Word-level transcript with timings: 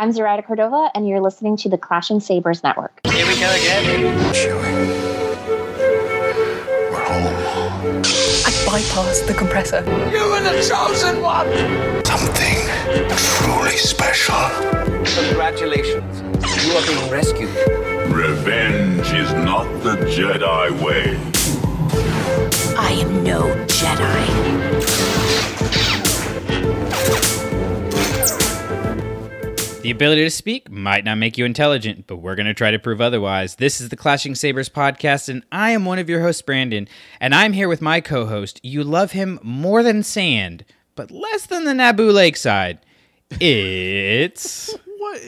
I'm 0.00 0.12
Zoraida 0.12 0.44
Cordova, 0.44 0.92
and 0.94 1.08
you're 1.08 1.20
listening 1.20 1.56
to 1.56 1.68
the 1.68 1.76
Clashing 1.76 2.20
Sabers 2.20 2.62
Network. 2.62 3.00
Here 3.04 3.26
we 3.26 3.34
go 3.34 3.50
again. 3.50 4.32
Chewie. 4.32 4.62
We're 6.92 7.04
home. 7.04 8.02
I 8.46 8.50
bypassed 8.64 9.26
the 9.26 9.34
compressor. 9.34 9.80
You 10.12 10.30
were 10.30 10.40
the 10.40 10.62
chosen 10.62 11.20
one. 11.20 11.48
Something 12.04 12.58
truly 13.42 13.76
special. 13.76 14.36
Congratulations. 15.24 16.20
You 16.64 16.74
are 16.74 16.86
being 16.86 17.10
rescued. 17.10 17.50
Revenge 18.14 19.12
is 19.12 19.32
not 19.32 19.64
the 19.82 19.96
Jedi 20.06 20.80
way. 20.80 21.18
I 22.78 22.92
am 22.92 23.24
no 23.24 23.52
Jedi. 23.66 25.07
The 29.88 29.92
ability 29.92 30.24
to 30.24 30.30
speak 30.30 30.70
might 30.70 31.02
not 31.02 31.16
make 31.16 31.38
you 31.38 31.46
intelligent, 31.46 32.06
but 32.06 32.16
we're 32.16 32.34
going 32.34 32.44
to 32.44 32.52
try 32.52 32.70
to 32.70 32.78
prove 32.78 33.00
otherwise. 33.00 33.54
This 33.54 33.80
is 33.80 33.88
the 33.88 33.96
Clashing 33.96 34.34
Sabers 34.34 34.68
podcast, 34.68 35.30
and 35.30 35.42
I 35.50 35.70
am 35.70 35.86
one 35.86 35.98
of 35.98 36.10
your 36.10 36.20
hosts, 36.20 36.42
Brandon, 36.42 36.86
and 37.20 37.34
I'm 37.34 37.54
here 37.54 37.68
with 37.68 37.80
my 37.80 38.02
co 38.02 38.26
host. 38.26 38.60
You 38.62 38.84
love 38.84 39.12
him 39.12 39.38
more 39.42 39.82
than 39.82 40.02
sand, 40.02 40.66
but 40.94 41.10
less 41.10 41.46
than 41.46 41.64
the 41.64 41.72
Naboo 41.72 42.12
Lakeside. 42.12 42.80
It's. 43.40 44.74
What? 44.98 45.22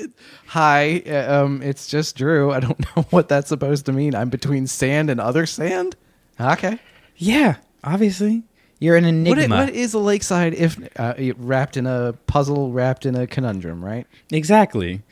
Hi, 0.49 1.01
uh, 1.07 1.45
um, 1.45 1.63
it's 1.63 1.87
just 1.87 2.17
Drew. 2.17 2.51
I 2.53 2.61
don't 2.61 2.79
know 2.97 3.07
what 3.09 3.29
that's 3.29 3.49
supposed 3.49 3.87
to 3.87 3.93
mean. 3.93 4.15
I'm 4.15 4.29
between 4.29 4.67
sand 4.67 5.09
and 5.09 5.21
other 5.21 5.47
sand. 5.47 5.97
Okay. 6.39 6.79
Yeah, 7.17 7.57
obviously. 7.83 8.43
You're 8.81 8.97
an 8.97 9.05
enigma. 9.05 9.55
i- 9.57 9.65
what 9.67 9.75
is 9.75 9.95
a 9.95 9.99
lakeside 9.99 10.55
if 10.55 10.77
uh, 10.99 11.15
wrapped 11.37 11.77
in 11.77 11.87
a 11.87 12.15
puzzle, 12.27 12.73
wrapped 12.73 13.07
in 13.07 13.15
a 13.15 13.27
conundrum, 13.27 13.85
right? 13.85 14.07
Exactly. 14.33 15.03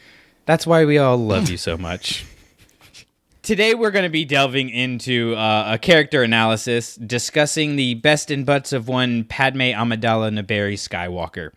That's 0.47 0.67
why 0.67 0.85
we 0.87 0.99
all 0.99 1.19
love 1.19 1.49
you 1.51 1.57
so 1.59 1.77
much. 1.77 2.25
Today, 3.43 3.75
we're 3.75 3.91
going 3.91 4.05
to 4.05 4.11
be 4.11 4.25
delving 4.27 4.69
into 4.69 5.35
uh, 5.35 5.73
a 5.75 5.79
character 5.79 6.23
analysis, 6.23 6.97
discussing 6.97 7.77
the 7.77 7.95
best 7.95 8.31
and 8.31 8.45
butts 8.45 8.73
of 8.75 8.89
one 8.89 9.25
Padme 9.25 9.61
Amidala 9.73 10.31
Naberrie 10.39 10.75
Skywalker. 10.75 11.51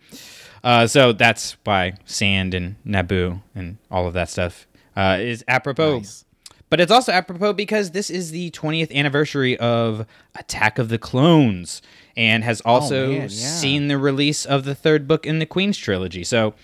Uh, 0.64 0.86
so 0.86 1.12
that's 1.12 1.56
why 1.64 1.94
Sand 2.06 2.54
and 2.54 2.76
Naboo 2.86 3.42
and 3.54 3.76
all 3.90 4.06
of 4.06 4.14
that 4.14 4.30
stuff 4.30 4.66
uh, 4.96 5.18
is 5.20 5.44
apropos. 5.48 5.98
Nice. 5.98 6.24
But 6.70 6.80
it's 6.80 6.92
also 6.92 7.12
apropos 7.12 7.52
because 7.52 7.90
this 7.90 8.08
is 8.08 8.30
the 8.30 8.50
20th 8.52 8.94
anniversary 8.94 9.58
of 9.58 10.06
Attack 10.36 10.78
of 10.78 10.88
the 10.88 10.98
Clones 10.98 11.82
and 12.16 12.44
has 12.44 12.60
also 12.62 13.06
Oh, 13.06 13.12
man, 13.12 13.20
yeah. 13.22 13.26
seen 13.28 13.88
the 13.88 13.98
release 13.98 14.44
of 14.44 14.64
the 14.64 14.74
third 14.74 15.06
book 15.08 15.26
in 15.26 15.38
the 15.38 15.46
Queen's 15.46 15.76
trilogy. 15.78 16.24
So 16.24 16.54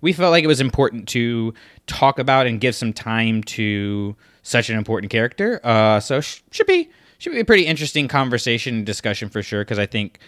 we 0.00 0.12
felt 0.12 0.30
like 0.30 0.44
it 0.44 0.48
was 0.48 0.60
important 0.60 1.08
to 1.08 1.54
talk 1.86 2.18
about 2.18 2.46
and 2.46 2.60
give 2.60 2.74
some 2.74 2.92
time 2.92 3.42
to 3.44 4.14
such 4.42 4.70
an 4.70 4.76
important 4.78 5.10
character. 5.10 5.60
Uh, 5.64 6.00
so 6.00 6.20
sh- 6.20 6.42
should 6.50 6.66
be 6.66 6.88
should 7.18 7.32
be 7.32 7.40
a 7.40 7.44
pretty 7.44 7.66
interesting 7.66 8.06
conversation 8.06 8.76
and 8.76 8.86
discussion 8.86 9.28
for 9.28 9.42
sure 9.42 9.62
because 9.62 9.78
I 9.78 9.86
think 9.86 10.20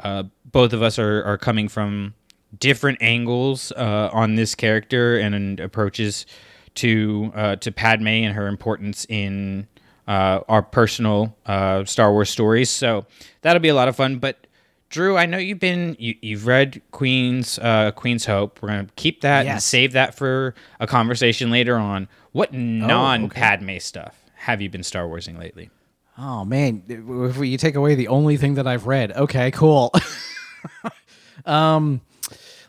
uh, 0.00 0.24
both 0.44 0.72
of 0.74 0.82
us 0.82 0.98
are, 0.98 1.22
are 1.24 1.38
coming 1.38 1.68
from 1.68 2.14
different 2.58 2.98
angles 3.00 3.72
uh, 3.72 4.10
on 4.12 4.34
this 4.34 4.54
character 4.54 5.16
and, 5.16 5.34
and 5.34 5.58
approaches 5.60 6.26
to 6.74 7.32
uh, 7.34 7.56
to 7.56 7.72
Padme 7.72 8.08
and 8.08 8.34
her 8.34 8.46
importance 8.48 9.06
in 9.08 9.66
uh, 10.06 10.40
our 10.48 10.62
personal 10.62 11.36
uh, 11.46 11.84
Star 11.84 12.12
Wars 12.12 12.30
stories. 12.30 12.70
So 12.70 13.06
that'll 13.42 13.60
be 13.60 13.68
a 13.68 13.74
lot 13.74 13.88
of 13.88 13.96
fun. 13.96 14.18
But 14.18 14.46
Drew, 14.90 15.16
I 15.16 15.26
know 15.26 15.38
you've 15.38 15.58
been 15.58 15.96
you, 15.98 16.14
you've 16.20 16.46
read 16.46 16.80
Queen's 16.90 17.58
uh, 17.58 17.90
Queen's 17.92 18.26
Hope. 18.26 18.60
We're 18.62 18.68
gonna 18.68 18.86
keep 18.96 19.22
that 19.22 19.46
and 19.46 19.62
save 19.62 19.92
that 19.92 20.14
for 20.14 20.54
a 20.80 20.86
conversation 20.86 21.50
later 21.50 21.76
on. 21.76 22.08
What 22.32 22.52
non 22.52 23.30
Padme 23.30 23.78
stuff 23.78 24.24
have 24.36 24.60
you 24.60 24.70
been 24.70 24.82
Star 24.82 25.08
Warsing 25.08 25.38
lately? 25.38 25.70
Oh 26.16 26.44
man, 26.44 26.84
if 26.88 27.38
you 27.38 27.58
take 27.58 27.74
away 27.74 27.96
the 27.96 28.08
only 28.08 28.36
thing 28.36 28.54
that 28.54 28.68
I've 28.68 28.86
read, 28.86 29.12
okay, 29.12 29.50
cool. 29.50 29.92
um, 31.46 32.00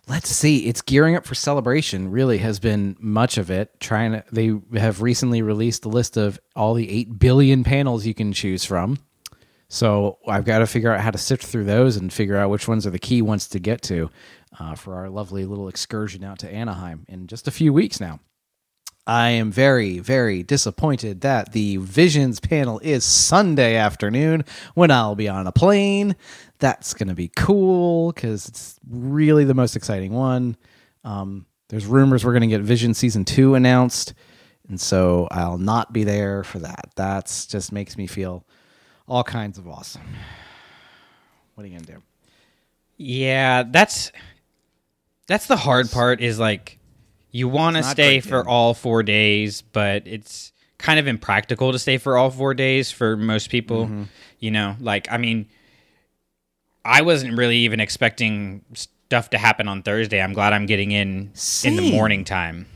let's 0.08 0.30
see. 0.30 0.68
It's 0.68 0.82
gearing 0.82 1.16
up 1.16 1.26
for 1.26 1.36
celebration. 1.36 2.12
Really 2.12 2.38
has 2.40 2.60
been 2.60 2.96
much 3.00 3.38
of 3.38 3.50
it. 3.50 3.80
Trying 3.80 4.14
to, 4.14 4.24
they 4.32 4.54
have 4.80 5.02
recently 5.02 5.42
released 5.42 5.86
a 5.86 5.90
list 5.90 6.18
of 6.18 6.40
all 6.56 6.74
the 6.74 6.90
eight 6.90 7.20
billion 7.20 7.64
panels 7.64 8.06
you 8.06 8.14
can 8.14 8.34
choose 8.34 8.66
from. 8.66 9.00
So 9.68 10.20
I've 10.28 10.46
got 10.46 10.60
to 10.60 10.68
figure 10.68 10.92
out 10.92 11.02
how 11.02 11.12
to 11.12 11.18
sift 11.18 11.44
through 11.46 11.66
those 11.66 11.98
and 11.98 12.14
figure 12.14 12.38
out 12.38 12.50
which 12.50 12.68
ones 12.68 12.86
are 12.86 12.92
the 12.92 13.00
key 13.00 13.22
ones 13.22 13.48
to 13.50 13.60
get 13.60 13.82
to 13.84 14.10
uh, 14.60 14.76
for 14.76 14.96
our 14.96 15.10
lovely 15.10 15.46
little 15.46 15.68
excursion 15.68 16.24
out 16.24 16.40
to 16.40 16.54
Anaheim 16.54 17.06
in 17.10 17.28
just 17.28 17.48
a 17.48 17.52
few 17.52 17.74
weeks 17.74 18.00
now. 18.00 18.20
I 19.08 19.30
am 19.32 19.52
very, 19.52 20.00
very 20.00 20.42
disappointed 20.42 21.22
that 21.22 21.52
the 21.52 21.78
Visions 21.78 22.40
panel 22.40 22.80
is 22.80 23.06
Sunday 23.06 23.76
afternoon 23.76 24.46
when 24.74 24.90
I'll 24.90 25.14
be 25.14 25.30
on 25.30 25.46
a 25.46 25.52
plane. 25.52 26.16
That's 26.60 26.94
going 26.94 27.10
to 27.10 27.16
be 27.16 27.30
cool 27.36 28.12
because 28.12 28.48
it's 28.48 28.80
really 28.90 29.44
the 29.44 29.54
most 29.54 29.76
exciting 29.76 30.14
one. 30.14 30.56
Um, 31.04 31.46
there's 31.70 31.86
rumors 31.86 32.24
we're 32.24 32.32
going 32.32 32.42
to 32.42 32.48
get 32.48 32.62
Vision 32.62 32.94
season 32.94 33.26
two 33.26 33.56
announced, 33.56 34.14
and 34.70 34.80
so 34.80 35.28
I'll 35.32 35.58
not 35.58 35.94
be 35.94 36.04
there 36.04 36.44
for 36.44 36.60
that. 36.60 36.92
That's 36.96 37.46
just 37.46 37.72
makes 37.72 37.98
me 37.98 38.08
feel 38.08 38.46
all 39.08 39.24
kinds 39.24 39.58
of 39.58 39.68
awesome. 39.68 40.16
What 41.56 41.64
are 41.64 41.68
you 41.68 41.74
going 41.74 41.86
to 41.86 41.94
do? 41.94 42.02
Yeah, 42.98 43.64
that's 43.64 44.12
that's 45.28 45.48
the 45.48 45.58
hard 45.58 45.92
part. 45.92 46.22
Is 46.22 46.40
like 46.40 46.80
you 47.32 47.48
want 47.48 47.76
to 47.78 47.84
stay 47.84 48.20
for 48.20 48.48
all 48.48 48.74
four 48.74 49.04
days, 49.04 49.62
but 49.62 50.08
it's 50.08 50.54
kind 50.78 51.00
of 51.00 51.08
impractical 51.08 51.72
to 51.72 51.80
stay 51.80 51.98
for 51.98 52.18
all 52.18 52.30
four 52.30 52.54
days 52.54 52.92
for 52.92 53.18
most 53.18 53.50
people. 53.50 53.86
Mm-hmm. 53.86 54.04
You 54.40 54.52
know, 54.52 54.76
like 54.80 55.12
I 55.12 55.18
mean, 55.18 55.48
I 56.86 57.02
wasn't 57.02 57.38
really 57.38 57.58
even 57.58 57.80
expecting 57.80 58.64
stuff 58.74 59.32
to 59.32 59.38
happen 59.38 59.68
on 59.68 59.82
Thursday. 59.82 60.22
I'm 60.22 60.34
glad 60.34 60.54
I'm 60.54 60.66
getting 60.68 60.92
in 60.92 61.32
in 61.64 61.76
the 61.76 61.92
morning 61.92 62.24
time. 62.24 62.68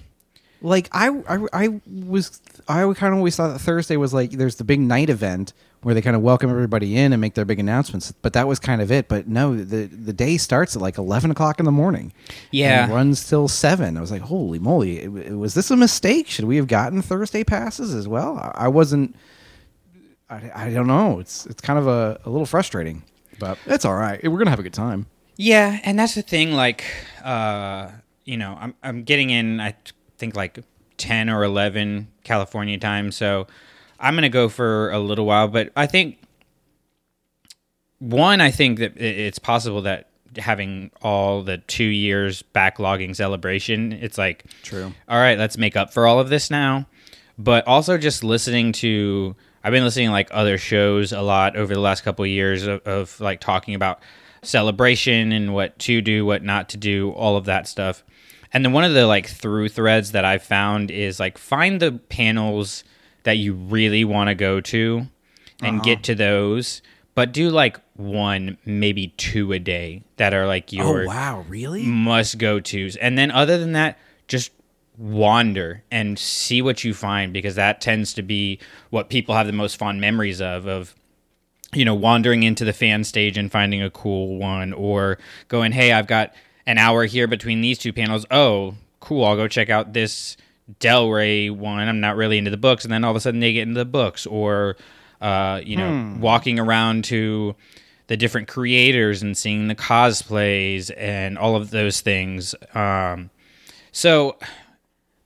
like 0.62 0.90
I, 0.92 1.10
I 1.28 1.46
I 1.54 1.82
was 1.88 2.42
I 2.68 2.82
kind 2.94 3.14
of 3.14 3.18
always 3.20 3.36
thought 3.36 3.50
that 3.54 3.60
Thursday 3.60 3.96
was 3.98 4.14
like 4.14 4.32
there's 4.32 4.56
the 4.56 4.64
big 4.64 4.80
night 4.80 5.10
event 5.10 5.54
where 5.82 5.96
they 5.96 6.02
kind 6.02 6.16
of 6.16 6.22
welcome 6.22 6.50
everybody 6.50 6.98
in 6.98 7.14
and 7.14 7.22
make 7.22 7.36
their 7.36 7.46
big 7.46 7.58
announcements, 7.60 8.12
but 8.12 8.34
that 8.34 8.46
was 8.48 8.60
kind 8.60 8.82
of 8.82 8.92
it. 8.92 9.08
But 9.08 9.28
no, 9.30 9.56
the 9.56 9.86
the 9.86 10.12
day 10.12 10.38
starts 10.38 10.76
at 10.76 10.82
like 10.82 10.98
eleven 10.98 11.32
o'clock 11.32 11.60
in 11.60 11.66
the 11.66 11.72
morning. 11.72 12.12
Yeah. 12.52 12.84
and 12.86 12.94
runs 12.94 13.30
till 13.30 13.48
seven. 13.48 13.96
I 13.96 14.02
was 14.02 14.12
like, 14.12 14.24
holy 14.24 14.60
moly, 14.60 15.08
was 15.08 15.54
this 15.54 15.72
a 15.72 15.78
mistake? 15.78 16.28
Should 16.28 16.46
we 16.46 16.58
have 16.58 16.68
gotten 16.68 17.02
Thursday 17.02 17.44
passes 17.44 17.94
as 17.94 18.08
well? 18.08 18.38
I, 18.38 18.66
I 18.66 18.68
wasn't. 18.68 19.16
I, 20.30 20.52
I 20.54 20.74
don't 20.74 20.88
know. 20.88 21.20
It's 21.20 21.46
it's 21.46 21.62
kind 21.62 21.80
of 21.80 21.88
a, 21.88 22.20
a 22.26 22.30
little 22.30 22.46
frustrating, 22.46 23.04
but 23.40 23.58
it's 23.66 23.86
all 23.86 23.96
right. 23.96 24.22
We're 24.24 24.38
gonna 24.38 24.50
have 24.50 24.60
a 24.60 24.64
good 24.64 24.74
time. 24.74 25.08
Yeah, 25.38 25.80
and 25.84 25.98
that's 25.98 26.16
the 26.16 26.22
thing. 26.22 26.52
Like, 26.52 26.84
uh, 27.24 27.92
you 28.26 28.38
know, 28.38 28.58
I'm 28.60 28.76
I'm 28.84 29.04
getting 29.04 29.30
in. 29.30 29.60
I 29.60 29.76
think 30.18 30.36
like 30.36 30.60
ten 30.98 31.30
or 31.30 31.44
eleven 31.44 32.10
California 32.24 32.78
time, 32.78 33.12
so 33.12 33.48
I'm 34.00 34.16
gonna 34.16 34.30
go 34.30 34.50
for 34.50 34.92
a 34.92 35.00
little 35.00 35.26
while. 35.26 35.48
But 35.48 35.72
I 35.76 35.86
think 35.86 36.20
one, 38.00 38.42
I 38.42 38.52
think 38.52 38.80
that 38.80 38.98
it's 38.98 39.40
possible 39.40 39.82
that 39.84 40.10
having 40.38 40.92
all 41.02 41.42
the 41.42 41.58
two 41.58 41.86
years 41.86 42.44
backlogging 42.54 43.16
celebration, 43.16 43.94
it's 43.94 44.18
like 44.18 44.46
True. 44.64 44.94
All 45.08 45.18
right, 45.18 45.38
let's 45.38 45.58
make 45.58 45.76
up 45.76 45.94
for 45.94 46.06
all 46.06 46.20
of 46.20 46.30
this 46.30 46.52
now. 46.52 46.88
But 47.38 47.66
also 47.68 47.98
just 47.98 48.24
listening 48.24 48.74
to 48.74 49.36
I've 49.64 49.72
been 49.72 49.84
listening 49.84 50.08
to 50.08 50.12
like 50.12 50.30
other 50.32 50.58
shows 50.58 51.12
a 51.12 51.22
lot 51.22 51.56
over 51.56 51.74
the 51.74 51.80
last 51.80 52.02
couple 52.02 52.24
of 52.24 52.30
years 52.30 52.66
of, 52.66 52.82
of 52.88 53.20
like 53.20 53.42
talking 53.42 53.76
about 53.76 54.00
celebration 54.42 55.32
and 55.32 55.54
what 55.54 55.78
to 55.80 56.02
do, 56.02 56.26
what 56.26 56.44
not 56.44 56.70
to 56.70 56.78
do, 56.78 57.12
all 57.12 57.36
of 57.36 57.46
that 57.46 57.68
stuff. 57.68 58.04
And 58.54 58.66
then 58.66 58.74
one 58.74 58.84
of 58.84 58.94
the 58.94 59.06
like 59.06 59.28
through 59.28 59.70
threads 59.70 60.14
that 60.14 60.26
I've 60.26 60.44
found 60.44 60.92
is 60.92 61.20
like 61.20 61.38
find 61.38 61.80
the 61.80 61.92
panels 61.92 62.84
that 63.24 63.38
you 63.38 63.54
really 63.54 64.06
want 64.06 64.30
to 64.30 64.36
go 64.36 64.62
to 64.62 65.08
and 65.62 65.76
uh-huh. 65.78 65.84
get 65.84 66.04
to 66.04 66.16
those, 66.16 66.82
but 67.16 67.32
do 67.32 67.50
like 67.50 67.80
one, 67.96 68.58
maybe 68.66 69.10
two 69.18 69.52
a 69.52 69.60
day 69.60 70.04
that 70.18 70.34
are 70.34 70.48
like 70.48 70.70
oh, 70.74 70.78
your 70.78 71.04
Oh 71.04 71.08
wow, 71.08 71.46
really? 71.48 71.84
must 71.84 72.38
go 72.38 72.60
tos. 72.60 72.96
And 72.96 73.18
then 73.18 73.30
other 73.30 73.58
than 73.58 73.74
that, 73.74 74.00
just 74.28 74.52
wander 75.00 75.82
and 75.90 76.20
see 76.20 76.62
what 76.62 76.84
you 76.84 76.94
find 76.94 77.32
because 77.32 77.56
that 77.56 77.80
tends 77.80 78.14
to 78.14 78.22
be 78.22 78.60
what 78.90 79.10
people 79.10 79.34
have 79.34 79.48
the 79.48 79.54
most 79.54 79.78
fond 79.78 80.02
memories 80.02 80.42
of 80.42 80.68
of 80.68 80.94
you 81.74 81.86
know 81.86 81.96
wandering 81.96 82.44
into 82.44 82.66
the 82.66 82.74
fan 82.74 83.06
stage 83.06 83.38
and 83.38 83.50
finding 83.50 83.82
a 83.82 83.90
cool 83.90 84.38
one 84.38 84.74
or 84.74 85.18
going 85.48 85.72
hey 85.72 85.94
I've 85.94 86.08
got 86.08 86.34
an 86.66 86.78
hour 86.78 87.06
here 87.06 87.28
between 87.28 87.62
these 87.62 87.78
two 87.78 87.94
panels. 87.94 88.26
Oh 88.30 88.76
cool 89.00 89.24
I'll 89.24 89.38
go 89.38 89.48
check 89.48 89.70
out 89.70 89.94
this 89.94 90.36
Del 90.80 91.10
Rey 91.10 91.50
one. 91.50 91.88
I'm 91.88 92.02
not 92.02 92.18
really 92.18 92.38
into 92.38 92.52
the 92.52 92.58
books. 92.58 92.84
And 92.84 92.92
then 92.92 93.04
all 93.04 93.12
of 93.12 93.16
a 93.16 93.22
sudden 93.22 93.40
they 93.40 93.54
get 93.54 93.68
into 93.68 93.80
the 93.80 93.86
books 93.86 94.28
or 94.28 94.76
uh, 95.22 95.62
you 95.64 95.78
know 95.78 96.18
walking 96.20 96.60
around 96.60 97.06
to 97.06 97.56
the 98.08 98.18
different 98.18 98.48
creators 98.50 99.22
and 99.22 99.38
seeing 99.38 99.68
the 99.68 99.76
cosplays 99.76 100.92
and 100.98 101.38
all 101.38 101.56
of 101.56 101.70
those 101.70 102.02
things. 102.02 102.54
Um, 102.74 103.30
so 103.92 104.38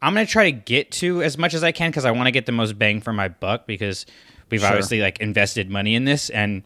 I'm 0.03 0.13
gonna 0.13 0.25
try 0.25 0.51
to 0.51 0.51
get 0.51 0.91
to 0.94 1.23
as 1.23 1.38
much 1.38 1.53
as 1.53 1.63
I 1.63 1.71
can 1.71 1.89
because 1.89 2.05
I 2.05 2.11
want 2.11 2.27
to 2.27 2.31
get 2.31 2.45
the 2.45 2.51
most 2.51 2.77
bang 2.77 3.01
for 3.01 3.13
my 3.13 3.29
buck 3.29 3.65
because 3.65 4.05
we've 4.51 4.59
Sure. 4.61 4.69
obviously 4.69 5.00
like 5.00 5.19
invested 5.19 5.69
money 5.69 5.95
in 5.95 6.05
this, 6.05 6.29
and 6.29 6.63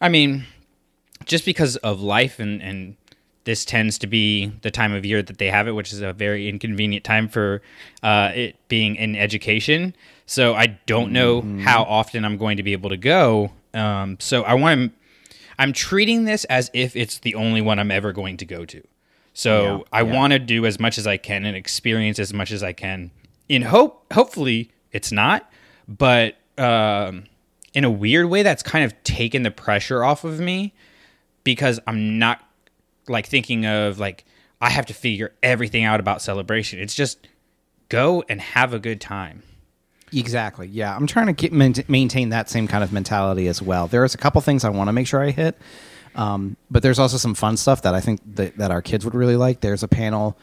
I 0.00 0.08
mean, 0.08 0.44
just 1.24 1.44
because 1.44 1.76
of 1.76 2.00
life 2.02 2.38
and 2.40 2.60
and 2.60 2.96
this 3.44 3.64
tends 3.64 3.96
to 3.98 4.06
be 4.06 4.52
the 4.60 4.70
time 4.70 4.92
of 4.92 5.06
year 5.06 5.22
that 5.22 5.38
they 5.38 5.48
have 5.48 5.66
it, 5.68 5.72
which 5.72 5.90
is 5.92 6.02
a 6.02 6.12
very 6.12 6.48
inconvenient 6.50 7.02
time 7.02 7.28
for 7.28 7.62
uh, 8.02 8.30
it 8.34 8.56
being 8.68 8.94
in 8.96 9.16
education. 9.16 9.94
So 10.26 10.54
I 10.54 10.66
don't 10.84 11.12
know 11.12 11.40
how 11.62 11.84
often 11.84 12.26
I'm 12.26 12.36
going 12.36 12.58
to 12.58 12.62
be 12.62 12.72
able 12.74 12.90
to 12.90 12.98
go. 12.98 13.52
Um, 13.72 14.18
so 14.20 14.42
I 14.42 14.52
want 14.54 14.92
to. 14.92 14.98
I'm 15.58 15.72
treating 15.72 16.24
this 16.24 16.44
as 16.44 16.70
if 16.74 16.94
it's 16.94 17.18
the 17.20 17.34
only 17.34 17.62
one 17.62 17.78
I'm 17.78 17.90
ever 17.90 18.12
going 18.12 18.36
to 18.36 18.44
go 18.44 18.64
to. 18.66 18.82
So 19.38 19.84
I 19.92 20.02
want 20.02 20.32
to 20.32 20.40
do 20.40 20.66
as 20.66 20.80
much 20.80 20.98
as 20.98 21.06
I 21.06 21.16
can 21.16 21.44
and 21.44 21.56
experience 21.56 22.18
as 22.18 22.34
much 22.34 22.50
as 22.50 22.64
I 22.64 22.72
can. 22.72 23.12
In 23.48 23.62
hope, 23.62 24.12
hopefully, 24.12 24.72
it's 24.90 25.12
not. 25.12 25.48
But 25.86 26.36
um, 26.58 27.24
in 27.72 27.84
a 27.84 27.90
weird 27.90 28.26
way, 28.26 28.42
that's 28.42 28.64
kind 28.64 28.84
of 28.84 29.00
taken 29.04 29.44
the 29.44 29.52
pressure 29.52 30.02
off 30.02 30.24
of 30.24 30.40
me 30.40 30.74
because 31.44 31.78
I'm 31.86 32.18
not 32.18 32.42
like 33.06 33.28
thinking 33.28 33.64
of 33.64 34.00
like 34.00 34.24
I 34.60 34.70
have 34.70 34.86
to 34.86 34.94
figure 34.94 35.32
everything 35.40 35.84
out 35.84 36.00
about 36.00 36.20
celebration. 36.20 36.80
It's 36.80 36.96
just 36.96 37.28
go 37.90 38.24
and 38.28 38.40
have 38.40 38.74
a 38.74 38.80
good 38.80 39.00
time. 39.00 39.44
Exactly. 40.12 40.66
Yeah, 40.66 40.96
I'm 40.96 41.06
trying 41.06 41.32
to 41.32 41.54
main- 41.54 41.74
maintain 41.86 42.30
that 42.30 42.50
same 42.50 42.66
kind 42.66 42.82
of 42.82 42.92
mentality 42.92 43.46
as 43.46 43.62
well. 43.62 43.86
There's 43.86 44.14
a 44.14 44.18
couple 44.18 44.40
things 44.40 44.64
I 44.64 44.70
want 44.70 44.88
to 44.88 44.92
make 44.92 45.06
sure 45.06 45.22
I 45.22 45.30
hit, 45.30 45.56
um, 46.18 46.56
but 46.68 46.82
there's 46.82 46.98
also 46.98 47.16
some 47.16 47.34
fun 47.34 47.56
stuff 47.56 47.82
that 47.82 47.94
I 47.94 48.00
think 48.00 48.20
that, 48.34 48.58
that 48.58 48.72
our 48.72 48.82
kids 48.82 49.04
would 49.04 49.14
really 49.14 49.36
like. 49.36 49.60
There's 49.60 49.84
a 49.84 49.88
panel 49.88 50.36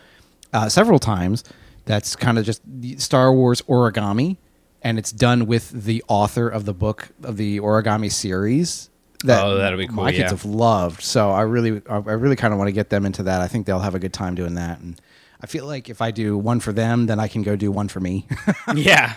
uh, 0.53 0.69
several 0.69 0.99
times 0.99 1.43
that's 1.83 2.15
kind 2.15 2.39
of 2.39 2.45
just 2.45 2.61
Star 2.97 3.33
Wars 3.33 3.61
origami, 3.63 4.37
and 4.81 4.97
it's 4.97 5.11
done 5.11 5.47
with 5.47 5.69
the 5.71 6.01
author 6.07 6.47
of 6.47 6.63
the 6.63 6.73
book 6.73 7.09
of 7.23 7.35
the 7.35 7.59
origami 7.59 8.09
series. 8.09 8.89
That 9.25 9.43
Oh, 9.43 9.57
that'll 9.57 9.77
be 9.77 9.87
cool, 9.87 9.97
My 9.97 10.13
kids 10.13 10.31
have 10.31 10.45
loved. 10.45 11.01
So 11.01 11.29
I 11.31 11.41
really, 11.41 11.81
I 11.89 11.97
really 11.97 12.37
kind 12.37 12.53
of 12.53 12.57
want 12.57 12.69
to 12.69 12.73
get 12.73 12.89
them 12.89 13.05
into 13.05 13.23
that. 13.23 13.41
I 13.41 13.47
think 13.49 13.65
they'll 13.65 13.79
have 13.79 13.95
a 13.95 13.99
good 13.99 14.13
time 14.13 14.33
doing 14.33 14.55
that, 14.55 14.79
and 14.79 14.99
I 15.41 15.47
feel 15.47 15.65
like 15.65 15.89
if 15.89 16.01
I 16.01 16.11
do 16.11 16.37
one 16.37 16.61
for 16.61 16.71
them, 16.71 17.07
then 17.07 17.19
I 17.19 17.27
can 17.27 17.43
go 17.43 17.57
do 17.57 17.69
one 17.69 17.89
for 17.89 17.99
me. 17.99 18.27
yeah. 18.75 19.15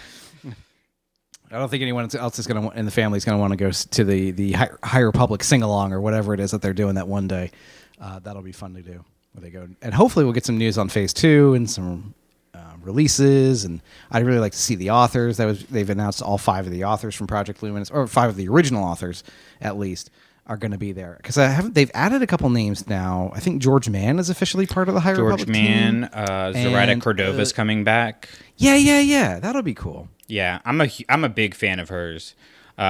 I 1.50 1.58
don't 1.58 1.68
think 1.70 1.82
anyone 1.82 2.08
else 2.14 2.38
is 2.38 2.46
going 2.46 2.70
to 2.70 2.78
in 2.78 2.84
the 2.84 2.90
family 2.90 3.16
is 3.16 3.24
going 3.24 3.36
to 3.36 3.40
want 3.40 3.52
to 3.52 3.56
go 3.56 3.70
to 3.70 4.04
the 4.04 4.30
the 4.32 4.52
High, 4.52 4.70
High 4.82 5.00
Republic 5.00 5.42
sing 5.42 5.62
along 5.62 5.92
or 5.92 6.00
whatever 6.00 6.34
it 6.34 6.40
is 6.40 6.50
that 6.50 6.60
they're 6.60 6.74
doing 6.74 6.96
that 6.96 7.08
one 7.08 7.26
day. 7.26 7.50
Uh, 8.00 8.18
that'll 8.18 8.42
be 8.42 8.52
fun 8.52 8.74
to 8.74 8.82
do 8.82 9.04
where 9.32 9.42
they 9.42 9.50
go, 9.50 9.68
and 9.80 9.94
hopefully 9.94 10.24
we'll 10.24 10.34
get 10.34 10.44
some 10.44 10.58
news 10.58 10.76
on 10.76 10.88
Phase 10.88 11.12
Two 11.14 11.54
and 11.54 11.68
some 11.68 12.14
uh, 12.54 12.74
releases. 12.82 13.64
And 13.64 13.80
I'd 14.10 14.26
really 14.26 14.40
like 14.40 14.52
to 14.52 14.58
see 14.58 14.74
the 14.74 14.90
authors. 14.90 15.38
That 15.38 15.46
was 15.46 15.64
they've 15.66 15.88
announced 15.88 16.20
all 16.22 16.38
five 16.38 16.66
of 16.66 16.72
the 16.72 16.84
authors 16.84 17.14
from 17.14 17.26
Project 17.26 17.62
Luminous, 17.62 17.90
or 17.90 18.06
five 18.06 18.28
of 18.28 18.36
the 18.36 18.48
original 18.48 18.84
authors 18.84 19.24
at 19.60 19.78
least, 19.78 20.10
are 20.48 20.56
going 20.56 20.70
to 20.72 20.78
be 20.78 20.92
there 20.92 21.16
because 21.18 21.36
I 21.38 21.46
haven't. 21.48 21.74
They've 21.74 21.90
added 21.94 22.22
a 22.22 22.26
couple 22.26 22.48
names 22.50 22.88
now. 22.88 23.30
I 23.34 23.40
think 23.40 23.60
George 23.62 23.88
Mann 23.88 24.18
is 24.18 24.30
officially 24.30 24.66
part 24.66 24.88
of 24.88 24.94
the 24.94 25.00
High 25.00 25.14
George 25.14 25.40
Republic 25.40 25.54
team. 25.54 26.00
Mann, 26.00 26.04
uh, 26.04 26.52
Zoraida 26.52 26.92
And, 26.92 27.02
Cordova's 27.02 27.52
uh, 27.52 27.56
coming 27.56 27.84
back. 27.84 28.28
Yeah, 28.56 28.74
yeah, 28.76 29.00
yeah. 29.00 29.40
That'll 29.40 29.62
be 29.62 29.74
cool. 29.74 30.08
Yeah, 30.26 30.60
I'm 30.64 30.80
a 30.80 30.88
I'm 31.08 31.24
a 31.24 31.28
big 31.28 31.54
fan 31.54 31.78
of 31.78 31.88
hers. 31.90 32.34
Uh, 32.78 32.82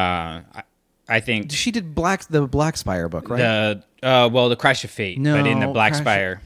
I, 0.54 0.62
I 1.08 1.20
think 1.20 1.50
She 1.50 1.70
did 1.70 1.94
Black 1.94 2.24
the 2.28 2.46
Black 2.46 2.76
Spire 2.76 3.08
book, 3.08 3.28
right? 3.30 3.38
the 3.38 3.82
uh, 4.06 4.28
well, 4.32 4.48
the 4.48 4.56
Crash 4.56 4.84
of 4.84 4.90
Fate, 4.90 5.22
but 5.22 5.46
in 5.46 5.60
the 5.60 5.66
No, 5.66 5.72
Black 5.72 5.92
Crash- 5.92 6.00
Spire. 6.02 6.42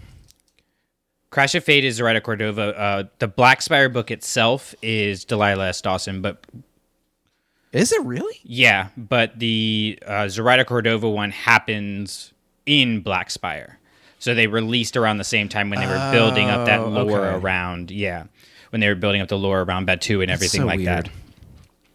Crash 1.30 1.54
of 1.54 1.64
Fate 1.64 1.84
is 1.84 1.96
Zoraida 1.96 2.20
Cordova. 2.20 2.78
Uh, 2.78 3.04
the 3.18 3.26
Black 3.28 3.62
Spire 3.62 3.88
book 3.88 4.10
itself 4.10 4.74
is 4.82 5.24
Delilah 5.24 5.68
S. 5.68 5.80
Dawson, 5.80 6.20
but 6.20 6.44
Is 7.72 7.92
it 7.92 8.02
really? 8.02 8.38
yeah, 8.44 8.88
but 8.96 9.38
the 9.38 9.98
uh, 10.06 10.28
Zoraida 10.28 10.64
Cordova 10.64 11.08
one 11.08 11.30
happens 11.30 12.32
in 12.66 13.00
Black 13.00 13.30
Spire. 13.30 13.78
So 14.18 14.34
they 14.34 14.46
released 14.46 14.96
around 14.96 15.16
the 15.18 15.24
same 15.24 15.48
time 15.48 15.68
when 15.70 15.80
they 15.80 15.86
were 15.86 16.10
building 16.12 16.48
up 16.48 16.66
that 16.66 16.78
Oh, 16.80 16.88
lore 16.88 17.26
okay. 17.26 17.36
around, 17.36 17.90
yeah, 17.90 18.24
when 18.70 18.80
they 18.80 18.88
were 18.88 18.94
building 18.94 19.20
up 19.20 19.28
the 19.28 19.38
lore 19.38 19.62
around 19.62 19.88
Batuu 19.88 20.22
and 20.22 20.30
everything 20.30 20.60
so 20.60 20.66
like 20.66 20.78
weird. 20.78 21.06
that. 21.06 21.10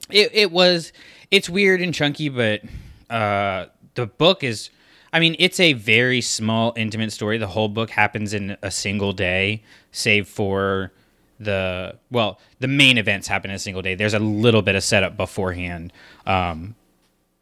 It 0.10 0.32
it 0.34 0.52
was 0.52 0.92
it's 1.32 1.50
weird 1.50 1.82
and 1.82 1.94
chunky, 1.94 2.28
but 2.30 2.62
uh, 3.10 3.68
the 3.94 4.08
book 4.08 4.44
is. 4.44 4.70
I 5.14 5.22
mean, 5.22 5.38
it's 5.40 5.60
a 5.62 5.72
very 5.72 6.20
small, 6.20 6.74
intimate 6.76 7.14
story. 7.14 7.38
The 7.38 7.48
whole 7.48 7.70
book 7.70 7.90
happens 7.92 8.34
in 8.34 8.58
a 8.62 8.70
single 8.72 9.14
day, 9.14 9.64
save 9.94 10.28
for 10.28 10.92
the 11.40 11.98
well, 12.10 12.40
the 12.60 12.68
main 12.68 12.98
events 12.98 13.28
happen 13.28 13.52
in 13.52 13.56
a 13.56 13.60
single 13.60 13.82
day. 13.82 13.96
There's 13.96 14.14
a 14.14 14.20
little 14.20 14.62
bit 14.62 14.76
of 14.76 14.84
setup 14.84 15.18
beforehand. 15.18 15.94
Um, 16.26 16.76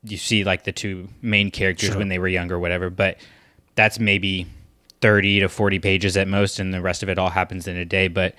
you 0.04 0.18
see 0.18 0.44
like 0.44 0.64
the 0.64 0.72
two 0.72 1.10
main 1.22 1.52
characters 1.52 1.96
when 1.96 2.10
they 2.10 2.20
were 2.20 2.28
younger, 2.28 2.56
or 2.56 2.60
whatever, 2.60 2.90
but 2.90 3.18
that's 3.76 4.00
maybe 4.00 4.48
30 5.02 5.42
to 5.42 5.50
40 5.50 5.80
pages 5.80 6.18
at 6.18 6.28
most, 6.28 6.60
and 6.60 6.74
the 6.74 6.82
rest 6.82 7.04
of 7.04 7.10
it 7.10 7.18
all 7.18 7.30
happens 7.30 7.68
in 7.68 7.78
a 7.78 7.86
day. 7.86 8.08
But 8.08 8.36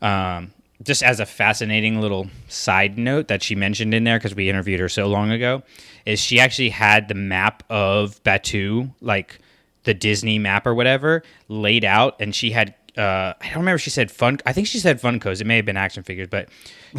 um, 0.00 0.52
just 0.82 1.02
as 1.02 1.20
a 1.20 1.26
fascinating 1.26 2.00
little 2.00 2.28
side 2.48 2.98
note 2.98 3.28
that 3.28 3.42
she 3.42 3.54
mentioned 3.54 3.94
in 3.94 4.04
there, 4.04 4.18
because 4.18 4.34
we 4.34 4.48
interviewed 4.48 4.80
her 4.80 4.88
so 4.88 5.06
long 5.06 5.30
ago, 5.30 5.62
is 6.04 6.20
she 6.20 6.40
actually 6.40 6.70
had 6.70 7.08
the 7.08 7.14
map 7.14 7.62
of 7.70 8.22
Batuu, 8.24 8.92
like 9.00 9.38
the 9.84 9.94
Disney 9.94 10.38
map 10.38 10.66
or 10.66 10.74
whatever, 10.74 11.22
laid 11.48 11.84
out, 11.84 12.20
and 12.20 12.34
she 12.34 12.50
had. 12.50 12.74
Uh, 12.96 13.32
I 13.40 13.46
don't 13.48 13.58
remember. 13.58 13.76
if 13.76 13.80
She 13.80 13.90
said 13.90 14.10
fun. 14.10 14.38
I 14.44 14.52
think 14.52 14.66
she 14.66 14.78
said 14.78 15.00
Funkos. 15.00 15.40
It 15.40 15.46
may 15.46 15.56
have 15.56 15.64
been 15.64 15.76
action 15.78 16.02
figures, 16.02 16.28
but 16.28 16.48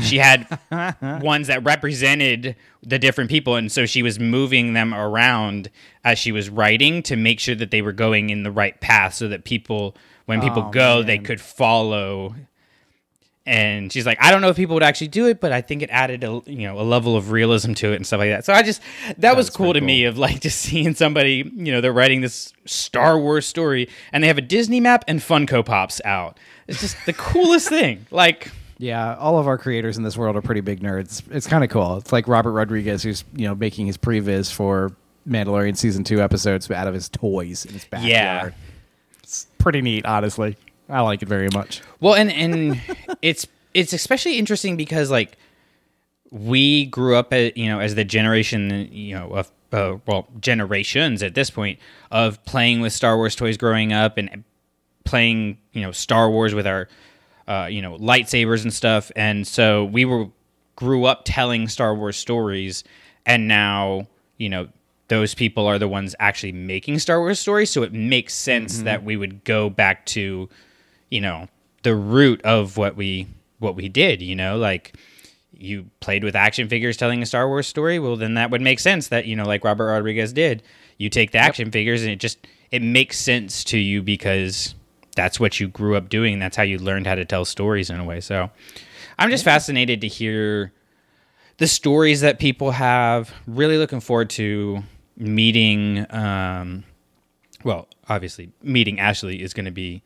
she 0.01 0.18
had 0.18 0.48
ones 1.22 1.48
that 1.48 1.63
represented 1.63 2.56
the 2.81 2.98
different 2.98 3.30
people, 3.30 3.56
and 3.56 3.72
so 3.72 3.86
she 3.86 4.01
was 4.01 4.19
moving 4.19 4.74
them 4.74 4.94
around 4.94 5.69
as 6.04 6.18
she 6.18 6.31
was 6.31 6.50
writing 6.50 7.04
to 7.04 7.16
make 7.16 7.40
sure 7.40 7.56
that 7.56 7.69
they 7.72 7.81
were 7.84 7.92
going 7.94 8.30
in 8.31 8.42
the 8.44 8.51
right 8.51 8.80
path, 8.81 9.13
so 9.13 9.28
that 9.28 9.44
people, 9.45 9.95
when 10.25 10.42
people 10.42 10.63
Oh, 10.68 10.72
go, 10.72 11.04
they 11.04 11.19
could 11.19 11.40
follow 11.40 12.36
and 13.45 13.92
she's 13.92 14.06
like, 14.06 14.18
I 14.22 14.31
don't 14.31 14.42
know 14.42 14.48
if 14.48 14.56
people 14.56 14.75
would 14.75 14.84
actually 14.84 15.10
do 15.10 15.28
it, 15.28 15.42
but 15.42 15.51
I 15.51 15.60
think 15.62 15.81
it 15.81 15.90
added 15.90 16.24
a 16.24 16.42
you 16.45 16.68
know 16.68 16.80
a 16.80 16.84
level 16.84 17.18
of 17.18 17.31
realism 17.31 17.74
to 17.74 17.92
it 17.92 17.98
and 17.98 18.07
stuff 18.07 18.19
like 18.19 18.30
that. 18.30 18.45
So 18.45 18.54
I 18.54 18.63
just 18.63 18.81
that 19.18 19.36
was 19.36 19.48
That's 19.48 19.57
cool 19.57 19.74
to 19.74 19.80
pretty 19.80 19.86
me 19.86 20.06
of 20.06 20.18
like 20.18 20.40
just 20.42 20.60
seeing 20.60 20.95
somebody 20.95 21.51
you 21.54 21.72
know 21.72 21.81
they're 21.81 21.92
writing 21.94 22.22
this 22.22 22.54
Star 22.66 23.19
Wars 23.19 23.45
story 23.45 23.90
and 24.12 24.24
they 24.24 24.28
have 24.28 24.38
a 24.38 24.42
Disney 24.42 24.80
map 24.80 25.04
and 25.07 25.19
Funko 25.19 25.66
Pops 25.66 26.00
out. 26.06 26.40
It's 26.68 26.80
just 26.80 26.95
the 27.06 27.13
coolest 27.13 27.68
thing. 27.69 28.06
Like 28.12 28.51
Yeah, 28.78 29.16
all 29.16 29.38
of 29.38 29.48
our 29.48 29.57
creators 29.57 29.97
in 29.97 30.04
this 30.04 30.16
world 30.16 30.35
are 30.35 30.42
pretty 30.42 30.62
big 30.62 30.81
nerds. 30.81 31.23
It's 31.31 31.47
kind 31.47 31.64
of 31.64 31.69
cool. 31.69 31.97
It's 31.97 32.14
like 32.14 32.28
Robert 32.28 32.52
Rodriguez, 32.52 33.04
who's 33.04 33.26
you 33.35 33.47
know 33.47 33.56
making 33.56 33.88
his 33.88 33.97
previs 33.97 34.54
for 34.54 34.94
Mandalorian 35.28 35.76
season 35.76 36.04
two 36.04 36.21
episodes 36.21 36.69
out 36.71 36.88
of 36.88 36.94
his 36.94 37.09
toys 37.09 37.66
in 37.66 37.73
his 37.73 37.85
backyard. 37.85 38.09
Yeah. 38.09 38.50
it's 39.21 39.47
pretty 39.57 39.81
neat. 39.81 40.06
Honestly, 40.06 40.56
I 40.90 41.02
like 41.02 41.21
it 41.21 41.28
very 41.28 41.49
much. 41.54 41.81
Well, 41.99 42.16
and 42.16 42.31
and 42.31 42.81
it's 43.21 43.47
it's 43.73 43.94
especially 43.94 44.37
interesting 44.37 44.78
because 44.78 45.09
like 45.09 45.37
we 46.31 46.85
grew 46.85 47.16
up 47.16 47.33
at 47.33 47.57
you 47.57 47.68
know 47.68 47.80
as 47.80 47.95
the 47.95 48.04
generation 48.04 48.90
you 48.92 49.16
know 49.16 49.30
of 49.30 49.52
uh, 49.71 49.97
well 50.06 50.28
generations 50.40 51.23
at 51.23 51.35
this 51.35 51.49
point 51.49 51.80
of 52.11 52.44
playing 52.45 52.81
with 52.81 52.94
Star 52.94 53.18
Wars 53.18 53.35
toys 53.35 53.57
growing 53.57 53.94
up 53.94 54.18
and 54.18 54.44
playing 55.04 55.57
you 55.73 55.81
know 55.81 55.92
Star 55.92 56.30
Wars 56.30 56.54
with 56.54 56.68
our 56.68 56.87
uh, 57.47 57.68
you 57.69 57.81
know 57.81 57.97
lightsabers 57.97 58.63
and 58.63 58.73
stuff, 58.73 59.11
and 59.16 59.45
so 59.47 59.85
we 59.85 60.06
were 60.06 60.28
grew 60.75 61.06
up 61.06 61.21
telling 61.25 61.68
Star 61.68 61.95
Wars 61.95 62.18
stories, 62.18 62.83
and 63.25 63.47
now 63.47 64.07
you 64.37 64.49
know 64.49 64.68
those 65.07 65.35
people 65.35 65.68
are 65.68 65.78
the 65.78 65.87
ones 65.87 66.16
actually 66.19 66.52
making 66.52 66.99
Star 66.99 67.19
Wars 67.19 67.40
stories, 67.40 67.69
so 67.69 67.83
it 67.83 67.94
makes 67.94 68.33
sense 68.33 68.81
that 68.81 69.04
we 69.04 69.18
would 69.18 69.44
go 69.44 69.69
back 69.69 70.06
to 70.07 70.49
you 71.13 71.21
know 71.21 71.47
the 71.83 71.95
root 71.95 72.41
of 72.41 72.77
what 72.77 72.95
we 72.95 73.27
what 73.59 73.75
we 73.75 73.87
did 73.87 74.21
you 74.21 74.35
know 74.35 74.57
like 74.57 74.93
you 75.55 75.85
played 75.99 76.23
with 76.23 76.35
action 76.35 76.67
figures 76.67 76.97
telling 76.97 77.21
a 77.21 77.25
Star 77.25 77.47
Wars 77.47 77.67
story 77.67 77.99
well 77.99 78.15
then 78.15 78.33
that 78.33 78.49
would 78.49 78.61
make 78.61 78.79
sense 78.79 79.07
that 79.09 79.25
you 79.25 79.35
know 79.35 79.45
like 79.45 79.63
Robert 79.63 79.85
Rodriguez 79.85 80.33
did. 80.33 80.63
You 80.97 81.09
take 81.09 81.31
the 81.31 81.37
action 81.37 81.71
figures 81.71 82.01
and 82.01 82.11
it 82.11 82.19
just 82.19 82.45
it 82.71 82.81
makes 82.81 83.19
sense 83.19 83.63
to 83.65 83.77
you 83.77 84.01
because 84.01 84.75
that's 85.15 85.39
what 85.39 85.59
you 85.59 85.67
grew 85.67 85.95
up 85.95 86.09
doing. 86.09 86.39
That's 86.39 86.57
how 86.57 86.63
you 86.63 86.79
learned 86.79 87.05
how 87.05 87.15
to 87.15 87.25
tell 87.25 87.45
stories 87.45 87.89
in 87.89 87.99
a 87.99 88.03
way. 88.03 88.19
So 88.19 88.49
I'm 89.19 89.29
just 89.29 89.43
fascinated 89.43 90.01
to 90.01 90.07
hear 90.07 90.73
the 91.57 91.67
stories 91.67 92.21
that 92.21 92.39
people 92.39 92.71
have. 92.71 93.31
Really 93.45 93.77
looking 93.77 93.99
forward 93.99 94.29
to 94.31 94.83
meeting 95.17 96.05
um 96.09 96.83
well, 97.63 97.87
obviously, 98.09 98.51
meeting 98.61 98.99
Ashley 98.99 99.41
is 99.41 99.53
going 99.53 99.65
to 99.65 99.71
be 99.71 100.01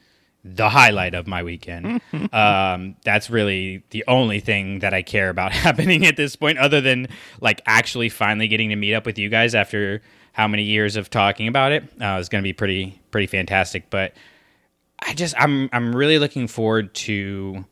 the 0.56 0.70
highlight 0.70 1.14
of 1.14 1.28
my 1.28 1.44
weekend. 1.44 2.02
um, 2.34 2.96
that's 3.04 3.30
really 3.30 3.84
the 3.90 4.04
only 4.08 4.40
thing 4.40 4.80
that 4.80 4.94
I 4.94 5.02
care 5.02 5.30
about 5.30 5.52
happening 5.66 6.06
at 6.06 6.16
this 6.16 6.36
point, 6.36 6.58
other 6.58 6.82
than 6.82 7.08
like 7.42 7.62
actually 7.66 8.10
finally 8.10 8.48
getting 8.48 8.70
to 8.70 8.76
meet 8.76 8.94
up 8.94 9.06
with 9.06 9.18
you 9.18 9.30
guys 9.30 9.56
after 9.56 10.02
how 10.34 10.48
many 10.48 10.64
years 10.64 10.96
of 10.96 11.10
talking 11.10 11.48
about 11.48 11.72
it. 11.72 11.84
Uh, 12.00 12.18
it's 12.20 12.30
going 12.30 12.42
to 12.42 12.48
be 12.48 12.54
pretty 12.54 13.02
pretty 13.12 13.28
fantastic. 13.28 13.90
But 13.90 14.14
I 15.00 15.14
just 15.14 15.36
I'm 15.38 15.70
I'm 15.74 15.96
really 15.96 16.20
looking 16.20 16.48
forward 16.48 16.94
to 16.96 17.66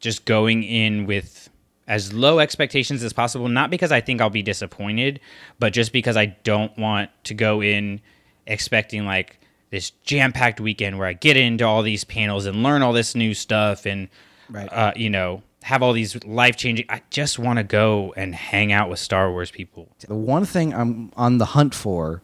just 0.00 0.24
going 0.24 0.62
in 0.62 1.06
with 1.06 1.50
as 1.86 2.12
low 2.12 2.38
expectations 2.38 3.02
as 3.02 3.12
possible. 3.12 3.48
Not 3.48 3.70
because 3.70 3.92
I 3.92 4.00
think 4.00 4.20
I'll 4.20 4.30
be 4.30 4.42
disappointed, 4.42 5.20
but 5.58 5.72
just 5.72 5.92
because 5.92 6.16
I 6.16 6.26
don't 6.26 6.76
want 6.78 7.10
to 7.24 7.34
go 7.34 7.62
in 7.62 8.00
expecting 8.46 9.04
like 9.04 9.39
this 9.70 9.90
jam 10.04 10.32
packed 10.32 10.60
weekend 10.60 10.98
where 10.98 11.06
I 11.06 11.12
get 11.12 11.36
into 11.36 11.64
all 11.64 11.82
these 11.82 12.04
panels 12.04 12.46
and 12.46 12.62
learn 12.62 12.82
all 12.82 12.92
this 12.92 13.14
new 13.14 13.34
stuff 13.34 13.86
and, 13.86 14.08
Right. 14.48 14.68
uh, 14.72 14.92
you 14.96 15.10
know, 15.10 15.42
have 15.62 15.82
all 15.82 15.92
these 15.92 16.22
life 16.24 16.56
changing. 16.56 16.86
I 16.88 17.02
just 17.10 17.38
want 17.38 17.58
to 17.58 17.62
go 17.62 18.12
and 18.16 18.34
hang 18.34 18.72
out 18.72 18.90
with 18.90 18.98
Star 18.98 19.30
Wars 19.30 19.50
people. 19.50 19.88
The 20.06 20.14
one 20.14 20.44
thing 20.44 20.74
I'm 20.74 21.12
on 21.16 21.38
the 21.38 21.44
hunt 21.46 21.74
for 21.74 22.22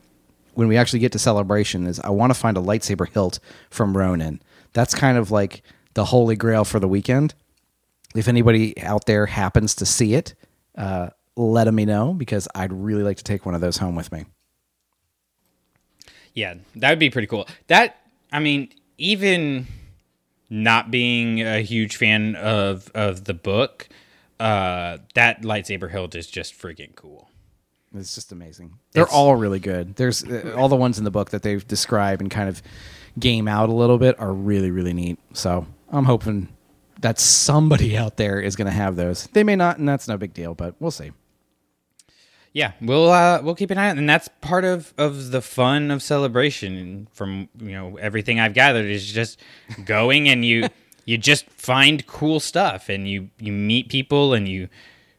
when 0.54 0.68
we 0.68 0.76
actually 0.76 0.98
get 1.00 1.12
to 1.12 1.18
celebration 1.18 1.86
is 1.86 2.00
I 2.00 2.08
want 2.10 2.32
to 2.32 2.38
find 2.38 2.56
a 2.56 2.60
lightsaber 2.60 3.08
hilt 3.08 3.38
from 3.70 3.96
Ronin. 3.96 4.40
That's 4.72 4.94
kind 4.94 5.18
of 5.18 5.30
like 5.30 5.62
the 5.94 6.06
holy 6.06 6.34
grail 6.34 6.64
for 6.64 6.80
the 6.80 6.88
weekend. 6.88 7.34
If 8.14 8.26
anybody 8.26 8.80
out 8.82 9.04
there 9.06 9.26
happens 9.26 9.74
to 9.76 9.86
see 9.86 10.14
it, 10.14 10.34
uh, 10.76 11.10
let 11.36 11.72
me 11.72 11.84
know 11.84 12.14
because 12.14 12.48
I'd 12.54 12.72
really 12.72 13.02
like 13.02 13.18
to 13.18 13.24
take 13.24 13.44
one 13.44 13.54
of 13.54 13.60
those 13.60 13.76
home 13.76 13.94
with 13.94 14.10
me. 14.10 14.24
Yeah, 16.37 16.55
that 16.76 16.90
would 16.90 17.00
be 17.00 17.11
pretty 17.11 17.26
cool. 17.26 17.49
That 17.66 17.97
I 18.31 18.38
mean, 18.38 18.69
even 18.99 19.66
not 20.49 20.90
being 20.93 21.40
a 21.43 21.61
huge 21.62 21.97
fan 21.97 22.37
of 22.37 22.88
of 22.95 23.25
the 23.25 23.35
book, 23.35 23.88
uh, 24.38 24.99
that 25.14 25.43
lightsaber 25.43 25.90
hilt 25.90 26.14
is 26.14 26.28
just 26.28 26.55
freaking 26.57 26.95
cool. 26.95 27.28
It's 27.95 28.14
just 28.14 28.31
amazing. 28.33 28.75
They're 28.93 29.05
It's- 29.05 29.16
all 29.16 29.35
really 29.37 29.59
good. 29.61 29.97
There's 29.97 30.23
uh, 30.23 30.55
all 30.57 30.69
the 30.69 30.76
ones 30.76 30.99
in 30.99 31.05
the 31.05 31.11
book 31.11 31.31
that 31.31 31.43
they've 31.43 31.66
described 31.66 32.21
and 32.21 32.31
kind 32.31 32.49
of 32.49 32.62
game 33.19 33.49
out 33.49 33.71
a 33.71 33.75
little 33.75 33.97
bit 33.99 34.21
are 34.21 34.33
really 34.33 34.71
really 34.71 34.93
neat. 34.93 35.19
So 35.33 35.66
I'm 35.90 36.05
hoping 36.05 36.49
that 37.00 37.19
somebody 37.19 37.97
out 37.97 38.19
there 38.19 38.40
is 38.40 38.57
going 38.57 38.66
to 38.66 38.73
have 38.73 38.97
those. 38.97 39.26
They 39.33 39.43
may 39.45 39.57
not, 39.57 39.78
and 39.78 39.88
that's 39.88 40.07
no 40.09 40.16
big 40.19 40.35
deal, 40.35 40.55
but 40.55 40.75
we'll 40.81 40.90
see. 40.90 41.12
Yeah, 42.56 42.72
we'll 42.80 43.10
uh, 43.10 43.42
we'll 43.42 43.54
keep 43.54 43.70
an 43.70 43.76
eye 43.76 43.90
on, 43.90 43.98
and 43.98 44.08
that's 44.08 44.28
part 44.40 44.64
of 44.64 44.94
of 44.96 45.30
the 45.30 45.42
fun 45.42 45.90
of 45.90 46.02
celebration. 46.02 46.75
And 46.78 47.10
from 47.10 47.50
you 47.60 47.72
know 47.72 47.98
everything 47.98 48.40
I've 48.40 48.54
gathered 48.54 48.86
is 48.86 49.12
just 49.12 49.38
going 49.84 50.30
and 50.30 50.42
you 50.42 50.68
you 51.04 51.18
just 51.18 51.50
find 51.50 52.06
cool 52.06 52.40
stuff 52.40 52.88
and 52.88 53.06
you 53.06 53.28
you 53.38 53.52
meet 53.52 53.90
people 53.90 54.32
and 54.32 54.48
you 54.48 54.70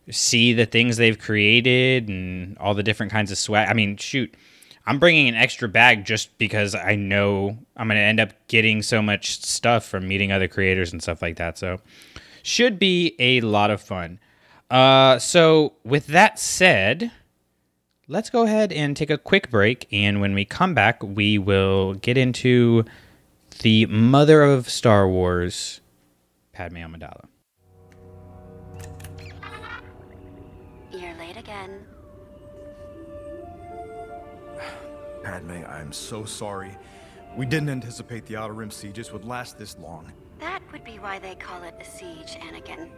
see 0.10 0.52
the 0.52 0.66
things 0.66 0.98
they've 0.98 1.20
created 1.20 2.10
and 2.10 2.58
all 2.58 2.74
the 2.74 2.82
different 2.82 3.12
kinds 3.12 3.32
of 3.32 3.38
swag. 3.38 3.70
I 3.70 3.74
mean, 3.74 3.98
shoot, 3.98 4.34
I'm 4.88 4.98
bringing 4.98 5.30
an 5.30 5.36
extra 5.36 5.70
bag 5.70 6.06
just 6.06 6.36
because 6.40 6.74
I 6.74 6.96
know 6.96 7.56
I'm 7.76 7.88
going 7.88 8.00
to 8.00 8.04
end 8.04 8.20
up 8.20 8.34
getting 8.48 8.82
so 8.82 9.00
much 9.04 9.40
stuff 9.46 9.86
from 9.86 10.08
meeting 10.08 10.32
other 10.32 10.48
creators 10.48 10.92
and 10.92 11.04
stuff 11.04 11.22
like 11.22 11.36
that. 11.36 11.60
So, 11.60 11.82
should 12.42 12.80
be 12.80 13.16
a 13.20 13.42
lot 13.42 13.70
of 13.70 13.80
fun. 13.80 14.18
Uh, 14.72 15.20
so 15.20 15.74
with 15.84 16.08
that 16.08 16.40
said, 16.40 17.12
let's 18.08 18.30
go 18.30 18.44
ahead 18.44 18.72
and 18.72 18.96
take 18.96 19.10
a 19.10 19.18
quick 19.18 19.50
break. 19.50 19.88
And 19.92 20.22
when 20.22 20.34
we 20.34 20.46
come 20.46 20.74
back, 20.74 21.04
we 21.04 21.38
will 21.38 21.96
get 21.96 22.18
into 22.18 22.86
the 23.62 23.86
mother 23.88 24.44
of 24.44 24.70
Star 24.70 25.08
Wars, 25.08 25.82
Padme 26.54 26.78
Amidala. 26.78 27.26
You're 30.92 31.16
late 31.16 31.38
again. 31.38 31.86
Padme, 35.24 35.64
I'm 35.68 35.92
so 35.92 36.24
sorry. 36.26 36.76
We 37.36 37.46
didn't 37.46 37.70
anticipate 37.70 38.26
the 38.26 38.38
Outer 38.38 38.54
Rim 38.54 38.72
sieges 38.72 39.12
would 39.12 39.26
last 39.26 39.58
this 39.58 39.78
long. 39.78 40.12
That 40.40 40.62
would 40.72 40.84
be 40.84 41.00
why 41.00 41.20
they 41.20 41.36
call 41.36 41.64
it 41.64 41.76
a 41.80 41.86
siege, 41.86 42.38
Anakin. 42.40 42.90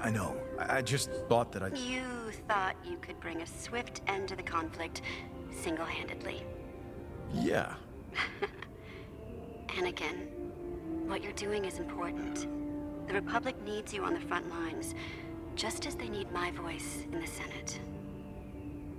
I 0.00 0.10
know. 0.10 0.36
I, 0.58 0.78
I 0.78 0.82
just 0.82 1.10
thought 1.28 1.52
that 1.52 1.62
I. 1.62 1.68
You 1.68 2.02
thought 2.48 2.76
you 2.84 2.96
could 2.98 3.18
bring 3.20 3.42
a 3.42 3.46
swift 3.46 4.02
end 4.06 4.28
to 4.28 4.36
the 4.36 4.42
conflict 4.42 5.02
single 5.50 5.86
handedly. 5.86 6.42
Yeah. 7.32 7.74
Anakin, 9.68 10.28
what 11.06 11.22
you're 11.22 11.32
doing 11.32 11.64
is 11.64 11.78
important. 11.78 12.46
The 13.08 13.14
Republic 13.14 13.56
needs 13.64 13.92
you 13.92 14.04
on 14.04 14.14
the 14.14 14.20
front 14.20 14.48
lines, 14.50 14.94
just 15.54 15.86
as 15.86 15.94
they 15.94 16.08
need 16.08 16.30
my 16.32 16.50
voice 16.50 17.04
in 17.10 17.20
the 17.20 17.26
Senate. 17.26 17.80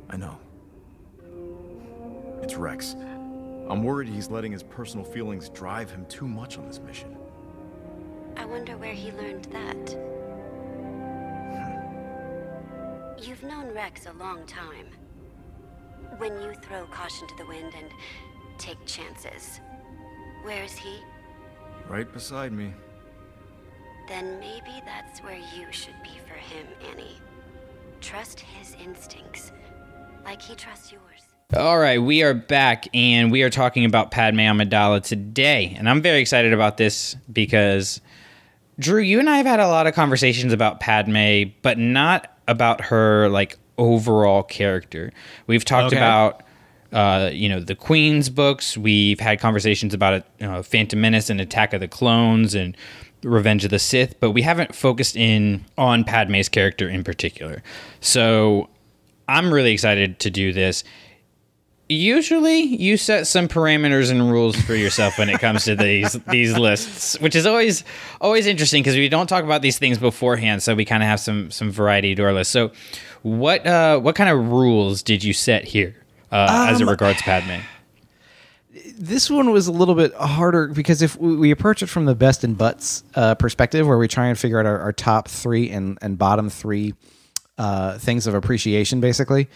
I 0.09 0.17
know. 0.17 0.37
It's 2.41 2.55
Rex. 2.55 2.95
I'm 3.69 3.83
worried 3.83 4.09
he's 4.09 4.29
letting 4.29 4.51
his 4.51 4.63
personal 4.63 5.05
feelings 5.05 5.49
drive 5.49 5.89
him 5.89 6.05
too 6.07 6.27
much 6.27 6.57
on 6.57 6.67
this 6.67 6.79
mission. 6.79 7.15
I 8.37 8.45
wonder 8.45 8.77
where 8.77 8.93
he 8.93 9.11
learned 9.11 9.45
that. 9.45 9.97
You've 13.21 13.43
known 13.43 13.73
Rex 13.73 14.05
a 14.05 14.13
long 14.13 14.45
time. 14.45 14.87
When 16.17 16.41
you 16.41 16.53
throw 16.61 16.85
caution 16.85 17.27
to 17.27 17.35
the 17.37 17.45
wind 17.45 17.73
and 17.77 17.89
take 18.57 18.83
chances, 18.85 19.59
where 20.43 20.63
is 20.63 20.73
he? 20.73 20.99
Right 21.87 22.11
beside 22.11 22.51
me. 22.51 22.73
Then 24.07 24.39
maybe 24.39 24.81
that's 24.85 25.21
where 25.23 25.37
you 25.37 25.71
should 25.71 25.95
be 26.03 26.11
for 26.27 26.33
him, 26.33 26.67
Annie. 26.91 27.17
Trust 28.01 28.41
his 28.41 28.75
instincts, 28.83 29.51
like 30.25 30.41
he 30.41 30.55
trusts 30.55 30.91
yours. 30.91 31.01
All 31.55 31.77
right, 31.77 32.01
we 32.01 32.23
are 32.23 32.33
back 32.33 32.87
and 32.93 33.31
we 33.31 33.43
are 33.43 33.49
talking 33.49 33.85
about 33.85 34.11
Padme 34.11 34.39
Amidala 34.39 35.03
today. 35.03 35.75
And 35.77 35.87
I'm 35.87 36.01
very 36.01 36.19
excited 36.19 36.51
about 36.51 36.77
this 36.77 37.15
because, 37.31 38.01
Drew, 38.79 39.01
you 39.01 39.19
and 39.19 39.29
I 39.29 39.37
have 39.37 39.45
had 39.45 39.59
a 39.59 39.67
lot 39.67 39.87
of 39.87 39.93
conversations 39.93 40.51
about 40.53 40.79
Padme, 40.79 41.51
but 41.61 41.77
not 41.77 42.35
about 42.47 42.81
her, 42.81 43.29
like, 43.29 43.57
overall 43.77 44.43
character. 44.43 45.11
We've 45.47 45.63
talked 45.65 45.87
Okay. 45.93 45.97
about, 45.97 46.41
uh, 46.91 47.29
you 47.31 47.49
know, 47.49 47.59
the 47.59 47.75
Queen's 47.75 48.29
books. 48.29 48.77
We've 48.77 49.19
had 49.19 49.39
conversations 49.39 49.93
about 49.93 50.13
it, 50.15 50.25
you 50.39 50.47
know, 50.47 50.61
Phantom 50.63 50.99
Menace 50.99 51.29
and 51.29 51.39
Attack 51.41 51.73
of 51.73 51.79
the 51.81 51.87
Clones 51.87 52.55
and 52.55 52.75
Revenge 53.23 53.63
of 53.63 53.69
the 53.71 53.79
Sith, 53.79 54.19
but 54.19 54.31
we 54.31 54.41
haven't 54.41 54.75
focused 54.75 55.15
in 55.15 55.63
on 55.77 56.03
Padme's 56.03 56.49
character 56.49 56.89
in 56.89 57.03
particular. 57.03 57.63
So 58.01 58.69
I'm 59.29 59.53
really 59.53 59.71
excited 59.71 60.19
to 60.19 60.29
do 60.29 60.51
this. 60.51 60.83
Usually, 61.89 62.61
you 62.61 62.95
set 62.97 63.27
some 63.27 63.47
parameters 63.47 64.09
and 64.09 64.31
rules 64.31 64.55
for 64.55 64.73
yourself 64.73 65.17
when 65.17 65.29
it 65.29 65.39
comes 65.39 65.65
to 65.65 65.75
these 65.75 66.13
these 66.29 66.57
lists, 66.57 67.19
which 67.19 67.35
is 67.35 67.45
always 67.45 67.83
always 68.21 68.47
interesting 68.47 68.81
because 68.81 68.95
we 68.95 69.09
don't 69.09 69.27
talk 69.27 69.43
about 69.43 69.61
these 69.61 69.77
things 69.77 69.97
beforehand, 69.97 70.63
so 70.63 70.75
we 70.75 70.85
kind 70.85 71.03
of 71.03 71.09
have 71.09 71.19
some 71.19 71.51
some 71.51 71.71
variety 71.71 72.15
to 72.15 72.23
our 72.23 72.33
list. 72.33 72.51
So, 72.51 72.71
what 73.21 73.67
uh, 73.67 73.99
what 73.99 74.15
kind 74.15 74.29
of 74.29 74.51
rules 74.51 75.03
did 75.03 75.23
you 75.23 75.33
set 75.33 75.65
here 75.65 75.95
uh, 76.31 76.67
as 76.69 76.81
it 76.81 76.85
regards 76.87 77.21
Padme? 77.23 77.61
this 78.97 79.29
one 79.29 79.51
was 79.51 79.67
a 79.67 79.71
little 79.71 79.95
bit 79.95 80.13
harder 80.15 80.67
because 80.67 81.01
if 81.01 81.15
we, 81.17 81.51
approach 81.51 81.83
it 81.83 81.87
from 81.87 82.05
the 82.05 82.15
best 82.15 82.43
and 82.43 82.57
butts 82.57 83.03
uh, 83.15 83.35
perspective, 83.35 83.87
where 83.87 83.97
we 83.97 84.07
try 84.07 84.27
and 84.27 84.37
figure 84.37 84.59
out 84.59 84.65
our, 84.65 84.79
our 84.79 84.93
top 84.93 85.27
three 85.27 85.69
and, 85.69 85.97
and 86.01 86.17
bottom 86.17 86.49
three 86.49 86.93
uh, 87.57 87.97
things 87.99 88.25
of 88.27 88.33
appreciation, 88.33 88.99
basically, 88.99 89.47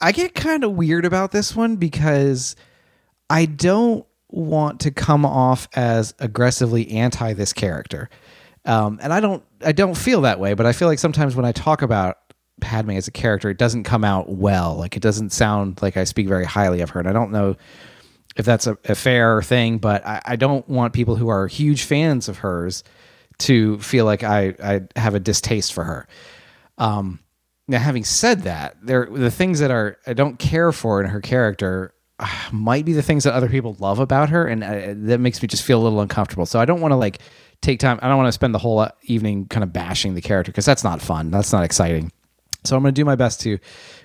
I 0.00 0.12
get 0.12 0.34
kind 0.34 0.64
of 0.64 0.72
weird 0.72 1.04
about 1.04 1.32
this 1.32 1.56
one 1.56 1.76
because 1.76 2.56
I 3.28 3.46
don't 3.46 4.06
want 4.30 4.80
to 4.80 4.90
come 4.90 5.24
off 5.24 5.68
as 5.74 6.14
aggressively 6.18 6.90
anti 6.90 7.32
this 7.32 7.52
character. 7.52 8.08
Um, 8.64 8.98
and 9.02 9.12
I 9.12 9.20
don't 9.20 9.42
I 9.64 9.72
don't 9.72 9.96
feel 9.96 10.22
that 10.22 10.38
way, 10.38 10.54
but 10.54 10.66
I 10.66 10.72
feel 10.72 10.88
like 10.88 10.98
sometimes 10.98 11.34
when 11.34 11.44
I 11.44 11.52
talk 11.52 11.82
about 11.82 12.18
Padme 12.60 12.90
as 12.90 13.08
a 13.08 13.12
character, 13.12 13.50
it 13.50 13.58
doesn't 13.58 13.84
come 13.84 14.04
out 14.04 14.28
well. 14.28 14.76
Like 14.76 14.96
it 14.96 15.02
doesn't 15.02 15.30
sound 15.30 15.80
like 15.82 15.96
I 15.96 16.04
speak 16.04 16.28
very 16.28 16.44
highly 16.44 16.80
of 16.80 16.90
her. 16.90 17.00
And 17.00 17.08
I 17.08 17.12
don't 17.12 17.32
know 17.32 17.56
if 18.36 18.44
that's 18.44 18.66
a, 18.66 18.76
a 18.84 18.94
fair 18.94 19.42
thing, 19.42 19.78
but 19.78 20.06
I, 20.06 20.20
I 20.24 20.36
don't 20.36 20.68
want 20.68 20.92
people 20.92 21.16
who 21.16 21.28
are 21.28 21.46
huge 21.46 21.82
fans 21.82 22.28
of 22.28 22.38
hers 22.38 22.84
to 23.38 23.78
feel 23.78 24.04
like 24.04 24.22
I, 24.22 24.54
I 24.62 25.00
have 25.00 25.14
a 25.14 25.20
distaste 25.20 25.72
for 25.72 25.84
her. 25.84 26.08
Um, 26.76 27.20
now, 27.68 27.78
having 27.78 28.02
said 28.02 28.42
that, 28.42 28.76
there 28.82 29.06
the 29.10 29.30
things 29.30 29.60
that 29.60 29.70
are 29.70 29.98
I 30.06 30.14
don't 30.14 30.38
care 30.38 30.72
for 30.72 31.02
in 31.02 31.10
her 31.10 31.20
character 31.20 31.92
uh, 32.18 32.26
might 32.50 32.86
be 32.86 32.94
the 32.94 33.02
things 33.02 33.24
that 33.24 33.34
other 33.34 33.50
people 33.50 33.76
love 33.78 33.98
about 33.98 34.30
her, 34.30 34.46
and 34.46 34.64
uh, 34.64 34.94
that 35.08 35.18
makes 35.18 35.42
me 35.42 35.48
just 35.48 35.62
feel 35.62 35.80
a 35.80 35.84
little 35.84 36.00
uncomfortable. 36.00 36.46
So 36.46 36.58
I 36.58 36.64
don't 36.64 36.80
want 36.80 36.92
to 36.92 36.96
like 36.96 37.18
take 37.60 37.78
time. 37.78 37.98
I 38.00 38.08
don't 38.08 38.16
want 38.16 38.28
to 38.28 38.32
spend 38.32 38.54
the 38.54 38.58
whole 38.58 38.78
uh, 38.78 38.90
evening 39.02 39.46
kind 39.48 39.62
of 39.62 39.72
bashing 39.72 40.14
the 40.14 40.22
character 40.22 40.50
because 40.50 40.64
that's 40.64 40.82
not 40.82 41.02
fun. 41.02 41.30
That's 41.30 41.52
not 41.52 41.62
exciting. 41.62 42.10
So 42.64 42.74
I'm 42.74 42.82
going 42.82 42.94
to 42.94 42.98
do 42.98 43.04
my 43.04 43.16
best 43.16 43.42
to 43.42 43.58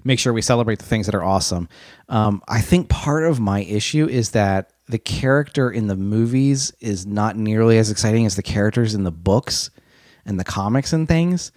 make 0.03 0.19
sure 0.19 0.33
we 0.33 0.41
celebrate 0.41 0.79
the 0.79 0.85
things 0.85 1.05
that 1.05 1.15
are 1.15 1.23
awesome. 1.23 1.69
Um, 2.09 2.43
I 2.47 2.61
think 2.61 2.89
part 2.89 3.23
of 3.23 3.39
my 3.39 3.61
issue 3.61 4.07
is 4.07 4.31
that 4.31 4.73
the 4.87 4.99
character 4.99 5.71
in 5.71 5.87
the 5.87 5.95
movies 5.95 6.71
is 6.79 7.05
not 7.05 7.35
nearly 7.37 7.77
as 7.77 7.89
exciting 7.89 8.25
as 8.25 8.35
the 8.35 8.43
characters 8.43 8.93
in 8.93 9.05
the 9.05 9.11
books 9.11 9.71
and 10.25 10.39
the 10.39 10.43
comics 10.43 10.93
and 10.93 11.07
things. 11.07 11.51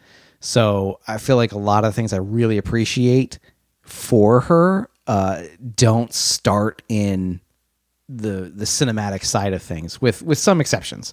So 0.46 1.00
I 1.08 1.18
feel 1.18 1.34
like 1.34 1.50
a 1.50 1.58
lot 1.58 1.84
of 1.84 1.92
things 1.92 2.12
I 2.12 2.18
really 2.18 2.56
appreciate 2.56 3.40
for 3.82 4.42
her 4.42 4.88
uh, 5.08 5.42
don't 5.74 6.12
start 6.14 6.82
in 6.88 7.40
the 8.08 8.52
the 8.54 8.64
cinematic 8.64 9.24
side 9.24 9.52
of 9.52 9.60
things, 9.60 10.00
with 10.00 10.22
with 10.22 10.38
some 10.38 10.60
exceptions. 10.60 11.12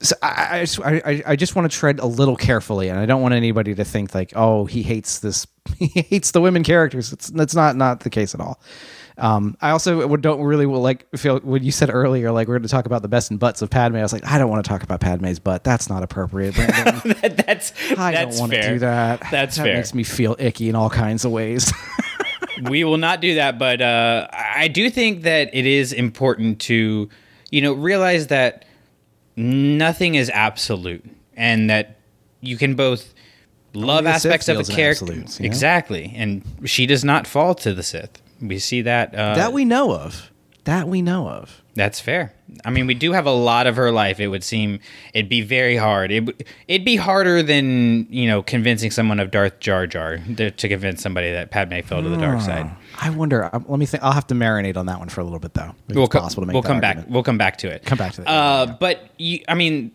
so 0.00 0.16
I, 0.22 0.48
I 0.50 0.60
just 0.60 0.80
I, 0.80 1.02
I- 1.04 1.22
I 1.26 1.36
just 1.36 1.56
want 1.56 1.70
to 1.70 1.76
tread 1.76 1.98
a 1.98 2.06
little 2.06 2.36
carefully, 2.36 2.88
and 2.88 3.00
I 3.00 3.06
don't 3.06 3.20
want 3.20 3.34
anybody 3.34 3.74
to 3.74 3.84
think 3.84 4.14
like, 4.14 4.32
oh, 4.36 4.66
he 4.66 4.82
hates 4.84 5.18
this, 5.18 5.44
he 5.76 5.86
hates 6.02 6.30
the 6.30 6.40
women 6.40 6.62
characters. 6.62 7.12
It's 7.12 7.30
that's 7.30 7.54
not 7.56 7.74
not 7.74 8.00
the 8.00 8.10
case 8.10 8.32
at 8.34 8.40
all. 8.40 8.60
Um, 9.16 9.56
I 9.60 9.70
also 9.70 10.16
don't 10.16 10.42
really 10.42 10.66
like 10.66 11.06
feel 11.16 11.38
when 11.38 11.62
you 11.62 11.70
said 11.70 11.88
earlier 11.92 12.32
like 12.32 12.48
we're 12.48 12.54
going 12.54 12.62
to 12.64 12.68
talk 12.68 12.86
about 12.86 13.02
the 13.02 13.08
best 13.08 13.30
and 13.30 13.38
butts 13.38 13.62
of 13.62 13.70
Padme. 13.70 13.96
I 13.96 14.02
was 14.02 14.12
like, 14.12 14.26
I 14.26 14.38
don't 14.38 14.50
want 14.50 14.64
to 14.64 14.68
talk 14.68 14.82
about 14.82 15.00
Padme's 15.00 15.38
butt. 15.38 15.62
That's 15.62 15.88
not 15.88 16.02
appropriate. 16.02 16.54
Brandon. 16.54 17.14
that's 17.46 17.72
I 17.92 18.12
that's 18.12 18.36
don't 18.36 18.40
want 18.40 18.52
to 18.52 18.68
do 18.68 18.78
that. 18.80 19.20
That's 19.30 19.56
that 19.56 19.62
fair. 19.62 19.76
makes 19.76 19.94
me 19.94 20.02
feel 20.02 20.34
icky 20.38 20.68
in 20.68 20.74
all 20.74 20.90
kinds 20.90 21.24
of 21.24 21.30
ways. 21.30 21.72
we 22.62 22.84
will 22.84 22.96
not 22.96 23.20
do 23.20 23.34
that 23.34 23.58
but 23.58 23.80
uh, 23.80 24.28
i 24.32 24.68
do 24.68 24.90
think 24.90 25.22
that 25.22 25.50
it 25.54 25.66
is 25.66 25.92
important 25.92 26.60
to 26.60 27.08
you 27.50 27.60
know 27.60 27.72
realize 27.72 28.28
that 28.28 28.64
nothing 29.36 30.14
is 30.14 30.30
absolute 30.30 31.04
and 31.36 31.68
that 31.68 31.98
you 32.40 32.56
can 32.56 32.74
both 32.74 33.14
love 33.72 34.06
aspects 34.06 34.48
of 34.48 34.58
a 34.58 34.64
character 34.64 35.04
absolutes, 35.06 35.40
you 35.40 35.44
know? 35.44 35.46
exactly 35.46 36.12
and 36.16 36.44
she 36.64 36.86
does 36.86 37.04
not 37.04 37.26
fall 37.26 37.54
to 37.54 37.74
the 37.74 37.82
sith 37.82 38.22
we 38.46 38.58
see 38.58 38.82
that 38.82 39.14
uh, 39.14 39.34
that 39.36 39.52
we 39.52 39.64
know 39.64 39.92
of. 39.94 40.30
That 40.64 40.88
we 40.88 41.02
know 41.02 41.28
of. 41.28 41.60
that's 41.74 42.00
fair. 42.00 42.32
I 42.64 42.70
mean, 42.70 42.86
we 42.86 42.94
do 42.94 43.12
have 43.12 43.26
a 43.26 43.30
lot 43.32 43.66
of 43.66 43.76
her 43.76 43.90
life. 43.90 44.18
It 44.18 44.28
would 44.28 44.42
seem 44.42 44.78
it'd 45.12 45.28
be 45.28 45.42
very 45.42 45.76
hard. 45.76 46.10
It 46.10 46.46
it'd 46.68 46.86
be 46.86 46.96
harder 46.96 47.42
than 47.42 48.06
you 48.10 48.26
know 48.26 48.42
convincing 48.42 48.90
someone 48.90 49.20
of 49.20 49.30
Darth 49.30 49.60
Jar 49.60 49.86
Jar 49.86 50.18
to, 50.36 50.50
to 50.50 50.68
convince 50.68 51.02
somebody 51.02 51.30
that 51.32 51.50
Padme 51.50 51.80
fell 51.80 52.02
to 52.02 52.08
the 52.08 52.16
dark 52.16 52.40
side. 52.40 52.70
I 52.98 53.10
wonder. 53.10 53.50
um, 53.54 53.66
Let 53.68 53.78
me 53.78 53.84
think. 53.84 54.02
I'll 54.02 54.12
have 54.12 54.26
to 54.28 54.34
marinate 54.34 54.78
on 54.78 54.86
that 54.86 54.98
one 55.00 55.10
for 55.10 55.20
a 55.20 55.24
little 55.24 55.38
bit 55.38 55.52
though. 55.52 55.74
If 55.88 55.96
we'll 55.96 56.04
it's 56.04 56.12
co- 56.12 56.20
possible 56.20 56.42
to 56.44 56.46
make 56.46 56.54
we'll 56.54 56.62
that 56.62 56.68
come 56.68 56.80
back. 56.80 56.96
argument. 56.96 57.10
We'll 57.12 57.22
come 57.24 57.38
back 57.38 57.58
to 57.58 57.68
it. 57.68 57.84
Come 57.84 57.98
back 57.98 58.12
to 58.14 58.22
that, 58.22 58.28
Uh. 58.30 58.76
But 58.80 59.10
you, 59.18 59.40
I 59.48 59.54
mean, 59.54 59.92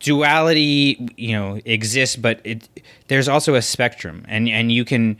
duality, 0.00 1.08
you 1.16 1.32
know, 1.32 1.60
exists, 1.64 2.16
but 2.16 2.40
it 2.44 2.68
there's 3.08 3.28
also 3.28 3.54
a 3.54 3.62
spectrum, 3.62 4.24
and 4.28 4.48
and 4.48 4.72
you 4.72 4.84
can 4.84 5.16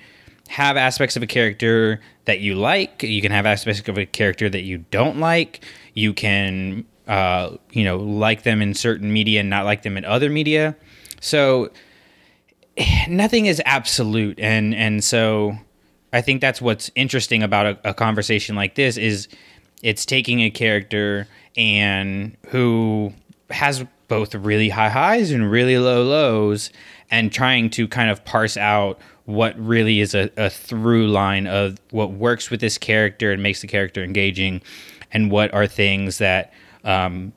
have 0.53 0.77
aspects 0.77 1.17
of 1.17 1.23
a 1.23 1.27
character 1.27 1.99
that 2.27 2.41
you 2.41 2.55
like. 2.55 3.03
You 3.03 3.23
can 3.23 3.33
have 3.33 3.47
aspects 3.47 3.81
of 3.89 3.97
a 3.97 4.05
character 4.05 4.51
that 4.51 4.63
you 4.65 4.85
don't 4.91 5.19
like. 5.19 5.65
You 5.95 6.13
can, 6.13 6.85
uh, 7.09 7.57
you 7.71 7.85
know, 7.85 7.97
like 7.97 8.43
them 8.43 8.61
in 8.61 8.75
certain 8.75 9.11
media 9.11 9.41
and 9.41 9.49
not 9.49 9.65
like 9.65 9.83
them 9.83 9.97
in 9.97 10.05
other 10.05 10.29
media. 10.29 10.77
So 11.23 11.71
nothing 13.09 13.47
is 13.47 13.61
absolute 13.67 14.39
and 14.41 14.75
and 14.75 15.05
so 15.05 15.55
i 16.15 16.23
think 16.23 16.41
that's 16.41 16.61
what's 16.63 16.91
interesting 16.95 17.43
about 17.43 17.67
a, 17.67 17.91
a 17.91 17.93
conversation 17.93 18.57
like 18.57 18.77
this 18.77 18.97
is 18.97 19.29
it's 19.83 20.07
taking 20.07 20.41
a 20.41 20.49
character 20.49 21.29
and 21.55 22.35
who 22.49 23.13
has 23.51 23.85
both 24.09 24.35
really 24.35 24.71
high 24.71 24.89
highs 24.89 25.31
and 25.31 25.51
really 25.51 25.77
low 25.77 26.03
lows 26.03 26.71
and 27.11 27.31
trying 27.31 27.69
to 27.69 27.87
kind 27.87 28.11
of 28.11 28.25
parse 28.25 28.57
out 28.57 28.99
what 29.25 29.59
really 29.59 30.01
is 30.01 30.15
a, 30.15 30.31
a 30.37 30.51
through 30.51 31.09
line 31.09 31.47
of 31.47 31.79
what 31.91 32.13
works 32.13 32.51
with 32.51 32.61
this 32.61 32.79
character 32.79 33.33
and 33.33 33.43
makes 33.43 33.61
the 33.61 33.67
character 33.67 34.03
engaging 34.03 34.61
and 35.13 35.31
what 35.31 35.53
are 35.55 35.67
things 35.67 36.19
that 36.19 36.53
um, 36.85 37.33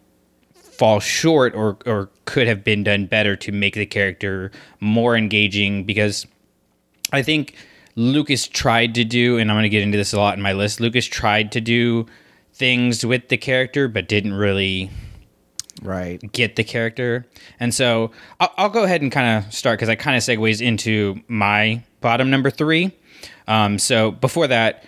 fall 0.53 0.99
short 0.99 1.53
or 1.55 1.77
or 1.85 2.09
could 2.25 2.47
have 2.47 2.63
been 2.63 2.83
done 2.83 3.05
better 3.05 3.35
to 3.35 3.51
make 3.51 3.75
the 3.75 3.85
character 3.85 4.51
more 4.79 5.15
engaging. 5.15 5.83
Because 5.83 6.25
I 7.11 7.21
think 7.21 7.55
Lucas 7.95 8.47
tried 8.47 8.95
to 8.95 9.03
do 9.03 9.37
and 9.37 9.49
I'm 9.49 9.55
going 9.55 9.63
to 9.63 9.69
get 9.69 9.83
into 9.83 9.97
this 9.97 10.13
a 10.13 10.17
lot 10.17 10.35
in 10.35 10.41
my 10.41 10.53
list 10.53 10.79
Lucas 10.79 11.05
tried 11.05 11.51
to 11.53 11.61
do 11.61 12.05
things 12.53 13.05
with 13.05 13.29
the 13.29 13.37
character 13.37 13.87
but 13.87 14.07
didn't 14.07 14.33
really 14.33 14.89
Right. 15.81 16.21
get 16.31 16.55
the 16.55 16.63
character. 16.63 17.25
And 17.59 17.73
so 17.73 18.11
I'll, 18.39 18.53
I'll 18.57 18.69
go 18.69 18.83
ahead 18.83 19.01
and 19.01 19.11
kind 19.11 19.43
of 19.45 19.53
start 19.53 19.77
because 19.77 19.89
I 19.89 19.95
kind 19.95 20.15
of 20.15 20.23
segues 20.23 20.61
into 20.61 21.21
my 21.27 21.83
bottom 22.01 22.29
number 22.29 22.49
three. 22.49 22.91
Um, 23.47 23.77
so 23.77 24.11
before 24.11 24.47
that, 24.47 24.85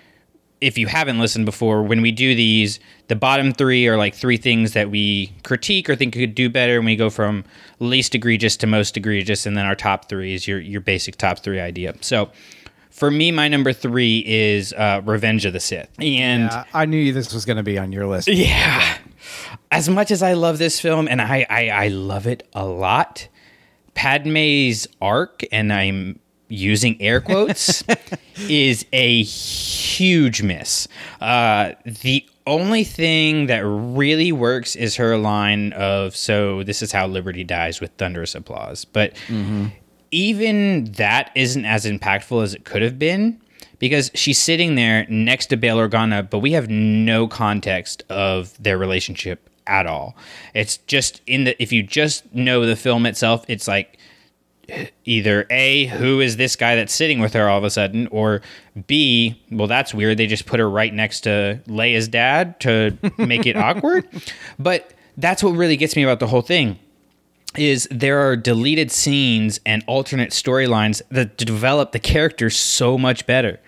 if 0.60 0.78
you 0.78 0.88
haven't 0.88 1.20
listened 1.20 1.46
before, 1.46 1.84
when 1.84 2.02
we 2.02 2.12
do 2.12 2.34
these, 2.34 2.80
the 3.10 3.16
bottom 3.16 3.52
three 3.52 3.88
are 3.88 3.96
like 3.98 4.16
three 4.16 4.38
things 4.38 4.74
that 4.74 4.90
we 4.90 5.32
critique 5.44 5.88
or 5.90 5.96
think 5.96 6.14
could 6.16 6.34
do 6.34 6.50
better, 6.50 6.78
and 6.78 6.86
we 6.86 6.96
go 6.96 7.12
from 7.12 7.44
least 7.80 8.16
egregious 8.16 8.58
to 8.58 8.66
most 8.66 8.98
egregious, 8.98 9.46
and 9.46 9.56
then 9.56 9.66
our 9.66 9.76
top 9.76 10.10
three 10.10 10.34
is 10.34 10.48
your 10.48 10.60
your 10.60 10.82
basic 10.82 11.16
top 11.18 11.40
three 11.40 11.60
idea. 11.60 11.94
So. 12.02 12.32
For 12.90 13.12
me, 13.12 13.32
my 13.32 13.48
number 13.48 13.74
three 13.74 14.24
is 14.26 14.74
uh, 14.74 15.04
Revenge 15.06 15.46
of 15.46 15.54
the 15.54 15.60
Sith, 15.60 15.88
and 16.00 16.46
Yeah, 16.46 16.64
I 16.74 16.88
knew 16.88 17.14
this 17.14 17.32
was 17.32 17.46
going 17.46 17.58
to 17.58 17.62
be 17.62 17.78
on 17.78 17.92
your 17.92 18.08
list. 18.08 18.28
yeah. 18.28 18.98
As 19.72 19.90
much 19.90 20.12
as 20.12 20.22
I 20.24 20.34
love 20.34 20.58
this 20.58 20.80
film, 20.80 21.08
and 21.08 21.22
I, 21.22 21.46
I, 21.50 21.70
I 21.70 21.88
love 21.90 22.28
it 22.28 22.48
a 22.54 22.66
lot, 22.66 23.28
Padme's 23.94 24.88
arc, 25.02 25.44
and 25.52 25.72
I'm 25.74 26.20
using 26.50 27.02
air 27.02 27.20
quotes, 27.20 27.84
is 28.50 28.86
a 28.94 29.24
huge 29.24 30.42
miss. 30.42 30.88
Uh, 31.20 31.74
the 31.86 32.26
only 32.46 32.84
thing 32.86 33.48
that 33.48 33.60
really 33.66 34.32
works 34.32 34.76
is 34.76 34.96
her 34.96 35.18
line 35.18 35.74
of, 35.74 36.16
so 36.16 36.64
this 36.64 36.82
is 36.82 36.92
how 36.92 37.06
liberty 37.08 37.44
dies 37.44 37.82
with 37.82 37.92
thunderous 37.98 38.36
applause. 38.36 38.86
But 38.86 39.14
even 40.12 40.86
that 40.94 41.32
isn't 41.36 41.66
as 41.66 41.86
impactful 41.86 42.42
as 42.42 42.54
it 42.54 42.64
could 42.64 42.82
have 42.82 42.98
been 42.98 43.42
because 43.80 44.12
she's 44.14 44.38
sitting 44.38 44.76
there 44.76 45.06
next 45.10 45.48
to 45.48 45.58
Bail 45.58 45.78
Organa, 45.78 46.28
but 46.30 46.40
we 46.40 46.54
have 46.54 46.70
no 46.70 47.28
context 47.28 48.04
of 48.10 48.62
their 48.62 48.78
relationship 48.78 49.50
at 49.68 49.86
all. 49.86 50.16
It's 50.54 50.78
just 50.78 51.22
in 51.28 51.44
the 51.44 51.62
if 51.62 51.72
you 51.72 51.84
just 51.84 52.34
know 52.34 52.66
the 52.66 52.76
film 52.76 53.06
itself, 53.06 53.46
it's 53.48 53.68
like 53.68 53.98
either 55.06 55.46
A, 55.50 55.86
who 55.86 56.20
is 56.20 56.38
this 56.38 56.56
guy 56.56 56.76
that's 56.76 56.94
sitting 56.94 57.20
with 57.20 57.34
her 57.34 57.48
all 57.48 57.58
of 57.58 57.64
a 57.64 57.70
sudden, 57.70 58.08
or 58.08 58.42
B, 58.88 59.42
well, 59.52 59.68
that's 59.68 59.94
weird. 59.94 60.18
They 60.18 60.28
just 60.28 60.46
put 60.46 60.60
her 60.60 60.70
right 60.70 60.94
next 60.94 61.22
to 61.22 61.62
Leia's 61.68 62.08
dad 62.08 62.60
to 62.62 62.98
make 63.18 63.46
it 63.46 63.56
awkward. 63.56 64.08
But 64.60 64.94
that's 65.16 65.42
what 65.42 65.52
really 65.52 65.78
gets 65.78 65.96
me 65.96 66.04
about 66.04 66.20
the 66.20 66.28
whole 66.28 66.42
thing 66.42 66.80
is 67.56 67.88
there 67.90 68.20
are 68.20 68.36
deleted 68.36 68.92
scenes 68.92 69.60
and 69.66 69.84
alternate 69.88 70.32
storylines 70.32 71.02
that 71.10 71.38
develop 71.38 71.92
the 71.92 72.00
characters 72.00 72.58
so 72.58 72.98
much 72.98 73.26
better. 73.26 73.60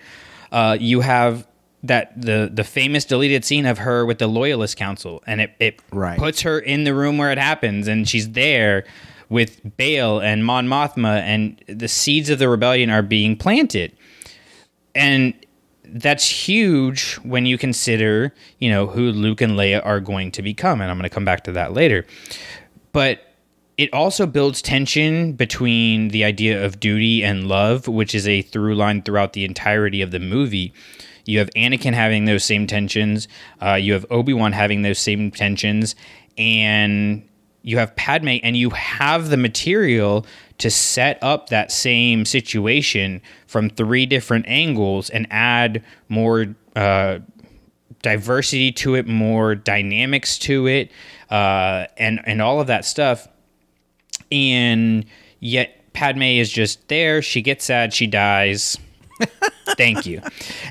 Uh, 0.52 0.76
you 0.78 1.00
have 1.00 1.46
that 1.82 2.20
the 2.20 2.50
the 2.52 2.62
famous 2.64 3.04
deleted 3.06 3.42
scene 3.44 3.64
of 3.64 3.78
her 3.78 4.04
with 4.04 4.18
the 4.18 4.26
loyalist 4.26 4.76
council 4.76 5.22
and 5.26 5.40
it, 5.40 5.52
it 5.58 5.80
Right. 5.90 6.18
puts 6.18 6.42
her 6.42 6.58
in 6.58 6.84
the 6.84 6.92
room 6.94 7.16
where 7.16 7.32
it 7.32 7.38
happens 7.38 7.88
and 7.88 8.06
she's 8.06 8.30
there 8.32 8.84
with 9.30 9.60
Bail 9.78 10.18
and 10.20 10.44
Mon 10.44 10.66
Mothma 10.68 11.20
and 11.22 11.58
the 11.68 11.88
seeds 11.88 12.28
of 12.28 12.38
the 12.38 12.50
rebellion 12.50 12.90
are 12.90 13.00
being 13.00 13.34
planted 13.34 13.96
and 14.94 15.32
that's 15.84 16.26
huge 16.28 17.14
when 17.22 17.46
you 17.46 17.56
consider 17.56 18.34
you 18.58 18.68
know 18.68 18.86
who 18.86 19.10
Luke 19.10 19.40
and 19.40 19.52
Leia 19.52 19.80
are 19.82 20.00
going 20.00 20.30
to 20.32 20.42
become 20.42 20.82
and 20.82 20.90
I'm 20.90 20.98
going 20.98 21.08
to 21.08 21.14
come 21.14 21.24
back 21.24 21.44
to 21.44 21.52
that 21.52 21.72
later 21.72 22.04
but 22.92 23.22
it 23.80 23.90
also 23.94 24.26
builds 24.26 24.60
tension 24.60 25.32
between 25.32 26.08
the 26.08 26.22
idea 26.22 26.62
of 26.62 26.78
duty 26.80 27.24
and 27.24 27.48
love, 27.48 27.88
which 27.88 28.14
is 28.14 28.28
a 28.28 28.42
through 28.42 28.74
line 28.74 29.00
throughout 29.00 29.32
the 29.32 29.42
entirety 29.42 30.02
of 30.02 30.10
the 30.10 30.18
movie. 30.18 30.74
You 31.24 31.38
have 31.38 31.48
Anakin 31.56 31.94
having 31.94 32.26
those 32.26 32.44
same 32.44 32.66
tensions. 32.66 33.26
Uh, 33.58 33.76
you 33.76 33.94
have 33.94 34.04
Obi 34.10 34.34
Wan 34.34 34.52
having 34.52 34.82
those 34.82 34.98
same 34.98 35.30
tensions, 35.30 35.94
and 36.36 37.26
you 37.62 37.78
have 37.78 37.96
Padme, 37.96 38.36
and 38.42 38.54
you 38.54 38.68
have 38.68 39.30
the 39.30 39.38
material 39.38 40.26
to 40.58 40.70
set 40.70 41.18
up 41.22 41.48
that 41.48 41.72
same 41.72 42.26
situation 42.26 43.22
from 43.46 43.70
three 43.70 44.04
different 44.04 44.46
angles 44.46 45.08
and 45.08 45.26
add 45.30 45.82
more 46.10 46.54
uh, 46.76 47.18
diversity 48.02 48.72
to 48.72 48.94
it, 48.94 49.06
more 49.06 49.54
dynamics 49.54 50.36
to 50.40 50.66
it, 50.66 50.92
uh, 51.30 51.86
and 51.96 52.20
and 52.26 52.42
all 52.42 52.60
of 52.60 52.66
that 52.66 52.84
stuff. 52.84 53.26
And 54.30 55.04
yet 55.40 55.92
Padme 55.92 56.22
is 56.22 56.50
just 56.50 56.88
there. 56.88 57.22
She 57.22 57.42
gets 57.42 57.64
sad. 57.64 57.92
She 57.92 58.06
dies. 58.06 58.78
Thank 59.76 60.06
you. 60.06 60.22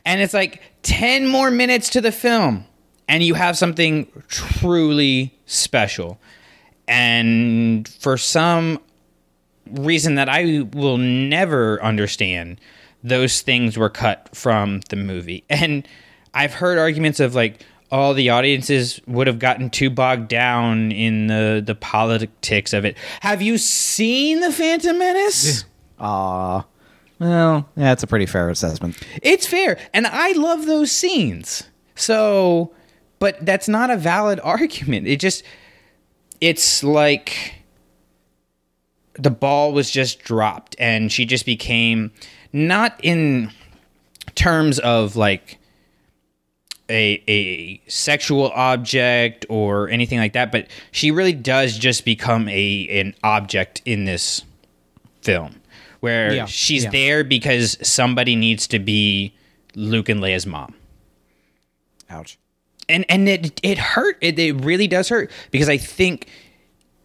And 0.05 0.21
it's 0.21 0.33
like 0.33 0.61
ten 0.81 1.27
more 1.27 1.51
minutes 1.51 1.89
to 1.91 2.01
the 2.01 2.11
film, 2.11 2.65
and 3.07 3.23
you 3.23 3.33
have 3.33 3.57
something 3.57 4.07
truly 4.27 5.37
special. 5.45 6.19
And 6.87 7.87
for 7.87 8.17
some 8.17 8.79
reason 9.71 10.15
that 10.15 10.29
I 10.29 10.67
will 10.73 10.97
never 10.97 11.81
understand, 11.83 12.59
those 13.03 13.41
things 13.41 13.77
were 13.77 13.89
cut 13.89 14.29
from 14.35 14.81
the 14.89 14.95
movie. 14.95 15.43
And 15.49 15.87
I've 16.33 16.53
heard 16.53 16.77
arguments 16.77 17.19
of 17.19 17.35
like, 17.35 17.63
all 17.91 18.13
the 18.13 18.29
audiences 18.29 19.01
would 19.07 19.27
have 19.27 19.39
gotten 19.39 19.69
too 19.69 19.89
bogged 19.89 20.27
down 20.27 20.91
in 20.91 21.27
the 21.27 21.61
the 21.65 21.75
politics 21.75 22.73
of 22.73 22.85
it. 22.85 22.97
Have 23.21 23.41
you 23.41 23.57
seen 23.57 24.41
the 24.41 24.51
Phantom 24.51 24.97
Menace? 24.97 25.65
Aw. 25.99 26.65
Well, 27.19 27.69
yeah, 27.75 27.91
it's 27.91 28.03
a 28.03 28.07
pretty 28.07 28.25
fair 28.25 28.49
assessment. 28.49 28.97
It's 29.21 29.45
fair, 29.45 29.77
and 29.93 30.07
I 30.07 30.31
love 30.33 30.65
those 30.65 30.91
scenes. 30.91 31.63
So, 31.95 32.73
but 33.19 33.45
that's 33.45 33.67
not 33.67 33.89
a 33.89 33.97
valid 33.97 34.39
argument. 34.43 35.07
It 35.07 35.19
just 35.19 35.43
it's 36.39 36.83
like 36.83 37.55
the 39.13 39.29
ball 39.29 39.73
was 39.73 39.91
just 39.91 40.19
dropped 40.19 40.75
and 40.79 41.11
she 41.11 41.25
just 41.25 41.45
became 41.45 42.11
not 42.53 42.97
in 43.03 43.51
terms 44.35 44.79
of 44.79 45.17
like 45.17 45.57
a 46.89 47.23
a 47.27 47.81
sexual 47.89 48.49
object 48.51 49.45
or 49.49 49.89
anything 49.89 50.17
like 50.19 50.33
that, 50.33 50.51
but 50.51 50.67
she 50.91 51.11
really 51.11 51.33
does 51.33 51.77
just 51.77 52.05
become 52.05 52.47
a 52.49 52.87
an 52.89 53.13
object 53.23 53.81
in 53.85 54.05
this 54.05 54.43
film 55.21 55.55
where 55.99 56.33
Yeah, 56.33 56.45
she's 56.45 56.85
yeah. 56.85 56.89
there 56.91 57.23
because 57.23 57.77
somebody 57.87 58.35
needs 58.35 58.67
to 58.67 58.79
be 58.79 59.33
Luke 59.75 60.07
and 60.09 60.21
Leia's 60.21 60.45
mom 60.45 60.73
Ouch. 62.09 62.37
and 62.87 63.05
and 63.09 63.27
it 63.29 63.59
it 63.63 63.77
hurt. 63.77 64.17
It, 64.21 64.39
it 64.39 64.53
really 64.63 64.87
does 64.87 65.09
hurt 65.09 65.29
because 65.51 65.69
I 65.69 65.77
think 65.77 66.27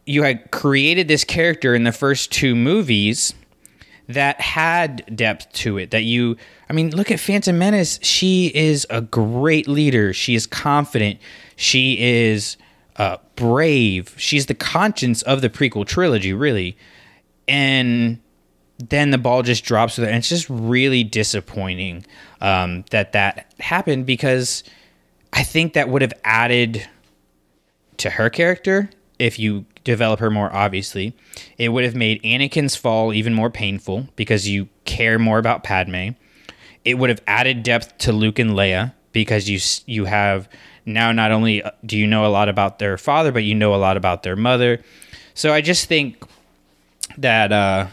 you 0.06 0.22
had 0.22 0.50
created 0.50 1.08
this 1.08 1.24
character 1.24 1.74
in 1.74 1.84
the 1.84 1.92
first 1.92 2.30
two 2.30 2.54
movies 2.54 3.34
that 4.08 4.40
had 4.40 5.16
depth 5.16 5.52
to 5.52 5.78
it. 5.78 5.90
That 5.90 6.02
you, 6.02 6.36
I 6.68 6.72
mean, 6.72 6.94
look 6.94 7.10
at 7.10 7.20
Phantom 7.20 7.56
Menace. 7.56 7.98
She 8.02 8.52
is 8.54 8.86
a 8.90 9.00
great 9.00 9.66
leader. 9.68 10.12
She 10.12 10.34
is 10.34 10.46
confident. 10.46 11.18
She 11.56 11.98
is 12.00 12.56
uh, 12.96 13.18
brave. 13.36 14.14
She's 14.16 14.46
the 14.46 14.54
conscience 14.54 15.22
of 15.22 15.40
the 15.40 15.50
prequel 15.50 15.86
trilogy, 15.86 16.32
really. 16.32 16.76
And 17.48 18.20
then 18.78 19.10
the 19.10 19.18
ball 19.18 19.42
just 19.42 19.64
drops 19.64 19.96
with 19.96 20.06
her, 20.06 20.10
and 20.10 20.18
it's 20.18 20.28
just 20.28 20.48
really 20.50 21.04
disappointing 21.04 22.04
um, 22.40 22.84
that 22.90 23.12
that 23.12 23.52
happened 23.60 24.06
because 24.06 24.64
I 25.32 25.42
think 25.42 25.74
that 25.74 25.88
would 25.88 26.02
have 26.02 26.12
added 26.24 26.86
to 27.98 28.10
her 28.10 28.30
character 28.30 28.90
if 29.18 29.38
you 29.38 29.64
develop 29.84 30.20
her 30.20 30.30
more 30.30 30.52
obviously. 30.52 31.14
It 31.58 31.68
would 31.70 31.84
have 31.84 31.94
made 31.94 32.22
Anakin's 32.22 32.76
fall 32.76 33.12
even 33.12 33.34
more 33.34 33.50
painful 33.50 34.08
because 34.16 34.48
you 34.48 34.68
care 34.84 35.18
more 35.18 35.38
about 35.38 35.62
Padme. 35.62 36.10
It 36.84 36.94
would 36.94 37.10
have 37.10 37.22
added 37.26 37.62
depth 37.62 37.96
to 37.98 38.12
Luke 38.12 38.38
and 38.38 38.50
Leia 38.50 38.92
because 39.12 39.48
you 39.48 39.58
you 39.86 40.04
have 40.06 40.48
now 40.86 41.12
not 41.12 41.32
only 41.32 41.62
uh, 41.62 41.70
do 41.84 41.96
you 41.96 42.06
know 42.06 42.26
a 42.26 42.28
lot 42.28 42.48
about 42.48 42.78
their 42.78 42.98
father, 42.98 43.32
but 43.32 43.44
you 43.44 43.54
know 43.54 43.74
a 43.74 43.76
lot 43.76 43.96
about 43.96 44.22
their 44.22 44.36
mother. 44.36 44.82
So 45.34 45.52
I 45.52 45.60
just 45.60 45.86
think 45.86 46.22
that 47.18 47.52
uh, 47.52 47.86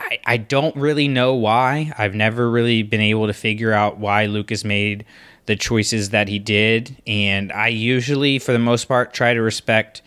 I, 0.00 0.18
I 0.24 0.36
don't 0.36 0.74
really 0.76 1.08
know 1.08 1.34
why. 1.34 1.92
I've 1.98 2.14
never 2.14 2.50
really 2.50 2.82
been 2.82 3.00
able 3.00 3.26
to 3.26 3.32
figure 3.32 3.72
out 3.72 3.98
why 3.98 4.26
Lucas 4.26 4.64
made 4.64 5.04
the 5.48 5.56
choices 5.56 6.10
that 6.10 6.28
he 6.28 6.38
did. 6.38 6.94
And 7.06 7.50
I 7.50 7.68
usually, 7.68 8.38
for 8.38 8.52
the 8.52 8.58
most 8.58 8.84
part, 8.84 9.14
try 9.14 9.32
to 9.32 9.40
respect 9.40 10.02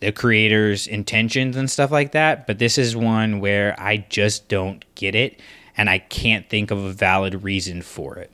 the 0.00 0.12
creator's 0.12 0.86
intentions 0.86 1.56
and 1.56 1.70
stuff 1.70 1.90
like 1.90 2.12
that. 2.12 2.46
But 2.46 2.58
this 2.58 2.76
is 2.76 2.94
one 2.94 3.40
where 3.40 3.74
I 3.80 4.04
just 4.10 4.46
don't 4.48 4.84
get 4.94 5.14
it. 5.14 5.40
And 5.74 5.88
I 5.88 6.00
can't 6.00 6.48
think 6.50 6.70
of 6.70 6.84
a 6.84 6.92
valid 6.92 7.42
reason 7.42 7.80
for 7.80 8.16
it. 8.18 8.30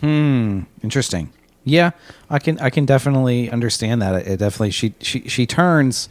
Hmm. 0.00 0.60
Interesting. 0.82 1.32
Yeah, 1.64 1.90
I 2.28 2.38
can 2.38 2.58
I 2.60 2.70
can 2.70 2.84
definitely 2.84 3.50
understand 3.50 4.02
that. 4.02 4.26
It 4.26 4.36
definitely 4.36 4.70
she 4.70 4.94
she 5.00 5.26
she 5.28 5.46
turns 5.46 6.08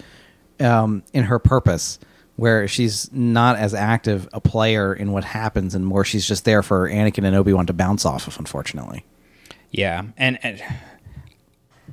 um, 0.59 1.03
in 1.13 1.25
her 1.25 1.39
purpose 1.39 1.99
where 2.35 2.67
she's 2.67 3.11
not 3.13 3.57
as 3.57 3.73
active 3.73 4.27
a 4.33 4.41
player 4.41 4.93
in 4.93 5.11
what 5.11 5.23
happens 5.23 5.73
and 5.73 5.85
more 5.85 6.03
she's 6.03 6.27
just 6.27 6.45
there 6.45 6.61
for 6.63 6.89
Anakin 6.89 7.25
and 7.25 7.35
Obi 7.35 7.53
Wan 7.53 7.65
to 7.67 7.73
bounce 7.73 8.05
off 8.05 8.27
of. 8.27 8.37
Unfortunately. 8.39 9.05
Yeah, 9.71 10.03
and, 10.17 10.39
and 10.43 10.63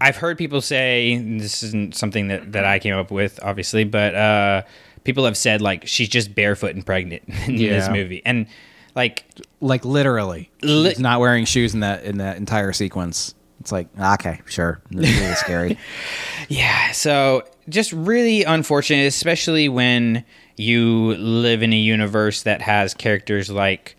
I've 0.01 0.17
heard 0.17 0.39
people 0.39 0.61
say 0.61 1.17
this 1.19 1.63
isn't 1.63 1.95
something 1.95 2.29
that, 2.29 2.53
that 2.53 2.65
I 2.65 2.79
came 2.79 2.95
up 2.95 3.11
with, 3.11 3.41
obviously, 3.43 3.85
but 3.85 4.15
uh, 4.15 4.63
people 5.05 5.25
have 5.25 5.37
said 5.37 5.61
like 5.61 5.87
she's 5.87 6.09
just 6.09 6.35
barefoot 6.35 6.75
and 6.75 6.85
pregnant 6.85 7.23
in 7.47 7.57
this 7.57 7.89
movie, 7.89 8.23
and 8.25 8.47
like 8.95 9.25
Like 9.61 9.85
literally, 9.85 10.51
Li- 10.63 10.91
she's 10.91 10.99
not 11.01 11.21
wearing 11.21 11.45
shoes 11.45 11.75
in 11.75 11.81
that 11.81 12.05
in 12.05 12.19
that 12.19 12.37
entire 12.37 12.73
sequence. 12.73 13.35
It's 13.61 13.73
like 13.73 13.89
okay, 13.99 14.41
sure, 14.47 14.81
it's 14.91 15.21
really 15.21 15.35
scary. 15.35 15.79
yeah, 16.49 16.93
so 16.93 17.43
just 17.69 17.93
really 17.93 18.45
unfortunate, 18.45 19.07
especially 19.07 19.69
when 19.69 20.25
you 20.57 21.15
live 21.17 21.63
in 21.63 21.73
a 21.73 21.77
universe 21.79 22.43
that 22.43 22.61
has 22.63 22.95
characters 22.95 23.51
like 23.51 23.97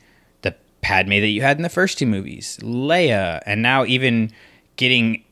Padme 0.85 1.13
that 1.13 1.29
you 1.29 1.41
had 1.41 1.57
in 1.57 1.63
the 1.63 1.69
first 1.69 1.97
two 1.97 2.05
movies, 2.05 2.59
Leia, 2.61 3.41
and 3.47 3.63
now 3.63 3.85
even 3.85 4.31
getting 4.75 5.23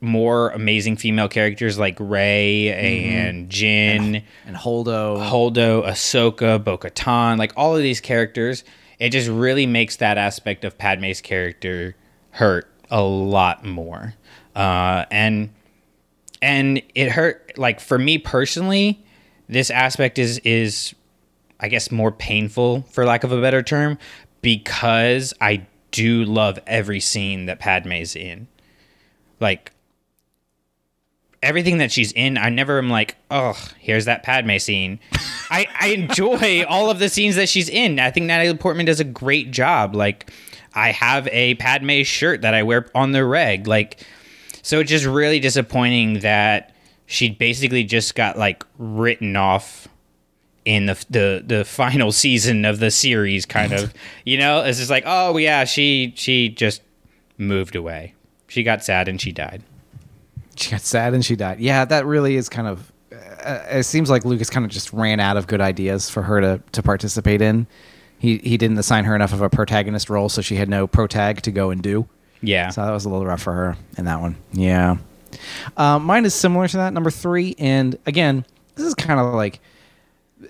more 0.00 0.48
amazing 0.52 0.96
female 0.96 1.28
characters 1.28 1.78
like 1.78 1.96
Rey 2.00 2.72
and 2.72 3.50
Jyn. 3.50 4.22
And 4.46 4.56
Holdo, 4.56 5.18
Holdo, 5.18 5.86
Ahsoka, 5.86 6.64
Bo 6.64 6.78
Katan, 6.78 7.36
like 7.36 7.52
all 7.58 7.76
of 7.76 7.82
these 7.82 8.00
characters, 8.00 8.64
it 8.98 9.10
just 9.10 9.28
really 9.28 9.66
makes 9.66 9.96
that 9.96 10.16
aspect 10.16 10.64
of 10.64 10.78
Padme's 10.78 11.20
character 11.20 11.94
hurt 12.30 12.66
a 12.90 13.02
lot 13.02 13.66
more. 13.66 14.14
Uh, 14.54 15.04
and 15.10 15.50
and 16.40 16.80
it 16.94 17.10
hurt 17.10 17.58
like 17.58 17.80
for 17.80 17.98
me 17.98 18.16
personally, 18.16 19.04
this 19.46 19.70
aspect 19.70 20.18
is 20.18 20.38
is 20.38 20.94
I 21.60 21.68
guess 21.68 21.90
more 21.90 22.12
painful 22.12 22.82
for 22.90 23.04
lack 23.04 23.24
of 23.24 23.32
a 23.32 23.40
better 23.42 23.62
term 23.62 23.98
because 24.46 25.34
I 25.40 25.66
do 25.90 26.22
love 26.22 26.60
every 26.68 27.00
scene 27.00 27.46
that 27.46 27.58
Padme's 27.58 28.14
in. 28.14 28.46
Like 29.40 29.72
everything 31.42 31.78
that 31.78 31.90
she's 31.90 32.12
in, 32.12 32.38
I 32.38 32.48
never 32.48 32.78
am 32.78 32.88
like, 32.88 33.16
oh, 33.28 33.58
here's 33.80 34.04
that 34.04 34.22
Padme 34.22 34.58
scene. 34.58 35.00
I, 35.50 35.66
I 35.80 35.88
enjoy 35.88 36.64
all 36.68 36.90
of 36.90 37.00
the 37.00 37.08
scenes 37.08 37.34
that 37.34 37.48
she's 37.48 37.68
in. 37.68 37.98
I 37.98 38.12
think 38.12 38.26
Natalie 38.26 38.56
Portman 38.56 38.86
does 38.86 39.00
a 39.00 39.04
great 39.04 39.50
job. 39.50 39.96
Like, 39.96 40.30
I 40.76 40.92
have 40.92 41.26
a 41.32 41.56
Padme 41.56 42.04
shirt 42.04 42.42
that 42.42 42.54
I 42.54 42.62
wear 42.62 42.86
on 42.94 43.10
the 43.10 43.24
reg. 43.24 43.66
Like, 43.66 44.06
so 44.62 44.78
it's 44.78 44.90
just 44.90 45.06
really 45.06 45.40
disappointing 45.40 46.20
that 46.20 46.72
she 47.06 47.30
basically 47.30 47.82
just 47.82 48.14
got 48.14 48.38
like 48.38 48.64
written 48.78 49.34
off 49.34 49.88
in 50.66 50.84
the 50.86 51.06
the 51.08 51.42
the 51.46 51.64
final 51.64 52.12
season 52.12 52.66
of 52.66 52.78
the 52.78 52.90
series 52.90 53.46
kind 53.46 53.72
of 53.72 53.94
you 54.24 54.36
know 54.36 54.60
it's 54.60 54.78
just 54.78 54.90
like 54.90 55.04
oh 55.06 55.38
yeah 55.38 55.64
she 55.64 56.12
she 56.16 56.50
just 56.50 56.82
moved 57.38 57.74
away 57.74 58.12
she 58.48 58.62
got 58.62 58.84
sad 58.84 59.08
and 59.08 59.20
she 59.20 59.32
died 59.32 59.62
she 60.56 60.70
got 60.70 60.80
sad 60.80 61.14
and 61.14 61.24
she 61.24 61.36
died. 61.36 61.60
Yeah, 61.60 61.84
that 61.84 62.06
really 62.06 62.36
is 62.36 62.48
kind 62.48 62.66
of. 62.66 62.92
Uh, 63.12 63.60
it 63.70 63.82
seems 63.84 64.10
like 64.10 64.24
Lucas 64.24 64.50
kind 64.50 64.64
of 64.64 64.72
just 64.72 64.92
ran 64.92 65.20
out 65.20 65.36
of 65.36 65.46
good 65.46 65.60
ideas 65.60 66.10
for 66.10 66.22
her 66.22 66.40
to 66.40 66.60
to 66.72 66.82
participate 66.82 67.42
in. 67.42 67.66
He 68.18 68.38
he 68.38 68.56
didn't 68.56 68.78
assign 68.78 69.04
her 69.04 69.14
enough 69.14 69.32
of 69.32 69.42
a 69.42 69.50
protagonist 69.50 70.10
role, 70.10 70.28
so 70.28 70.40
she 70.42 70.56
had 70.56 70.68
no 70.68 70.86
protag 70.86 71.42
to 71.42 71.52
go 71.52 71.70
and 71.70 71.82
do. 71.82 72.08
yeah 72.40 72.70
So 72.70 72.82
that 72.84 72.90
was 72.90 73.04
a 73.04 73.10
little 73.10 73.26
rough 73.26 73.42
for 73.42 73.52
her 73.52 73.76
in 73.98 74.06
that 74.06 74.20
one. 74.20 74.36
Yeah. 74.52 74.96
Uh, 75.76 75.98
mine 75.98 76.24
is 76.24 76.34
similar 76.34 76.66
to 76.68 76.78
that, 76.78 76.94
number 76.94 77.10
three. 77.10 77.54
And 77.58 77.98
again, 78.06 78.46
this 78.74 78.86
is 78.86 78.94
kind 78.94 79.20
of 79.20 79.34
like 79.34 79.60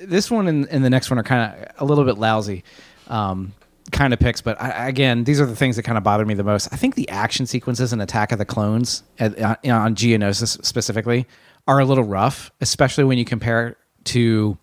this 0.01 0.31
one 0.31 0.49
and, 0.49 0.69
and 0.69 0.85
the 0.85 0.91
next 0.91 1.11
one 1.11 1.19
are 1.19 1.23
kind 1.23 1.53
of 1.53 1.73
a 1.79 1.85
little 1.85 2.05
bit 2.05 2.19
lousy 2.19 2.65
um, 3.09 3.53
kind 3.93 4.13
of 4.13 4.19
picks. 4.19 4.41
But 4.41 4.61
I, 4.61 4.89
again, 4.89 5.25
these 5.25 5.41
are 5.41 5.47
the 5.47 5.57
things 5.57 5.77
that 5.77 5.83
kind 5.83 5.99
of 5.99 6.05
bothered 6.05 6.27
me 6.27 6.35
the 6.35 6.45
most. 6.45 6.73
I 6.73 6.77
think 6.77 6.95
the 6.95 7.09
action 7.09 7.47
sequences 7.47 7.93
in 7.93 8.01
Attack 8.01 8.33
of 8.33 8.39
the 8.39 8.45
Clones 8.45 9.03
at, 9.19 9.39
uh, 9.41 9.57
on 9.65 9.95
Geonosis 9.95 10.65
specifically 10.65 11.27
are 11.67 11.81
a 11.81 11.85
little 11.85 12.05
rough, 12.05 12.51
especially 12.61 13.05
when 13.05 13.19
you 13.19 13.25
compare 13.25 13.77
to 14.05 14.57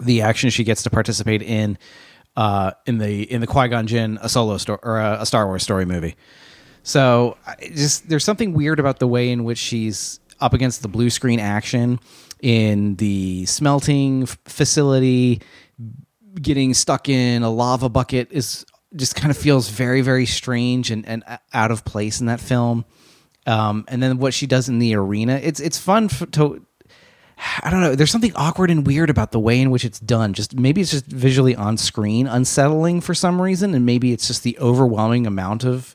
the 0.00 0.22
action 0.22 0.50
she 0.50 0.64
gets 0.64 0.82
to 0.84 0.90
participate 0.90 1.42
in 1.42 1.76
uh, 2.36 2.72
in 2.86 2.98
the 2.98 3.30
in 3.30 3.40
the 3.40 3.46
Qui 3.46 3.68
Gon 3.68 3.86
Jinn 3.86 4.18
a 4.22 4.28
solo 4.28 4.56
story 4.56 4.78
or 4.82 4.98
a, 4.98 5.18
a 5.20 5.26
Star 5.26 5.46
Wars 5.46 5.62
story 5.62 5.84
movie. 5.84 6.16
So 6.82 7.36
just 7.60 8.08
there's 8.08 8.24
something 8.24 8.54
weird 8.54 8.80
about 8.80 8.98
the 8.98 9.06
way 9.06 9.30
in 9.30 9.44
which 9.44 9.58
she's 9.58 10.20
up 10.40 10.54
against 10.54 10.80
the 10.80 10.88
blue 10.88 11.10
screen 11.10 11.38
action 11.38 12.00
in 12.42 12.96
the 12.96 13.46
smelting 13.46 14.26
facility, 14.26 15.40
getting 16.40 16.74
stuck 16.74 17.08
in 17.08 17.42
a 17.42 17.50
lava 17.50 17.88
bucket 17.88 18.28
is 18.30 18.64
just 18.96 19.14
kind 19.14 19.30
of 19.30 19.36
feels 19.36 19.68
very 19.68 20.00
very 20.00 20.26
strange 20.26 20.90
and, 20.90 21.06
and 21.06 21.22
out 21.52 21.70
of 21.70 21.84
place 21.84 22.20
in 22.20 22.26
that 22.26 22.40
film. 22.40 22.84
Um, 23.46 23.84
and 23.88 24.02
then 24.02 24.18
what 24.18 24.34
she 24.34 24.46
does 24.46 24.68
in 24.68 24.78
the 24.78 24.94
arena, 24.94 25.40
it's 25.42 25.60
it's 25.60 25.78
fun 25.78 26.08
to 26.08 26.64
I 27.62 27.70
don't 27.70 27.80
know. 27.80 27.94
There's 27.94 28.10
something 28.10 28.34
awkward 28.36 28.70
and 28.70 28.86
weird 28.86 29.08
about 29.08 29.32
the 29.32 29.40
way 29.40 29.60
in 29.60 29.70
which 29.70 29.84
it's 29.84 29.98
done. 29.98 30.34
Just 30.34 30.58
maybe 30.58 30.80
it's 30.80 30.90
just 30.90 31.06
visually 31.06 31.56
on 31.56 31.76
screen 31.76 32.26
unsettling 32.26 33.00
for 33.00 33.14
some 33.14 33.40
reason, 33.40 33.74
and 33.74 33.86
maybe 33.86 34.12
it's 34.12 34.26
just 34.26 34.42
the 34.42 34.58
overwhelming 34.58 35.26
amount 35.26 35.64
of 35.64 35.94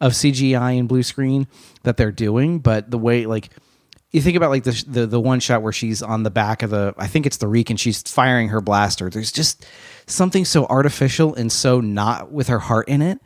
of 0.00 0.12
CGI 0.12 0.78
and 0.78 0.88
blue 0.88 1.02
screen 1.02 1.46
that 1.82 1.96
they're 1.96 2.12
doing. 2.12 2.60
But 2.60 2.90
the 2.90 2.98
way 2.98 3.26
like 3.26 3.50
you 4.10 4.20
think 4.20 4.36
about 4.36 4.50
like 4.50 4.64
the 4.64 4.84
the, 4.86 5.06
the 5.06 5.20
one 5.20 5.40
shot 5.40 5.62
where 5.62 5.72
she's 5.72 6.02
on 6.02 6.22
the 6.22 6.30
back 6.30 6.62
of 6.62 6.70
the 6.70 6.94
I 6.98 7.06
think 7.06 7.26
it's 7.26 7.38
the 7.38 7.48
Reek 7.48 7.70
and 7.70 7.78
she's 7.78 8.02
firing 8.02 8.48
her 8.48 8.60
blaster. 8.60 9.10
There's 9.10 9.32
just 9.32 9.66
something 10.06 10.44
so 10.44 10.66
artificial 10.66 11.34
and 11.34 11.52
so 11.52 11.80
not 11.80 12.32
with 12.32 12.48
her 12.48 12.58
heart 12.58 12.88
in 12.88 13.02
it 13.02 13.20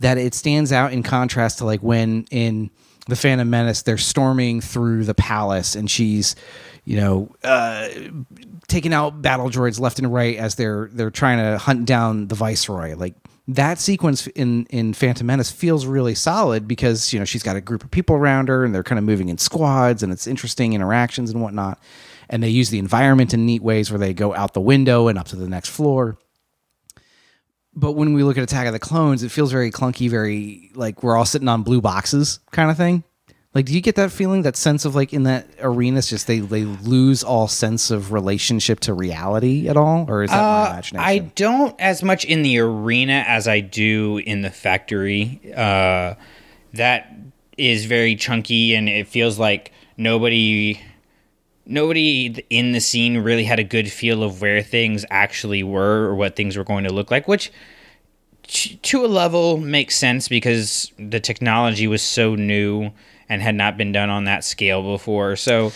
that 0.00 0.18
it 0.18 0.34
stands 0.34 0.72
out 0.72 0.92
in 0.92 1.02
contrast 1.02 1.58
to 1.58 1.64
like 1.64 1.80
when 1.80 2.24
in 2.30 2.70
the 3.08 3.16
Phantom 3.16 3.48
Menace, 3.48 3.82
they're 3.82 3.98
storming 3.98 4.60
through 4.60 5.04
the 5.04 5.14
palace, 5.14 5.74
and 5.74 5.90
she's, 5.90 6.36
you 6.84 6.96
know, 6.96 7.34
uh, 7.42 7.88
taking 8.68 8.92
out 8.92 9.22
battle 9.22 9.48
droids 9.48 9.80
left 9.80 9.98
and 9.98 10.12
right 10.12 10.36
as 10.36 10.54
they're 10.54 10.90
they're 10.92 11.10
trying 11.10 11.38
to 11.38 11.58
hunt 11.58 11.86
down 11.86 12.28
the 12.28 12.34
Viceroy. 12.34 12.94
Like 12.94 13.14
that 13.48 13.78
sequence 13.78 14.26
in 14.28 14.66
in 14.66 14.94
Phantom 14.94 15.26
Menace 15.26 15.50
feels 15.50 15.86
really 15.86 16.14
solid 16.14 16.68
because 16.68 17.12
you 17.12 17.18
know 17.18 17.24
she's 17.24 17.42
got 17.42 17.56
a 17.56 17.60
group 17.60 17.82
of 17.82 17.90
people 17.90 18.16
around 18.16 18.48
her, 18.48 18.64
and 18.64 18.74
they're 18.74 18.82
kind 18.82 18.98
of 18.98 19.04
moving 19.04 19.28
in 19.28 19.38
squads, 19.38 20.02
and 20.02 20.12
it's 20.12 20.26
interesting 20.26 20.74
interactions 20.74 21.30
and 21.30 21.42
whatnot. 21.42 21.80
And 22.30 22.42
they 22.42 22.50
use 22.50 22.68
the 22.68 22.78
environment 22.78 23.32
in 23.32 23.46
neat 23.46 23.62
ways 23.62 23.90
where 23.90 23.98
they 23.98 24.12
go 24.12 24.34
out 24.34 24.52
the 24.52 24.60
window 24.60 25.08
and 25.08 25.18
up 25.18 25.28
to 25.28 25.36
the 25.36 25.48
next 25.48 25.70
floor 25.70 26.18
but 27.78 27.92
when 27.92 28.12
we 28.12 28.24
look 28.24 28.36
at 28.36 28.42
Attack 28.42 28.66
of 28.66 28.72
the 28.72 28.80
Clones, 28.80 29.22
it 29.22 29.30
feels 29.30 29.52
very 29.52 29.70
clunky, 29.70 30.10
very 30.10 30.70
like 30.74 31.02
we're 31.04 31.16
all 31.16 31.24
sitting 31.24 31.46
on 31.46 31.62
blue 31.62 31.80
boxes 31.80 32.40
kind 32.50 32.70
of 32.70 32.76
thing. 32.76 33.04
Like, 33.58 33.66
do 33.66 33.74
you 33.74 33.80
get 33.80 33.96
that 33.96 34.12
feeling, 34.12 34.42
that 34.42 34.56
sense 34.56 34.84
of 34.84 34.94
like 34.94 35.12
in 35.12 35.24
that 35.24 35.48
arena, 35.60 35.98
it's 35.98 36.08
just 36.08 36.28
they 36.28 36.38
they 36.38 36.62
lose 36.62 37.24
all 37.24 37.48
sense 37.48 37.90
of 37.90 38.12
relationship 38.12 38.78
to 38.82 38.94
reality 38.94 39.68
at 39.68 39.76
all, 39.76 40.06
or 40.08 40.22
is 40.22 40.30
that 40.30 40.40
my 40.40 40.70
imagination? 40.70 40.98
I 41.00 41.18
don't 41.34 41.74
as 41.80 42.04
much 42.04 42.24
in 42.24 42.42
the 42.42 42.60
arena 42.60 43.24
as 43.26 43.48
I 43.48 43.58
do 43.58 44.18
in 44.18 44.42
the 44.42 44.50
factory. 44.50 45.40
Uh, 45.56 46.14
that 46.74 47.12
is 47.56 47.86
very 47.86 48.14
chunky, 48.14 48.76
and 48.76 48.88
it 48.88 49.08
feels 49.08 49.40
like 49.40 49.72
nobody, 49.96 50.80
nobody 51.66 52.44
in 52.50 52.70
the 52.70 52.80
scene 52.80 53.18
really 53.18 53.42
had 53.42 53.58
a 53.58 53.64
good 53.64 53.90
feel 53.90 54.22
of 54.22 54.40
where 54.40 54.62
things 54.62 55.04
actually 55.10 55.64
were 55.64 56.04
or 56.04 56.14
what 56.14 56.36
things 56.36 56.56
were 56.56 56.62
going 56.62 56.84
to 56.84 56.92
look 56.92 57.10
like. 57.10 57.26
Which, 57.26 57.50
to 58.46 59.04
a 59.04 59.08
level, 59.08 59.56
makes 59.56 59.96
sense 59.96 60.28
because 60.28 60.92
the 60.96 61.18
technology 61.18 61.88
was 61.88 62.02
so 62.02 62.36
new 62.36 62.92
and 63.28 63.42
had 63.42 63.54
not 63.54 63.76
been 63.76 63.92
done 63.92 64.10
on 64.10 64.24
that 64.24 64.44
scale 64.44 64.82
before. 64.82 65.36
So. 65.36 65.72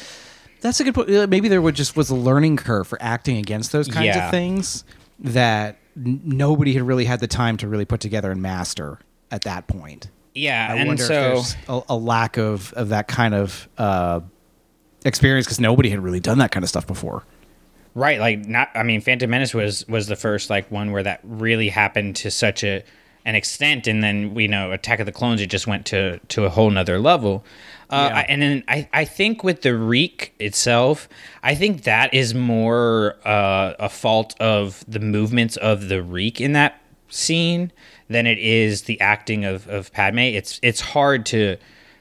That's 0.60 0.78
a 0.78 0.84
good 0.84 0.94
point. 0.94 1.10
Uh, 1.10 1.26
Maybe 1.28 1.48
there 1.48 1.60
would 1.60 1.74
just 1.74 1.96
was 1.96 2.08
a 2.10 2.14
learning 2.14 2.56
curve 2.56 2.86
for 2.86 2.96
acting 3.02 3.36
against 3.38 3.72
those 3.72 3.88
kinds 3.88 4.06
Yeah. 4.06 4.26
of 4.26 4.30
things 4.30 4.84
that 5.18 5.76
n- 5.96 6.20
nobody 6.24 6.72
had 6.74 6.82
really 6.84 7.04
had 7.04 7.18
the 7.18 7.26
time 7.26 7.56
to 7.56 7.66
really 7.68 7.84
put 7.84 8.00
together 8.00 8.30
and 8.30 8.40
master 8.40 9.00
at 9.32 9.42
that 9.42 9.66
point. 9.66 10.08
Yeah, 10.34 10.68
I 10.70 10.76
and 10.76 10.86
wonder 10.88 11.02
so 11.02 11.12
if 11.14 11.32
there's 11.34 11.56
a, 11.68 11.80
a 11.90 11.96
lack 11.96 12.36
of, 12.38 12.72
of 12.74 12.90
that 12.90 13.08
kind 13.08 13.34
of 13.34 13.68
uh, 13.76 14.20
experience 15.04 15.46
because 15.46 15.58
nobody 15.60 15.90
had 15.90 15.98
really 15.98 16.20
done 16.20 16.38
that 16.38 16.52
kind 16.52 16.62
of 16.62 16.68
stuff 16.68 16.86
before. 16.86 17.24
Right, 17.94 18.20
like 18.20 18.46
not. 18.46 18.70
I 18.74 18.84
mean, 18.84 19.00
Phantom 19.02 19.28
Menace 19.28 19.52
was 19.52 19.86
was 19.88 20.06
the 20.06 20.16
first 20.16 20.48
like 20.48 20.70
one 20.70 20.92
where 20.92 21.02
that 21.02 21.20
really 21.24 21.68
happened 21.68 22.16
to 22.16 22.30
such 22.30 22.64
a 22.64 22.82
an 23.24 23.34
extent, 23.34 23.86
and 23.86 24.02
then 24.02 24.34
we 24.34 24.48
know 24.48 24.72
Attack 24.72 25.00
of 25.00 25.06
the 25.06 25.12
Clones 25.12 25.40
it 25.40 25.46
just 25.50 25.66
went 25.66 25.86
to 25.86 26.18
to 26.28 26.44
a 26.44 26.48
whole 26.50 26.70
nother 26.70 26.98
level. 26.98 27.44
Uh, 27.90 28.08
Yeah. 28.10 28.18
I- 28.18 28.22
and 28.28 28.42
then 28.42 28.64
I 28.68 28.88
I 28.92 29.04
think 29.04 29.44
with 29.44 29.62
the 29.62 29.74
Reek 29.76 30.34
itself, 30.38 31.08
I 31.42 31.54
think 31.54 31.82
that 31.84 32.12
is 32.14 32.34
more 32.34 33.16
uh, 33.24 33.74
a 33.78 33.88
fault 33.88 34.34
of 34.40 34.84
the 34.88 35.00
movements 35.00 35.56
of 35.56 35.88
the 35.88 36.02
Reek 36.02 36.40
in 36.40 36.52
that 36.54 36.80
scene 37.08 37.70
than 38.08 38.26
it 38.26 38.38
is 38.38 38.82
the 38.82 39.00
acting 39.00 39.44
of 39.44 39.68
of 39.68 39.92
Padme. 39.92 40.18
It's 40.18 40.58
it's 40.62 40.80
hard 40.80 41.26
to 41.26 41.56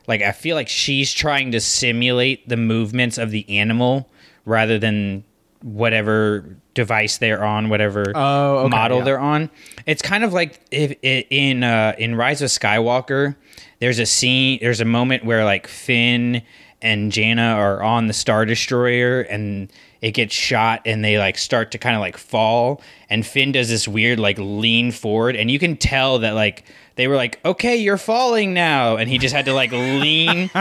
like. 0.08 0.22
I 0.22 0.32
feel 0.32 0.56
like 0.56 0.70
she's 0.70 1.14
trying 1.14 1.52
to 1.52 1.60
simulate 1.60 2.48
the 2.50 2.58
movements 2.58 3.18
of 3.18 3.32
the 3.32 3.48
animal 3.50 4.10
rather 4.46 4.80
than 4.80 5.24
whatever 5.64 6.58
device 6.74 7.18
they're 7.18 7.44
on, 7.44 7.70
whatever 7.70 8.12
Oh, 8.16 8.60
okay, 8.60 8.70
model 8.70 8.98
yeah. 9.00 9.04
they're 9.04 9.20
on. 9.20 9.50
It's 9.86 10.02
kind 10.02 10.24
of 10.24 10.34
like 10.34 10.60
if 10.72 10.94
in 11.02 11.64
uh, 11.64 11.96
in 11.98 12.16
Rise 12.16 12.42
of 12.42 12.50
Skywalker, 12.50 13.36
there's 13.80 14.00
a 14.00 14.06
scene, 14.06 14.60
there's 14.62 14.82
a 14.82 14.86
moment 14.86 15.26
where 15.26 15.44
like 15.46 15.68
Finn 15.68 16.42
and 16.82 17.12
Jannah 17.12 17.54
are 17.56 17.84
on 17.84 18.08
the 18.08 18.14
Star 18.14 18.46
Destroyer 18.46 19.22
and 19.22 19.72
it 20.02 20.12
gets 20.14 20.34
shot 20.34 20.82
and 20.86 21.06
they 21.06 21.20
like 21.20 21.38
start 21.38 21.72
to 21.72 21.78
kind 21.78 21.96
of 21.96 22.00
like 22.00 22.18
fall 22.18 22.82
and 23.08 23.24
Finn 23.24 23.52
does 23.52 23.70
this 23.70 23.88
weird 23.88 24.20
like 24.20 24.38
lean 24.40 24.92
forward 24.92 25.36
and 25.36 25.52
you 25.52 25.60
can 25.60 25.78
tell 25.78 26.18
that 26.20 26.32
like 26.34 26.64
they 26.96 27.08
were 27.08 27.16
like 27.16 27.40
okay 27.46 27.76
you're 27.76 27.98
falling 27.98 28.54
now. 28.54 28.98
And 28.98 29.10
he 29.10 29.18
just 29.18 29.34
had 29.34 29.46
to 29.46 29.54
like 29.54 29.72
lean. 29.72 30.50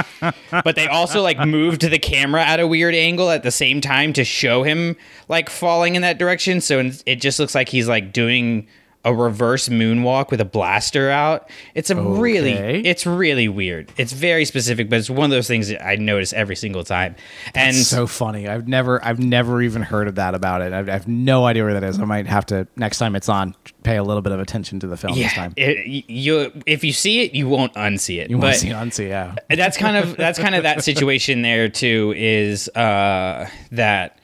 But 0.65 0.77
they 0.77 0.89
also 0.89 1.23
like 1.23 1.39
moved 1.39 1.83
the 1.83 1.99
camera 1.99 2.43
at 2.43 2.61
a 2.61 2.67
weird 2.67 2.95
angle 2.95 3.31
at 3.31 3.43
the 3.43 3.51
same 3.51 3.81
time 3.81 4.13
to 4.15 4.25
show 4.25 4.63
him 4.63 4.97
like 5.29 5.49
falling 5.49 5.95
in 5.95 6.03
that 6.03 6.19
direction. 6.19 6.61
So 6.61 6.91
it 7.07 7.17
just 7.17 7.39
looks 7.39 7.55
like 7.55 7.69
he's 7.69 7.89
like 7.89 8.13
doing 8.13 8.67
a 9.05 9.15
reverse 9.15 9.69
moonwalk 9.69 10.31
with 10.31 10.41
a 10.41 10.45
blaster 10.45 11.11
out 11.11 11.51
it's 11.75 11.91
a 11.91 11.97
really 12.01 12.53
it's 12.87 13.07
really 13.07 13.49
weird 13.49 13.91
it's 13.97 14.13
very 14.13 14.45
specific 14.45 14.89
but 14.89 14.99
it's 14.99 15.11
one 15.11 15.25
of 15.25 15.31
those 15.31 15.49
things 15.49 15.69
that 15.69 15.85
i 15.85 15.97
notice 15.97 16.33
every 16.33 16.57
single 16.57 16.85
time 16.85 17.15
and 17.55 17.77
so 17.91 18.07
funny. 18.07 18.49
I've 18.49 18.69
never 18.69 19.05
I've 19.05 19.19
never 19.19 19.63
even 19.63 19.83
heard 19.83 20.09
of 20.09 20.15
that 20.17 20.35
about 20.35 20.63
it. 20.63 20.73
I've, 20.73 20.89
I 20.89 20.93
have 20.93 21.09
no 21.09 21.47
idea 21.47 21.65
where 21.65 21.75
that 21.75 21.85
is. 21.85 21.99
I 21.99 22.05
might 22.05 22.27
have 22.27 22.47
to 22.47 22.67
next 22.77 22.99
time 22.99 23.17
it's 23.17 23.29
on 23.29 23.55
pay 23.83 23.97
a 23.97 24.03
little 24.03 24.23
bit 24.23 24.33
of 24.33 24.41
attention 24.41 24.81
to 24.81 24.87
the 24.87 24.97
film 24.97 25.15
this 25.15 25.23
yeah 25.23 25.29
time. 25.31 25.55
it, 25.57 26.05
you 26.09 26.53
if 26.67 26.85
you 26.85 26.93
see 26.93 27.23
it 27.23 27.35
you 27.35 27.49
won't 27.49 27.73
unsee 27.75 28.19
it 28.19 28.31
you 28.31 28.39
to 28.39 28.55
see 28.55 28.69
it 28.69 28.75
on 28.75 28.91
see, 28.91 29.09
yeah. 29.09 29.35
that's 29.49 29.77
kind 29.77 29.97
of 29.97 30.17
that's 30.17 30.39
kind 30.39 30.55
of 30.55 30.65
that 30.65 30.85
situation 30.85 31.43
there 31.43 31.69
too 31.69 32.13
is 32.17 32.69
uh 32.71 33.49
that 33.73 34.20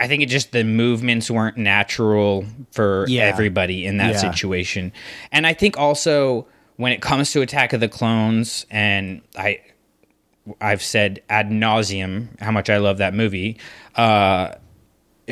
I 0.00 0.06
think 0.08 0.22
it 0.22 0.26
just 0.26 0.52
the 0.52 0.64
movements 0.64 1.30
weren't 1.30 1.56
natural 1.56 2.44
for 2.72 3.06
Yeah. 3.08 3.24
everybody 3.24 3.84
in 3.86 3.96
that 3.98 4.12
Yeah. 4.14 4.32
situation. 4.32 4.92
And 5.32 5.46
I 5.46 5.52
think 5.54 5.78
also 5.78 6.46
when 6.76 6.92
it 6.92 7.00
comes 7.00 7.32
to 7.32 7.40
Attack 7.42 7.72
of 7.72 7.80
the 7.80 7.88
Clones 7.88 8.66
and 8.70 9.20
I 9.38 9.58
I've 10.60 10.82
said 10.82 11.22
ad 11.28 11.50
nauseum 11.50 12.28
how 12.40 12.52
much 12.52 12.70
I 12.70 12.76
love 12.76 12.98
that 12.98 13.14
movie. 13.14 13.58
Uh 13.96 14.50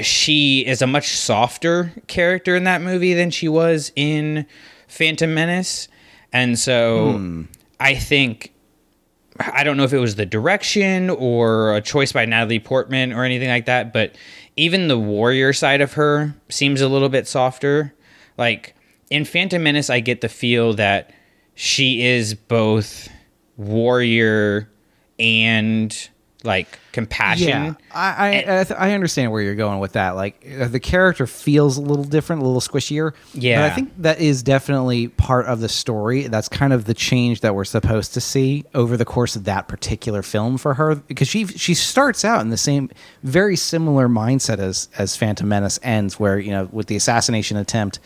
she 0.02 0.66
is 0.66 0.82
a 0.82 0.86
much 0.88 1.16
softer 1.16 1.92
character 2.08 2.56
in 2.56 2.64
that 2.64 2.82
movie 2.82 3.14
than 3.14 3.30
she 3.30 3.46
was 3.48 3.92
in 3.94 4.44
Phantom 4.88 5.32
Menace. 5.32 5.86
And 6.32 6.58
so 6.58 7.44
I 7.78 7.94
think 7.94 8.50
I 9.38 9.62
don't 9.64 9.76
know 9.76 9.84
if 9.84 9.92
it 9.92 9.98
was 9.98 10.14
the 10.16 10.26
direction 10.26 11.10
or 11.10 11.74
a 11.76 11.80
choice 11.80 12.12
by 12.12 12.24
Natalie 12.24 12.58
Portman 12.60 13.12
or 13.12 13.24
anything 13.24 13.48
like 13.48 13.66
that, 13.66 13.92
but 13.92 14.14
even 14.56 14.88
the 14.88 14.98
warrior 14.98 15.52
side 15.52 15.80
of 15.80 15.94
her 15.94 16.34
seems 16.48 16.80
a 16.80 16.88
little 16.88 17.08
bit 17.08 17.26
softer. 17.26 17.94
Like 18.36 18.74
in 19.10 19.24
Phantom 19.24 19.62
Menace, 19.62 19.90
I 19.90 20.00
get 20.00 20.20
the 20.20 20.28
feel 20.28 20.74
that 20.74 21.12
she 21.54 22.04
is 22.04 22.34
both 22.34 23.08
warrior 23.56 24.68
and 25.18 26.08
like 26.44 26.78
compassion. 26.92 27.48
Yeah, 27.48 27.74
I 27.92 28.44
I, 28.44 28.60
I, 28.60 28.88
I 28.90 28.92
understand 28.92 29.32
where 29.32 29.42
you're 29.42 29.54
going 29.54 29.80
with 29.80 29.92
that. 29.92 30.10
Like 30.10 30.46
uh, 30.60 30.68
the 30.68 30.78
character 30.78 31.26
feels 31.26 31.78
a 31.78 31.80
little 31.80 32.04
different, 32.04 32.42
a 32.42 32.44
little 32.44 32.60
squishier. 32.60 33.14
Yeah. 33.32 33.62
but 33.62 33.72
I 33.72 33.74
think 33.74 33.92
that 33.98 34.20
is 34.20 34.42
definitely 34.42 35.08
part 35.08 35.46
of 35.46 35.60
the 35.60 35.68
story. 35.68 36.28
That's 36.28 36.48
kind 36.48 36.72
of 36.72 36.84
the 36.84 36.94
change 36.94 37.40
that 37.40 37.54
we're 37.54 37.64
supposed 37.64 38.14
to 38.14 38.20
see 38.20 38.64
over 38.74 38.96
the 38.96 39.04
course 39.04 39.36
of 39.36 39.44
that 39.44 39.68
particular 39.68 40.22
film 40.22 40.58
for 40.58 40.74
her, 40.74 40.94
because 40.94 41.28
she 41.28 41.46
she 41.46 41.74
starts 41.74 42.24
out 42.24 42.42
in 42.42 42.50
the 42.50 42.56
same, 42.58 42.90
very 43.22 43.56
similar 43.56 44.08
mindset 44.08 44.58
as 44.58 44.88
as 44.98 45.16
Phantom 45.16 45.48
Menace 45.48 45.78
ends, 45.82 46.20
where 46.20 46.38
you 46.38 46.50
know 46.50 46.68
with 46.70 46.86
the 46.86 46.96
assassination 46.96 47.56
attempt. 47.56 47.98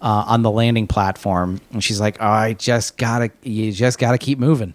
Uh, 0.00 0.24
on 0.26 0.42
the 0.42 0.50
landing 0.50 0.88
platform, 0.88 1.60
and 1.70 1.84
she's 1.84 2.00
like, 2.00 2.16
oh, 2.18 2.26
"I 2.26 2.54
just 2.54 2.96
gotta, 2.96 3.30
you 3.44 3.70
just 3.70 4.00
gotta 4.00 4.18
keep 4.18 4.36
moving." 4.36 4.74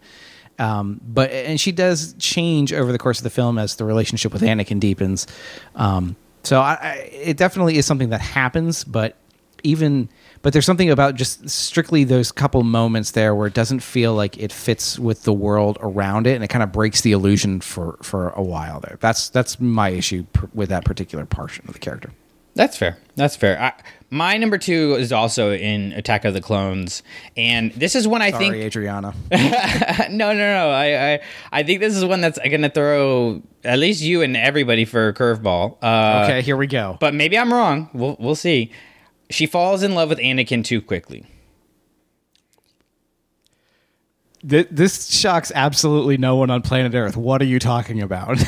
Um, 0.60 1.00
but 1.04 1.32
and 1.32 1.60
she 1.60 1.72
does 1.72 2.14
change 2.20 2.74
over 2.74 2.92
the 2.92 2.98
course 2.98 3.20
of 3.20 3.24
the 3.24 3.30
film 3.30 3.58
as 3.58 3.76
the 3.76 3.86
relationship 3.86 4.34
with 4.34 4.42
Anakin 4.42 4.80
deepens. 4.80 5.28
Um, 5.76 6.16
so 6.44 6.62
I, 6.62 6.78
I, 6.82 6.94
it 7.12 7.38
definitely 7.38 7.78
is 7.78 7.86
something 7.86 8.10
that 8.10 8.22
happens, 8.22 8.84
but 8.84 9.18
even 9.64 10.10
but 10.42 10.54
there's 10.54 10.66
something 10.66 10.90
about 10.90 11.16
just 11.16 11.50
strictly 11.50 12.04
those 12.04 12.32
couple 12.32 12.64
moments 12.64 13.12
there 13.12 13.36
where 13.36 13.48
it 13.48 13.54
doesn't 13.54 13.82
feel 13.82 14.14
like 14.14 14.38
it 14.38 14.52
fits 14.52 14.98
with 14.98 15.24
the 15.24 15.34
world 15.34 15.78
around 15.82 16.28
it, 16.28 16.36
and 16.36 16.44
it 16.44 16.48
kind 16.48 16.64
of 16.64 16.72
breaks 16.72 17.02
the 17.02 17.12
illusion 17.12 17.60
for 17.62 17.98
for 18.02 18.30
a 18.30 18.42
while 18.42 18.80
there. 18.80 18.98
That's 19.00 19.30
that's 19.30 19.60
my 19.60 19.90
issue 19.90 20.24
per, 20.34 20.50
with 20.54 20.70
that 20.70 20.86
particular 20.86 21.26
portion 21.26 21.66
of 21.68 21.74
the 21.74 21.80
character. 21.80 22.12
That's 22.58 22.76
fair. 22.76 22.98
That's 23.16 23.36
fair. 23.36 23.62
I, 23.62 23.74
my 24.10 24.38
number 24.38 24.58
two 24.58 24.96
is 24.96 25.12
also 25.12 25.52
in 25.54 25.92
Attack 25.94 26.26
of 26.26 26.34
the 26.34 26.42
Clones, 26.42 27.04
and 27.36 27.72
this 27.74 27.96
is 27.96 28.08
one 28.08 28.22
I 28.22 28.32
Sorry, 28.32 28.50
think 28.50 28.56
Adriana. 28.56 29.14
no, 29.32 30.34
no, 30.34 30.34
no. 30.34 30.70
I, 30.72 31.14
I, 31.14 31.20
I 31.52 31.64
think 31.64 31.80
this 31.82 31.96
is 31.96 32.04
one 32.04 32.22
that's 32.22 32.40
going 32.40 32.62
to 32.64 32.70
throw 32.70 33.42
at 33.64 33.78
least 33.80 34.02
you 34.02 34.22
and 34.24 34.36
everybody 34.36 34.86
for 34.86 35.10
a 35.10 35.14
curveball. 35.14 35.78
Uh, 35.84 36.24
okay, 36.24 36.42
here 36.42 36.58
we 36.58 36.68
go. 36.68 36.98
but 37.00 37.14
maybe 37.14 37.38
I'm 37.38 37.54
wrong. 37.54 37.90
We'll, 37.94 38.16
we'll 38.20 38.36
see. 38.36 38.72
She 39.30 39.46
falls 39.46 39.84
in 39.84 39.94
love 39.94 40.10
with 40.10 40.20
Anakin 40.20 40.64
too 40.64 40.82
quickly. 40.82 41.26
Th- 44.48 44.68
this 44.72 45.10
shocks 45.14 45.52
absolutely 45.54 46.18
no 46.18 46.38
one 46.38 46.50
on 46.50 46.62
planet 46.62 46.94
Earth. 46.96 47.18
What 47.18 47.42
are 47.42 47.46
you 47.46 47.60
talking 47.60 48.02
about? 48.02 48.38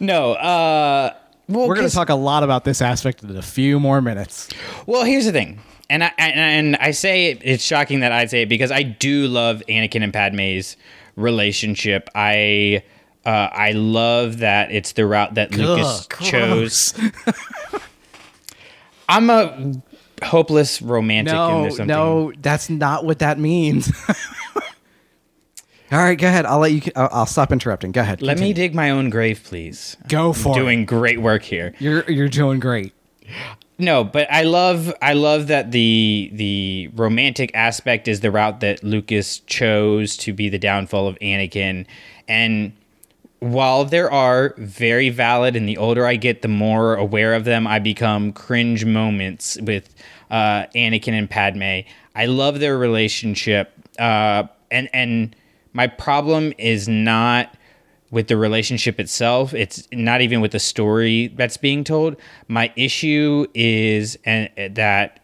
No, 0.00 0.32
uh, 0.34 1.14
well, 1.48 1.68
We're 1.68 1.74
going 1.74 1.88
to 1.88 1.94
talk 1.94 2.08
a 2.10 2.14
lot 2.14 2.42
about 2.42 2.64
this 2.64 2.82
aspect 2.82 3.22
in 3.22 3.36
a 3.36 3.42
few 3.42 3.80
more 3.80 4.02
minutes. 4.02 4.48
Well, 4.86 5.04
here's 5.04 5.24
the 5.24 5.32
thing. 5.32 5.60
and 5.90 6.04
I 6.04 6.12
and, 6.18 6.76
I 6.76 6.90
say 6.90 7.30
it, 7.30 7.40
it's 7.42 7.64
shocking 7.64 8.00
that 8.00 8.12
I 8.12 8.26
say 8.26 8.42
it 8.42 8.48
because 8.48 8.70
I 8.70 8.82
do 8.82 9.26
love 9.26 9.62
Anakin 9.68 10.02
and 10.02 10.12
Padme's 10.12 10.76
relationship. 11.16 12.08
I 12.14 12.82
uh, 13.24 13.48
I 13.52 13.72
love 13.72 14.38
that 14.38 14.70
it's 14.70 14.92
the 14.92 15.06
route 15.06 15.34
that 15.34 15.54
Lucas 15.54 16.06
Ugh, 16.10 16.20
chose. 16.20 16.94
I'm 19.08 19.30
a 19.30 19.72
hopeless 20.22 20.82
romantic 20.82 21.32
in 21.32 21.38
No, 21.38 21.84
no, 21.84 22.32
that's 22.40 22.68
not 22.68 23.04
what 23.04 23.20
that 23.20 23.38
means. 23.38 23.90
All 25.90 25.98
right, 25.98 26.18
go 26.18 26.28
ahead. 26.28 26.44
I'll 26.44 26.58
let 26.58 26.72
you. 26.72 26.82
I'll, 26.96 27.08
I'll 27.12 27.26
stop 27.26 27.50
interrupting. 27.50 27.92
Go 27.92 28.02
ahead. 28.02 28.20
Let 28.20 28.38
me 28.38 28.52
dig 28.52 28.74
my 28.74 28.90
own 28.90 29.08
grave, 29.10 29.42
please. 29.44 29.96
go 30.08 30.32
for 30.32 30.52
it. 30.56 30.60
Doing 30.60 30.84
great 30.84 31.20
work 31.20 31.42
here. 31.42 31.74
You're 31.78 32.08
you're 32.10 32.28
doing 32.28 32.60
great. 32.60 32.92
No, 33.78 34.02
but 34.04 34.30
I 34.30 34.42
love 34.42 34.92
I 35.00 35.12
love 35.14 35.46
that 35.46 35.70
the 35.70 36.30
the 36.32 36.90
romantic 36.94 37.50
aspect 37.54 38.08
is 38.08 38.20
the 38.20 38.30
route 38.30 38.60
that 38.60 38.82
Lucas 38.82 39.38
chose 39.40 40.16
to 40.18 40.32
be 40.32 40.48
the 40.48 40.58
downfall 40.58 41.06
of 41.06 41.16
Anakin 41.20 41.86
and 42.26 42.72
while 43.40 43.84
there 43.84 44.10
are 44.10 44.52
very 44.58 45.10
valid 45.10 45.54
and 45.54 45.68
the 45.68 45.76
older 45.76 46.04
I 46.04 46.16
get 46.16 46.42
the 46.42 46.48
more 46.48 46.96
aware 46.96 47.34
of 47.34 47.44
them 47.44 47.68
I 47.68 47.78
become 47.78 48.32
cringe 48.32 48.84
moments 48.84 49.56
with 49.62 49.94
uh, 50.28 50.66
Anakin 50.74 51.12
and 51.12 51.30
Padme. 51.30 51.80
I 52.16 52.26
love 52.26 52.58
their 52.58 52.76
relationship 52.76 53.72
uh, 54.00 54.44
and 54.72 54.88
and 54.92 55.36
my 55.78 55.86
problem 55.86 56.52
is 56.58 56.88
not 56.88 57.54
with 58.10 58.26
the 58.26 58.36
relationship 58.36 58.98
itself. 58.98 59.54
It's 59.54 59.86
not 59.92 60.20
even 60.22 60.40
with 60.40 60.50
the 60.50 60.58
story 60.58 61.28
that's 61.28 61.56
being 61.56 61.84
told. 61.84 62.16
My 62.48 62.72
issue 62.74 63.46
is 63.54 64.18
and 64.24 64.50
eh, 64.56 64.70
that 64.72 65.20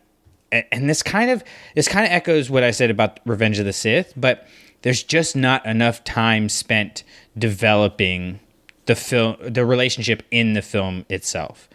and 0.53 0.89
this 0.89 1.03
kind 1.03 1.33
of 1.33 1.43
this 1.75 1.89
kind 1.89 2.07
of 2.07 2.13
echoes 2.13 2.51
what 2.51 2.63
I 2.63 2.71
said 2.71 2.89
about 2.89 3.19
Revenge 3.27 3.59
of 3.59 3.65
the 3.65 3.73
Sith, 3.73 4.13
but 4.17 4.47
there's 4.83 5.03
just 5.03 5.35
not 5.35 5.67
enough 5.67 6.05
time 6.05 6.49
spent 6.49 7.03
developing 7.37 8.39
the 8.87 8.95
film 8.95 9.35
the 9.41 9.67
relationship 9.67 10.23
in 10.31 10.53
the 10.53 10.63
film 10.63 11.05
itself. 11.09 11.69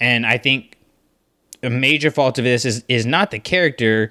And 0.00 0.26
I 0.26 0.36
think 0.36 0.78
a 1.62 1.70
major 1.70 2.10
fault 2.10 2.38
of 2.38 2.44
this 2.44 2.64
is 2.64 2.82
is 2.88 3.06
not 3.06 3.30
the 3.30 3.38
character, 3.38 4.10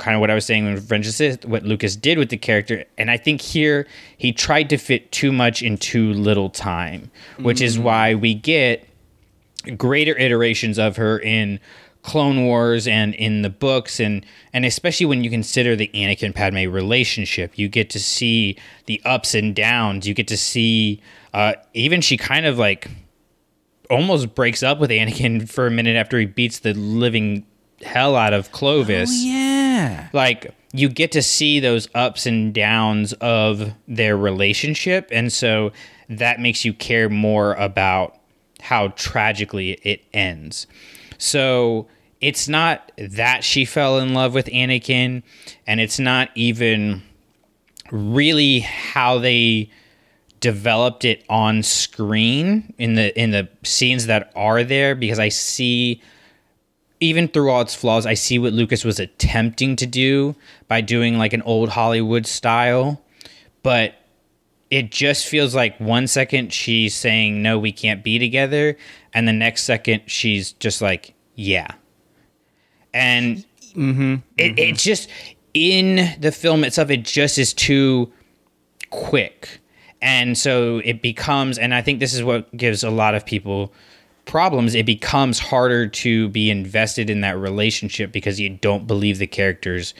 kind 0.00 0.14
of 0.16 0.20
what 0.20 0.30
I 0.30 0.34
was 0.34 0.44
saying 0.44 0.64
when 0.64 0.74
Revenge 0.74 1.06
of 1.06 1.12
the 1.12 1.16
Sith, 1.16 1.44
what 1.44 1.62
Lucas 1.62 1.94
did 1.94 2.18
with 2.18 2.30
the 2.30 2.36
character. 2.36 2.84
And 2.98 3.10
I 3.10 3.16
think 3.16 3.40
here 3.40 3.86
he 4.16 4.32
tried 4.32 4.68
to 4.70 4.78
fit 4.78 5.12
too 5.12 5.30
much 5.30 5.62
in 5.62 5.76
too 5.76 6.12
little 6.14 6.50
time, 6.50 7.10
which 7.38 7.60
is 7.60 7.78
why 7.78 8.14
we 8.14 8.34
get 8.34 8.88
greater 9.76 10.16
iterations 10.16 10.78
of 10.78 10.96
her 10.96 11.18
in 11.18 11.60
Clone 12.02 12.46
Wars 12.46 12.88
and 12.88 13.14
in 13.14 13.42
the 13.42 13.50
books 13.50 14.00
and 14.00 14.24
and 14.54 14.64
especially 14.64 15.04
when 15.04 15.22
you 15.22 15.28
consider 15.28 15.76
the 15.76 15.90
Anakin 15.92 16.34
Padme 16.34 16.66
relationship, 16.70 17.58
you 17.58 17.68
get 17.68 17.90
to 17.90 18.00
see 18.00 18.56
the 18.86 19.02
ups 19.04 19.34
and 19.34 19.54
downs. 19.54 20.08
You 20.08 20.14
get 20.14 20.26
to 20.28 20.36
see 20.38 21.02
uh, 21.34 21.52
even 21.74 22.00
she 22.00 22.16
kind 22.16 22.46
of 22.46 22.58
like 22.58 22.88
almost 23.90 24.34
breaks 24.34 24.62
up 24.62 24.78
with 24.78 24.88
Anakin 24.90 25.46
for 25.54 25.66
a 25.66 25.70
minute 25.70 25.94
after 25.96 26.18
he 26.18 26.24
beats 26.24 26.60
the 26.60 26.72
living 26.72 27.44
hell 27.82 28.16
out 28.16 28.32
of 28.32 28.50
Clovis 28.52 29.10
Oh, 29.10 29.26
yeah. 29.26 29.59
Like 30.12 30.54
you 30.72 30.88
get 30.88 31.12
to 31.12 31.22
see 31.22 31.60
those 31.60 31.88
ups 31.94 32.26
and 32.26 32.54
downs 32.54 33.12
of 33.14 33.72
their 33.88 34.16
relationship 34.16 35.08
and 35.10 35.32
so 35.32 35.72
that 36.08 36.40
makes 36.40 36.64
you 36.64 36.72
care 36.74 37.08
more 37.08 37.54
about 37.54 38.18
how 38.60 38.88
tragically 38.88 39.72
it 39.82 40.02
ends. 40.12 40.66
So 41.18 41.86
it's 42.20 42.48
not 42.48 42.92
that 42.98 43.44
she 43.44 43.64
fell 43.64 43.98
in 43.98 44.12
love 44.12 44.34
with 44.34 44.46
Anakin 44.46 45.22
and 45.66 45.80
it's 45.80 45.98
not 45.98 46.30
even 46.34 47.02
really 47.90 48.60
how 48.60 49.18
they 49.18 49.70
developed 50.40 51.04
it 51.04 51.24
on 51.28 51.62
screen 51.62 52.72
in 52.78 52.94
the 52.94 53.18
in 53.20 53.30
the 53.30 53.48
scenes 53.62 54.06
that 54.06 54.32
are 54.34 54.64
there 54.64 54.94
because 54.94 55.18
I 55.18 55.28
see 55.28 56.02
even 57.00 57.28
through 57.28 57.50
all 57.50 57.62
its 57.62 57.74
flaws, 57.74 58.04
I 58.04 58.14
see 58.14 58.38
what 58.38 58.52
Lucas 58.52 58.84
was 58.84 59.00
attempting 59.00 59.76
to 59.76 59.86
do 59.86 60.36
by 60.68 60.82
doing 60.82 61.16
like 61.16 61.32
an 61.32 61.42
old 61.42 61.70
Hollywood 61.70 62.26
style, 62.26 63.02
but 63.62 63.94
it 64.70 64.90
just 64.90 65.26
feels 65.26 65.54
like 65.54 65.80
one 65.80 66.06
second 66.06 66.52
she's 66.52 66.94
saying 66.94 67.42
no, 67.42 67.58
we 67.58 67.72
can't 67.72 68.04
be 68.04 68.18
together, 68.18 68.76
and 69.14 69.26
the 69.26 69.32
next 69.32 69.64
second 69.64 70.02
she's 70.06 70.52
just 70.52 70.82
like 70.82 71.14
yeah, 71.34 71.72
and 72.92 73.46
mm-hmm. 73.74 74.16
it 74.36 74.58
it 74.58 74.76
just 74.76 75.08
in 75.54 76.14
the 76.20 76.30
film 76.30 76.64
itself, 76.64 76.90
it 76.90 77.02
just 77.02 77.38
is 77.38 77.54
too 77.54 78.12
quick, 78.90 79.60
and 80.02 80.36
so 80.36 80.82
it 80.84 81.00
becomes, 81.00 81.58
and 81.58 81.74
I 81.74 81.80
think 81.80 81.98
this 81.98 82.12
is 82.12 82.22
what 82.22 82.54
gives 82.54 82.84
a 82.84 82.90
lot 82.90 83.14
of 83.14 83.24
people 83.24 83.72
problems, 84.24 84.74
it 84.74 84.86
becomes 84.86 85.38
harder 85.38 85.86
to 85.88 86.28
be 86.28 86.50
invested 86.50 87.10
in 87.10 87.20
that 87.22 87.38
relationship 87.38 88.12
because 88.12 88.38
you 88.38 88.48
don't 88.48 88.86
believe 88.86 89.18
the 89.18 89.26
characters 89.26 89.94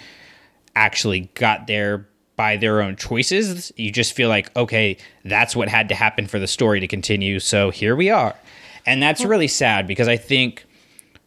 actually 0.77 1.31
got 1.35 1.67
there 1.67 2.07
by 2.37 2.57
their 2.57 2.81
own 2.81 2.97
choices. 2.97 3.71
You 3.77 3.93
just 3.93 4.15
feel 4.15 4.29
like, 4.29 4.55
okay, 4.57 4.97
that's 5.25 5.55
what 5.55 5.69
had 5.69 5.91
to 5.91 5.95
happen 5.95 6.27
for 6.27 6.39
the 6.39 6.47
story 6.47 6.81
to 6.81 6.89
continue. 6.89 7.39
So 7.39 7.71
here 7.71 7.95
we 7.95 8.09
are. 8.09 8.35
And 8.87 9.03
that's 9.03 9.25
really 9.25 9.49
sad 9.49 9.87
because 9.87 10.09
I 10.09 10.17
think 10.17 10.65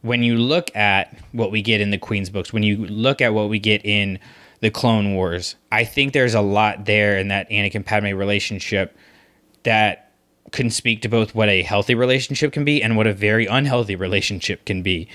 when 0.02 0.24
you 0.24 0.38
look 0.38 0.76
at 0.76 1.16
what 1.32 1.52
we 1.52 1.62
get 1.62 1.82
in 1.82 1.92
the 1.92 1.98
Queen's 1.98 2.30
books, 2.30 2.52
when 2.52 2.64
you 2.64 2.78
look 2.88 3.22
at 3.22 3.34
what 3.34 3.50
we 3.50 3.60
get 3.60 3.86
in 3.86 4.20
the 4.62 4.72
Clone 4.72 5.14
Wars, 5.14 5.56
I 5.72 5.84
think 5.84 6.14
there's 6.14 6.34
a 6.34 6.42
lot 6.42 6.86
there 6.86 7.18
in 7.18 7.28
that 7.28 7.50
Anakin 7.50 7.86
Padme 7.86 8.16
relationship 8.16 8.98
that 9.64 10.03
can 10.54 10.70
speak 10.70 11.02
to 11.02 11.10
both 11.10 11.36
what 11.36 11.50
a 11.50 11.64
healthy 11.64 11.94
relationship 11.96 12.54
can 12.54 12.64
be 12.64 12.82
and 12.82 12.96
what 12.96 13.06
a 13.08 13.14
very 13.14 13.46
unhealthy 13.46 13.96
relationship 13.96 14.64
can 14.66 14.82
be. 14.82 15.08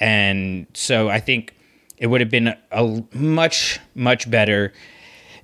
And 0.00 0.66
so 0.74 1.08
I 1.08 1.20
think 1.20 1.54
it 1.98 2.08
would 2.08 2.20
have 2.20 2.30
been 2.30 2.54
a 2.72 3.02
much 3.14 3.78
much 3.94 4.28
better 4.30 4.72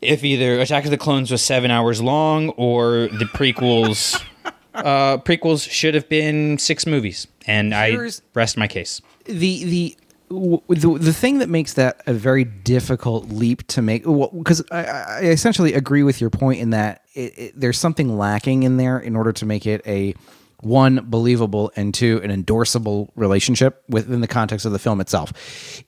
if 0.00 0.24
either 0.24 0.58
Attack 0.58 0.84
of 0.86 0.90
the 0.90 0.98
Clones 0.98 1.30
was 1.30 1.42
7 1.42 1.70
hours 1.70 2.02
long 2.02 2.48
or 2.50 3.08
the 3.08 3.26
prequels 3.32 4.20
uh 4.74 5.18
prequels 5.18 5.70
should 5.70 5.94
have 5.94 6.08
been 6.08 6.58
6 6.58 6.86
movies. 6.86 7.26
And 7.46 7.72
Here's- 7.72 8.20
I 8.20 8.38
rest 8.38 8.56
my 8.56 8.66
case. 8.68 9.00
the 9.26 9.64
the 9.64 9.96
the, 10.32 10.98
the 11.00 11.12
thing 11.12 11.38
that 11.38 11.48
makes 11.48 11.74
that 11.74 12.02
a 12.06 12.12
very 12.12 12.44
difficult 12.44 13.28
leap 13.28 13.66
to 13.68 13.82
make 13.82 14.04
because 14.04 14.62
I, 14.70 14.84
I 14.84 15.20
essentially 15.22 15.74
agree 15.74 16.02
with 16.02 16.20
your 16.20 16.30
point 16.30 16.60
in 16.60 16.70
that 16.70 17.02
it, 17.14 17.38
it, 17.38 17.60
there's 17.60 17.78
something 17.78 18.16
lacking 18.16 18.62
in 18.62 18.76
there 18.76 18.98
in 18.98 19.16
order 19.16 19.32
to 19.32 19.46
make 19.46 19.66
it 19.66 19.86
a 19.86 20.14
one 20.60 21.00
believable 21.10 21.72
and 21.76 21.92
two 21.92 22.20
an 22.22 22.30
endorsable 22.30 23.08
relationship 23.16 23.82
within 23.88 24.20
the 24.20 24.28
context 24.28 24.64
of 24.64 24.72
the 24.72 24.78
film 24.78 25.00
itself 25.00 25.32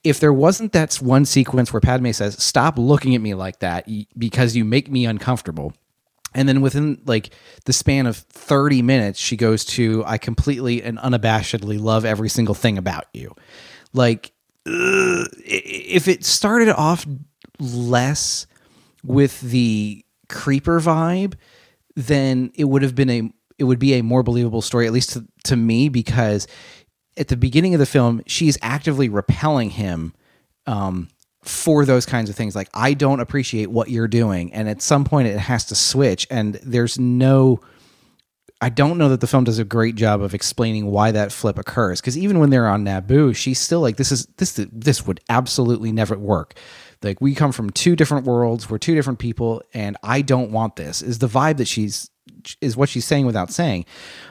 if 0.03 0.21
there 0.21 0.33
wasn't 0.33 0.73
that 0.73 0.95
one 0.97 1.25
sequence 1.25 1.73
where 1.73 1.81
padme 1.81 2.11
says 2.11 2.43
stop 2.43 2.77
looking 2.77 3.15
at 3.15 3.21
me 3.21 3.35
like 3.35 3.61
that 3.61 3.89
because 4.19 4.57
you 4.57 4.65
make 4.65 4.91
me 4.91 5.07
uncomfortable 5.07 5.73
and 6.35 6.49
then 6.49 6.61
within 6.61 7.01
like 7.07 7.31
the 7.65 7.73
span 7.73 8.07
of 8.07 8.17
30 8.17 8.83
minutes, 8.83 9.21
she 9.21 9.37
goes 9.37 9.65
to, 9.67 10.03
I 10.05 10.19
completely 10.19 10.83
and 10.83 10.99
unabashedly 10.99 11.81
love 11.81 12.05
every 12.05 12.29
single 12.29 12.55
thing 12.55 12.77
about 12.77 13.05
you. 13.15 13.35
Like, 13.93 14.33
if 14.67 16.09
it 16.09 16.25
started 16.25 16.71
off 16.71 17.07
less 17.59 18.47
with 19.05 19.41
the 19.41 20.05
creeper 20.29 20.81
vibe, 20.81 21.35
then 21.95 22.51
it 22.55 22.65
would 22.65 22.83
have 22.83 22.95
been 22.95 23.11
a, 23.11 23.31
it 23.59 23.65
would 23.65 23.79
be 23.79 23.95
a 23.95 24.03
more 24.03 24.23
believable 24.23 24.63
story, 24.63 24.87
at 24.87 24.93
least 24.93 25.13
to, 25.13 25.25
to 25.45 25.57
me, 25.57 25.89
because 25.89 26.47
at 27.17 27.29
the 27.29 27.37
beginning 27.37 27.75
of 27.75 27.81
the 27.81 27.87
film, 27.87 28.23
she's 28.27 28.59
actively 28.63 29.09
repelling 29.09 29.71
him 29.71 30.13
um, 30.67 31.09
for 31.43 31.85
those 31.85 32.07
kinds 32.07 32.31
of 32.31 32.35
things. 32.35 32.57
Like, 32.57 32.71
I 32.75 32.95
don't 32.95 33.21
appreciate 33.21 33.71
what 33.71 33.91
you're 33.91 34.09
doing. 34.09 34.53
And 34.53 34.69
at 34.69 34.83
some 34.83 35.05
point, 35.05 35.29
it 35.29 35.39
has 35.39 35.67
to 35.67 35.75
switch. 35.75 36.27
And 36.31 36.55
there's 36.63 36.99
no, 36.99 37.61
I 38.65 38.71
don't 38.71 38.97
know 38.97 39.11
that 39.11 39.21
the 39.21 39.27
film 39.27 39.45
does 39.45 39.59
a 39.59 39.65
great 39.65 39.95
job 39.95 40.23
of 40.23 40.33
explaining 40.33 40.87
why 40.87 41.11
that 41.11 41.33
flip 41.33 41.59
occurs. 41.59 42.01
Because 42.01 42.17
even 42.17 42.39
when 42.39 42.49
they're 42.49 42.67
on 42.67 42.83
Naboo, 42.83 43.37
she's 43.37 43.61
still 43.61 43.81
like, 43.81 43.99
this 43.99 44.11
is, 44.11 44.25
this, 44.39 44.59
this 44.73 45.07
would 45.07 45.21
absolutely 45.29 45.93
never 45.93 46.17
work. 46.17 46.55
Like, 47.03 47.21
we 47.21 47.35
come 47.35 47.53
from 47.53 47.69
two 47.69 47.95
different 47.95 48.25
worlds, 48.25 48.71
we're 48.71 48.79
two 48.79 48.95
different 48.95 49.19
people, 49.19 49.63
and 49.75 49.99
I 50.03 50.23
don't 50.23 50.51
want 50.51 50.77
this, 50.77 51.03
is 51.03 51.19
the 51.19 51.27
vibe 51.27 51.59
that 51.59 51.69
she's, 51.69 52.11
is 52.63 52.75
what 52.75 52.89
she's 52.89 53.05
saying 53.05 53.27
without 53.27 53.53
saying. 53.53 53.85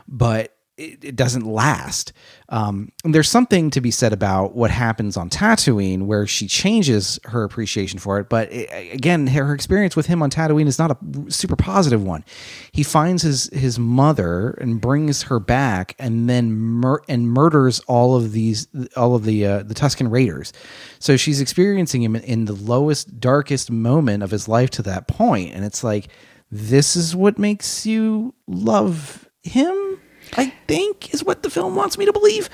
But 0.08 0.58
it, 0.84 1.04
it 1.04 1.16
doesn't 1.16 1.46
last. 1.46 2.14
Um, 2.50 2.92
there's 3.04 3.30
something 3.30 3.70
to 3.72 3.82
be 3.82 3.90
said 3.90 4.14
about 4.14 4.56
what 4.56 4.70
happens 4.70 5.18
on 5.18 5.30
Tatooine, 5.30 6.04
where 6.04 6.28
she 6.28 6.48
changes 6.48 7.20
her 7.26 7.44
appreciation 7.44 8.00
for 8.00 8.20
it. 8.20 8.30
But 8.30 8.52
it, 8.52 8.94
again, 8.94 9.28
her 9.28 9.54
experience 9.54 9.96
with 9.96 10.06
him 10.06 10.22
on 10.22 10.30
Tatooine 10.30 10.68
is 10.68 10.78
not 10.78 10.92
a 10.92 11.32
super 11.32 11.56
positive 11.56 12.04
one. 12.04 12.24
He 12.72 12.84
finds 12.84 13.24
his 13.24 13.50
his 13.54 13.80
mother 13.80 14.52
and 14.62 14.80
brings 14.80 15.24
her 15.24 15.40
back, 15.40 15.96
and 15.98 16.30
then 16.30 16.52
mur- 16.54 17.04
and 17.08 17.28
murders 17.28 17.80
all 17.82 18.16
of 18.16 18.34
these 18.34 18.68
all 18.96 19.16
of 19.16 19.24
the 19.24 19.46
uh, 19.46 19.64
the 19.64 19.74
Tusken 19.74 20.12
Raiders. 20.12 20.54
So 21.00 21.18
she's 21.18 21.42
experiencing 21.42 22.04
him 22.04 22.16
in 22.16 22.46
the 22.46 22.54
lowest, 22.54 23.20
darkest 23.20 23.72
moment 23.72 24.24
of 24.24 24.32
his 24.32 24.48
life 24.48 24.70
to 24.72 24.82
that 24.84 25.08
point, 25.08 25.54
and 25.54 25.66
it's 25.66 25.84
like 25.84 26.10
this 26.52 26.96
is 26.96 27.16
what 27.16 27.40
makes 27.40 27.86
you 27.86 28.36
love 28.48 29.28
him 29.42 29.93
I 30.38 30.54
think 30.68 31.14
is 31.14 31.24
what 31.24 31.44
the 31.44 31.50
film 31.50 31.76
wants 31.76 31.98
me 31.98 32.06
to 32.06 32.14
believe. 32.14 32.50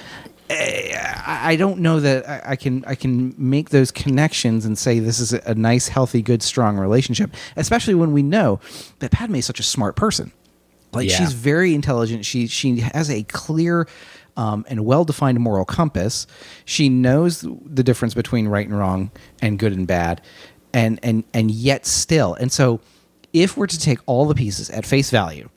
I 0.52 1.56
don't 1.58 1.80
know 1.80 2.00
that 2.00 2.28
I 2.46 2.56
can 2.56 2.84
I 2.86 2.96
can 2.96 3.36
make 3.38 3.70
those 3.70 3.92
connections 3.92 4.66
and 4.66 4.78
say 4.78 5.00
this 5.00 5.20
is 5.20 5.34
a 5.34 5.42
a 5.46 5.56
nice, 5.56 5.88
healthy, 5.88 6.22
good, 6.22 6.42
strong 6.42 6.78
relationship. 6.78 7.32
Especially 7.56 7.94
when 7.96 8.14
we 8.14 8.24
know 8.24 8.60
that 9.00 9.12
Padme 9.12 9.36
is 9.36 9.46
such 9.46 9.60
a 9.60 9.64
smart 9.64 9.96
person. 9.96 10.32
Like 10.92 11.10
Yeah. 11.10 11.18
she's 11.18 11.34
very 11.34 11.76
intelligent. 11.76 12.26
She 12.26 12.48
she 12.48 12.80
has 12.80 13.10
a 13.12 13.24
clear 13.24 13.88
um, 14.38 14.66
and 14.68 14.86
well 14.86 15.06
defined 15.06 15.40
moral 15.40 15.66
compass. 15.66 16.26
She 16.66 16.90
knows 16.90 17.42
the 17.42 17.84
difference 17.84 18.14
between 18.14 18.48
right 18.48 18.68
and 18.68 18.78
wrong 18.78 19.12
and 19.42 19.60
good 19.60 19.74
and 19.74 19.86
bad, 19.86 20.22
and 20.74 21.00
and 21.04 21.24
and 21.34 21.52
yet 21.52 21.86
still. 21.86 22.34
And 22.34 22.52
so, 22.52 22.80
if 23.34 23.56
we're 23.56 23.68
to 23.68 23.80
take 23.80 24.00
all 24.08 24.26
the 24.26 24.36
pieces 24.36 24.70
at 24.72 24.86
face 24.86 25.12
value 25.12 25.50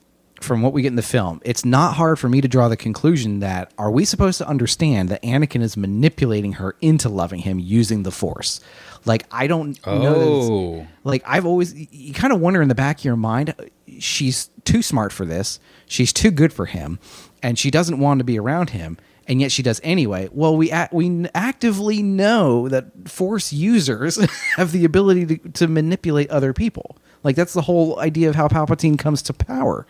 from 0.42 0.62
what 0.62 0.72
we 0.72 0.82
get 0.82 0.88
in 0.88 0.96
the 0.96 1.02
film, 1.02 1.40
it's 1.44 1.64
not 1.64 1.94
hard 1.94 2.18
for 2.18 2.28
me 2.28 2.40
to 2.40 2.48
draw 2.48 2.68
the 2.68 2.76
conclusion 2.76 3.40
that 3.40 3.72
are 3.78 3.90
we 3.90 4.04
supposed 4.04 4.38
to 4.38 4.48
understand 4.48 5.08
that 5.08 5.22
Anakin 5.22 5.62
is 5.62 5.76
manipulating 5.76 6.54
her 6.54 6.76
into 6.80 7.08
loving 7.08 7.40
him 7.40 7.58
using 7.58 8.02
the 8.02 8.10
Force? 8.10 8.60
Like 9.04 9.24
I 9.30 9.46
don't 9.46 9.84
know. 9.86 10.14
Oh. 10.14 10.86
like 11.04 11.22
I've 11.26 11.46
always 11.46 11.74
you 11.74 12.14
kind 12.14 12.32
of 12.32 12.40
wonder 12.40 12.62
in 12.62 12.68
the 12.68 12.74
back 12.74 12.98
of 12.98 13.04
your 13.04 13.16
mind, 13.16 13.50
uh, 13.50 13.64
she's 13.98 14.50
too 14.64 14.82
smart 14.82 15.12
for 15.12 15.24
this. 15.24 15.58
She's 15.86 16.12
too 16.12 16.30
good 16.30 16.52
for 16.52 16.66
him, 16.66 16.98
and 17.42 17.58
she 17.58 17.70
doesn't 17.70 17.98
want 17.98 18.18
to 18.18 18.24
be 18.24 18.38
around 18.38 18.70
him. 18.70 18.98
And 19.28 19.40
yet 19.40 19.52
she 19.52 19.62
does 19.62 19.80
anyway. 19.84 20.28
Well, 20.32 20.56
we 20.56 20.72
act, 20.72 20.92
we 20.92 21.26
actively 21.32 22.02
know 22.02 22.68
that 22.68 23.08
Force 23.08 23.52
users 23.52 24.16
have 24.56 24.72
the 24.72 24.84
ability 24.84 25.26
to, 25.26 25.48
to 25.50 25.68
manipulate 25.68 26.28
other 26.28 26.52
people. 26.52 26.96
Like 27.22 27.36
that's 27.36 27.52
the 27.52 27.62
whole 27.62 28.00
idea 28.00 28.28
of 28.28 28.34
how 28.34 28.48
Palpatine 28.48 28.98
comes 28.98 29.22
to 29.22 29.32
power 29.32 29.86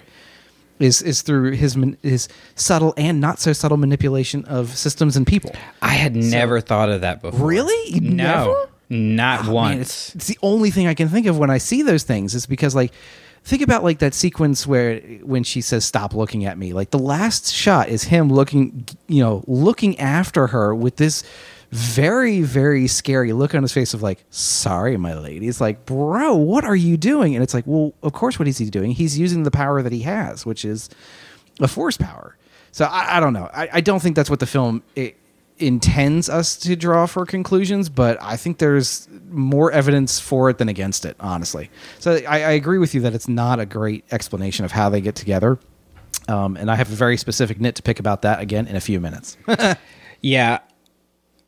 is 0.82 1.02
is 1.02 1.22
through 1.22 1.52
his 1.52 1.76
his 2.02 2.28
subtle 2.54 2.94
and 2.96 3.20
not 3.20 3.38
so 3.40 3.52
subtle 3.52 3.76
manipulation 3.76 4.44
of 4.46 4.76
systems 4.76 5.16
and 5.16 5.26
people. 5.26 5.52
I 5.80 5.94
had 5.94 6.14
never 6.16 6.60
thought 6.60 6.88
of 6.88 7.00
that 7.02 7.22
before. 7.22 7.46
Really? 7.46 8.00
No, 8.00 8.24
never? 8.24 8.68
not 8.90 9.48
Oh, 9.48 9.52
once. 9.52 9.70
man, 9.72 9.80
it's, 9.80 10.14
it's 10.16 10.26
the 10.26 10.38
only 10.42 10.70
thing 10.70 10.86
I 10.86 10.94
can 10.94 11.08
think 11.08 11.26
of 11.26 11.38
when 11.38 11.50
I 11.50 11.58
see 11.58 11.82
those 11.82 12.02
things 12.02 12.34
is 12.34 12.44
because 12.46 12.74
like 12.74 12.92
think 13.44 13.62
about 13.62 13.82
like 13.82 13.98
that 14.00 14.14
sequence 14.14 14.66
where 14.66 15.00
when 15.22 15.42
she 15.44 15.60
says 15.62 15.84
stop 15.84 16.14
looking 16.14 16.44
at 16.44 16.56
me 16.58 16.72
like 16.72 16.90
the 16.90 16.98
last 16.98 17.52
shot 17.52 17.88
is 17.88 18.04
him 18.04 18.28
looking 18.28 18.86
you 19.08 19.22
know 19.22 19.42
looking 19.48 19.98
after 19.98 20.46
her 20.48 20.74
with 20.74 20.96
this 20.96 21.24
very 21.72 22.42
very 22.42 22.86
scary 22.86 23.32
look 23.32 23.54
on 23.54 23.62
his 23.62 23.72
face 23.72 23.94
of 23.94 24.02
like 24.02 24.24
sorry 24.28 24.96
my 24.98 25.14
lady. 25.14 25.48
It's 25.48 25.60
like 25.60 25.86
bro 25.86 26.34
what 26.34 26.64
are 26.64 26.76
you 26.76 26.98
doing? 26.98 27.34
And 27.34 27.42
it's 27.42 27.54
like 27.54 27.64
well 27.66 27.94
of 28.02 28.12
course 28.12 28.38
what 28.38 28.46
is 28.46 28.58
he 28.58 28.68
doing? 28.68 28.92
He's 28.92 29.18
using 29.18 29.44
the 29.44 29.50
power 29.50 29.80
that 29.82 29.90
he 29.92 30.02
has 30.02 30.44
which 30.44 30.66
is 30.66 30.90
a 31.60 31.68
force 31.68 31.96
power. 31.96 32.36
So 32.72 32.84
i, 32.84 33.16
I 33.16 33.20
don't 33.20 33.32
know. 33.32 33.48
I, 33.54 33.68
I 33.72 33.80
don't 33.80 34.00
think 34.00 34.16
that's 34.16 34.28
what 34.28 34.40
the 34.40 34.46
film 34.46 34.82
i 34.96 35.14
intends 35.58 36.28
us 36.28 36.56
to 36.56 36.74
draw 36.74 37.06
for 37.06 37.24
conclusions 37.24 37.88
but 37.88 38.20
i 38.20 38.36
think 38.36 38.58
there's 38.58 39.06
more 39.30 39.70
evidence 39.70 40.18
for 40.18 40.50
it 40.50 40.58
than 40.58 40.68
against 40.68 41.04
it 41.04 41.16
honestly. 41.20 41.70
So 42.00 42.20
i, 42.28 42.42
I 42.42 42.50
agree 42.52 42.78
with 42.78 42.94
you 42.94 43.00
that 43.02 43.14
it's 43.14 43.28
not 43.28 43.60
a 43.60 43.66
great 43.66 44.04
explanation 44.10 44.64
of 44.64 44.72
how 44.72 44.88
they 44.88 45.00
get 45.00 45.14
together 45.14 45.58
um, 46.28 46.56
and 46.56 46.70
i 46.70 46.74
have 46.74 46.90
a 46.90 46.94
very 46.94 47.16
specific 47.16 47.60
nit 47.60 47.76
to 47.76 47.82
pick 47.82 48.00
about 48.00 48.22
that 48.22 48.40
again 48.40 48.66
in 48.66 48.76
a 48.76 48.80
few 48.80 49.00
minutes. 49.00 49.38
Yeah, 50.22 50.60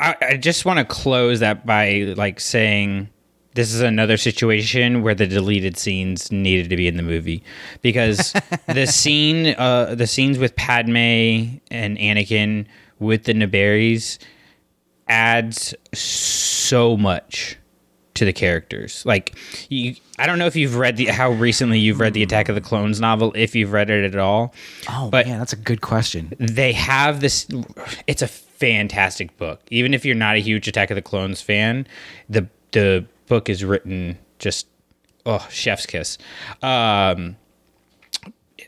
I, 0.00 0.16
I 0.20 0.36
just 0.36 0.64
want 0.64 0.78
to 0.80 0.84
close 0.84 1.40
that 1.40 1.64
by 1.64 2.14
like 2.16 2.40
saying 2.40 3.08
this 3.54 3.72
is 3.72 3.80
another 3.80 4.16
situation 4.16 5.02
where 5.02 5.14
the 5.14 5.26
deleted 5.26 5.76
scenes 5.78 6.32
needed 6.32 6.68
to 6.70 6.76
be 6.76 6.88
in 6.88 6.96
the 6.96 7.02
movie 7.04 7.42
because 7.82 8.32
the 8.66 8.86
scene, 8.86 9.54
uh, 9.56 9.94
the 9.94 10.06
scenes 10.08 10.38
with 10.38 10.56
Padme 10.56 10.96
and 11.70 11.96
Anakin 11.98 12.66
with 12.98 13.24
the 13.24 13.32
Naberries 13.34 14.18
adds 15.08 15.74
so 15.92 16.96
much 16.96 17.56
to 18.14 18.24
the 18.24 18.32
characters. 18.32 19.04
Like 19.04 19.36
you, 19.68 19.96
I 20.18 20.26
don't 20.26 20.38
know 20.38 20.46
if 20.46 20.54
you've 20.56 20.76
read 20.76 20.96
the 20.96 21.06
how 21.06 21.30
recently 21.32 21.78
you've 21.80 22.00
read 22.00 22.14
the 22.14 22.22
Attack 22.22 22.48
of 22.48 22.54
the 22.54 22.60
Clones 22.60 23.00
novel, 23.00 23.32
if 23.34 23.54
you've 23.54 23.72
read 23.72 23.90
it 23.90 24.04
at 24.04 24.18
all. 24.18 24.54
oh 24.88 25.10
But- 25.10 25.26
man 25.26 25.38
that's 25.38 25.52
a 25.52 25.56
good 25.56 25.80
question 25.80 26.32
they 26.38 26.72
have 26.72 27.20
this 27.20 27.46
it's 28.06 28.22
a 28.22 28.28
fantastic 28.54 29.36
book. 29.36 29.60
Even 29.70 29.94
if 29.94 30.04
you're 30.04 30.14
not 30.14 30.36
a 30.36 30.40
huge 30.40 30.68
attack 30.68 30.90
of 30.90 30.94
the 30.94 31.02
clones 31.02 31.40
fan 31.40 31.86
the 32.28 32.48
the 32.72 33.04
book 33.26 33.48
is 33.48 33.64
written 33.64 34.18
just 34.38 34.66
oh 35.26 35.46
chef's 35.50 35.86
kiss. 35.86 36.18
Um 36.62 37.36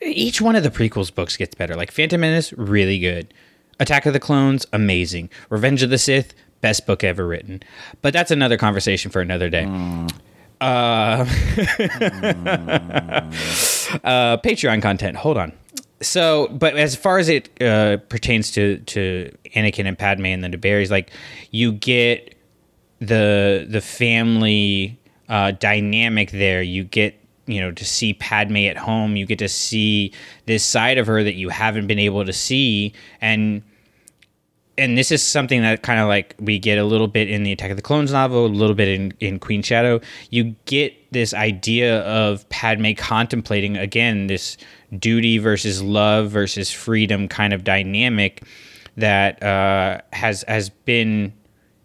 each 0.03 0.41
one 0.41 0.57
of 0.57 0.63
the 0.63 0.71
prequels 0.71 1.15
books 1.15 1.37
gets 1.37 1.55
better. 1.55 1.75
Like 1.75 1.91
phantom 1.91 2.21
menace 2.21 2.53
really 2.53 2.99
good. 2.99 3.33
Attack 3.79 4.07
of 4.07 4.13
the 4.13 4.21
clones 4.21 4.67
amazing. 4.73 5.31
Revenge 5.51 5.83
of 5.83 5.91
the 5.91 5.99
sith 5.99 6.35
best 6.61 6.87
book 6.87 7.05
ever 7.05 7.27
written. 7.27 7.63
But 8.03 8.13
that's 8.13 8.31
another 8.31 8.57
conversation 8.57 9.11
for 9.11 9.21
another 9.21 9.49
day. 9.49 9.65
Uh, 10.61 10.65
uh, 14.05 14.37
Patreon 14.39 14.81
content. 14.81 15.17
Hold 15.19 15.37
on. 15.37 15.53
So, 16.03 16.49
but 16.49 16.77
as 16.77 16.95
far 16.95 17.19
as 17.19 17.29
it 17.29 17.51
uh, 17.63 17.97
pertains 18.09 18.51
to 18.53 18.79
to 18.79 19.35
Anakin 19.55 19.87
and 19.87 19.99
Padme 19.99 20.27
and 20.27 20.45
the 20.45 20.49
Naberries, 20.49 20.91
like 20.91 21.11
you 21.51 21.73
get 21.73 22.35
the 23.01 23.67
the 23.69 23.81
family 23.81 24.99
uh, 25.29 25.53
dynamic 25.53 26.31
there. 26.33 26.63
You 26.63 26.85
get 26.85 27.19
you 27.47 27.61
know 27.61 27.73
to 27.73 27.85
see 27.85 28.13
Padme 28.15 28.57
at 28.59 28.77
home. 28.77 29.17
You 29.17 29.25
get 29.27 29.39
to 29.39 29.49
see 29.49 30.13
this 30.45 30.65
side 30.65 30.99
of 30.99 31.07
her 31.07 31.23
that 31.23 31.35
you 31.35 31.49
haven't 31.49 31.87
been 31.87 31.99
able 31.99 32.25
to 32.27 32.33
see, 32.33 32.93
and 33.21 33.63
and 34.79 34.99
this 34.99 35.11
is 35.11 35.23
something 35.23 35.63
that 35.63 35.83
kind 35.83 36.01
of 36.01 36.09
like 36.09 36.35
we 36.39 36.59
get 36.59 36.79
a 36.79 36.85
little 36.85 37.09
bit 37.09 37.31
in 37.31 37.43
the 37.43 37.53
Attack 37.53 37.71
of 37.71 37.77
the 37.77 37.83
Clones 37.83 38.13
novel, 38.13 38.47
a 38.47 38.49
little 38.49 38.75
bit 38.75 38.89
in, 38.89 39.13
in 39.21 39.39
Queen 39.39 39.63
Shadow. 39.63 40.01
You 40.31 40.55
get 40.67 40.95
this 41.13 41.33
idea 41.33 42.01
of 42.03 42.49
Padme 42.51 42.93
contemplating 42.97 43.77
again 43.77 44.27
this 44.27 44.57
duty 44.99 45.39
versus 45.39 45.83
love 45.83 46.31
versus 46.31 46.71
freedom 46.71 47.29
kind 47.29 47.53
of 47.53 47.65
dynamic 47.65 48.43
that 48.97 49.43
uh, 49.43 50.01
has 50.13 50.45
has 50.49 50.71
been 50.71 51.33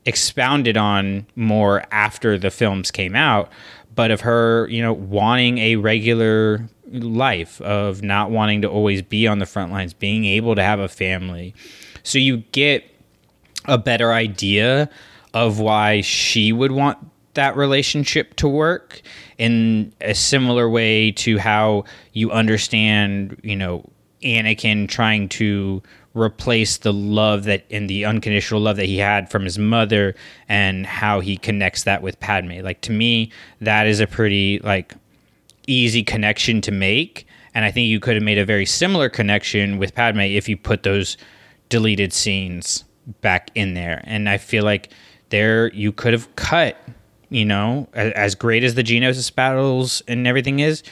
expounded 0.06 0.78
on 0.78 1.26
more 1.36 1.84
after 1.92 2.38
the 2.38 2.52
films 2.52 2.92
came 2.92 3.16
out, 3.16 3.50
but 3.94 4.12
of 4.12 4.22
her, 4.22 4.68
you 4.68 4.82
know, 4.82 4.94
wanting 4.94 5.60
a 5.60 5.76
regular 5.76 6.68
life, 6.92 7.62
of 7.62 8.02
not 8.02 8.32
wanting 8.32 8.62
to 8.64 8.68
always 8.68 9.02
be 9.02 9.28
on 9.28 9.40
the 9.40 9.46
front 9.46 9.72
lines, 9.72 9.94
being 9.94 10.26
able 10.26 10.56
to 10.56 10.64
have 10.64 10.80
a 10.80 10.88
family. 10.88 11.54
So 12.04 12.20
you 12.20 12.38
get 12.52 12.84
a 13.66 13.78
better 13.78 14.12
idea 14.12 14.90
of 15.34 15.60
why 15.60 16.02
she 16.02 16.52
would 16.52 16.72
want 16.72 16.98
that 17.34 17.56
relationship 17.56 18.36
to 18.36 18.48
work 18.48 19.02
in 19.38 19.94
a 20.02 20.14
similar 20.14 20.70
way 20.70 21.12
to 21.12 21.38
how 21.38 21.86
you 22.14 22.32
understand, 22.32 23.40
you 23.44 23.56
know, 23.56 23.90
Anakin 24.24 24.88
trying 24.88 25.30
to 25.30 25.82
replace 26.14 26.78
the 26.78 26.92
love 26.92 27.46
that 27.46 27.64
and 27.72 27.90
the 27.90 28.06
unconditional 28.06 28.60
love 28.60 28.76
that 28.76 28.86
he 28.86 28.98
had 28.98 29.32
from 29.32 29.44
his 29.44 29.58
mother 29.58 30.14
and 30.50 30.86
how 30.86 31.22
he 31.22 31.38
connects 31.38 31.84
that 31.84 32.02
with 32.02 32.20
Padme. 32.20 32.60
Like 32.62 32.82
to 32.82 32.92
me, 32.92 33.32
that 33.62 33.88
is 33.88 34.00
a 34.00 34.08
pretty 34.08 34.60
like 34.60 34.94
easy 35.68 36.04
connection 36.04 36.60
to 36.62 36.72
make. 36.72 37.26
And 37.54 37.66
I 37.66 37.72
think 37.72 37.88
you 37.88 38.00
could 38.00 38.16
have 38.16 38.24
made 38.24 38.38
a 38.38 38.46
very 38.46 38.66
similar 38.66 39.10
connection 39.10 39.78
with 39.78 39.96
Padme 39.96 40.22
if 40.22 40.50
you 40.50 40.58
put 40.58 40.84
those 40.84 41.18
deleted 41.72 42.14
scenes 42.14 42.84
back 43.22 43.50
in 43.56 43.74
there. 43.74 44.02
And 44.04 44.30
I 44.30 44.38
feel 44.38 44.64
like 44.64 44.92
there 45.30 45.74
you 45.74 45.92
could 45.92 46.14
have 46.14 46.36
cut, 46.36 46.78
you 47.30 47.46
know, 47.46 47.88
as, 47.94 48.14
as 48.14 48.36
great 48.36 48.64
as 48.64 48.76
the 48.76 48.84
Geonosis 48.84 49.34
battles 49.34 50.04
and 50.08 50.28
everything 50.28 50.60
is, 50.60 50.84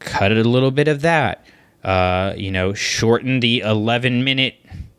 cut 0.00 0.32
a 0.32 0.42
little 0.42 0.72
bit 0.72 0.88
of 0.88 1.02
that. 1.02 1.46
Uh, 1.84 2.34
you 2.36 2.50
know, 2.50 2.72
shorten 2.72 3.38
the 3.40 3.60
11 3.60 4.24
minute 4.24 4.54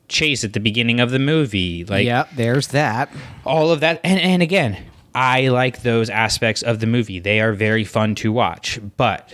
chase 0.08 0.44
at 0.44 0.54
the 0.54 0.60
beginning 0.60 1.00
of 1.00 1.12
the 1.12 1.20
movie. 1.20 1.84
Like, 1.84 2.06
yeah 2.06 2.26
there's 2.36 2.68
that 2.68 3.12
all 3.46 3.72
of 3.72 3.80
that 3.80 4.00
and 4.04 4.20
and 4.20 4.42
again 4.44 4.78
i 5.16 5.48
like 5.48 5.82
those 5.82 6.10
aspects 6.10 6.62
of 6.62 6.80
the 6.80 6.86
movie 6.86 7.20
they 7.20 7.40
are 7.40 7.54
very 7.54 7.84
fun 7.84 8.14
to 8.16 8.32
watch 8.32 8.80
but 8.98 9.34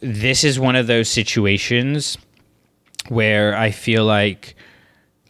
this 0.00 0.44
is 0.44 0.58
one 0.58 0.76
of 0.76 0.86
those 0.86 1.08
situations 1.08 2.18
where 3.08 3.56
I 3.56 3.70
feel 3.70 4.04
like 4.04 4.54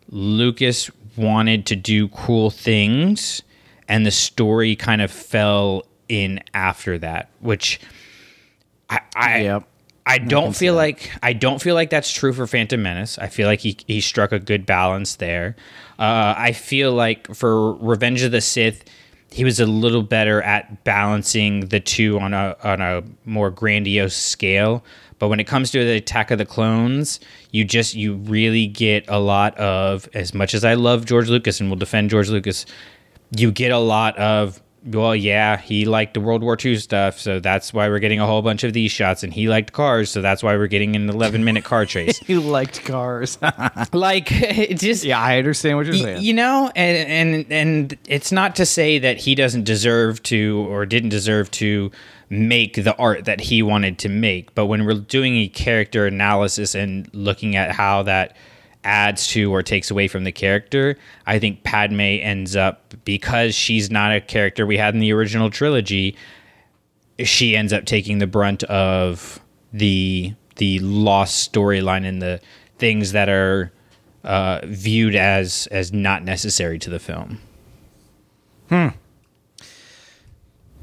Lucas 0.08 0.90
wanted 1.16 1.66
to 1.66 1.76
do 1.76 2.08
cool 2.08 2.50
things 2.50 3.42
and 3.88 4.04
the 4.06 4.10
story 4.10 4.76
kind 4.76 5.00
of 5.02 5.10
fell 5.10 5.84
in 6.08 6.40
after 6.54 6.98
that, 6.98 7.30
which 7.40 7.80
I 8.88 9.00
I, 9.14 9.40
Yep. 9.42 9.68
I 10.06 10.18
don't 10.18 10.54
see 10.54 10.60
feel 10.66 10.74
that. 10.74 10.78
like 10.78 11.10
I 11.22 11.32
don't 11.34 11.60
feel 11.60 11.74
like 11.74 11.90
that's 11.90 12.10
true 12.10 12.32
for 12.32 12.46
Phantom 12.46 12.82
Menace. 12.82 13.18
I 13.18 13.26
feel 13.26 13.46
like 13.46 13.60
he 13.60 13.76
he 13.86 14.00
struck 14.00 14.32
a 14.32 14.38
good 14.38 14.64
balance 14.64 15.16
there. 15.16 15.54
Uh, 15.98 16.34
I 16.36 16.52
feel 16.52 16.92
like 16.92 17.34
for 17.34 17.74
Revenge 17.74 18.22
of 18.22 18.30
the 18.32 18.40
Sith, 18.40 18.84
he 19.30 19.44
was 19.44 19.60
a 19.60 19.66
little 19.66 20.02
better 20.02 20.40
at 20.40 20.82
balancing 20.84 21.66
the 21.68 21.80
two 21.80 22.18
on 22.20 22.32
a 22.32 22.56
on 22.64 22.80
a 22.80 23.02
more 23.26 23.50
grandiose 23.50 24.16
scale. 24.16 24.82
But 25.18 25.28
when 25.28 25.40
it 25.40 25.46
comes 25.46 25.70
to 25.72 25.84
the 25.84 25.96
Attack 25.96 26.30
of 26.30 26.38
the 26.38 26.46
Clones, 26.46 27.20
you 27.50 27.64
just 27.64 27.94
you 27.94 28.14
really 28.14 28.66
get 28.66 29.04
a 29.08 29.18
lot 29.18 29.56
of 29.58 30.08
as 30.14 30.32
much 30.34 30.54
as 30.54 30.64
I 30.64 30.74
love 30.74 31.04
George 31.06 31.28
Lucas 31.28 31.60
and 31.60 31.68
will 31.68 31.76
defend 31.76 32.10
George 32.10 32.28
Lucas, 32.28 32.66
you 33.36 33.50
get 33.52 33.72
a 33.72 33.78
lot 33.78 34.16
of 34.18 34.62
well, 34.84 35.14
yeah, 35.14 35.56
he 35.56 35.84
liked 35.84 36.14
the 36.14 36.20
World 36.20 36.40
War 36.42 36.56
II 36.64 36.76
stuff, 36.76 37.18
so 37.18 37.40
that's 37.40 37.74
why 37.74 37.88
we're 37.88 37.98
getting 37.98 38.20
a 38.20 38.26
whole 38.26 38.42
bunch 38.42 38.62
of 38.62 38.72
these 38.72 38.92
shots, 38.92 39.24
and 39.24 39.34
he 39.34 39.48
liked 39.48 39.72
cars, 39.72 40.08
so 40.08 40.22
that's 40.22 40.40
why 40.42 40.56
we're 40.56 40.68
getting 40.68 40.94
an 40.94 41.10
11 41.10 41.44
minute 41.44 41.64
car 41.64 41.84
chase. 41.94 42.16
he 42.18 42.36
liked 42.36 42.84
cars. 42.84 43.38
like, 43.92 44.28
it 44.32 44.78
just 44.78 45.02
yeah, 45.04 45.20
I 45.20 45.36
understand 45.38 45.76
what 45.78 45.86
you're 45.86 45.96
Y- 45.96 46.00
saying. 46.02 46.22
You 46.22 46.32
know, 46.32 46.70
and 46.76 46.96
and 47.10 47.52
and 47.52 47.98
it's 48.06 48.30
not 48.30 48.54
to 48.56 48.64
say 48.64 49.00
that 49.00 49.16
he 49.18 49.34
doesn't 49.34 49.64
deserve 49.64 50.22
to 50.24 50.64
or 50.70 50.86
didn't 50.86 51.10
deserve 51.10 51.50
to 51.52 51.90
make 52.30 52.82
the 52.82 52.96
art 52.96 53.24
that 53.24 53.40
he 53.40 53.62
wanted 53.62 53.98
to 54.00 54.08
make, 54.08 54.54
but 54.54 54.66
when 54.66 54.84
we're 54.84 54.94
doing 54.94 55.36
a 55.36 55.48
character 55.48 56.06
analysis 56.06 56.74
and 56.74 57.08
looking 57.14 57.56
at 57.56 57.72
how 57.72 58.02
that 58.02 58.36
adds 58.84 59.28
to 59.28 59.52
or 59.52 59.62
takes 59.62 59.90
away 59.90 60.08
from 60.08 60.24
the 60.24 60.32
character, 60.32 60.96
I 61.26 61.38
think 61.38 61.62
Padme 61.62 62.00
ends 62.00 62.54
up 62.56 62.94
because 63.04 63.54
she's 63.54 63.90
not 63.90 64.14
a 64.14 64.20
character 64.20 64.66
we 64.66 64.78
had 64.78 64.94
in 64.94 65.00
the 65.00 65.12
original 65.12 65.50
trilogy, 65.50 66.16
she 67.18 67.56
ends 67.56 67.72
up 67.72 67.84
taking 67.84 68.18
the 68.18 68.26
brunt 68.26 68.62
of 68.64 69.40
the 69.72 70.34
the 70.56 70.78
lost 70.80 71.52
storyline 71.52 72.04
and 72.04 72.20
the 72.20 72.40
things 72.78 73.12
that 73.12 73.28
are 73.28 73.72
uh, 74.24 74.60
viewed 74.64 75.14
as 75.14 75.66
as 75.68 75.92
not 75.92 76.24
necessary 76.24 76.78
to 76.78 76.90
the 76.90 76.98
film. 76.98 77.40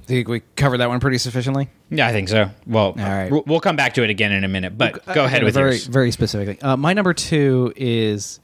Think 0.05 0.27
we 0.27 0.41
covered 0.55 0.77
that 0.77 0.89
one 0.89 0.99
pretty 0.99 1.17
sufficiently. 1.17 1.67
Yeah, 1.89 2.07
I 2.07 2.11
think 2.11 2.29
so. 2.29 2.49
Well, 2.67 2.87
all 2.87 2.93
right. 2.95 3.31
we'll, 3.31 3.43
we'll 3.47 3.59
come 3.59 3.75
back 3.75 3.95
to 3.95 4.03
it 4.03 4.09
again 4.11 4.31
in 4.31 4.43
a 4.43 4.47
minute, 4.47 4.77
but 4.77 5.03
go 5.13 5.25
ahead 5.25 5.41
Uh, 5.41 5.45
with 5.45 5.55
very, 5.55 5.71
yours. 5.71 5.87
very 5.87 6.11
specifically. 6.11 6.61
Uh, 6.61 6.77
my 6.77 6.93
number 6.93 7.13
two 7.13 7.73
is 7.75 8.39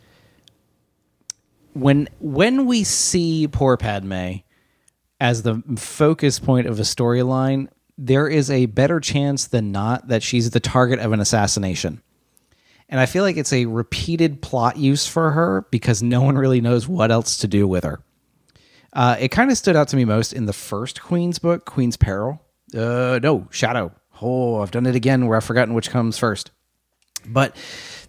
when 1.74 2.10
when 2.20 2.66
we 2.66 2.84
see 2.84 3.48
poor 3.48 3.78
Padme 3.78 4.38
as 5.20 5.44
the 5.44 5.62
focus 5.78 6.40
point 6.40 6.68
of 6.68 6.80
a 6.80 6.84
storyline, 6.84 7.68
there 7.98 8.28
is 8.28 8.50
a 8.50 8.66
better 8.66 9.00
chance 9.00 9.46
than 9.48 9.72
not 9.72 10.08
that 10.08 10.24
she's 10.24 10.50
the 10.50 10.60
target 10.60 11.00
of 11.00 11.12
an 11.12 11.20
assassination. 11.20 12.02
And 12.90 13.00
I 13.00 13.06
feel 13.06 13.24
like 13.24 13.38
it's 13.38 13.54
a 13.54 13.68
repeated 13.68 14.42
plot 14.42 14.78
use 14.78 15.08
for 15.08 15.32
her 15.32 15.66
because 15.72 16.02
no 16.04 16.22
one 16.24 16.38
really 16.38 16.60
knows 16.60 16.88
what 16.88 17.12
else 17.12 17.38
to 17.38 17.48
do 17.48 17.68
with 17.68 17.84
her. 17.84 18.02
Uh, 18.94 19.16
it 19.20 19.30
kind 19.30 19.52
of 19.52 19.58
stood 19.58 19.76
out 19.76 19.88
to 19.90 19.96
me 19.96 20.06
most 20.06 20.34
in 20.34 20.46
the 20.46 20.54
first 20.54 21.02
Queen's 21.02 21.40
book, 21.40 21.66
Queen's 21.66 21.98
Peril. 21.98 22.42
Uh, 22.76 23.20
no, 23.22 23.48
Shadow. 23.52 23.92
Oh, 24.22 24.62
I've 24.62 24.72
done 24.72 24.86
it 24.86 24.96
again 24.96 25.28
where 25.28 25.38
I've 25.38 25.44
forgotten 25.44 25.74
which 25.74 25.90
comes 25.90 26.18
first. 26.18 26.52
But 27.26 27.56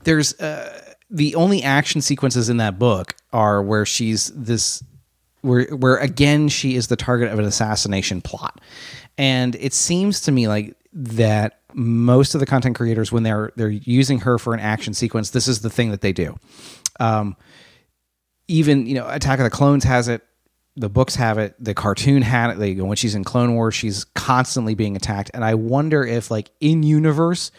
there's 0.04 0.38
uh, 0.40 0.94
the 1.10 1.34
only 1.34 1.62
action 1.62 2.00
sequences 2.00 2.48
in 2.48 2.56
that 2.58 2.78
book 2.78 3.14
are 3.32 3.62
where 3.62 3.86
she's 3.86 4.28
this, 4.34 4.82
where 5.42 5.64
where 5.66 5.96
again 5.96 6.48
she 6.48 6.74
is 6.76 6.88
the 6.88 6.96
target 6.96 7.30
of 7.30 7.38
an 7.38 7.44
assassination 7.44 8.20
plot, 8.20 8.60
and 9.18 9.54
it 9.56 9.72
seems 9.72 10.20
to 10.22 10.32
me 10.32 10.48
like 10.48 10.76
that 10.92 11.60
most 11.74 12.34
of 12.34 12.40
the 12.40 12.46
content 12.46 12.76
creators 12.76 13.12
when 13.12 13.22
they're 13.22 13.52
they're 13.56 13.70
using 13.70 14.20
her 14.20 14.38
for 14.38 14.54
an 14.54 14.60
action 14.60 14.94
sequence, 14.94 15.30
this 15.30 15.48
is 15.48 15.60
the 15.60 15.70
thing 15.70 15.90
that 15.90 16.00
they 16.00 16.12
do. 16.12 16.36
Um, 17.00 17.36
even 18.48 18.86
you 18.86 18.94
know 18.94 19.08
Attack 19.08 19.38
of 19.38 19.44
the 19.44 19.50
Clones 19.50 19.84
has 19.84 20.08
it. 20.08 20.22
The 20.76 20.88
books 20.88 21.16
have 21.16 21.38
it. 21.38 21.54
The 21.58 21.74
cartoon 21.74 22.22
had 22.22 22.50
it. 22.50 22.58
They 22.58 22.74
when 22.74 22.96
she's 22.96 23.14
in 23.14 23.24
Clone 23.24 23.54
Wars, 23.54 23.74
she's 23.74 24.04
constantly 24.04 24.74
being 24.74 24.96
attacked. 24.96 25.30
And 25.34 25.44
I 25.44 25.54
wonder 25.54 26.04
if, 26.04 26.30
like 26.30 26.50
in 26.60 26.82
universe, 26.82 27.50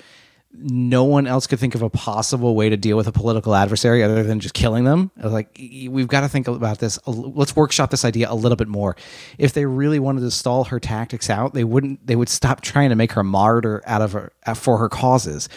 no 0.55 1.03
one 1.03 1.26
else 1.26 1.47
could 1.47 1.59
think 1.59 1.74
of 1.74 1.82
a 1.82 1.89
possible 1.89 2.55
way 2.55 2.70
to 2.70 2.78
deal 2.78 2.95
with 2.95 3.07
a 3.07 3.11
political 3.11 3.55
adversary 3.55 4.03
other 4.03 4.24
than 4.24 4.39
just 4.39 4.53
killing 4.53 4.84
them. 4.84 5.11
I 5.20 5.24
was 5.24 5.34
like, 5.34 5.57
we've 5.57 6.07
got 6.07 6.22
to 6.22 6.30
think 6.30 6.47
about 6.47 6.80
this. 6.80 6.99
Let's 7.07 7.55
workshop 7.55 7.89
this 7.89 8.05
idea 8.05 8.32
a 8.32 8.36
little 8.36 8.55
bit 8.55 8.68
more. 8.68 8.95
If 9.38 9.53
they 9.53 9.66
really 9.66 9.99
wanted 9.99 10.22
to 10.22 10.32
stall 10.32 10.66
her 10.66 10.80
tactics 10.80 11.30
out, 11.30 11.53
they 11.53 11.64
wouldn't. 11.64 12.05
They 12.05 12.16
would 12.16 12.30
stop 12.30 12.61
trying 12.61 12.89
to 12.89 12.95
make 12.95 13.14
her 13.14 13.24
martyr 13.24 13.82
out 13.86 14.01
of 14.01 14.14
her 14.14 14.32
for 14.55 14.78
her 14.78 14.89
causes 14.89 15.49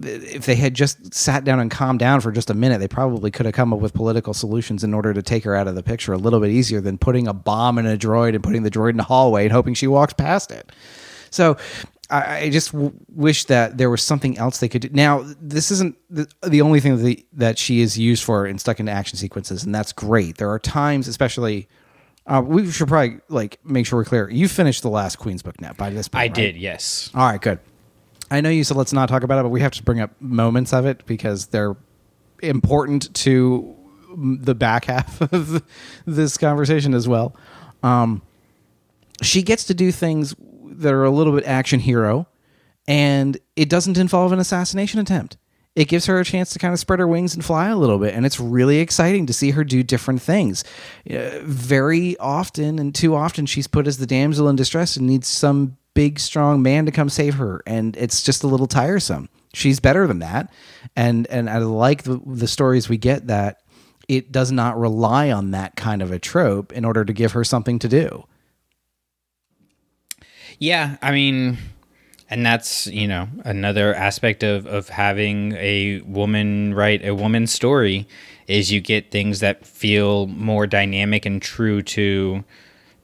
if 0.00 0.46
they 0.46 0.54
had 0.54 0.74
just 0.74 1.12
sat 1.12 1.44
down 1.44 1.60
and 1.60 1.70
calmed 1.70 1.98
down 1.98 2.20
for 2.20 2.32
just 2.32 2.48
a 2.48 2.54
minute, 2.54 2.78
they 2.78 2.88
probably 2.88 3.30
could 3.30 3.46
have 3.46 3.54
come 3.54 3.72
up 3.72 3.80
with 3.80 3.92
political 3.92 4.32
solutions 4.32 4.82
in 4.82 4.94
order 4.94 5.12
to 5.12 5.22
take 5.22 5.44
her 5.44 5.54
out 5.54 5.68
of 5.68 5.74
the 5.74 5.82
picture 5.82 6.12
a 6.12 6.18
little 6.18 6.40
bit 6.40 6.50
easier 6.50 6.80
than 6.80 6.96
putting 6.96 7.28
a 7.28 7.34
bomb 7.34 7.78
in 7.78 7.86
a 7.86 7.96
droid 7.96 8.34
and 8.34 8.42
putting 8.42 8.62
the 8.62 8.70
droid 8.70 8.90
in 8.90 8.96
the 8.96 9.02
hallway 9.04 9.44
and 9.44 9.52
hoping 9.52 9.74
she 9.74 9.86
walks 9.86 10.14
past 10.14 10.50
it. 10.50 10.72
So 11.30 11.56
I, 12.12 12.50
just 12.50 12.72
w- 12.72 12.92
wish 13.08 13.46
that 13.46 13.78
there 13.78 13.88
was 13.88 14.02
something 14.02 14.36
else 14.38 14.58
they 14.58 14.68
could 14.68 14.82
do. 14.82 14.88
Now, 14.92 15.24
this 15.40 15.70
isn't 15.70 15.96
the, 16.10 16.28
the 16.46 16.60
only 16.60 16.80
thing 16.80 16.96
that, 16.96 17.02
the, 17.02 17.26
that 17.32 17.58
she 17.58 17.80
is 17.80 17.98
used 17.98 18.22
for 18.22 18.44
and 18.44 18.60
stuck 18.60 18.80
into 18.80 18.92
action 18.92 19.16
sequences, 19.16 19.64
and 19.64 19.74
that's 19.74 19.92
great. 19.92 20.36
There 20.36 20.50
are 20.50 20.58
times, 20.58 21.08
especially. 21.08 21.68
Uh, 22.24 22.40
we 22.44 22.70
should 22.70 22.86
probably 22.86 23.18
like 23.28 23.58
make 23.64 23.84
sure 23.84 23.98
we're 23.98 24.04
clear. 24.04 24.30
You 24.30 24.46
finished 24.46 24.82
the 24.82 24.90
last 24.90 25.16
Queen's 25.16 25.42
book 25.42 25.60
now 25.60 25.72
by 25.72 25.90
this 25.90 26.06
point. 26.06 26.20
I 26.20 26.24
right? 26.26 26.34
did, 26.34 26.56
yes. 26.56 27.10
All 27.14 27.26
right, 27.26 27.40
good. 27.40 27.58
I 28.32 28.40
know 28.40 28.48
you 28.48 28.64
said 28.64 28.78
let's 28.78 28.94
not 28.94 29.10
talk 29.10 29.22
about 29.24 29.38
it, 29.40 29.42
but 29.42 29.50
we 29.50 29.60
have 29.60 29.72
to 29.72 29.82
bring 29.82 30.00
up 30.00 30.10
moments 30.20 30.72
of 30.72 30.86
it 30.86 31.04
because 31.04 31.46
they're 31.46 31.76
important 32.42 33.12
to 33.14 33.76
the 34.16 34.54
back 34.54 34.84
half 34.86 35.20
of 35.32 35.62
this 36.06 36.38
conversation 36.38 36.94
as 36.94 37.06
well. 37.06 37.36
Um, 37.82 38.22
she 39.20 39.42
gets 39.42 39.64
to 39.64 39.74
do 39.74 39.92
things 39.92 40.34
that 40.64 40.94
are 40.94 41.04
a 41.04 41.10
little 41.10 41.34
bit 41.34 41.44
action 41.44 41.78
hero, 41.78 42.26
and 42.88 43.36
it 43.54 43.68
doesn't 43.68 43.98
involve 43.98 44.32
an 44.32 44.38
assassination 44.38 44.98
attempt. 44.98 45.36
It 45.76 45.88
gives 45.88 46.06
her 46.06 46.18
a 46.18 46.24
chance 46.24 46.52
to 46.52 46.58
kind 46.58 46.72
of 46.72 46.78
spread 46.78 47.00
her 47.00 47.06
wings 47.08 47.34
and 47.34 47.44
fly 47.44 47.68
a 47.68 47.76
little 47.76 47.98
bit, 47.98 48.14
and 48.14 48.24
it's 48.24 48.40
really 48.40 48.78
exciting 48.78 49.26
to 49.26 49.34
see 49.34 49.50
her 49.50 49.62
do 49.62 49.82
different 49.82 50.22
things. 50.22 50.64
Uh, 51.08 51.40
very 51.42 52.16
often, 52.18 52.78
and 52.78 52.94
too 52.94 53.14
often, 53.14 53.44
she's 53.44 53.66
put 53.66 53.86
as 53.86 53.98
the 53.98 54.06
damsel 54.06 54.48
in 54.48 54.56
distress 54.56 54.96
and 54.96 55.06
needs 55.06 55.28
some 55.28 55.76
big, 55.94 56.18
strong 56.18 56.62
man 56.62 56.86
to 56.86 56.92
come 56.92 57.08
save 57.08 57.34
her, 57.34 57.62
and 57.66 57.96
it's 57.96 58.22
just 58.22 58.42
a 58.42 58.46
little 58.46 58.66
tiresome. 58.66 59.28
She's 59.54 59.80
better 59.80 60.06
than 60.06 60.20
that, 60.20 60.52
and 60.96 61.26
and 61.28 61.50
I 61.50 61.58
like 61.58 62.04
the, 62.04 62.20
the 62.24 62.48
stories 62.48 62.88
we 62.88 62.96
get 62.96 63.26
that 63.26 63.62
it 64.08 64.32
does 64.32 64.50
not 64.50 64.78
rely 64.78 65.30
on 65.30 65.50
that 65.52 65.76
kind 65.76 66.02
of 66.02 66.10
a 66.10 66.18
trope 66.18 66.72
in 66.72 66.84
order 66.84 67.04
to 67.04 67.12
give 67.12 67.32
her 67.32 67.44
something 67.44 67.78
to 67.78 67.88
do. 67.88 68.24
Yeah, 70.58 70.96
I 71.02 71.12
mean, 71.12 71.58
and 72.30 72.46
that's 72.46 72.86
you 72.86 73.06
know 73.06 73.28
another 73.44 73.94
aspect 73.94 74.42
of 74.42 74.66
of 74.66 74.88
having 74.88 75.52
a 75.52 76.00
woman 76.02 76.72
write 76.74 77.04
a 77.04 77.14
woman's 77.14 77.52
story 77.52 78.06
is 78.46 78.72
you 78.72 78.80
get 78.80 79.10
things 79.10 79.40
that 79.40 79.66
feel 79.66 80.26
more 80.26 80.66
dynamic 80.66 81.26
and 81.26 81.40
true 81.40 81.82
to 81.82 82.44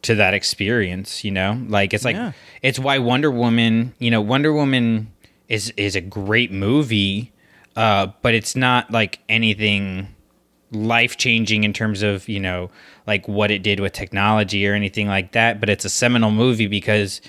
to 0.03 0.15
that 0.17 0.35
experience. 0.35 1.25
You 1.25 1.31
know, 1.33 1.61
like 1.69 1.93
it's 1.95 2.05
like 2.05 2.17
Yeah. 2.17 2.33
it's 2.63 2.79
why 2.79 2.99
Wonder 2.99 3.31
Woman. 3.31 3.95
You 3.99 4.11
know, 4.11 4.21
Wonder 4.21 4.53
Woman 4.53 5.13
is 5.49 5.73
is 5.77 5.97
a 5.97 6.01
great 6.01 6.53
movie, 6.53 7.33
uh, 7.77 8.09
but 8.23 8.35
it's 8.35 8.55
not 8.57 8.91
like 8.91 9.19
anything 9.29 10.09
life 10.71 11.17
changing 11.17 11.65
in 11.65 11.73
terms 11.73 12.03
of 12.03 12.29
you 12.29 12.39
know 12.39 12.71
like 13.07 13.27
what 13.27 13.51
it 13.51 13.63
did 13.63 13.81
with 13.81 13.91
technology 13.95 14.69
or 14.69 14.75
anything 14.75 15.09
like 15.09 15.33
that 15.33 15.61
but 15.61 15.71
it's 15.71 15.87
a 15.87 15.89
seminal 15.89 16.31
movie 16.31 16.67
because 16.67 17.23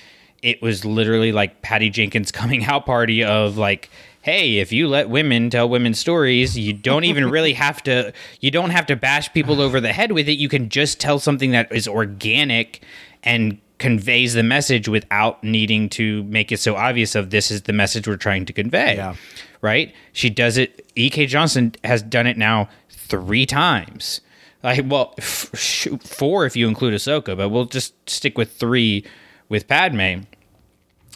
it 0.44 0.62
was 0.62 0.84
literally 0.84 1.32
like 1.32 1.62
patty 1.62 1.90
jenkins 1.90 2.32
coming 2.34 2.66
out 2.66 2.86
party 2.86 3.24
of 3.24 3.58
like 3.58 3.90
hey 4.22 4.58
if 4.60 4.72
you 4.72 4.88
let 4.88 5.10
women 5.10 5.50
tell 5.50 5.68
women's 5.70 6.00
stories 6.00 6.58
you 6.58 6.74
don't 6.74 7.04
even 7.06 7.30
really 7.36 7.54
have 7.54 7.82
to 7.84 8.12
you 8.42 8.52
don't 8.52 8.72
have 8.72 8.86
to 8.86 8.96
bash 8.96 9.32
people 9.34 9.62
over 9.62 9.80
the 9.80 9.94
head 9.94 10.12
with 10.12 10.28
it 10.28 10.34
you 10.34 10.50
can 10.50 10.70
just 10.70 11.00
tell 11.00 11.20
something 11.20 11.52
that 11.52 11.72
is 11.72 11.88
organic 11.88 12.84
and 13.24 13.60
conveys 13.78 14.34
the 14.34 14.44
message 14.44 14.90
without 14.90 15.42
needing 15.44 15.88
to 15.88 16.24
make 16.26 16.52
it 16.52 16.60
so 16.60 16.76
obvious 16.76 17.16
of 17.16 17.30
this 17.30 17.50
is 17.50 17.62
the 17.62 17.72
message 17.74 18.08
we're 18.08 18.18
trying 18.18 18.46
to 18.46 18.52
convey 18.52 18.96
Yeah. 18.98 19.16
right? 19.62 19.94
She 20.12 20.30
does 20.30 20.58
it. 20.58 20.86
E.K. 20.98 21.28
Johnston 21.28 21.74
has 21.86 22.02
done 22.02 22.28
it 22.28 22.38
now 22.38 22.68
three 22.90 23.46
times. 23.46 24.20
Like, 24.64 24.84
well, 24.86 25.14
f- 25.18 25.50
shoot, 25.58 26.04
four 26.04 26.46
if 26.46 26.58
you 26.58 26.68
include 26.68 26.94
Ahsoka, 26.94 27.38
but 27.38 27.48
we'll 27.50 27.64
just 27.66 27.94
stick 28.10 28.38
with 28.38 28.52
three 28.52 29.06
with 29.48 29.66
Padme. 29.70 30.24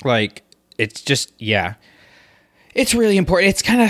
Like, 0.05 0.43
it's 0.77 1.01
just 1.01 1.33
yeah, 1.39 1.73
it's 2.75 2.93
really 2.93 3.17
important. 3.17 3.49
It's 3.49 3.61
kind 3.61 3.81
of 3.81 3.89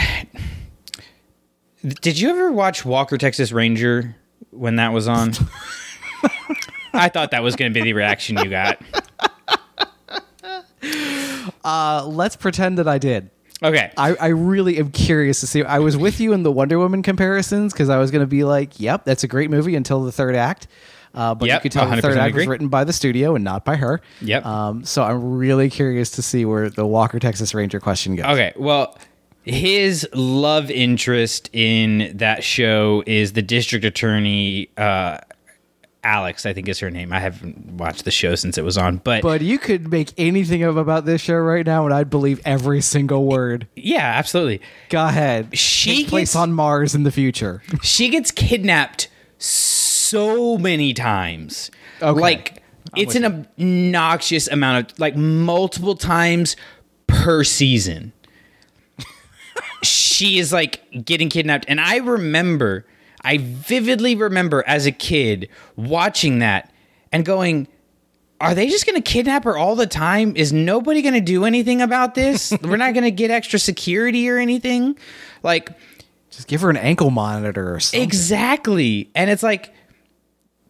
Did 2.02 2.20
you 2.20 2.30
ever 2.30 2.52
watch 2.52 2.86
Walker 2.86 3.18
Texas 3.18 3.52
Ranger 3.52 4.16
when 4.52 4.78
that 4.78 4.94
was 4.94 5.08
on? 5.08 5.34
I 6.94 7.10
thought 7.10 7.32
that 7.32 7.44
was 7.44 7.56
going 7.56 7.74
to 7.74 7.80
be 7.80 7.84
the 7.84 7.94
reaction 7.94 8.38
you 8.38 8.50
got. 8.50 8.82
Uh, 11.64 12.06
let's 12.06 12.36
pretend 12.36 12.78
that 12.78 12.88
I 12.88 12.98
did. 12.98 13.30
Okay. 13.64 13.92
I, 13.98 14.16
I 14.16 14.28
really 14.28 14.78
am 14.78 14.92
curious 14.92 15.40
to 15.40 15.48
see. 15.48 15.64
I 15.64 15.80
was 15.80 15.96
with 15.96 16.20
you 16.20 16.34
in 16.34 16.44
the 16.44 16.52
Wonder 16.52 16.78
Woman 16.78 17.02
comparisons 17.02 17.72
because 17.72 17.88
I 17.90 17.98
was 17.98 18.12
going 18.12 18.22
to 18.22 18.28
be 18.28 18.44
like, 18.44 18.80
"Yep, 18.80 19.06
that's 19.06 19.24
a 19.24 19.28
great 19.28 19.50
movie" 19.50 19.76
until 19.76 20.04
the 20.04 20.12
third 20.12 20.36
act. 20.36 20.68
Uh, 21.14 21.36
but 21.36 21.46
Yep, 21.48 21.60
you 21.60 21.62
could 21.62 21.72
tell 21.72 21.90
the 21.90 22.02
third 22.02 22.18
act 22.18 22.30
agree. 22.30 22.42
was 22.42 22.48
written 22.48 22.68
by 22.70 22.84
the 22.84 22.94
studio 22.94 23.36
and 23.36 23.44
not 23.44 23.64
by 23.66 23.76
her. 23.76 24.02
Yep. 24.22 24.46
Um, 24.46 24.84
so 24.84 25.04
I'm 25.04 25.38
really 25.38 25.70
curious 25.70 26.10
to 26.12 26.22
see 26.22 26.44
where 26.46 26.70
the 26.70 26.86
Walker 26.88 27.20
Texas 27.20 27.54
Ranger 27.54 27.80
question 27.80 28.16
goes. 28.16 28.26
Okay, 28.26 28.54
well, 28.56 28.98
his 29.44 30.08
love 30.14 30.72
interest 30.72 31.50
in 31.54 32.18
that 32.18 32.44
show 32.44 33.04
is 33.06 33.34
the 33.34 33.42
district 33.42 33.86
attorney, 33.86 34.70
uh, 34.78 35.20
Alex, 36.06 36.46
I 36.46 36.52
think 36.54 36.68
is 36.68 36.80
her 36.80 36.90
name. 36.90 37.14
I 37.14 37.20
haven't 37.20 37.74
watched 37.78 38.04
the 38.06 38.12
show 38.12 38.36
since 38.36 38.58
it 38.58 38.64
was 38.66 38.78
on, 38.78 38.98
but, 38.98 39.22
But 39.22 39.42
you 39.42 39.58
could 39.60 39.90
make 39.92 40.12
anything 40.18 40.62
up 40.64 40.76
about 40.76 41.06
this 41.06 41.22
show 41.22 41.36
right 41.36 41.66
now, 41.66 41.86
and 41.86 41.94
I'd 41.94 42.10
believe 42.10 42.42
every 42.44 42.82
single 42.82 43.26
word. 43.26 43.68
yeah, 43.76 44.00
absolutely. 44.18 44.62
Go 44.90 45.06
ahead. 45.06 45.58
She 45.58 45.98
Takes 45.98 46.10
place 46.10 46.30
gets- 46.30 46.36
on 46.36 46.52
Mars 46.54 46.94
in 46.96 47.04
the 47.04 47.12
future. 47.12 47.62
She 47.84 48.10
gets 48.10 48.32
kidnapped 48.32 49.08
so 49.38 49.83
many 50.14 50.94
times. 50.94 51.72
Okay. 52.02 52.20
Like, 52.20 52.64
it's 52.96 53.16
an 53.16 53.26
obnoxious 53.26 54.48
amount 54.48 54.92
of, 54.92 55.00
like, 55.00 55.16
multiple 55.16 55.96
times 55.96 56.56
per 57.08 57.44
season. 57.44 58.14
she 59.84 60.40
is 60.40 60.54
like 60.54 60.82
getting 61.06 61.30
kidnapped. 61.30 61.66
And 61.68 61.80
I 61.80 61.98
remember, 61.98 62.86
I 63.22 63.38
vividly 63.40 64.16
remember 64.16 64.64
as 64.68 64.86
a 64.86 64.92
kid 64.92 65.50
watching 65.76 66.40
that 66.40 66.72
and 67.12 67.26
going, 67.26 67.68
are 68.42 68.54
they 68.56 68.68
just 68.68 68.86
going 68.86 69.02
to 69.02 69.12
kidnap 69.12 69.44
her 69.46 69.58
all 69.58 69.76
the 69.76 69.88
time? 69.88 70.36
Is 70.36 70.52
nobody 70.52 71.02
going 71.02 71.14
to 71.14 71.22
do 71.22 71.46
anything 71.46 71.82
about 71.82 72.16
this? 72.16 72.54
We're 72.64 72.78
not 72.78 72.94
going 72.94 73.06
to 73.06 73.12
get 73.12 73.32
extra 73.32 73.60
security 73.60 74.30
or 74.30 74.38
anything? 74.38 74.98
Like, 75.44 75.70
Just 76.30 76.48
give 76.48 76.62
her 76.62 76.70
an 76.70 76.78
ankle 76.78 77.10
monitor 77.10 77.74
or 77.74 77.80
something. 77.80 78.02
Exactly. 78.02 79.10
And 79.16 79.30
it's 79.30 79.44
like 79.44 79.74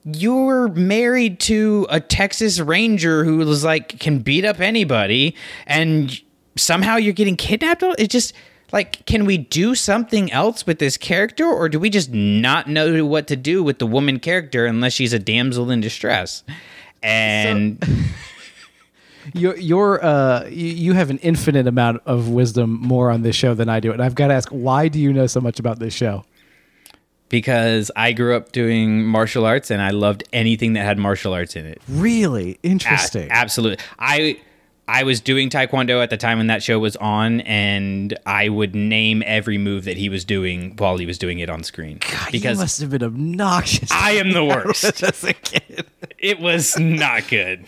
you're 0.05 0.67
married 0.69 1.39
to 1.41 1.87
a 1.89 1.99
Texas 1.99 2.59
Ranger 2.59 3.23
who 3.23 3.37
was 3.37 3.63
like 3.63 3.99
can 3.99 4.19
beat 4.19 4.45
up 4.45 4.59
anybody 4.59 5.35
and 5.65 6.19
somehow 6.55 6.97
you're 6.97 7.13
getting 7.13 7.37
kidnapped. 7.37 7.83
It 7.97 8.09
just 8.09 8.33
like 8.71 9.05
can 9.05 9.25
we 9.25 9.37
do 9.37 9.75
something 9.75 10.31
else 10.31 10.65
with 10.65 10.79
this 10.79 10.97
character 10.97 11.45
or 11.45 11.69
do 11.69 11.79
we 11.79 11.89
just 11.89 12.11
not 12.11 12.67
know 12.67 13.05
what 13.05 13.27
to 13.27 13.35
do 13.35 13.63
with 13.63 13.79
the 13.79 13.87
woman 13.87 14.19
character 14.19 14.65
unless 14.65 14.93
she's 14.93 15.13
a 15.13 15.19
damsel 15.19 15.71
in 15.71 15.81
distress? 15.81 16.43
And 17.01 17.83
You're, 19.33 19.55
you're 19.57 20.03
uh, 20.03 20.47
you, 20.49 20.67
you 20.67 20.93
have 20.93 21.09
an 21.09 21.17
infinite 21.19 21.67
amount 21.67 22.01
of 22.05 22.29
wisdom 22.29 22.71
more 22.81 23.09
on 23.09 23.21
this 23.21 23.35
show 23.35 23.53
than 23.53 23.69
I 23.69 23.79
do, 23.79 23.93
and 23.93 24.01
I've 24.01 24.15
got 24.15 24.27
to 24.27 24.33
ask, 24.33 24.49
why 24.49 24.89
do 24.89 24.99
you 24.99 25.13
know 25.13 25.27
so 25.27 25.39
much 25.39 25.59
about 25.59 25.79
this 25.79 25.93
show? 25.93 26.25
Because 27.33 27.89
I 27.95 28.11
grew 28.11 28.35
up 28.35 28.51
doing 28.51 29.03
martial 29.03 29.43
arts 29.43 29.71
and 29.71 29.81
I 29.81 29.89
loved 29.89 30.23
anything 30.31 30.73
that 30.73 30.83
had 30.85 30.99
martial 30.99 31.33
arts 31.33 31.55
in 31.55 31.65
it. 31.65 31.81
Really 31.89 32.59
A- 32.63 32.67
interesting. 32.67 33.27
absolutely. 33.31 33.83
I 33.97 34.37
I 34.87 35.01
was 35.01 35.19
doing 35.19 35.49
taekwondo 35.49 36.03
at 36.03 36.11
the 36.11 36.17
time 36.17 36.37
when 36.37 36.45
that 36.47 36.61
show 36.61 36.77
was 36.77 36.95
on, 36.97 37.41
and 37.41 38.15
I 38.27 38.49
would 38.49 38.75
name 38.75 39.23
every 39.25 39.57
move 39.57 39.85
that 39.85 39.97
he 39.97 40.09
was 40.09 40.23
doing 40.23 40.75
while 40.77 40.97
he 40.97 41.07
was 41.07 41.17
doing 41.17 41.39
it 41.39 41.49
on 41.49 41.63
screen. 41.63 41.99
you 42.27 42.31
because 42.33 42.59
must 42.59 42.81
have 42.81 42.91
been 42.91 43.01
obnoxious. 43.01 43.89
I 43.91 44.11
am 44.11 44.31
the 44.33 44.43
worst. 44.53 45.01
as 45.01 45.23
a 45.23 45.33
kid. 45.33 45.87
it 46.19 46.39
was 46.39 46.77
not 46.77 47.27
good. 47.29 47.65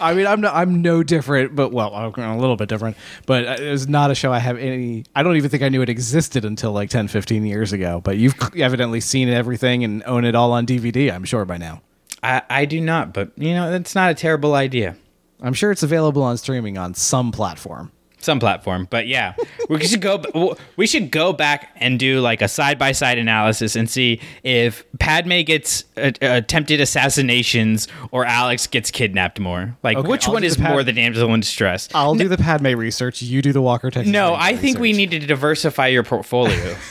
I 0.00 0.14
mean, 0.14 0.26
I'm 0.26 0.40
no, 0.40 0.50
I'm 0.50 0.82
no 0.82 1.02
different, 1.02 1.54
but 1.54 1.72
well, 1.72 1.94
I'm 1.94 2.12
a 2.18 2.38
little 2.38 2.56
bit 2.56 2.68
different. 2.68 2.96
But 3.26 3.60
it 3.60 3.70
was 3.70 3.88
not 3.88 4.10
a 4.10 4.14
show 4.14 4.32
I 4.32 4.38
have 4.38 4.58
any. 4.58 5.04
I 5.14 5.22
don't 5.22 5.36
even 5.36 5.50
think 5.50 5.62
I 5.62 5.68
knew 5.68 5.82
it 5.82 5.88
existed 5.88 6.44
until 6.44 6.72
like 6.72 6.90
10, 6.90 7.08
15 7.08 7.44
years 7.44 7.72
ago. 7.72 8.00
But 8.02 8.18
you've 8.18 8.34
evidently 8.56 9.00
seen 9.00 9.28
everything 9.28 9.84
and 9.84 10.02
own 10.04 10.24
it 10.24 10.34
all 10.34 10.52
on 10.52 10.66
DVD. 10.66 11.12
I'm 11.12 11.24
sure 11.24 11.44
by 11.44 11.56
now. 11.56 11.82
I, 12.22 12.42
I 12.48 12.64
do 12.64 12.80
not, 12.80 13.12
but 13.12 13.32
you 13.36 13.54
know 13.54 13.70
that's 13.70 13.94
not 13.94 14.10
a 14.10 14.14
terrible 14.14 14.54
idea. 14.54 14.96
I'm 15.42 15.52
sure 15.52 15.70
it's 15.70 15.82
available 15.82 16.22
on 16.22 16.38
streaming 16.38 16.78
on 16.78 16.94
some 16.94 17.32
platform. 17.32 17.92
Some 18.24 18.40
platform, 18.40 18.88
but 18.88 19.06
yeah, 19.06 19.34
we 19.68 19.84
should 19.86 20.00
go. 20.00 20.56
We 20.78 20.86
should 20.86 21.10
go 21.10 21.34
back 21.34 21.72
and 21.76 21.98
do 21.98 22.20
like 22.20 22.40
a 22.40 22.48
side 22.48 22.78
by 22.78 22.92
side 22.92 23.18
analysis 23.18 23.76
and 23.76 23.88
see 23.88 24.18
if 24.42 24.82
Padme 24.98 25.42
gets 25.42 25.84
uh, 25.98 26.10
attempted 26.22 26.80
assassinations 26.80 27.86
or 28.12 28.24
Alex 28.24 28.66
gets 28.66 28.90
kidnapped 28.90 29.38
more. 29.38 29.76
Like, 29.82 29.98
Okay, 29.98 30.08
which 30.08 30.26
I'll 30.26 30.32
one 30.32 30.42
is 30.44 30.56
the 30.56 30.62
Pad- 30.62 30.70
more 30.70 30.82
the 30.82 30.94
damsel 30.94 31.34
in 31.34 31.40
distress? 31.40 31.90
I'll 31.94 32.14
do 32.14 32.28
the 32.28 32.38
Padme 32.38 32.68
research. 32.78 33.20
You 33.20 33.42
do 33.42 33.52
the 33.52 33.60
Walker 33.60 33.90
Texas. 33.90 34.10
No, 34.10 34.34
I 34.34 34.56
think 34.56 34.78
we 34.78 34.94
need 34.94 35.10
to 35.10 35.18
diversify 35.18 35.88
your 35.88 36.02
portfolio. 36.02 36.76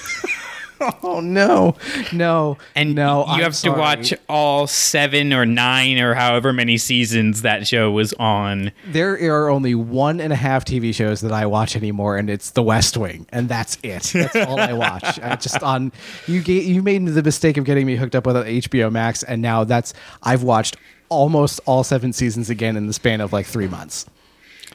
Oh 1.04 1.20
no, 1.20 1.76
no, 2.12 2.58
And 2.76 2.96
no. 2.96 3.20
you 3.26 3.32
I'm 3.34 3.40
have 3.42 3.56
sorry. 3.56 3.74
to 3.76 3.80
watch 3.80 4.14
all 4.30 4.68
seven 4.68 5.32
or 5.34 5.46
nine 5.46 6.00
or 6.00 6.14
however 6.14 6.52
many 6.54 6.78
seasons 6.78 7.42
that 7.44 7.68
show 7.68 7.92
was 7.92 8.14
on. 8.14 8.72
There 8.88 9.14
are 9.32 9.50
only 9.50 9.76
one 9.76 10.20
and 10.20 10.32
a 10.34 10.36
half 10.36 10.66
TV 10.66 10.94
shows 10.94 11.22
that 11.22 11.32
I 11.32 11.46
watch 11.46 11.76
anymore, 11.76 12.18
and 12.18 12.30
it's 12.30 12.52
The 12.52 12.64
West 12.64 12.98
Wing, 12.98 13.26
and 13.30 13.48
that's 13.50 13.78
it. 13.84 14.04
That's 14.14 14.36
all 14.48 14.60
I 14.60 14.74
watch. 14.74 15.20
I 15.20 15.36
just 15.36 15.62
on 15.64 15.92
you. 16.28 16.40
You 16.42 16.82
made 16.84 17.06
the 17.06 17.24
mistake 17.24 17.58
of 17.58 17.66
getting 17.66 17.86
me 17.86 17.96
hooked 17.96 18.16
up 18.16 18.26
with 18.26 18.36
HBO 18.36 18.92
Max, 18.92 19.24
and 19.24 19.42
now 19.42 19.64
that's 19.64 19.94
I've 20.24 20.44
watched 20.44 20.78
almost 21.10 21.60
all 21.66 21.84
seven 21.84 22.12
seasons 22.14 22.50
again 22.50 22.76
in 22.76 22.88
the 22.88 22.94
span 22.94 23.22
of 23.22 23.32
like 23.34 23.46
three 23.46 23.68
months. 23.68 24.06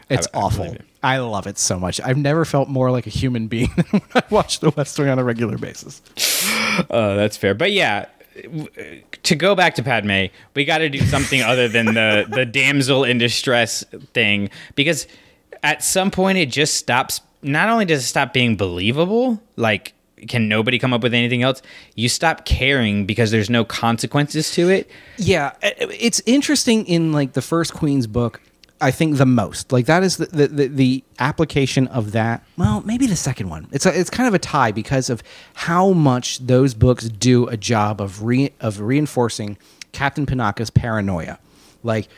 It's 0.09 0.27
I- 0.33 0.39
I 0.39 0.43
awful. 0.43 0.65
it. 0.67 0.85
I 1.03 1.19
love 1.19 1.47
it 1.47 1.59
so 1.59 1.79
much. 1.79 2.01
I've 2.01 2.17
never 2.17 2.45
felt 2.45 2.69
more 2.69 2.91
like 2.91 3.07
a 3.07 3.11
human 3.11 3.47
being 3.47 3.71
than 3.77 3.87
when 3.87 4.03
I 4.15 4.23
watch 4.31 4.61
The 4.61 4.71
West 4.71 4.99
Wing 4.99 5.09
on 5.09 5.19
a 5.19 5.25
regular 5.25 5.59
basis. 5.59 6.03
Uh, 6.91 7.15
that's 7.17 7.37
fair. 7.37 7.55
But 7.55 7.73
yeah, 7.73 8.07
to 9.23 9.37
go 9.37 9.55
back 9.55 9.75
to 9.77 9.83
Padme, 9.83 10.27
we 10.55 10.65
got 10.65 10.79
to 10.79 10.89
do 10.89 11.01
something 11.01 11.43
other 11.43 11.69
than 11.69 11.87
the 11.87 12.27
the 12.31 12.45
damsel 12.45 13.05
in 13.05 13.19
distress 13.19 13.85
thing 14.13 14.51
because 14.75 15.07
at 15.63 15.83
some 15.83 16.11
point 16.11 16.39
it 16.39 16.47
just 16.47 16.75
stops. 16.75 17.21
Not 17.43 17.69
only 17.69 17.85
does 17.85 18.01
it 18.03 18.07
stop 18.07 18.33
being 18.33 18.57
believable, 18.57 19.41
like 19.57 19.95
can 20.27 20.49
nobody 20.49 20.79
come 20.79 20.93
up 20.93 21.03
with 21.03 21.15
anything 21.15 21.43
else? 21.43 21.63
You 21.95 22.09
stop 22.09 22.45
caring 22.45 23.07
because 23.07 23.31
there's 23.31 23.51
no 23.51 23.65
consequences 23.65 24.51
to 24.53 24.69
it. 24.69 24.91
Yeah, 25.17 25.53
it's 25.63 26.21
interesting 26.27 26.87
in 26.87 27.13
like 27.13 27.35
the 27.35 27.43
first 27.43 27.75
Queen's 27.75 28.07
book. 28.07 28.41
I 28.81 28.91
think 28.91 29.17
the 29.17 29.27
most 29.27 29.73
like 29.73 29.87
that 29.87 30.03
is 30.03 30.17
the 30.19 30.27
the, 30.27 30.49
the, 30.49 30.67
the 30.69 31.05
application 31.19 31.89
of 31.89 32.13
that. 32.13 32.45
Well, 32.57 32.83
maybe 32.85 33.07
the 33.07 33.17
second 33.17 33.49
one. 33.49 33.69
It's 33.73 33.87
a, 33.87 33.99
it's 33.99 34.11
kind 34.11 34.29
of 34.29 34.35
a 34.35 34.39
tie 34.39 34.73
because 34.73 35.11
of 35.11 35.23
how 35.55 35.93
much 35.93 36.39
those 36.39 36.75
books 36.75 37.09
do 37.09 37.47
a 37.49 37.57
job 37.57 38.01
of 38.01 38.23
re, 38.23 38.53
of 38.61 38.81
reinforcing 38.81 39.59
Captain 39.93 40.27
Panaka's 40.27 40.71
paranoia. 40.71 41.39
Like 41.83 42.09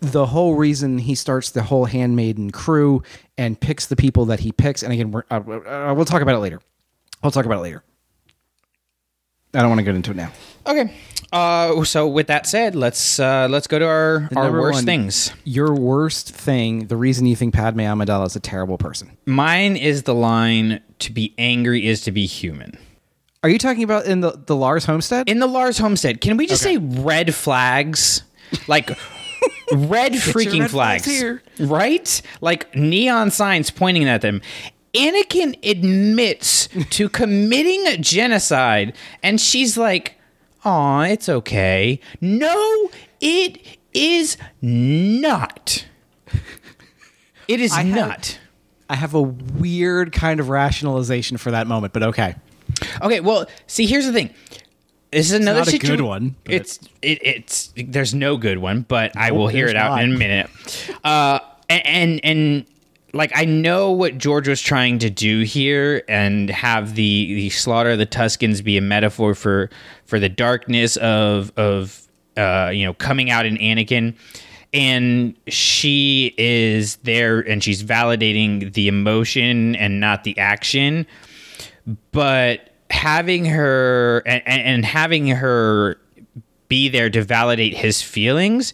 the 0.00 0.26
whole 0.26 0.54
reason 0.54 0.98
he 0.98 1.14
starts 1.14 1.50
the 1.50 1.64
whole 1.64 1.84
handmaiden 1.84 2.50
crew 2.50 3.02
and 3.36 3.60
picks 3.60 3.86
the 3.86 3.96
people 3.96 4.24
that 4.26 4.40
he 4.40 4.52
picks. 4.52 4.82
And 4.82 4.92
again, 4.92 5.10
we're, 5.10 5.24
uh, 5.30 5.36
uh, 5.36 5.94
we'll 5.94 6.06
talk 6.06 6.22
about 6.22 6.34
it 6.34 6.38
later. 6.38 6.60
I'll 7.22 7.30
talk 7.30 7.44
about 7.44 7.58
it 7.58 7.62
later. 7.62 7.84
I 9.54 9.60
don't 9.60 9.68
want 9.68 9.78
to 9.80 9.84
get 9.84 9.94
into 9.94 10.12
it 10.12 10.16
now. 10.16 10.32
Okay. 10.66 10.94
Uh, 11.32 11.84
so 11.84 12.08
with 12.08 12.26
that 12.26 12.46
said, 12.46 12.74
let's 12.74 13.20
uh, 13.20 13.46
let's 13.50 13.66
go 13.66 13.78
to 13.78 13.86
our 13.86 14.28
our 14.36 14.44
number 14.44 14.60
worst 14.60 14.76
one- 14.78 14.84
things. 14.84 15.32
Your 15.44 15.72
worst 15.74 16.30
thing, 16.30 16.86
the 16.88 16.96
reason 16.96 17.26
you 17.26 17.36
think 17.36 17.54
Padme 17.54 17.80
Amidala 17.80 18.26
is 18.26 18.34
a 18.36 18.40
terrible 18.40 18.78
person. 18.78 19.16
Mine 19.26 19.76
is 19.76 20.02
the 20.04 20.14
line: 20.14 20.80
"To 21.00 21.12
be 21.12 21.34
angry 21.38 21.86
is 21.86 22.00
to 22.02 22.12
be 22.12 22.26
human." 22.26 22.78
Are 23.42 23.48
you 23.48 23.58
talking 23.58 23.84
about 23.84 24.04
in 24.06 24.20
the, 24.20 24.32
the 24.46 24.54
Lars 24.54 24.84
homestead? 24.84 25.28
in 25.28 25.38
the 25.38 25.46
Lars 25.46 25.78
homestead, 25.78 26.20
can 26.20 26.36
we 26.36 26.46
just 26.46 26.62
say 26.62 26.76
red 26.76 27.34
flags? 27.34 28.22
Like 28.68 28.90
red 29.72 30.12
freaking 30.12 30.60
red 30.60 30.70
flags 30.70 31.04
flags. 31.04 31.06
here. 31.06 31.42
Right? 31.58 32.22
Like 32.42 32.74
neon 32.74 33.30
signs 33.30 33.70
pointing 33.70 34.04
at 34.08 34.20
them. 34.20 34.42
Anakin 34.94 35.56
admits 35.68 36.68
to 36.90 37.08
committing 37.08 38.02
genocide 38.02 38.94
and 39.22 39.40
she's 39.40 39.76
like, 39.76 40.16
"Aw, 40.64 41.02
it's 41.04 41.28
okay." 41.28 42.00
No, 42.20 42.90
it 43.20 43.78
is 43.94 44.36
not. 44.60 45.86
It 47.48 47.60
is 47.60 47.72
I 47.72 47.82
have- 47.82 47.96
not. 47.96 48.38
I 48.88 48.96
have 48.96 49.14
a 49.14 49.22
weird 49.22 50.12
kind 50.12 50.40
of 50.40 50.48
rationalization 50.48 51.36
for 51.36 51.52
that 51.52 51.68
moment, 51.68 51.92
but 51.92 52.02
okay. 52.02 52.34
Okay, 53.00 53.20
well, 53.20 53.46
see, 53.68 53.86
here's 53.86 54.04
the 54.06 54.12
thing. 54.12 54.30
This 55.12 55.26
is 55.26 55.32
another 55.40 55.60
not 55.60 55.68
a 55.68 55.70
situ- 55.72 55.86
good 55.88 56.00
one, 56.00 56.34
It's 56.44 56.78
it, 57.02 57.18
it's 57.24 57.72
there's 57.76 58.14
no 58.14 58.36
good 58.36 58.58
one, 58.58 58.82
but 58.88 59.16
I 59.16 59.30
will 59.32 59.48
hear 59.48 59.66
it 59.66 59.76
out 59.76 60.00
in 60.02 60.14
a 60.14 60.18
minute. 60.18 60.50
Uh, 61.04 61.38
and 61.68 62.20
and 62.24 62.64
like 63.12 63.32
I 63.34 63.44
know 63.44 63.90
what 63.90 64.18
George 64.18 64.48
was 64.48 64.60
trying 64.60 64.98
to 65.00 65.10
do 65.10 65.40
here 65.42 66.02
and 66.08 66.48
have 66.50 66.94
the 66.94 67.34
the 67.34 67.50
slaughter 67.50 67.90
of 67.90 67.98
the 67.98 68.06
Tuskens 68.06 68.62
be 68.62 68.76
a 68.76 68.80
metaphor 68.80 69.34
for 69.34 69.70
for 70.04 70.18
the 70.18 70.28
darkness 70.28 70.96
of 70.98 71.52
of 71.56 72.06
uh, 72.36 72.70
you 72.72 72.84
know 72.84 72.94
coming 72.94 73.30
out 73.30 73.46
in 73.46 73.56
Anakin. 73.58 74.14
And 74.72 75.34
she 75.48 76.32
is 76.38 76.96
there 76.98 77.40
and 77.40 77.62
she's 77.62 77.82
validating 77.82 78.72
the 78.72 78.86
emotion 78.86 79.74
and 79.74 79.98
not 79.98 80.22
the 80.22 80.38
action. 80.38 81.06
But 82.12 82.70
having 82.88 83.46
her 83.46 84.22
and, 84.26 84.42
and 84.46 84.84
having 84.84 85.26
her 85.26 85.98
be 86.68 86.88
there 86.88 87.10
to 87.10 87.24
validate 87.24 87.74
his 87.74 88.00
feelings 88.00 88.72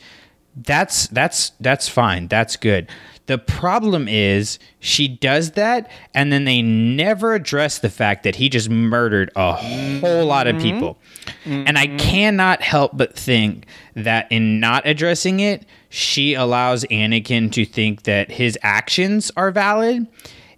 that's 0.59 1.09
that's 1.09 1.53
that's 1.61 1.87
fine. 1.87 2.29
That's 2.29 2.57
good 2.57 2.89
the 3.27 3.39
problem 3.39 4.09
is 4.09 4.59
she 4.81 5.09
does 5.09 5.53
that 5.53 5.91
and 6.15 6.33
then 6.33 6.45
they 6.45 6.63
never 6.63 7.35
address 7.35 7.79
the 7.79 7.91
fact 7.91 8.23
that 8.23 8.37
he 8.37 8.49
just 8.49 8.71
murdered 8.71 9.31
a 9.37 9.53
whole 9.53 10.25
lot 10.27 10.47
of 10.47 10.57
mm-hmm. 10.57 10.79
people. 10.79 10.99
And 11.45 11.79
i 11.79 11.87
mm-hmm. 11.87 11.97
cannot 11.97 12.63
help 12.63 12.97
but 12.97 13.17
think 13.17 13.67
that 13.95 14.31
in 14.31 14.61
not 14.61 14.87
addressing 14.87 15.41
it 15.41 15.67
she 15.89 16.35
allows 16.35 16.85
anakin 16.85 17.51
to 17.53 17.65
think 17.65 18.03
that 18.05 18.31
his 18.31 18.59
actions 18.63 19.31
are 19.37 19.51
valid 19.51 20.07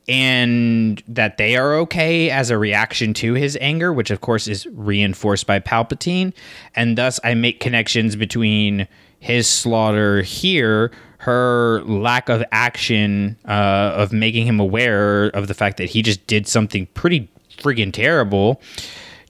and 0.09 1.03
that 1.07 1.37
they 1.37 1.57
are 1.57 1.75
okay 1.75 2.31
as 2.31 2.51
a 2.51 2.57
reaction 2.57 3.13
to 3.13 3.35
his 3.35 3.59
anger, 3.61 3.93
which 3.93 4.11
of 4.11 4.23
course 4.23 4.49
is 4.49 4.67
reinforced 4.73 5.47
by 5.47 5.61
Palpatine. 5.61 6.33
And 6.75 6.97
thus, 6.97 7.21
I 7.23 7.35
make 7.35 7.61
connections 7.61 8.17
between 8.17 8.89
his 9.21 9.47
slaughter 9.47 10.23
here, 10.23 10.91
her 11.29 11.83
lack 11.85 12.29
of 12.31 12.43
action 12.53 13.37
uh, 13.47 13.93
of 14.03 14.13
making 14.13 14.47
him 14.47 14.59
aware 14.61 15.27
of 15.27 15.47
the 15.47 15.55
fact 15.55 15.77
that 15.77 15.91
he 15.91 16.01
just 16.03 16.27
did 16.27 16.47
something 16.47 16.87
pretty 16.95 17.29
friggin' 17.59 17.93
terrible. 17.93 18.61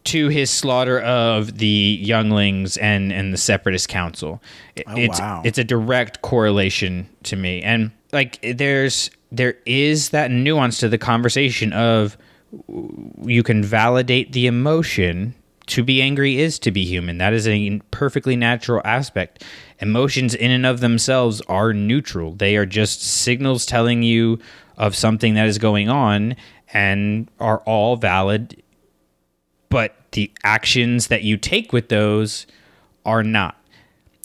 To 0.05 0.29
his 0.29 0.49
slaughter 0.51 1.01
of 1.01 1.59
the 1.59 1.99
younglings 2.01 2.79
and, 2.79 3.13
and 3.13 3.31
the 3.33 3.37
separatist 3.37 3.89
council, 3.91 4.41
It- 4.77 4.85
Oh, 4.87 4.97
it's 4.97 5.21
wow. 5.21 5.43
it's 5.45 5.59
a 5.59 5.65
direct 5.65 6.23
correlation 6.23 7.09
to 7.25 7.37
me, 7.37 7.61
and 7.61 7.91
like 8.13 8.39
there's 8.57 9.11
there 9.33 9.57
is 9.67 10.11
that 10.11 10.31
nuance 10.31 10.79
to 10.79 10.89
the 10.89 10.97
conversation 10.97 11.73
of 11.75 12.17
you 13.23 13.43
can 13.43 13.63
validate 13.63 14.33
the 14.33 14.47
emotion 14.47 15.35
to 15.69 15.83
be 15.83 16.03
angry 16.03 16.39
is 16.39 16.59
to 16.61 16.71
be 16.71 16.85
human. 16.85 17.19
That 17.19 17.33
is 17.33 17.47
a 17.47 17.81
perfectly 17.91 18.37
natural 18.37 18.83
aspect. 18.85 19.45
Emotions 19.81 20.35
in 20.35 20.51
and 20.51 20.67
of 20.67 20.81
themselves 20.81 21.41
are 21.43 21.73
neutral. 21.73 22.35
They 22.35 22.57
are 22.57 22.67
just 22.67 23.03
signals 23.03 23.65
telling 23.67 24.03
you 24.03 24.39
of 24.77 24.95
something 24.95 25.35
that 25.35 25.47
is 25.47 25.59
going 25.59 25.89
on 25.89 26.37
and 26.73 27.31
are 27.41 27.59
all 27.61 27.97
valid 27.97 28.63
but 29.69 29.95
the 30.13 30.31
actions 30.43 31.09
that 31.09 31.23
you 31.23 31.37
take 31.37 31.73
with 31.73 31.89
those 31.89 32.47
are 33.05 33.23
not. 33.23 33.57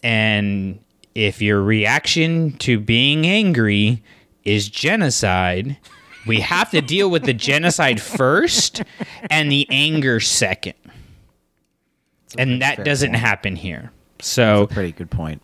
And 0.04 0.80
if 1.16 1.42
your 1.42 1.62
reaction 1.62 2.54
to 2.60 2.80
being 2.80 3.26
angry 3.26 4.04
is 4.44 4.70
genocide, 4.70 5.78
we 6.26 6.40
have 6.40 6.72
to 6.72 6.82
deal 6.82 7.10
with 7.10 7.24
the 7.24 7.34
genocide 7.34 8.02
first 8.02 8.82
and 9.30 9.52
the 9.52 9.68
anger 9.70 10.20
second. 10.20 10.76
And 12.38 12.62
that 12.62 12.84
doesn't 12.84 13.12
point. 13.12 13.20
happen 13.22 13.56
here. 13.56 13.92
So 14.20 14.68
Pretty 14.68 14.92
good 14.92 15.12
point. 15.12 15.42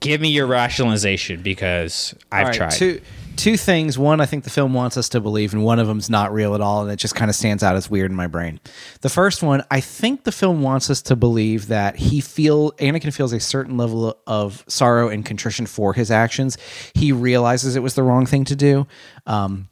give 0.00 0.20
me 0.20 0.30
your 0.30 0.46
rationalization 0.46 1.42
because 1.42 2.14
I've 2.32 2.40
All 2.40 2.46
right, 2.46 2.54
tried. 2.56 2.70
Two 2.70 3.00
two 3.36 3.56
things. 3.56 3.98
One, 3.98 4.20
I 4.20 4.26
think 4.26 4.44
the 4.44 4.50
film 4.50 4.74
wants 4.74 4.96
us 4.98 5.08
to 5.10 5.20
believe, 5.20 5.54
and 5.54 5.64
one 5.64 5.78
of 5.78 5.86
them's 5.86 6.10
not 6.10 6.32
real 6.32 6.54
at 6.54 6.60
all, 6.60 6.82
and 6.82 6.90
it 6.92 6.96
just 6.96 7.14
kind 7.14 7.30
of 7.30 7.34
stands 7.34 7.62
out 7.62 7.74
as 7.74 7.88
weird 7.88 8.10
in 8.10 8.16
my 8.16 8.26
brain. 8.26 8.60
The 9.00 9.08
first 9.08 9.42
one, 9.42 9.64
I 9.70 9.80
think 9.80 10.24
the 10.24 10.32
film 10.32 10.60
wants 10.62 10.90
us 10.90 11.00
to 11.02 11.16
believe 11.16 11.68
that 11.68 11.96
he 11.96 12.20
feel 12.20 12.72
Anakin 12.72 13.14
feels 13.14 13.32
a 13.32 13.40
certain 13.40 13.78
level 13.78 14.18
of 14.26 14.62
sorrow 14.68 15.08
and 15.08 15.24
contrition 15.24 15.64
for 15.66 15.94
his 15.94 16.10
actions. 16.10 16.58
He 16.94 17.12
realizes 17.12 17.76
it 17.76 17.82
was 17.82 17.94
the 17.94 18.02
wrong 18.02 18.26
thing 18.26 18.44
to 18.46 18.56
do. 18.56 18.86
Um, 19.26 19.68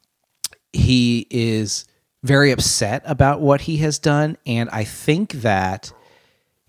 he 0.72 1.26
is 1.30 1.84
very 2.22 2.50
upset 2.52 3.02
about 3.04 3.40
what 3.40 3.62
he 3.62 3.78
has 3.78 3.98
done, 3.98 4.36
and 4.46 4.70
I 4.70 4.84
think 4.84 5.32
that 5.32 5.92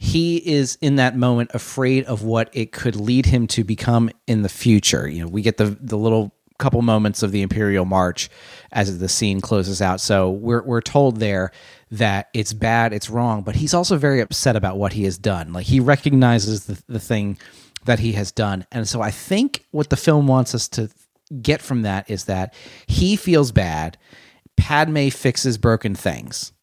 he 0.02 0.38
is 0.38 0.78
in 0.82 0.96
that 0.96 1.18
moment 1.18 1.52
afraid 1.54 2.06
of 2.06 2.24
what 2.24 2.50
it 2.54 2.72
could 2.72 2.96
lead 2.96 3.26
him 3.26 3.48
to 3.48 3.66
become 3.66 4.10
in 4.28 4.44
the 4.44 4.50
future. 4.50 5.10
You 5.10 5.24
know, 5.24 5.30
we 5.30 5.42
get 5.42 5.58
the 5.58 5.78
the 5.82 5.98
little 5.98 6.34
couple 6.58 6.82
moments 6.82 7.22
of 7.22 7.32
the 7.32 7.42
Imperial 7.42 7.86
March 7.86 8.30
as 8.72 9.00
the 9.00 9.10
scene 9.10 9.42
closes 9.42 9.82
out. 9.82 10.00
So 10.00 10.32
we're 10.32 10.64
we're 10.64 10.82
told 10.82 11.20
there 11.20 11.52
that 11.92 12.30
it's 12.34 12.54
bad, 12.54 12.94
it's 12.94 13.10
wrong, 13.10 13.44
but 13.44 13.58
he's 13.58 13.74
also 13.74 13.98
very 13.98 14.22
upset 14.22 14.56
about 14.56 14.78
what 14.78 14.94
he 14.94 15.04
has 15.04 15.18
done. 15.18 15.52
Like 15.52 15.66
he 15.66 15.82
recognizes 15.82 16.66
the, 16.66 16.82
the 16.88 17.00
thing 17.00 17.38
that 17.84 18.00
he 18.00 18.14
has 18.14 18.32
done. 18.32 18.66
And 18.72 18.88
so 18.88 19.02
I 19.02 19.12
think 19.12 19.66
what 19.72 19.90
the 19.90 19.98
film 19.98 20.28
wants 20.28 20.56
us 20.56 20.70
to 20.70 20.90
get 21.42 21.62
from 21.62 21.82
that 21.82 22.10
is 22.10 22.26
that 22.26 22.54
he 22.88 23.18
feels 23.18 23.52
bad. 23.52 23.98
Padme 24.56 25.10
fixes 25.10 25.58
broken 25.58 25.94
things 25.94 26.54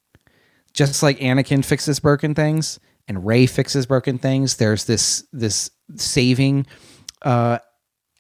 just 0.77 1.03
like 1.03 1.19
Anakin 1.19 1.65
fixes 1.65 1.99
broken 1.99 2.35
things 2.35 2.79
and 3.09 3.27
Rey 3.27 3.47
fixes 3.47 3.87
broken 3.87 4.19
things, 4.19 4.57
there's 4.57 4.85
this 4.85 5.25
this 5.33 5.71
saving 5.95 6.67
uh, 7.23 7.59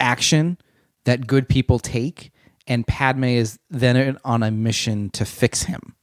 action 0.00 0.58
that 1.04 1.26
good 1.26 1.48
people 1.48 1.78
take, 1.78 2.32
and 2.66 2.86
Padme 2.86 3.24
is 3.24 3.58
then 3.70 4.18
on 4.24 4.42
a 4.42 4.50
mission 4.50 5.10
to 5.10 5.24
fix 5.24 5.64
him. 5.64 5.94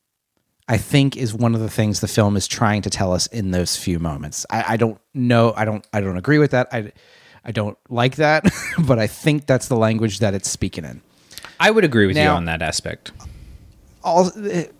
I 0.67 0.77
think 0.77 1.17
is 1.17 1.33
one 1.33 1.55
of 1.55 1.61
the 1.61 1.69
things 1.69 1.99
the 1.99 2.07
film 2.07 2.37
is 2.37 2.47
trying 2.47 2.83
to 2.83 2.89
tell 2.89 3.11
us 3.11 3.27
in 3.27 3.51
those 3.51 3.75
few 3.75 3.99
moments. 3.99 4.45
I, 4.49 4.63
I 4.69 4.77
don't 4.77 4.99
know. 5.13 5.53
I 5.55 5.65
don't. 5.65 5.85
I 5.91 6.01
don't 6.01 6.17
agree 6.17 6.39
with 6.39 6.51
that. 6.51 6.67
I 6.71 6.91
I 7.45 7.51
don't 7.51 7.77
like 7.89 8.15
that, 8.15 8.45
but 8.79 8.99
I 8.99 9.07
think 9.07 9.45
that's 9.45 9.67
the 9.67 9.75
language 9.75 10.19
that 10.19 10.33
it's 10.33 10.49
speaking 10.49 10.85
in. 10.85 11.01
I 11.59 11.71
would 11.71 11.83
agree 11.83 12.07
with 12.07 12.17
you 12.17 12.23
on 12.23 12.45
that 12.45 12.61
aspect. 12.61 13.11
All 14.03 14.29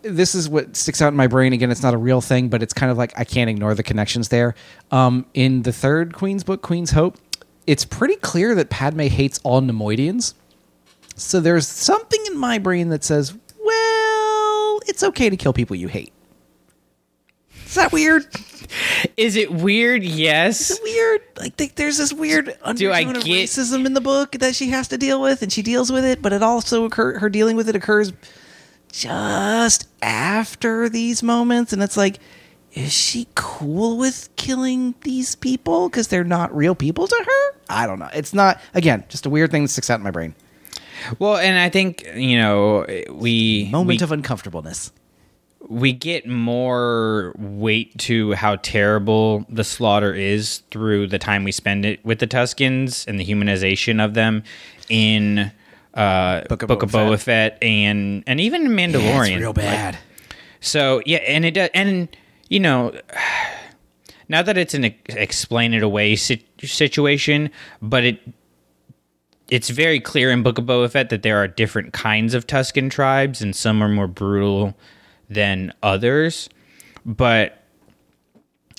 this 0.02 0.34
is 0.34 0.48
what 0.48 0.76
sticks 0.76 1.00
out 1.00 1.08
in 1.08 1.16
my 1.16 1.26
brain. 1.26 1.52
Again 1.52 1.70
it's 1.70 1.82
not 1.82 1.94
a 1.94 1.98
real 1.98 2.20
thing 2.20 2.48
but 2.48 2.62
it's 2.62 2.74
kind 2.74 2.92
of 2.92 2.98
like 2.98 3.12
i 3.18 3.24
can't 3.24 3.48
ignore 3.48 3.74
the 3.74 3.82
connections 3.82 4.28
there. 4.28 4.54
Um, 4.90 5.24
in 5.34 5.62
the 5.62 5.72
third 5.72 6.12
queen's 6.14 6.44
book 6.44 6.60
queen's 6.62 6.90
hope 6.90 7.16
it's 7.66 7.84
pretty 7.86 8.16
clear 8.16 8.54
that 8.54 8.68
padme 8.68 9.00
hates 9.02 9.40
all 9.42 9.62
Neimoidians. 9.62 10.34
So 11.16 11.40
there's 11.40 11.66
something 11.66 12.22
in 12.26 12.36
my 12.36 12.58
brain 12.58 12.90
that 12.90 13.02
says 13.02 13.34
well 13.64 14.80
it's 14.86 15.02
okay 15.02 15.30
to 15.30 15.36
kill 15.36 15.52
people 15.54 15.74
you 15.76 15.88
hate. 15.88 16.12
Is 17.66 17.74
that 17.76 17.92
weird? 17.92 18.24
Is 19.16 19.34
it 19.36 19.50
weird? 19.50 20.04
Yes. 20.04 20.70
Is 20.70 20.78
it 20.78 20.82
weird? 20.84 21.20
Like 21.38 21.56
th- 21.56 21.74
there's 21.74 21.98
this 21.98 22.12
weird 22.12 22.56
undertone 22.62 23.16
of 23.16 23.24
get- 23.24 23.48
racism 23.48 23.86
in 23.86 23.94
the 23.94 24.00
book 24.00 24.32
that 24.32 24.54
she 24.54 24.68
has 24.68 24.86
to 24.88 24.98
deal 24.98 25.20
with 25.20 25.42
and 25.42 25.52
she 25.52 25.62
deals 25.62 25.90
with 25.90 26.04
it 26.04 26.20
but 26.22 26.32
it 26.32 26.42
also 26.42 26.84
occur 26.84 27.18
her 27.18 27.28
dealing 27.30 27.56
with 27.56 27.68
it 27.68 27.74
occurs 27.74 28.12
just 28.94 29.88
after 30.02 30.88
these 30.88 31.22
moments 31.22 31.72
and 31.72 31.82
it's 31.82 31.96
like 31.96 32.20
is 32.74 32.92
she 32.92 33.28
cool 33.36 33.96
with 33.96 34.28
killing 34.34 34.96
these 35.02 35.36
people? 35.36 35.88
Because 35.88 36.08
they're 36.08 36.24
not 36.24 36.54
real 36.54 36.74
people 36.74 37.06
to 37.06 37.24
her? 37.24 37.58
I 37.68 37.86
don't 37.86 38.00
know. 38.00 38.10
It's 38.12 38.34
not 38.34 38.60
again 38.74 39.04
just 39.08 39.26
a 39.26 39.30
weird 39.30 39.50
thing 39.50 39.62
that 39.62 39.68
sticks 39.68 39.90
out 39.90 40.00
in 40.00 40.04
my 40.04 40.10
brain. 40.10 40.34
Well, 41.18 41.36
and 41.36 41.58
I 41.58 41.68
think 41.68 42.04
you 42.14 42.36
know 42.36 42.84
we 43.10 43.68
moment 43.70 44.00
we, 44.00 44.04
of 44.04 44.12
uncomfortableness. 44.12 44.92
we 45.68 45.92
get 45.92 46.26
more 46.26 47.32
weight 47.38 47.96
to 47.98 48.32
how 48.32 48.56
terrible 48.56 49.46
the 49.48 49.64
slaughter 49.64 50.12
is 50.12 50.62
through 50.70 51.06
the 51.08 51.18
time 51.18 51.44
we 51.44 51.52
spend 51.52 51.84
it 51.84 52.04
with 52.04 52.18
the 52.18 52.26
Tuskens 52.26 53.06
and 53.06 53.20
the 53.20 53.24
humanization 53.24 54.04
of 54.04 54.14
them 54.14 54.42
in 54.88 55.52
uh, 55.94 56.42
Book 56.48 56.66
Book 56.66 56.82
of 56.82 56.94
of, 56.94 57.00
Boba 57.00 57.14
Boba 57.14 57.20
Fett 57.20 57.58
and 57.62 58.24
and 58.26 58.40
even 58.40 58.66
Mandalorian. 58.68 59.32
it's 59.32 59.40
real 59.40 59.48
Like, 59.50 59.56
bad 59.56 59.98
so 60.64 61.02
yeah, 61.04 61.18
and 61.18 61.44
it 61.44 61.52
does, 61.52 61.68
and 61.74 62.08
you 62.48 62.58
know, 62.58 62.98
not 64.28 64.46
that 64.46 64.56
it's 64.56 64.72
an 64.74 64.84
explain 65.08 65.74
it 65.74 65.82
away 65.82 66.16
situation, 66.16 67.50
but 67.82 68.04
it 68.04 68.20
it's 69.50 69.68
very 69.68 70.00
clear 70.00 70.30
in 70.30 70.42
Book 70.42 70.56
of 70.56 70.64
Boba 70.64 70.90
Fett 70.90 71.10
that 71.10 71.22
there 71.22 71.36
are 71.36 71.46
different 71.46 71.92
kinds 71.92 72.32
of 72.32 72.46
Tusken 72.46 72.90
tribes, 72.90 73.42
and 73.42 73.54
some 73.54 73.82
are 73.82 73.90
more 73.90 74.08
brutal 74.08 74.74
than 75.28 75.72
others. 75.82 76.48
But 77.04 77.63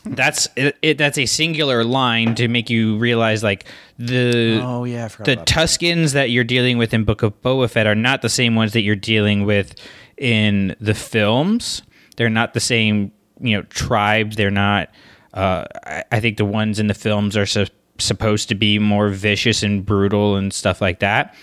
that's 0.06 0.48
it, 0.56 0.78
it, 0.82 0.98
that's 0.98 1.18
a 1.18 1.26
singular 1.26 1.84
line 1.84 2.36
to 2.36 2.48
make 2.48 2.70
you 2.70 2.98
realize 2.98 3.44
like 3.44 3.66
the 3.98 4.60
oh 4.64 4.84
yeah 4.84 5.06
i 5.06 5.08
forgot 5.08 5.26
the 5.26 5.34
about 5.34 5.46
that. 5.48 5.56
Tuskens 5.56 6.14
that 6.14 6.30
you're 6.30 6.44
dealing 6.44 6.78
with 6.78 6.94
in 6.94 7.04
Book 7.04 7.24
of 7.24 7.42
Boba 7.42 7.70
Fett 7.70 7.88
are 7.88 7.96
not 7.96 8.22
the 8.22 8.30
same 8.30 8.56
ones 8.56 8.74
that 8.74 8.82
you're 8.82 8.96
dealing 8.96 9.46
with 9.46 9.76
in 10.18 10.76
the 10.80 10.94
films. 10.94 11.82
They're 12.18 12.30
not 12.30 12.54
the 12.54 12.60
same, 12.60 13.12
you 13.42 13.58
know, 13.58 13.64
tribe. 13.64 14.34
They're 14.34 14.52
not. 14.52 14.90
Uh, 15.34 15.66
I, 15.86 16.04
I 16.12 16.20
think 16.20 16.38
the 16.38 16.46
ones 16.46 16.80
in 16.80 16.88
the 16.88 16.94
films 16.94 17.36
are 17.36 17.46
su- 17.46 17.66
supposed 17.98 18.48
to 18.50 18.56
be 18.56 18.80
more 18.80 19.10
vicious 19.10 19.64
and 19.64 19.86
brutal 19.86 20.36
and 20.38 20.54
stuff 20.54 20.80
like 20.80 21.00
that, 21.00 21.36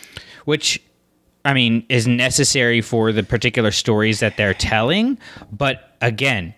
which 0.46 0.82
I 1.44 1.54
mean, 1.54 1.84
is 1.88 2.06
necessary 2.06 2.80
for 2.80 3.12
the 3.12 3.22
particular 3.22 3.72
stories 3.72 4.20
that 4.20 4.36
they're 4.36 4.54
telling. 4.54 5.18
But 5.50 5.96
again, 6.00 6.54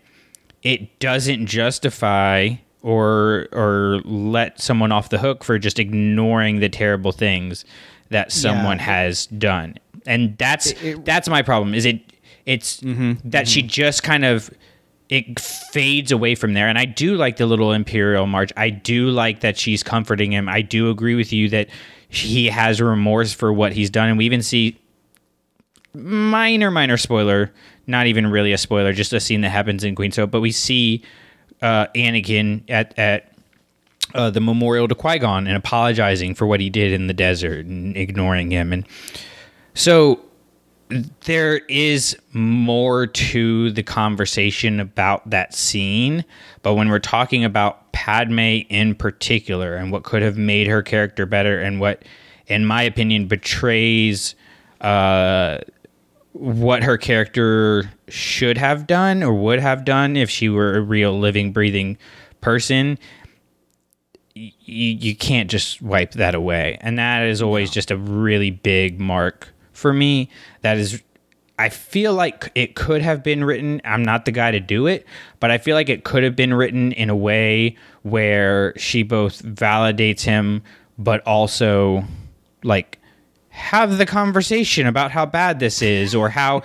it 0.64 0.98
doesn't 0.98 1.46
justify 1.46 2.54
or 2.82 3.48
or 3.52 4.00
let 4.04 4.60
someone 4.60 4.90
off 4.92 5.10
the 5.10 5.18
hook 5.18 5.44
for 5.44 5.58
just 5.58 5.78
ignoring 5.78 6.60
the 6.60 6.68
terrible 6.68 7.12
things 7.12 7.64
that 8.10 8.32
someone 8.32 8.78
has 8.78 9.26
done. 9.26 9.76
And 10.06 10.36
that's 10.36 10.74
that's 11.04 11.28
my 11.28 11.42
problem. 11.42 11.74
Is 11.74 11.84
it 11.84 12.00
it's 12.46 12.80
mm-hmm. 12.80 13.28
that 13.28 13.46
she 13.46 13.60
mm-hmm. 13.60 13.68
just 13.68 14.02
kind 14.02 14.24
of 14.24 14.50
it 15.08 15.38
fades 15.38 16.12
away 16.12 16.34
from 16.34 16.54
there. 16.54 16.68
And 16.68 16.78
I 16.78 16.86
do 16.86 17.16
like 17.16 17.36
the 17.36 17.46
little 17.46 17.72
Imperial 17.72 18.26
March. 18.26 18.52
I 18.56 18.70
do 18.70 19.10
like 19.10 19.40
that 19.40 19.58
she's 19.58 19.82
comforting 19.82 20.32
him. 20.32 20.48
I 20.48 20.62
do 20.62 20.90
agree 20.90 21.14
with 21.14 21.32
you 21.32 21.48
that 21.50 21.68
he 22.08 22.48
has 22.48 22.80
remorse 22.80 23.32
for 23.32 23.52
what 23.52 23.72
he's 23.72 23.90
done. 23.90 24.08
And 24.08 24.18
we 24.18 24.24
even 24.24 24.42
see 24.42 24.78
minor, 25.94 26.70
minor 26.70 26.96
spoiler, 26.96 27.52
not 27.86 28.06
even 28.06 28.26
really 28.26 28.52
a 28.52 28.58
spoiler, 28.58 28.92
just 28.92 29.12
a 29.12 29.20
scene 29.20 29.40
that 29.42 29.50
happens 29.50 29.84
in 29.84 29.94
Queen's 29.94 30.16
Hope. 30.16 30.30
But 30.30 30.40
we 30.40 30.52
see 30.52 31.02
uh, 31.62 31.86
Anakin 31.94 32.62
at, 32.68 32.98
at 32.98 33.32
uh, 34.14 34.30
the 34.30 34.40
memorial 34.40 34.88
to 34.88 34.94
Qui 34.94 35.18
Gon 35.18 35.46
and 35.46 35.56
apologizing 35.56 36.34
for 36.34 36.46
what 36.46 36.60
he 36.60 36.70
did 36.70 36.92
in 36.92 37.06
the 37.06 37.14
desert 37.14 37.66
and 37.66 37.96
ignoring 37.96 38.50
him. 38.50 38.72
And 38.72 38.86
so 39.74 40.20
there 41.24 41.58
is 41.68 42.16
more 42.32 43.06
to 43.06 43.70
the 43.72 43.82
conversation 43.82 44.80
about 44.80 45.28
that 45.30 45.54
scene, 45.54 46.24
but 46.62 46.74
when 46.74 46.88
we're 46.88 46.98
talking 46.98 47.44
about 47.44 47.92
Padme 47.92 48.38
in 48.38 48.94
particular 48.94 49.76
and 49.76 49.90
what 49.90 50.04
could 50.04 50.22
have 50.22 50.36
made 50.36 50.66
her 50.66 50.82
character 50.82 51.26
better 51.26 51.60
and 51.60 51.80
what, 51.80 52.02
in 52.46 52.66
my 52.66 52.82
opinion, 52.82 53.26
betrays 53.26 54.34
uh, 54.82 55.58
what 56.34 56.82
her 56.82 56.98
character 56.98 57.90
should 58.08 58.58
have 58.58 58.86
done 58.88 59.22
or 59.22 59.32
would 59.32 59.60
have 59.60 59.84
done 59.84 60.16
if 60.16 60.28
she 60.28 60.48
were 60.48 60.74
a 60.76 60.80
real 60.80 61.16
living, 61.18 61.52
breathing 61.52 61.96
person, 62.40 62.98
y- 64.36 64.52
you 64.66 65.14
can't 65.14 65.48
just 65.48 65.80
wipe 65.80 66.10
that 66.12 66.34
away. 66.34 66.76
And 66.80 66.98
that 66.98 67.22
is 67.22 67.40
always 67.40 67.70
just 67.70 67.92
a 67.92 67.96
really 67.96 68.50
big 68.50 68.98
mark 69.00 69.48
for 69.72 69.92
me. 69.92 70.28
That 70.62 70.76
is, 70.76 71.00
I 71.56 71.68
feel 71.68 72.14
like 72.14 72.50
it 72.56 72.74
could 72.74 73.00
have 73.00 73.22
been 73.22 73.44
written. 73.44 73.80
I'm 73.84 74.02
not 74.02 74.24
the 74.24 74.32
guy 74.32 74.50
to 74.50 74.60
do 74.60 74.88
it, 74.88 75.06
but 75.38 75.52
I 75.52 75.58
feel 75.58 75.76
like 75.76 75.88
it 75.88 76.02
could 76.02 76.24
have 76.24 76.34
been 76.34 76.52
written 76.52 76.90
in 76.92 77.10
a 77.10 77.16
way 77.16 77.76
where 78.02 78.76
she 78.76 79.04
both 79.04 79.40
validates 79.42 80.22
him, 80.22 80.64
but 80.98 81.24
also 81.26 82.02
like 82.64 82.98
have 83.54 83.98
the 83.98 84.06
conversation 84.06 84.86
about 84.86 85.10
how 85.10 85.24
bad 85.24 85.58
this 85.58 85.80
is 85.80 86.14
or 86.14 86.28
how 86.28 86.62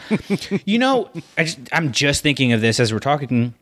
you 0.65 0.79
know 0.79 1.09
I 1.37 1.43
just, 1.43 1.59
i'm 1.71 1.91
just 1.91 2.23
thinking 2.23 2.51
of 2.51 2.61
this 2.61 2.79
as 2.79 2.91
we're 2.91 2.99
talking 2.99 3.53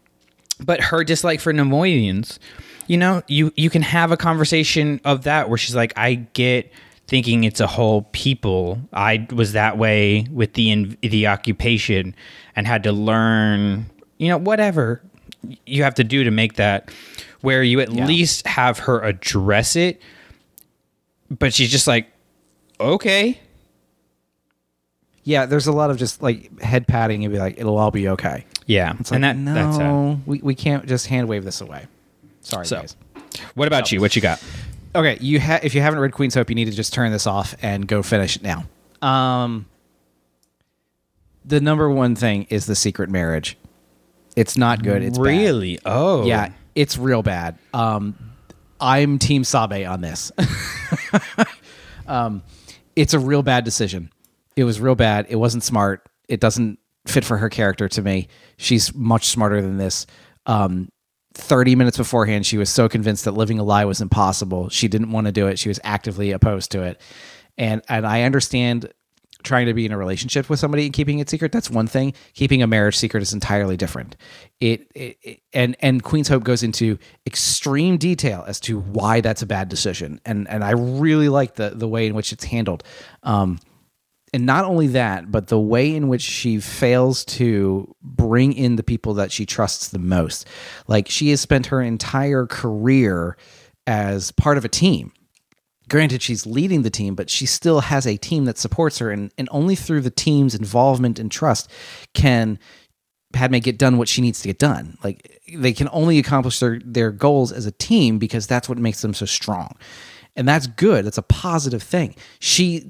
but 0.59 0.82
her 0.82 1.03
dislike 1.03 1.39
for 1.39 1.53
Neimoidians, 1.53 2.39
you 2.88 2.97
know, 2.97 3.21
you 3.28 3.51
you 3.55 3.69
can 3.69 3.82
have 3.82 4.11
a 4.11 4.17
conversation 4.17 4.99
of 5.03 5.23
that 5.23 5.49
where 5.49 5.57
she's 5.57 5.75
like, 5.75 5.93
I 5.97 6.15
get 6.15 6.71
thinking 7.07 7.43
it's 7.43 7.59
a 7.59 7.67
whole 7.67 8.03
people. 8.11 8.80
I 8.91 9.28
was 9.32 9.53
that 9.53 9.78
way 9.78 10.28
with 10.32 10.53
the 10.53 10.71
in, 10.71 10.97
the 11.01 11.28
occupation 11.28 12.15
and 12.55 12.67
had 12.67 12.84
to 12.84 12.91
learn, 12.91 13.86
you 14.17 14.30
know, 14.30 14.38
whatever 14.38 15.01
you 15.65 15.84
have 15.84 15.95
to 15.95 16.03
do 16.03 16.23
to 16.23 16.32
make 16.32 16.55
that 16.55 16.91
where 17.41 17.63
you 17.63 17.80
at 17.80 17.89
least 17.89 18.47
have 18.47 18.80
her 18.80 19.01
address 19.01 19.75
it. 19.75 20.01
But 21.30 21.53
she's 21.53 21.69
just 21.69 21.88
like, 21.88 22.07
okay, 22.80 23.39
Yeah, 25.23 25.45
there's 25.45 25.67
a 25.67 25.71
lot 25.71 25.89
of 25.91 25.97
just 25.97 26.21
like 26.21 26.59
head 26.61 26.88
patting 26.88 27.23
and 27.23 27.34
be 27.34 27.39
like, 27.39 27.57
it'll 27.57 27.78
all 27.78 27.91
be 27.91 28.07
okay. 28.09 28.45
yeah, 28.65 28.93
It's 28.99 29.11
and 29.11 29.23
like, 29.23 29.36
that 29.36 29.38
no, 29.38 29.53
that's 29.53 29.78
uh, 29.80 30.15
we, 30.25 30.39
we 30.41 30.55
can't 30.55 30.86
just 30.88 31.07
hand 31.07 31.28
wave 31.28 31.43
this 31.43 31.61
away. 31.61 31.86
Sorry, 32.41 32.65
So- 32.65 32.78
guys. 32.82 32.95
what 33.55 33.67
about 33.67 33.91
you? 33.91 33.99
What 34.01 34.15
you 34.15 34.21
got? 34.21 34.41
Okay, 34.95 35.17
you 35.21 35.39
ha- 35.39 35.59
if 35.61 35.75
you 35.75 35.82
haven't 35.82 35.99
read 35.99 36.11
Queen's 36.13 36.34
Hope, 36.34 36.49
you 36.49 36.55
need 36.55 36.65
to 36.65 36.71
just 36.71 36.93
turn 36.93 37.11
this 37.11 37.28
off 37.28 37.55
and 37.61 37.88
go 37.88 38.01
finish 38.01 38.36
it 38.38 38.41
now. 38.41 38.65
Um, 39.01 39.65
the 41.45 41.61
number 41.61 41.89
one 41.89 42.15
thing 42.15 42.47
is 42.49 42.65
the 42.65 42.75
secret 42.75 43.09
marriage. 43.09 43.57
It's 44.36 44.57
not 44.57 44.82
good. 44.84 45.03
It's 45.03 45.17
bad. 45.17 45.23
really? 45.28 45.78
Oh, 45.86 46.25
Yeah, 46.25 46.51
it's 46.73 46.97
real 46.97 47.21
bad. 47.21 47.57
Um, 47.73 48.15
I'm 48.80 49.19
Team 49.19 49.43
Sabe 49.43 49.86
on 49.86 50.01
this. 50.01 50.32
um, 52.07 52.41
it's 52.98 53.14
a 53.14 53.20
real 53.20 53.43
bad 53.43 53.64
decision. 53.64 54.12
It 54.56 54.64
was 54.64 54.82
real 54.82 54.95
bad. 54.95 55.28
It 55.30 55.36
wasn't 55.36 55.64
smart. 55.64 56.10
It 56.28 56.39
doesn't 56.39 56.80
fit 57.06 57.24
for 57.24 57.38
her 57.38 57.48
character 57.48 57.88
to 57.88 58.02
me. 58.02 58.28
She's 58.58 58.93
much 58.93 59.28
smarter 59.28 59.62
than 59.62 59.78
this. 59.78 60.08
Um, 60.48 60.89
30 61.36 61.76
minutes 61.76 61.98
beforehand, 61.98 62.48
she 62.48 62.58
was 62.58 62.72
so 62.72 62.89
convinced 62.89 63.26
that 63.26 63.34
living 63.34 63.60
a 63.60 63.64
lie 63.64 63.86
was 63.86 64.02
impossible. 64.02 64.70
She 64.70 64.88
didn't 64.88 65.12
want 65.12 65.28
to 65.28 65.32
do 65.32 65.45
it. 65.45 65.60
She 65.60 65.70
was 65.70 65.80
actively 65.84 66.32
opposed 66.32 66.72
to 66.72 66.82
it. 66.82 67.00
And 67.56 67.84
and 67.88 68.06
I 68.06 68.24
understand 68.24 68.91
trying 69.48 69.66
to 69.68 69.74
be 69.74 69.86
in 69.86 69.91
a 69.91 69.98
relationship 69.98 70.50
with 70.50 70.60
somebody 70.60 70.86
and 70.86 70.93
keeping 70.93 71.20
it 71.20 71.30
secret 71.30 71.52
that's 71.52 71.70
one 71.70 71.88
thing. 71.88 72.14
Keeping 72.34 72.62
a 72.62 72.68
marriage 72.68 72.98
secret 72.98 73.24
is 73.24 73.34
entirely 73.34 73.78
different. 73.78 74.16
It, 74.60 74.91
it, 74.93 75.18
it- 75.24 75.39
and 75.54 75.76
and 75.80 76.04
queen's 76.04 76.28
hope 76.28 76.43
goes 76.43 76.62
into 76.62 77.00
extreme 77.26 77.98
detail 77.98 78.43
as 78.48 78.60
to 78.62 78.80
why 78.80 79.22
that's 79.22 79.41
a 79.41 79.48
bad 79.48 79.70
decision. 79.70 80.20
And 80.26 80.48
and 80.50 80.64
i 80.64 80.72
really 80.72 81.30
like 81.30 81.56
the 81.56 81.72
the 81.72 81.88
way 81.88 82.06
in 82.06 82.14
which 82.14 82.32
it's 82.34 82.43
handled. 82.43 82.84
Um 83.24 83.60
and 84.34 84.45
not 84.45 84.66
only 84.66 84.88
that 84.88 85.32
but 85.32 85.48
the 85.48 85.60
way 85.60 85.95
in 85.95 86.10
which 86.10 86.22
she 86.22 86.60
fails 86.60 87.26
to 87.26 87.95
bring 88.02 88.54
in 88.54 88.76
the 88.76 88.84
people 88.84 89.14
that 89.16 89.32
she 89.32 89.45
trusts 89.45 89.88
the 89.89 90.00
most. 90.00 90.45
Like 90.88 91.10
she 91.10 91.30
has 91.30 91.41
spent 91.41 91.68
her 91.68 91.82
entire 91.82 92.45
career 92.45 93.38
as 93.88 94.32
part 94.34 94.58
of 94.58 94.66
a 94.66 94.70
team 94.70 95.14
granted 95.89 96.21
she's 96.21 96.45
leading 96.45 96.81
the 96.81 96.89
team 96.89 97.15
but 97.15 97.29
she 97.29 97.45
still 97.45 97.81
has 97.81 98.05
a 98.05 98.17
team 98.17 98.45
that 98.45 98.57
supports 98.57 98.99
her 98.99 99.11
and, 99.11 99.31
and 99.38 99.47
only 99.51 99.75
through 99.75 100.01
the 100.01 100.09
team's 100.09 100.55
involvement 100.55 101.19
and 101.19 101.31
trust 101.31 101.69
can 102.13 102.59
Padme 103.33 103.57
get 103.57 103.77
done 103.77 103.97
what 103.97 104.07
she 104.07 104.21
needs 104.21 104.41
to 104.41 104.47
get 104.47 104.59
done. 104.59 104.97
Like 105.03 105.41
they 105.53 105.73
can 105.73 105.89
only 105.91 106.17
accomplish 106.17 106.59
their 106.59 106.79
their 106.83 107.11
goals 107.11 107.51
as 107.51 107.65
a 107.65 107.71
team 107.71 108.19
because 108.19 108.47
that's 108.47 108.69
what 108.69 108.77
makes 108.77 109.01
them 109.01 109.13
so 109.13 109.25
strong. 109.25 109.75
And 110.35 110.47
that's 110.47 110.67
good. 110.67 111.05
That's 111.05 111.17
a 111.17 111.23
positive 111.23 111.83
thing. 111.83 112.15
She 112.39 112.89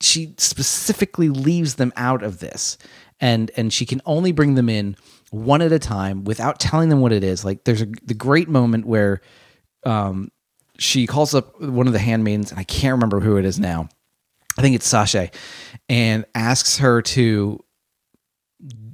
she 0.00 0.34
specifically 0.38 1.28
leaves 1.28 1.76
them 1.76 1.92
out 1.96 2.22
of 2.22 2.38
this. 2.38 2.78
And 3.18 3.50
and 3.56 3.72
she 3.72 3.86
can 3.86 4.00
only 4.06 4.30
bring 4.30 4.54
them 4.54 4.68
in 4.68 4.96
one 5.30 5.62
at 5.62 5.72
a 5.72 5.78
time 5.78 6.24
without 6.24 6.60
telling 6.60 6.88
them 6.88 7.00
what 7.00 7.12
it 7.12 7.24
is. 7.24 7.44
Like 7.44 7.64
there's 7.64 7.82
a 7.82 7.88
the 8.04 8.14
great 8.14 8.48
moment 8.48 8.86
where 8.86 9.20
um 9.84 10.30
she 10.78 11.06
calls 11.06 11.34
up 11.34 11.60
one 11.60 11.86
of 11.86 11.92
the 11.92 11.98
handmaidens, 11.98 12.50
and 12.50 12.60
I 12.60 12.64
can't 12.64 12.92
remember 12.92 13.20
who 13.20 13.36
it 13.36 13.44
is 13.44 13.58
now. 13.58 13.88
I 14.58 14.62
think 14.62 14.74
it's 14.74 14.86
Sasha, 14.86 15.30
and 15.88 16.24
asks 16.34 16.78
her 16.78 17.02
to 17.02 17.62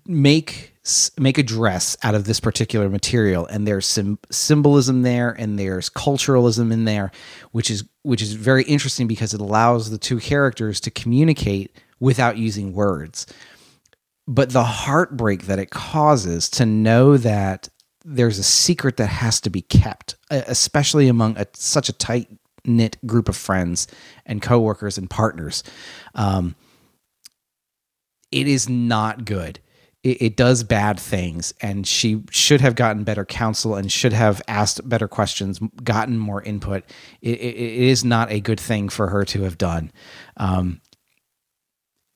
make 0.07 0.75
make 1.17 1.39
a 1.39 1.45
dress 1.45 1.97
out 2.03 2.17
of 2.17 2.25
this 2.25 2.41
particular 2.41 2.89
material 2.89 3.47
and 3.47 3.69
there's 3.69 3.87
some 3.87 4.19
symbolism 4.31 5.03
there 5.03 5.31
and 5.31 5.57
there's 5.57 5.89
culturalism 5.89 6.73
in 6.73 6.85
there 6.85 7.13
which 7.53 7.71
is 7.71 7.85
which 8.03 8.21
is 8.21 8.33
very 8.33 8.65
interesting 8.65 9.07
because 9.07 9.33
it 9.33 9.41
allows 9.41 9.91
the 9.91 9.99
two 9.99 10.19
characters 10.19 10.81
to 10.81 10.91
communicate 10.91 11.77
without 12.01 12.37
using 12.37 12.73
words 12.73 13.27
but 14.27 14.51
the 14.51 14.65
heartbreak 14.65 15.47
that 15.47 15.61
it 15.61 15.71
causes 15.71 16.51
to 16.51 16.67
know 16.67 17.17
that 17.17 17.69
there's 18.05 18.39
a 18.39 18.45
secret 18.45 18.97
that 18.97 19.07
has 19.07 19.41
to 19.41 19.51
be 19.51 19.63
kept 19.63 20.17
especially 20.31 21.09
among 21.09 21.37
a, 21.37 21.47
such 21.55 21.89
a 21.89 21.93
tight 21.93 22.29
knit 22.65 22.97
group 23.07 23.29
of 23.29 23.37
friends 23.37 23.87
and 24.27 24.41
coworkers 24.43 24.97
and 24.99 25.11
partners 25.11 25.63
um, 26.15 26.55
it 28.33 28.49
is 28.49 28.69
not 28.69 29.25
good. 29.25 29.61
It, 30.03 30.23
it 30.23 30.37
does 30.37 30.65
bad 30.65 30.99
things, 30.99 31.55
and 31.61 31.87
she 31.87 32.25
should 32.31 32.61
have 32.61 32.75
gotten 32.75 33.05
better 33.05 33.25
counsel 33.25 33.77
and 33.77 33.93
should 33.93 34.15
have 34.15 34.43
asked 34.49 34.87
better 34.89 35.07
questions, 35.07 35.61
gotten 35.85 36.19
more 36.19 36.43
input. 36.43 36.83
It, 37.21 37.39
it, 37.39 37.57
it 37.57 37.89
is 37.89 38.05
not 38.05 38.33
a 38.33 38.41
good 38.41 38.59
thing 38.59 38.89
for 38.89 39.09
her 39.09 39.25
to 39.27 39.43
have 39.43 39.59
done. 39.59 39.93
Um, 40.39 40.81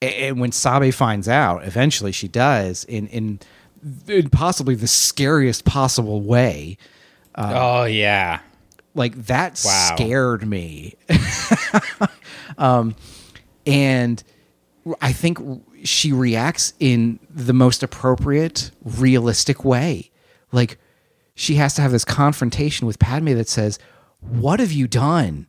and 0.03 0.41
when 0.41 0.53
Sabe 0.53 0.93
finds 0.93 1.28
out, 1.28 1.64
eventually 1.64 2.12
she 2.12 2.28
does 2.28 2.84
in 2.84 3.07
in, 3.09 3.41
in 4.09 4.31
possibly 4.31 4.74
the 4.74 4.87
scariest 4.89 5.64
possible 5.64 6.20
way. 6.22 6.77
oh 7.35 7.85
yeah. 7.85 8.41
Like 8.95 9.14
that 9.27 9.61
Wow. 9.64 9.93
scared 9.95 10.47
me. 10.49 10.95
um, 12.59 12.95
and 13.66 14.22
I 15.03 15.12
think 15.12 15.39
she 15.85 16.12
reacts 16.12 16.72
in 16.81 17.18
the 17.29 17.53
most 17.53 17.83
appropriate, 17.83 18.70
realistic 18.85 19.64
way. 19.64 20.11
Like 20.53 20.79
she 21.35 21.57
has 21.57 21.74
to 21.74 21.83
have 21.83 21.93
this 21.93 22.05
confrontation 22.05 22.87
with 22.87 22.99
Padme 22.99 23.35
that 23.35 23.49
says, 23.49 23.79
"What 24.20 24.61
have 24.61 24.72
you 24.72 24.89
done? 24.89 25.49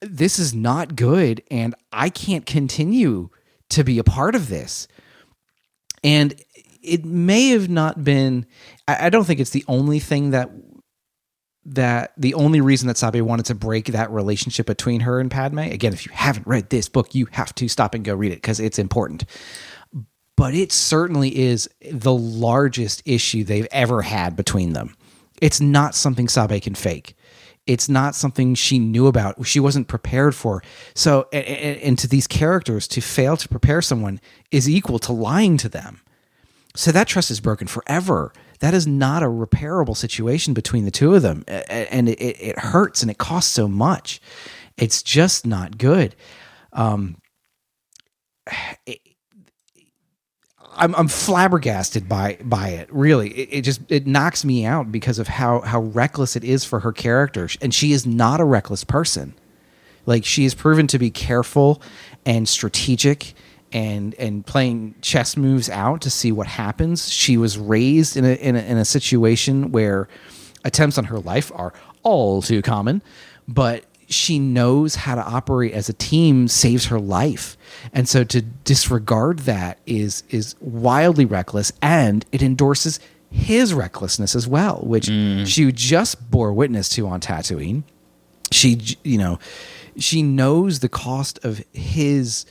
This 0.00 0.38
is 0.38 0.52
not 0.52 0.96
good, 0.96 1.42
and 1.50 1.74
I 1.92 2.10
can't 2.10 2.44
continue 2.44 3.30
to 3.70 3.82
be 3.82 3.98
a 3.98 4.04
part 4.04 4.34
of 4.34 4.48
this. 4.50 4.86
And 6.02 6.34
it 6.84 7.04
may 7.04 7.48
have 7.48 7.68
not 7.68 8.04
been 8.04 8.46
I, 8.86 9.06
I 9.06 9.10
don't 9.10 9.24
think 9.24 9.40
it's 9.40 9.50
the 9.50 9.64
only 9.68 9.98
thing 9.98 10.30
that 10.30 10.50
that 11.66 12.12
the 12.16 12.34
only 12.34 12.60
reason 12.60 12.88
that 12.88 12.98
Sabe 12.98 13.20
wanted 13.22 13.46
to 13.46 13.54
break 13.54 13.86
that 13.86 14.10
relationship 14.10 14.66
between 14.66 15.00
her 15.00 15.18
and 15.18 15.30
Padme. 15.30 15.60
Again, 15.60 15.92
if 15.92 16.06
you 16.06 16.12
haven't 16.12 16.46
read 16.46 16.70
this 16.70 16.88
book, 16.88 17.14
you 17.14 17.26
have 17.32 17.54
to 17.54 17.68
stop 17.68 17.94
and 17.94 18.04
go 18.04 18.14
read 18.14 18.32
it 18.32 18.36
because 18.36 18.60
it's 18.60 18.78
important. 18.78 19.24
But 20.36 20.54
it 20.54 20.72
certainly 20.72 21.36
is 21.36 21.68
the 21.90 22.12
largest 22.12 23.02
issue 23.06 23.44
they've 23.44 23.68
ever 23.70 24.02
had 24.02 24.36
between 24.36 24.72
them. 24.72 24.94
It's 25.40 25.60
not 25.60 25.94
something 25.94 26.28
Sabe 26.28 26.60
can 26.60 26.74
fake. 26.74 27.16
It's 27.66 27.88
not 27.88 28.14
something 28.14 28.54
she 28.54 28.78
knew 28.78 29.06
about. 29.06 29.46
She 29.46 29.58
wasn't 29.58 29.88
prepared 29.88 30.34
for. 30.34 30.62
So, 30.94 31.28
and, 31.32 31.78
and 31.78 31.98
to 31.98 32.08
these 32.08 32.26
characters, 32.26 32.86
to 32.88 33.00
fail 33.00 33.38
to 33.38 33.48
prepare 33.48 33.80
someone 33.80 34.20
is 34.50 34.68
equal 34.68 34.98
to 35.00 35.12
lying 35.12 35.56
to 35.58 35.68
them. 35.70 36.02
So 36.74 36.90
that 36.92 37.06
trust 37.08 37.30
is 37.30 37.40
broken 37.40 37.66
forever. 37.68 38.32
That 38.60 38.74
is 38.74 38.86
not 38.86 39.22
a 39.22 39.26
repairable 39.26 39.96
situation 39.96 40.54
between 40.54 40.84
the 40.84 40.90
two 40.90 41.14
of 41.14 41.22
them. 41.22 41.44
And 41.46 42.08
it 42.08 42.58
hurts 42.58 43.02
and 43.02 43.10
it 43.10 43.18
costs 43.18 43.52
so 43.52 43.68
much. 43.68 44.20
It's 44.76 45.02
just 45.02 45.46
not 45.46 45.78
good. 45.78 46.16
Um, 46.72 47.16
it- 48.86 49.00
I'm, 50.76 50.92
I'm 50.96 51.06
flabbergasted 51.06 52.08
by 52.08 52.38
by 52.42 52.70
it. 52.70 52.92
Really, 52.92 53.30
it, 53.30 53.48
it 53.52 53.60
just 53.62 53.80
it 53.88 54.08
knocks 54.08 54.44
me 54.44 54.64
out 54.66 54.90
because 54.90 55.20
of 55.20 55.28
how 55.28 55.60
how 55.60 55.80
reckless 55.82 56.34
it 56.34 56.42
is 56.42 56.64
for 56.64 56.80
her 56.80 56.90
character, 56.92 57.48
and 57.62 57.72
she 57.72 57.92
is 57.92 58.04
not 58.04 58.40
a 58.40 58.44
reckless 58.44 58.82
person. 58.82 59.34
Like 60.04 60.24
she 60.24 60.44
is 60.44 60.52
proven 60.54 60.88
to 60.88 60.98
be 60.98 61.10
careful 61.10 61.80
and 62.26 62.48
strategic 62.48 63.34
and 63.74 64.14
and 64.14 64.46
playing 64.46 64.94
chess 65.02 65.36
moves 65.36 65.68
out 65.68 66.00
to 66.02 66.10
see 66.10 66.32
what 66.32 66.46
happens. 66.46 67.10
She 67.12 67.36
was 67.36 67.58
raised 67.58 68.16
in 68.16 68.24
a 68.24 68.32
in 68.34 68.56
a, 68.56 68.60
in 68.60 68.78
a 68.78 68.84
situation 68.84 69.72
where 69.72 70.08
attempts 70.64 70.96
on 70.96 71.04
her 71.04 71.18
life 71.18 71.52
are 71.54 71.74
all 72.02 72.40
too 72.40 72.62
common, 72.62 73.02
but 73.46 73.84
she 74.08 74.38
knows 74.38 74.94
how 74.94 75.14
to 75.14 75.22
operate 75.22 75.72
as 75.72 75.88
a 75.88 75.92
team 75.92 76.46
saves 76.46 76.86
her 76.86 77.00
life. 77.00 77.56
And 77.92 78.08
so 78.08 78.24
to 78.24 78.40
disregard 78.40 79.40
that 79.40 79.78
is 79.84 80.22
is 80.30 80.54
wildly 80.60 81.26
reckless 81.26 81.72
and 81.82 82.24
it 82.32 82.42
endorses 82.42 83.00
his 83.30 83.74
recklessness 83.74 84.36
as 84.36 84.46
well, 84.46 84.80
which 84.84 85.08
mm. 85.08 85.46
she 85.46 85.72
just 85.72 86.30
bore 86.30 86.52
witness 86.52 86.88
to 86.90 87.08
on 87.08 87.20
Tatooine 87.20 87.82
she 88.54 88.80
you 89.02 89.18
know 89.18 89.38
she 89.96 90.22
knows 90.22 90.80
the 90.80 90.88
cost 90.88 91.44
of 91.44 91.62
his 91.72 92.46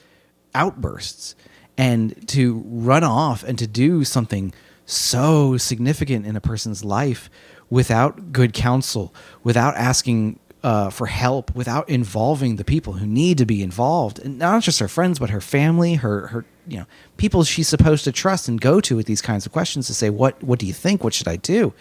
outbursts 0.55 1.35
and 1.77 2.27
to 2.29 2.63
run 2.67 3.03
off 3.03 3.43
and 3.43 3.57
to 3.59 3.67
do 3.67 4.03
something 4.03 4.53
so 4.85 5.57
significant 5.57 6.25
in 6.25 6.35
a 6.35 6.41
person's 6.41 6.83
life 6.83 7.29
without 7.69 8.31
good 8.31 8.53
counsel 8.53 9.13
without 9.43 9.75
asking 9.75 10.39
uh, 10.61 10.89
for 10.89 11.07
help 11.07 11.53
without 11.55 11.89
involving 11.89 12.55
the 12.55 12.63
people 12.63 12.93
who 12.93 13.05
need 13.05 13.37
to 13.37 13.45
be 13.45 13.61
involved 13.61 14.19
and 14.19 14.37
not 14.37 14.61
just 14.61 14.79
her 14.79 14.87
friends 14.87 15.19
but 15.19 15.29
her 15.29 15.41
family 15.41 15.95
her 15.95 16.27
her 16.27 16.45
you 16.67 16.77
know 16.77 16.85
people 17.17 17.43
she's 17.43 17.67
supposed 17.67 18.03
to 18.03 18.11
trust 18.11 18.47
and 18.47 18.61
go 18.61 18.79
to 18.79 18.95
with 18.95 19.05
these 19.05 19.21
kinds 19.21 19.45
of 19.45 19.51
questions 19.51 19.87
to 19.87 19.93
say 19.93 20.09
what 20.09 20.41
what 20.43 20.59
do 20.59 20.65
you 20.65 20.73
think? 20.73 21.03
What 21.03 21.13
should 21.13 21.27
i 21.27 21.35
do 21.35 21.73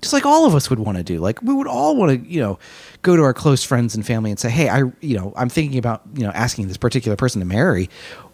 just 0.00 0.12
like 0.12 0.24
all 0.24 0.46
of 0.46 0.54
us 0.54 0.70
would 0.70 0.78
want 0.78 0.98
to 0.98 1.04
do. 1.04 1.18
Like 1.18 1.42
we 1.42 1.54
would 1.54 1.66
all 1.66 1.96
want 1.96 2.22
to 2.22 2.30
you 2.30 2.40
know 2.40 2.58
go 3.02 3.16
to 3.16 3.22
our 3.22 3.34
close 3.34 3.62
friends 3.62 3.94
and 3.94 4.06
family 4.06 4.30
and 4.30 4.38
say 4.38 4.50
hey 4.50 4.68
i 4.68 4.82
you 5.00 5.16
know 5.16 5.32
i'm 5.36 5.48
thinking 5.48 5.78
about 5.78 6.02
you 6.14 6.22
know 6.22 6.30
asking 6.30 6.68
this 6.68 6.76
particular 6.76 7.16
person 7.16 7.40
to 7.40 7.46
marry. 7.46 7.88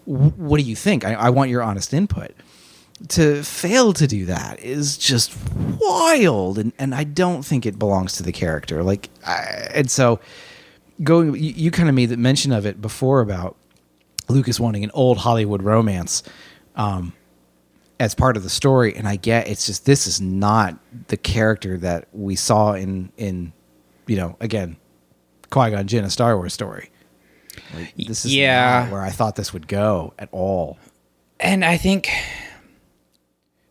What 0.05 0.59
do 0.59 0.63
you 0.63 0.77
think? 0.77 1.05
I, 1.05 1.15
I 1.15 1.31
want 1.31 1.51
your 1.51 1.63
honest 1.63 1.93
input. 1.93 2.33
To 3.09 3.43
fail 3.43 3.93
to 3.93 4.07
do 4.07 4.25
that 4.27 4.59
is 4.61 4.97
just 4.97 5.37
wild 5.79 6.59
and, 6.59 6.73
and 6.79 6.95
i 6.95 7.05
don't 7.05 7.45
think 7.45 7.67
it 7.67 7.79
belongs 7.79 8.15
to 8.15 8.23
the 8.23 8.33
character. 8.33 8.83
Like 8.83 9.11
I, 9.27 9.69
and 9.75 9.91
so 9.91 10.21
going 11.03 11.35
you, 11.35 11.53
you 11.55 11.71
kind 11.71 11.89
of 11.89 11.95
made 11.95 12.07
the 12.07 12.17
mention 12.17 12.53
of 12.53 12.65
it 12.65 12.81
before 12.81 13.21
about 13.21 13.55
lucas 14.29 14.59
wanting 14.59 14.83
an 14.83 14.91
old 14.95 15.19
hollywood 15.19 15.63
romance 15.63 16.23
um, 16.75 17.13
as 17.99 18.15
part 18.15 18.37
of 18.37 18.43
the 18.43 18.51
story 18.51 18.95
and 18.95 19.09
i 19.09 19.17
get 19.17 19.49
it's 19.49 19.67
just 19.67 19.85
this 19.87 20.07
is 20.07 20.21
not 20.21 20.79
the 21.09 21.17
character 21.17 21.79
that 21.79 22.07
we 22.13 22.37
saw 22.37 22.73
in 22.75 23.11
in 23.17 23.53
you 24.07 24.17
know 24.17 24.37
again 24.41 24.77
qui-gon 25.51 25.87
jinn 25.87 26.05
a 26.05 26.11
star 26.11 26.37
wars 26.37 26.53
story 26.53 26.91
like, 27.75 27.95
this 27.97 28.25
is 28.27 28.35
Yeah. 28.35 28.83
not 28.85 28.93
where 28.93 29.01
i 29.03 29.11
thought 29.11 29.37
this 29.37 29.53
would 29.53 29.67
go 29.69 30.13
at 30.19 30.29
all 30.33 30.79
and 31.41 31.65
I 31.67 31.77
think 31.77 32.09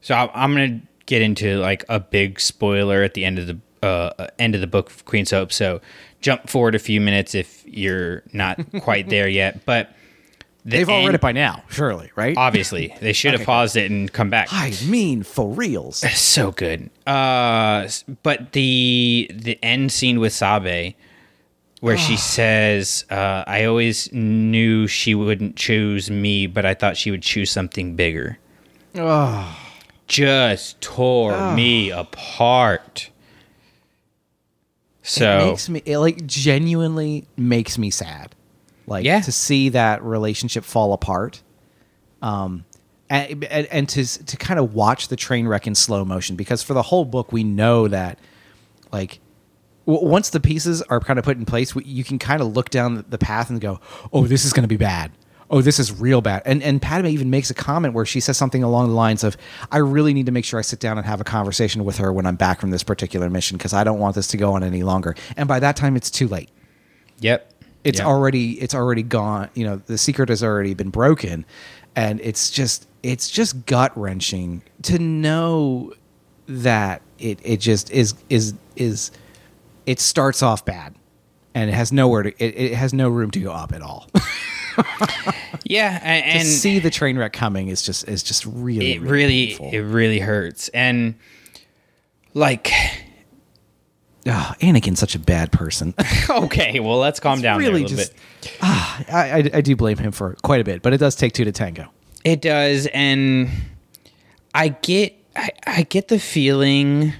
so. 0.01 0.13
I'm 0.15 0.51
gonna 0.53 0.81
get 1.07 1.23
into 1.23 1.57
like 1.57 1.83
a 1.89 1.99
big 1.99 2.39
spoiler 2.39 3.01
at 3.01 3.15
the 3.15 3.25
end 3.25 3.39
of 3.39 3.47
the 3.47 3.59
uh, 3.87 4.27
end 4.37 4.53
of 4.53 4.61
the 4.61 4.67
book 4.67 4.91
of 4.91 5.05
Queen's 5.05 5.31
Hope. 5.31 5.51
So 5.51 5.81
jump 6.21 6.47
forward 6.47 6.75
a 6.75 6.79
few 6.79 7.01
minutes 7.01 7.33
if 7.33 7.63
you're 7.67 8.21
not 8.33 8.59
quite 8.81 9.09
there 9.09 9.27
yet. 9.27 9.65
But 9.65 9.89
the 10.65 10.71
they've 10.77 10.89
all 10.89 11.05
read 11.05 11.13
it 11.15 11.21
by 11.21 11.31
now 11.31 11.63
surely 11.69 12.11
right 12.15 12.35
Obviously, 12.37 12.93
they 12.99 13.13
should 13.13 13.33
have 13.33 13.45
paused 13.45 13.75
it 13.77 13.89
and 13.91 14.11
come 14.11 14.29
back. 14.29 14.47
i 14.51 14.73
mean 14.87 15.23
for 15.23 15.49
reals 15.51 15.97
so 16.19 16.51
good. 16.51 16.89
Uh, 17.07 17.87
but 18.23 18.51
the 18.53 19.29
the 19.33 19.57
end 19.63 19.91
scene 19.91 20.19
with 20.19 20.33
Sabe, 20.33 20.95
where 21.81 21.97
she 21.97 22.17
says, 22.35 23.05
uh, 23.11 23.43
"I 23.47 23.65
always 23.65 24.11
knew 24.11 24.87
she 24.87 25.13
wouldn't 25.15 25.55
choose 25.55 26.09
me, 26.09 26.47
but 26.47 26.65
I 26.65 26.73
thought 26.73 26.97
she 26.97 27.11
would 27.11 27.21
choose 27.21 27.51
something 27.51 27.95
bigger." 27.95 28.39
Oh. 28.95 29.59
Just 30.07 30.79
tore 30.81 31.55
me 31.55 31.89
apart. 31.89 33.09
it 33.09 35.07
So 35.07 35.47
makes 35.49 35.67
me 35.67 35.81
it 35.83 35.97
like 35.97 36.25
genuinely 36.27 37.25
makes 37.37 37.79
me 37.79 37.89
sad 37.89 38.34
like 38.87 39.05
Yeah. 39.05 39.21
to 39.21 39.31
see 39.31 39.69
that 39.69 40.03
relationship 40.03 40.63
fall 40.63 40.93
apart 40.93 41.41
um 42.21 42.65
and, 43.09 43.43
and, 43.45 43.67
and 43.67 43.89
to 43.89 44.05
to 44.25 44.37
kind 44.37 44.59
of 44.59 44.73
watch 44.73 45.07
the 45.09 45.15
train 45.15 45.47
wreck 45.47 45.67
in 45.67 45.75
slow 45.75 46.03
motion 46.05 46.35
because 46.35 46.63
for 46.63 46.73
the 46.73 46.81
whole 46.81 47.05
book 47.05 47.31
we 47.31 47.43
know 47.43 47.87
that 47.87 48.17
like 48.91 49.19
w- 49.85 50.07
once 50.07 50.29
the 50.31 50.39
pieces 50.39 50.81
are 50.83 50.99
kind 50.99 51.19
of 51.19 51.25
put 51.25 51.37
in 51.37 51.45
place 51.45 51.75
you 51.85 52.03
can 52.03 52.17
kind 52.17 52.41
of 52.41 52.55
look 52.55 52.69
down 52.69 53.05
the 53.09 53.17
path 53.17 53.49
and 53.49 53.61
go 53.61 53.79
oh 54.11 54.25
this 54.25 54.43
is 54.45 54.53
going 54.53 54.63
to 54.63 54.67
be 54.67 54.77
bad. 54.77 55.11
Oh 55.51 55.61
this 55.61 55.77
is 55.77 55.91
real 55.91 56.21
bad. 56.21 56.41
And 56.45 56.63
and 56.63 56.81
Padme 56.81 57.05
even 57.05 57.29
makes 57.29 57.51
a 57.51 57.53
comment 57.53 57.93
where 57.93 58.05
she 58.05 58.19
says 58.19 58.35
something 58.35 58.63
along 58.63 58.87
the 58.89 58.95
lines 58.95 59.23
of 59.23 59.37
I 59.71 59.77
really 59.77 60.11
need 60.11 60.25
to 60.25 60.31
make 60.31 60.43
sure 60.43 60.57
I 60.57 60.63
sit 60.63 60.79
down 60.79 60.97
and 60.97 61.05
have 61.05 61.21
a 61.21 61.23
conversation 61.23 61.85
with 61.85 61.97
her 61.97 62.11
when 62.11 62.25
I'm 62.25 62.35
back 62.35 62.59
from 62.59 62.71
this 62.71 62.81
particular 62.81 63.29
mission 63.29 63.55
because 63.57 63.71
I 63.71 63.83
don't 63.83 63.99
want 63.99 64.15
this 64.15 64.25
to 64.29 64.37
go 64.37 64.53
on 64.53 64.63
any 64.63 64.81
longer. 64.81 65.13
And 65.37 65.47
by 65.47 65.59
that 65.59 65.75
time 65.75 65.95
it's 65.95 66.09
too 66.09 66.27
late. 66.27 66.49
Yep, 67.19 67.53
it's 67.85 67.99
Yep. 67.99 68.07
already 68.07 68.53
it's 68.61 68.75
already 68.75 69.03
gone 69.03 69.49
you 69.53 69.65
know 69.65 69.77
the 69.85 69.97
secret 69.97 70.27
has 70.29 70.43
already 70.43 70.73
been 70.73 70.89
broken 70.89 71.45
and 71.95 72.19
it's 72.21 72.49
just 72.51 72.87
it's 73.03 73.29
just 73.29 73.65
gut 73.65 73.95
wrenching 73.97 74.61
to 74.81 74.99
know 74.99 75.93
that 76.47 77.01
it 77.19 77.39
it 77.43 77.57
just 77.61 77.89
is 77.91 78.13
is 78.29 78.53
is 78.75 79.11
it 79.85 79.99
starts 79.99 80.43
off 80.43 80.65
bad 80.65 80.93
and 81.53 81.69
it 81.69 81.73
has 81.73 81.91
nowhere 81.93 82.23
to 82.23 82.29
it, 82.43 82.71
it 82.71 82.73
has 82.75 82.93
no 82.93 83.07
room 83.07 83.31
to 83.31 83.39
go 83.39 83.51
up 83.51 83.71
at 83.71 83.81
all 83.81 84.09
yeah, 85.63 85.99
and, 86.03 86.41
to 86.41 86.45
see 86.45 86.79
the 86.79 86.89
train 86.89 87.17
wreck 87.17 87.31
coming 87.31 87.69
is 87.69 87.81
just 87.81 88.07
is 88.09 88.21
just 88.23 88.45
really 88.45 88.93
it 88.95 89.01
really 89.01 89.47
painful. 89.47 89.69
it 89.71 89.79
really 89.79 90.19
hurts, 90.19 90.67
and 90.69 91.15
like. 92.33 92.71
Ah, 94.27 94.55
Anakin's 94.59 94.99
such 94.99 95.13
a 95.15 95.19
bad 95.19 95.51
person 95.51 95.93
Okay, 96.29 96.79
well, 96.79 96.97
let's 96.97 97.19
calm 97.19 97.41
down 97.41 97.59
there 97.59 97.69
a 97.69 97.71
really 97.71 97.83
little 97.83 97.97
just 97.97 98.13
bit. 98.41 98.57
ah, 98.61 99.03
I, 99.11 99.31
I 99.39 99.49
I 99.55 99.61
do 99.61 99.75
blame 99.75 99.97
him 99.97 100.11
for 100.11 100.35
quite 100.43 100.61
a 100.61 100.63
bit 100.63 100.81
but 100.81 100.93
it 100.93 100.97
does 100.97 101.15
take 101.15 101.33
two 101.33 101.45
to 101.45 101.51
tango 101.51 101.87
It 102.23 102.41
does, 102.41 102.87
and 102.87 103.49
I 104.53 104.69
get 104.69 105.13
I, 105.35 105.49
I 105.67 105.83
get 105.83 106.07
the 106.07 106.17
feeling 106.19 107.13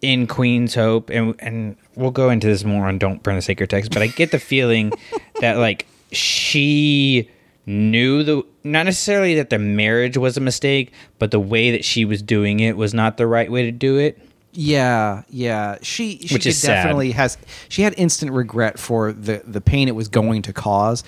in 0.00 0.26
Queen's 0.28 0.74
Hope, 0.76 1.10
and 1.10 1.34
and 1.40 1.76
we'll 1.96 2.12
go 2.12 2.30
into 2.30 2.46
this 2.46 2.62
more 2.64 2.86
on 2.86 2.98
Don't 2.98 3.20
Burn 3.22 3.34
the 3.34 3.42
Sacred 3.42 3.68
Text, 3.70 3.92
but 3.92 4.00
I 4.02 4.06
get 4.06 4.30
the 4.30 4.38
feeling 4.38 4.92
that 5.40 5.56
like 5.58 5.86
she 6.12 7.28
knew 7.66 8.22
the 8.22 8.42
not 8.62 8.84
necessarily 8.84 9.34
that 9.36 9.50
the 9.50 9.58
marriage 9.58 10.16
was 10.16 10.36
a 10.36 10.40
mistake, 10.40 10.92
but 11.18 11.30
the 11.32 11.40
way 11.40 11.70
that 11.72 11.84
she 11.84 12.04
was 12.04 12.22
doing 12.22 12.60
it 12.60 12.76
was 12.76 12.94
not 12.94 13.16
the 13.16 13.26
right 13.26 13.50
way 13.50 13.64
to 13.64 13.72
do 13.72 13.96
it. 13.98 14.20
Yeah, 14.60 15.22
yeah. 15.30 15.78
She 15.82 16.18
she 16.26 16.34
Which 16.34 16.44
is 16.44 16.58
sad. 16.60 16.82
definitely 16.82 17.12
has 17.12 17.38
she 17.68 17.82
had 17.82 17.94
instant 17.96 18.32
regret 18.32 18.76
for 18.76 19.12
the 19.12 19.40
the 19.46 19.60
pain 19.60 19.86
it 19.86 19.94
was 19.94 20.08
going 20.08 20.42
to 20.42 20.52
cause. 20.52 21.04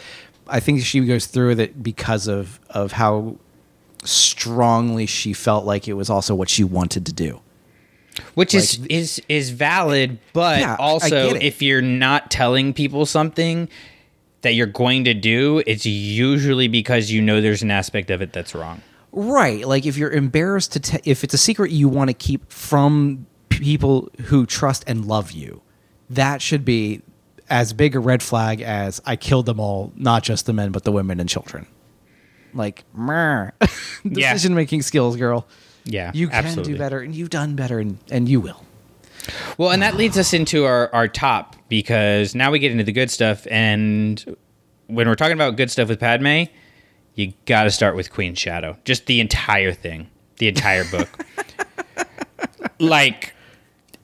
I 0.46 0.60
think 0.60 0.82
she 0.82 1.00
goes 1.00 1.26
through 1.26 1.48
with 1.48 1.60
it 1.60 1.82
because 1.82 2.28
of 2.28 2.60
of 2.70 2.92
how 2.92 3.38
strongly 4.04 5.06
she 5.06 5.32
felt 5.32 5.64
like 5.64 5.88
it 5.88 5.94
was 5.94 6.08
also 6.08 6.32
what 6.32 6.48
she 6.48 6.62
wanted 6.62 7.06
to 7.06 7.12
do. 7.12 7.40
Which 8.34 8.54
is 8.54 8.78
Like, 8.78 8.90
is 8.92 9.20
is 9.28 9.50
valid, 9.50 10.20
but 10.32 10.60
Yeah, 10.60 10.76
also 10.78 11.34
if 11.34 11.60
you're 11.60 11.82
not 11.82 12.30
telling 12.30 12.72
people 12.72 13.04
something, 13.04 13.68
that 14.42 14.54
you're 14.54 14.66
going 14.66 15.04
to 15.04 15.14
do, 15.14 15.60
it's 15.66 15.84
usually 15.86 16.68
because 16.68 17.10
you 17.10 17.20
know 17.20 17.40
there's 17.40 17.62
an 17.62 17.72
aspect 17.72 18.10
of 18.10 18.22
it 18.22 18.32
that's 18.32 18.54
wrong. 18.54 18.80
Right. 19.10 19.66
Like 19.66 19.86
if 19.86 19.96
you're 19.96 20.12
embarrassed 20.12 20.72
to, 20.74 20.80
te- 20.80 21.00
if 21.04 21.24
it's 21.24 21.34
a 21.34 21.38
secret 21.38 21.72
you 21.72 21.88
want 21.88 22.10
to 22.10 22.14
keep 22.14 22.52
from 22.52 23.26
people 23.60 24.10
who 24.26 24.46
trust 24.46 24.84
and 24.86 25.04
love 25.04 25.32
you, 25.32 25.62
that 26.08 26.42
should 26.42 26.64
be 26.64 27.02
as 27.48 27.72
big 27.72 27.94
a 27.96 28.00
red 28.00 28.22
flag 28.22 28.60
as 28.60 29.00
I 29.04 29.16
killed 29.16 29.46
them 29.46 29.58
all, 29.60 29.92
not 29.96 30.22
just 30.22 30.46
the 30.46 30.52
men, 30.52 30.70
but 30.72 30.84
the 30.84 30.92
women 30.92 31.20
and 31.20 31.28
children. 31.28 31.66
Like, 32.54 32.84
decision 34.08 34.54
making 34.54 34.82
skills, 34.82 35.16
girl. 35.16 35.46
Yeah, 35.84 36.10
You 36.14 36.28
can 36.28 36.44
absolutely. 36.44 36.74
do 36.74 36.78
better, 36.78 37.00
and 37.00 37.14
you've 37.14 37.30
done 37.30 37.56
better, 37.56 37.78
and, 37.78 37.98
and 38.10 38.28
you 38.28 38.40
will. 38.40 38.62
Well, 39.58 39.70
and 39.70 39.82
that 39.82 39.96
leads 39.96 40.18
us 40.18 40.32
into 40.32 40.64
our, 40.64 40.92
our 40.94 41.08
top 41.08 41.56
because 41.68 42.34
now 42.34 42.50
we 42.50 42.58
get 42.58 42.72
into 42.72 42.84
the 42.84 42.92
good 42.92 43.10
stuff. 43.10 43.46
And 43.50 44.36
when 44.86 45.08
we're 45.08 45.14
talking 45.14 45.34
about 45.34 45.56
good 45.56 45.70
stuff 45.70 45.88
with 45.88 46.00
Padme, 46.00 46.44
you 47.14 47.32
got 47.46 47.64
to 47.64 47.70
start 47.70 47.96
with 47.96 48.10
Queen 48.12 48.34
Shadow. 48.34 48.76
Just 48.84 49.06
the 49.06 49.20
entire 49.20 49.72
thing, 49.72 50.08
the 50.38 50.48
entire 50.48 50.84
book. 50.84 51.08
like, 52.78 53.34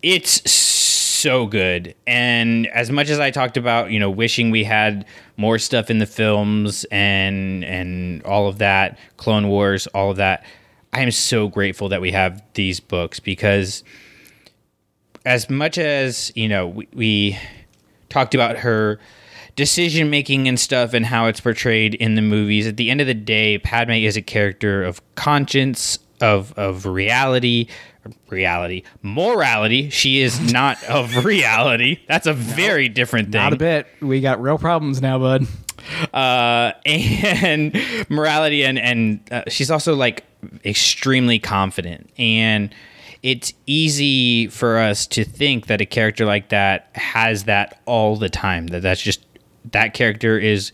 it's 0.07 0.49
so 0.49 1.47
good. 1.49 1.97
And 2.07 2.69
as 2.69 2.93
much 2.93 3.11
as 3.11 3.19
I 3.19 3.33
talked 3.33 3.57
about, 3.57 3.91
you 3.91 3.99
know, 3.99 4.09
wishing 4.09 4.53
we 4.53 4.63
had 4.63 5.05
more 5.37 5.59
stuff 5.59 5.91
in 5.91 5.99
the 5.99 6.07
films 6.07 6.87
and 6.93 7.65
and 7.65 8.23
all 8.23 8.47
of 8.47 8.59
that, 8.59 9.01
Clone 9.17 9.49
Wars, 9.49 9.89
all 9.89 10.13
of 10.13 10.19
that, 10.19 10.45
I 10.93 11.01
am 11.01 11.11
so 11.11 11.49
grateful 11.49 11.89
that 11.89 12.01
we 12.01 12.13
have 12.13 12.41
these 12.55 12.79
books 12.79 13.19
because 13.19 13.83
as 15.25 15.51
much 15.51 15.77
as 15.77 16.31
you 16.37 16.49
know 16.49 16.69
we, 16.69 16.89
we 16.95 17.39
talked 18.09 18.33
about 18.37 18.59
her 18.59 19.01
decision 19.57 20.09
making 20.09 20.47
and 20.47 20.61
stuff 20.61 20.95
and 20.95 21.05
how 21.05 21.27
it's 21.27 21.41
portrayed 21.41 21.97
in 21.97 22.15
the 22.15 22.23
movies 22.23 22.69
at 22.69 22.77
the 22.77 22.91
end 22.91 23.01
of 23.01 23.09
the 23.09 23.15
day 23.15 23.59
padme 23.59 23.93
is 23.93 24.17
a 24.17 24.23
character 24.23 24.85
of 24.85 25.01
conscience 25.17 25.99
of 26.21 26.53
of 26.59 26.87
reality 26.87 27.69
reality 28.29 28.83
morality. 29.03 29.91
She 29.91 30.21
is 30.21 30.53
not 30.53 30.83
of 30.89 31.25
reality. 31.25 32.01
That's 32.09 32.27
a 32.27 32.33
very 32.33 32.89
different 32.89 33.33
thing 33.33 33.41
Not 33.41 33.53
a 33.53 33.57
bit. 33.57 33.87
We 34.01 34.21
got 34.21 34.41
real 34.41 34.59
problems 34.59 35.01
now, 35.01 35.19
bud. 35.19 35.47
uh, 36.13 36.73
and 36.87 37.77
morality 38.09 38.65
and 38.65 38.79
and 38.79 39.21
uh, 39.31 39.43
she's 39.49 39.71
also 39.71 39.95
like 39.95 40.25
extremely 40.65 41.39
confident. 41.39 42.11
And 42.19 42.75
it's 43.23 43.53
easy 43.67 44.47
for 44.49 44.79
us 44.79 45.07
to 45.09 45.25
think 45.25 45.67
that 45.67 45.81
a 45.81 45.87
character 45.87 46.25
like 46.25 46.51
that 46.51 46.91
has 46.95 47.45
that 47.45 47.81
all 47.87 48.17
the 48.17 48.29
time 48.29 48.69
that 48.69 48.83
that's 48.83 49.03
just 49.03 49.25
that 49.73 49.95
character 49.95 50.39
is 50.39 50.71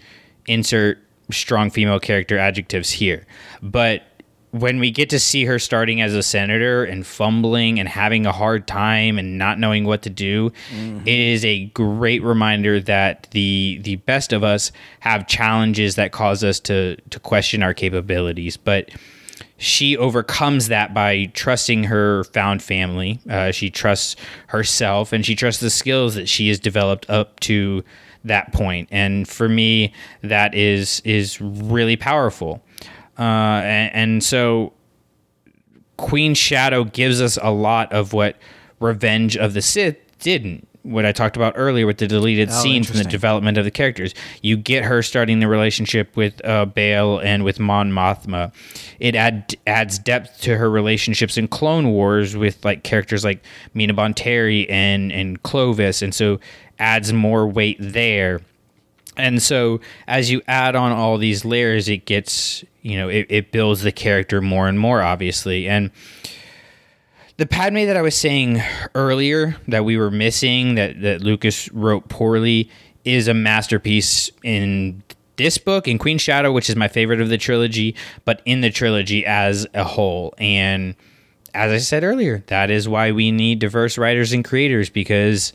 insert 0.46 0.98
strong 1.30 1.70
female 1.70 2.00
character 2.00 2.36
adjectives 2.36 2.90
here. 2.90 3.26
But 3.62 4.02
when 4.52 4.78
we 4.78 4.90
get 4.90 5.08
to 5.10 5.18
see 5.18 5.46
her 5.46 5.58
starting 5.58 6.02
as 6.02 6.14
a 6.14 6.22
senator 6.22 6.84
and 6.84 7.06
fumbling 7.06 7.80
and 7.80 7.88
having 7.88 8.26
a 8.26 8.32
hard 8.32 8.66
time 8.66 9.18
and 9.18 9.38
not 9.38 9.58
knowing 9.58 9.84
what 9.84 10.02
to 10.02 10.10
do, 10.10 10.52
it 11.06 11.18
is 11.18 11.44
a 11.44 11.64
great 11.66 12.22
reminder 12.22 12.78
that 12.80 13.28
the 13.32 13.80
the 13.82 13.96
best 13.96 14.32
of 14.32 14.44
us 14.44 14.70
have 15.00 15.26
challenges 15.26 15.96
that 15.96 16.12
cause 16.12 16.44
us 16.44 16.60
to 16.60 16.96
to 17.10 17.18
question 17.18 17.62
our 17.62 17.72
capabilities, 17.72 18.56
but 18.58 18.90
she 19.56 19.96
overcomes 19.96 20.68
that 20.68 20.92
by 20.92 21.26
trusting 21.34 21.84
her 21.84 22.24
found 22.24 22.62
family. 22.62 23.20
Uh, 23.30 23.52
she 23.52 23.70
trusts 23.70 24.16
herself 24.48 25.12
and 25.12 25.24
she 25.24 25.34
trusts 25.34 25.60
the 25.60 25.70
skills 25.70 26.14
that 26.14 26.28
she 26.28 26.48
has 26.48 26.58
developed 26.58 27.08
up 27.08 27.40
to 27.40 27.82
that 28.24 28.52
point. 28.52 28.88
And 28.90 29.26
for 29.26 29.48
me, 29.48 29.92
that 30.22 30.54
is 30.54 31.00
is 31.04 31.40
really 31.40 31.96
powerful. 31.96 32.62
Uh, 33.18 33.22
and, 33.64 33.94
and 33.94 34.24
so 34.24 34.72
Queen 35.96 36.34
Shadow 36.34 36.84
gives 36.84 37.20
us 37.20 37.38
a 37.40 37.50
lot 37.50 37.92
of 37.92 38.12
what 38.12 38.36
Revenge 38.80 39.36
of 39.36 39.54
the 39.54 39.62
Sith 39.62 39.96
didn't. 40.18 40.66
What 40.82 41.06
I 41.06 41.12
talked 41.12 41.36
about 41.36 41.52
earlier 41.56 41.86
with 41.86 41.98
the 41.98 42.08
deleted 42.08 42.48
Oh, 42.50 42.60
scenes 42.60 42.90
and 42.90 42.98
the 42.98 43.04
development 43.04 43.56
of 43.56 43.64
the 43.64 43.70
characters. 43.70 44.14
You 44.42 44.56
get 44.56 44.82
her 44.82 45.00
starting 45.00 45.38
the 45.38 45.46
relationship 45.46 46.16
with 46.16 46.44
uh, 46.44 46.64
Bail 46.64 47.20
and 47.20 47.44
with 47.44 47.60
Mon 47.60 47.92
Mothma. 47.92 48.52
It 48.98 49.14
add, 49.14 49.54
adds 49.64 50.00
depth 50.00 50.40
to 50.40 50.56
her 50.56 50.68
relationships 50.68 51.38
in 51.38 51.46
Clone 51.46 51.92
Wars 51.92 52.36
with 52.36 52.64
like 52.64 52.82
characters 52.82 53.24
like 53.24 53.44
Mina 53.74 53.94
Bonteri 53.94 54.68
and 54.68 55.12
and 55.12 55.40
Clovis, 55.44 56.02
and 56.02 56.12
so 56.12 56.40
adds 56.80 57.12
more 57.12 57.46
weight 57.46 57.76
there. 57.78 58.40
And 59.16 59.42
so 59.42 59.80
as 60.06 60.30
you 60.30 60.42
add 60.48 60.74
on 60.74 60.92
all 60.92 61.18
these 61.18 61.44
layers, 61.44 61.88
it 61.88 62.06
gets, 62.06 62.64
you 62.80 62.96
know, 62.96 63.08
it, 63.08 63.26
it 63.28 63.52
builds 63.52 63.82
the 63.82 63.92
character 63.92 64.40
more 64.40 64.68
and 64.68 64.78
more, 64.78 65.02
obviously. 65.02 65.68
And 65.68 65.90
the 67.36 67.46
Padme 67.46 67.86
that 67.86 67.96
I 67.96 68.02
was 68.02 68.16
saying 68.16 68.62
earlier 68.94 69.56
that 69.68 69.84
we 69.84 69.96
were 69.96 70.10
missing, 70.10 70.76
that, 70.76 71.00
that 71.02 71.20
Lucas 71.20 71.70
wrote 71.72 72.08
poorly, 72.08 72.70
is 73.04 73.28
a 73.28 73.34
masterpiece 73.34 74.30
in 74.42 75.02
this 75.36 75.58
book, 75.58 75.88
in 75.88 75.98
Queen 75.98 76.18
Shadow, 76.18 76.52
which 76.52 76.70
is 76.70 76.76
my 76.76 76.88
favorite 76.88 77.20
of 77.20 77.28
the 77.28 77.38
trilogy, 77.38 77.96
but 78.24 78.42
in 78.44 78.60
the 78.60 78.70
trilogy 78.70 79.26
as 79.26 79.66
a 79.74 79.84
whole. 79.84 80.34
And 80.38 80.94
as 81.54 81.72
I 81.72 81.78
said 81.78 82.04
earlier, 82.04 82.44
that 82.46 82.70
is 82.70 82.88
why 82.88 83.12
we 83.12 83.30
need 83.32 83.58
diverse 83.58 83.98
writers 83.98 84.32
and 84.32 84.44
creators 84.44 84.88
because 84.88 85.52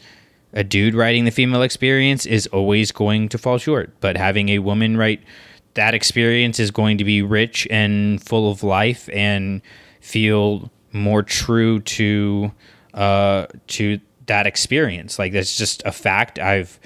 a 0.54 0.64
dude 0.64 0.96
writing 0.96 1.26
the 1.26 1.32
female 1.32 1.62
experience 1.62 2.26
is 2.26 2.48
always 2.48 2.92
going 2.92 3.30
to 3.30 3.38
fall 3.38 3.58
short. 3.58 3.92
But 4.00 4.18
having 4.18 4.50
a 4.50 4.60
woman 4.60 4.98
write 4.98 5.22
that 5.74 5.94
experience 5.94 6.60
is 6.60 6.72
going 6.72 6.98
to 6.98 7.04
be 7.04 7.22
rich 7.22 7.68
and 7.70 8.22
full 8.24 8.50
of 8.52 8.64
life 8.64 9.10
and 9.14 9.62
feel 10.02 10.72
more 10.92 11.22
true 11.22 11.80
to 11.82 12.52
uh, 12.94 13.46
to 13.68 14.00
that 14.26 14.48
experience. 14.48 15.20
Like 15.20 15.34
that's 15.34 15.58
just 15.58 15.84
a 15.86 15.92
fact. 15.92 16.40
I've 16.40 16.80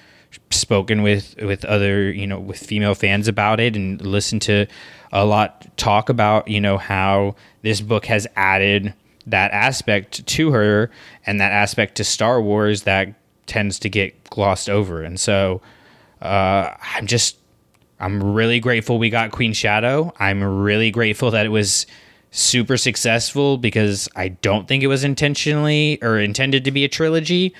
spoken 0.50 1.02
with 1.02 1.36
with 1.42 1.66
other 1.66 2.12
you 2.12 2.28
know 2.28 2.40
with 2.40 2.60
female 2.60 2.96
fans 2.96 3.28
about 3.28 3.60
it 3.60 3.76
and 3.76 4.02
listened 4.02 4.42
to 4.42 4.66
a 5.12 5.26
lot 5.26 5.66
talk 5.78 6.10
about 6.10 6.48
you 6.48 6.62
know 6.62 6.78
how 6.78 7.36
this 7.62 7.82
book 7.82 8.06
has 8.06 8.28
added 8.36 8.94
that 9.28 9.52
aspect 9.52 10.26
to 10.26 10.52
her 10.52 10.90
and 11.26 11.40
that 11.40 11.52
aspect 11.52 11.96
to 11.96 12.04
Star 12.04 12.42
Wars 12.42 12.84
that 12.84 13.14
tends 13.52 13.78
to 13.80 13.90
get 13.90 14.24
glossed 14.30 14.70
over. 14.70 15.04
And 15.04 15.20
so 15.20 15.62
uh, 16.22 16.74
I'm 16.96 17.06
just 17.06 17.38
I'm 18.00 18.34
really 18.34 18.62
grateful 18.62 18.98
we 18.98 19.10
got 19.10 19.32
Queen 19.32 19.52
Shadow. 19.52 20.14
I'm 20.18 20.42
really 20.42 20.90
grateful 20.90 21.32
that 21.32 21.46
it 21.46 21.50
was 21.50 21.86
super 22.32 22.78
successful 22.78 23.58
because 23.58 24.08
I 24.16 24.30
don't 24.30 24.70
think 24.70 24.84
it 24.84 24.88
was 24.88 25.04
intentionally 25.04 26.00
or 26.02 26.18
intended 26.18 26.64
to 26.64 26.72
be 26.72 26.86
a 26.86 26.88
trilogy, 26.88 27.54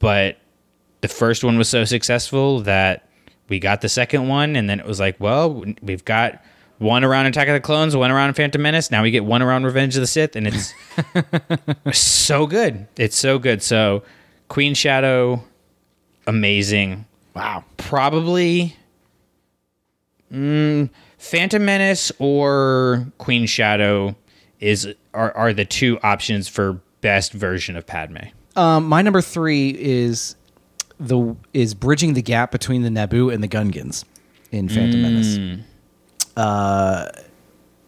but 0.00 0.38
the 1.00 1.08
first 1.08 1.44
one 1.44 1.56
was 1.58 1.68
so 1.68 1.84
successful 1.84 2.60
that 2.62 3.08
we 3.48 3.60
got 3.60 3.80
the 3.82 3.88
second 3.88 4.26
one 4.26 4.56
and 4.56 4.68
then 4.68 4.80
it 4.80 4.86
was 4.86 4.98
like, 4.98 5.14
well, 5.20 5.64
we've 5.80 6.04
got 6.04 6.42
one 6.78 7.04
around 7.04 7.26
Attack 7.26 7.46
of 7.46 7.54
the 7.54 7.60
Clones, 7.60 7.96
one 7.96 8.10
around 8.10 8.34
Phantom 8.34 8.60
Menace, 8.60 8.90
now 8.90 9.04
we 9.04 9.12
get 9.12 9.24
one 9.24 9.42
around 9.42 9.64
Revenge 9.64 9.94
of 9.94 10.00
the 10.00 10.08
Sith 10.08 10.34
and 10.34 10.48
it's 10.48 10.74
so 11.98 12.48
good. 12.48 12.88
It's 12.96 13.16
so 13.16 13.38
good. 13.38 13.62
So 13.62 14.02
Queen 14.48 14.74
Shadow 14.74 15.42
amazing. 16.26 17.06
Wow. 17.34 17.64
Probably 17.76 18.76
mm, 20.32 20.90
Phantom 21.18 21.64
Menace 21.64 22.12
or 22.18 23.06
Queen 23.18 23.46
Shadow 23.46 24.16
is 24.60 24.88
are, 25.14 25.32
are 25.32 25.52
the 25.52 25.64
two 25.64 25.98
options 26.02 26.48
for 26.48 26.80
best 27.00 27.32
version 27.32 27.76
of 27.76 27.86
Padme. 27.86 28.28
Um, 28.54 28.88
my 28.88 29.02
number 29.02 29.20
three 29.20 29.70
is 29.70 30.36
the 30.98 31.36
is 31.52 31.74
bridging 31.74 32.14
the 32.14 32.22
gap 32.22 32.50
between 32.50 32.82
the 32.82 32.88
Naboo 32.88 33.32
and 33.32 33.42
the 33.42 33.48
Gungans 33.48 34.04
in 34.50 34.68
Phantom 34.68 35.02
Menace. 35.02 35.60
Uh, 36.36 37.08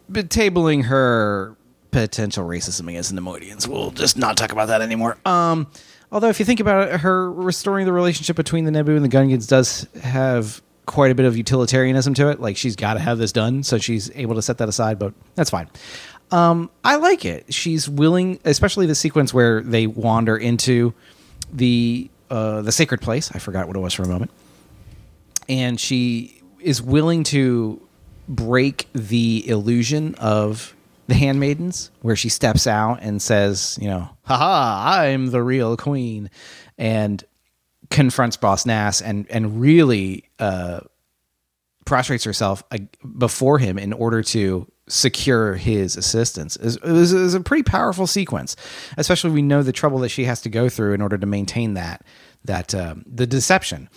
but 0.09 0.29
tabling 0.29 0.85
her 0.85 1.57
potential 1.91 2.47
racism 2.47 2.89
against 2.89 3.15
the 3.15 3.21
Neimoidians. 3.21 3.67
We'll 3.67 3.91
just 3.91 4.17
not 4.17 4.37
talk 4.37 4.53
about 4.53 4.69
that 4.69 4.83
anymore. 4.83 5.17
Um, 5.25 5.69
although 6.11 6.29
if 6.29 6.39
you 6.39 6.45
think 6.45 6.61
about 6.61 6.89
it, 6.89 7.01
her 7.01 7.31
restoring 7.31 7.87
the 7.87 7.93
relationship 7.93 8.37
between 8.37 8.65
the 8.65 8.71
Naboo 8.71 8.97
and 8.97 9.05
the 9.05 9.09
Gungans 9.09 9.49
does 9.49 9.87
have 10.03 10.63
quite 10.87 11.11
a 11.11 11.15
bit 11.15 11.27
of 11.27 11.37
utilitarianism 11.37 12.15
to 12.15 12.31
it. 12.31 12.41
Like 12.41 12.57
she's 12.57 12.77
got 12.77 12.95
to 12.95 13.01
have 13.01 13.19
this 13.19 13.33
done, 13.33 13.63
so 13.63 13.79
she's 13.79 14.11
able 14.15 14.35
to 14.35 14.43
set 14.43 14.59
that 14.59 14.69
aside. 14.69 14.99
But 14.99 15.15
that's 15.35 15.51
fine. 15.51 15.69
Um, 16.31 16.71
I 16.85 16.97
like 16.97 17.25
it. 17.25 17.53
She's 17.55 17.89
willing, 17.89 18.39
especially 18.45 18.87
the 18.87 18.95
sequence 18.95 19.33
where 19.33 19.63
they 19.63 19.87
wander 19.87 20.37
into 20.37 20.93
the 21.53 22.11
uh, 22.31 22.63
the 22.63 22.73
sacred 22.73 23.01
place. 23.01 23.31
I 23.33 23.39
forgot 23.39 23.67
what 23.67 23.77
it 23.77 23.81
was 23.81 23.95
for 23.95 24.03
a 24.03 24.09
moment, 24.09 24.31
and 25.49 25.79
she 25.79 26.43
is 26.61 26.83
willing 26.83 27.25
to 27.25 27.81
break 28.29 28.89
the 28.93 29.49
illusion 29.49 30.15
of 30.17 30.75
the 31.09 31.15
handmaidens, 31.15 31.91
where 32.03 32.17
she 32.17 32.29
steps 32.29 32.67
out 32.67 33.01
and 33.03 33.21
says, 33.21 33.79
"You 33.81 33.89
know, 33.89 34.09
haha, 34.23 35.03
I'm 35.03 35.31
the 35.31 35.43
real 35.43 35.77
queen," 35.77 36.31
and 36.77 37.25
confronts 37.91 38.37
Boss 38.37 38.65
Nass 38.67 39.01
and 39.01 39.27
and 39.31 39.61
really 39.61 40.29
uh, 40.39 40.81
prostrates 41.85 42.25
herself 42.25 42.63
uh, 42.71 42.79
before 43.17 43.59
him 43.59 43.79
in 43.79 43.93
order 43.93 44.23
to 44.23 44.71
secure 44.89 45.55
his 45.55 45.97
assistance. 45.97 46.57
It 46.57 46.65
was, 46.83 47.13
it 47.13 47.19
was, 47.19 47.35
a 47.35 47.41
pretty 47.41 47.63
powerful 47.63 48.07
sequence, 48.07 48.57
especially 48.97 49.31
we 49.31 49.43
know 49.43 49.63
the 49.63 49.73
trouble 49.73 49.99
that 50.01 50.09
she 50.11 50.25
has 50.25 50.41
to 50.43 50.49
go 50.49 50.69
through 50.69 50.95
in 50.95 51.03
order 51.03 51.19
to 51.19 51.27
maintain 51.27 51.75
that 51.75 52.05
that 52.45 52.75
um, 52.75 53.05
the 53.07 53.27
deception. 53.27 53.89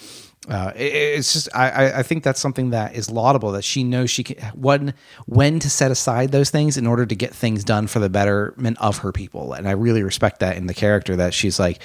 Uh, 0.50 0.72
it- 0.76 0.94
it's 0.94 1.34
just 1.34 1.48
I, 1.56 2.00
I- 2.00 2.04
think 2.04 2.24
that's 2.24 2.40
something 2.42 2.72
that 2.72 2.96
is 2.96 3.12
laudable 3.12 3.52
that 3.52 3.64
she 3.64 3.84
knows 3.84 4.10
she 4.10 4.24
can 4.24 4.38
when 4.56 4.94
when 5.28 5.60
to 5.60 5.70
set 5.70 5.92
aside 5.92 6.32
those 6.32 6.50
things 6.50 6.78
in 6.78 6.88
order 6.88 7.06
to 7.06 7.16
get 7.16 7.34
things 7.34 7.64
done 7.64 7.86
for 7.86 8.00
the 8.00 8.10
betterment 8.10 8.78
of 8.82 8.98
her 9.00 9.12
people. 9.12 9.54
And 9.54 9.68
I 9.68 9.72
really 9.74 10.02
respect 10.02 10.40
that 10.40 10.58
in 10.58 10.66
the 10.66 10.74
character 10.74 11.16
that 11.16 11.36
she's 11.36 11.60
like 11.60 11.80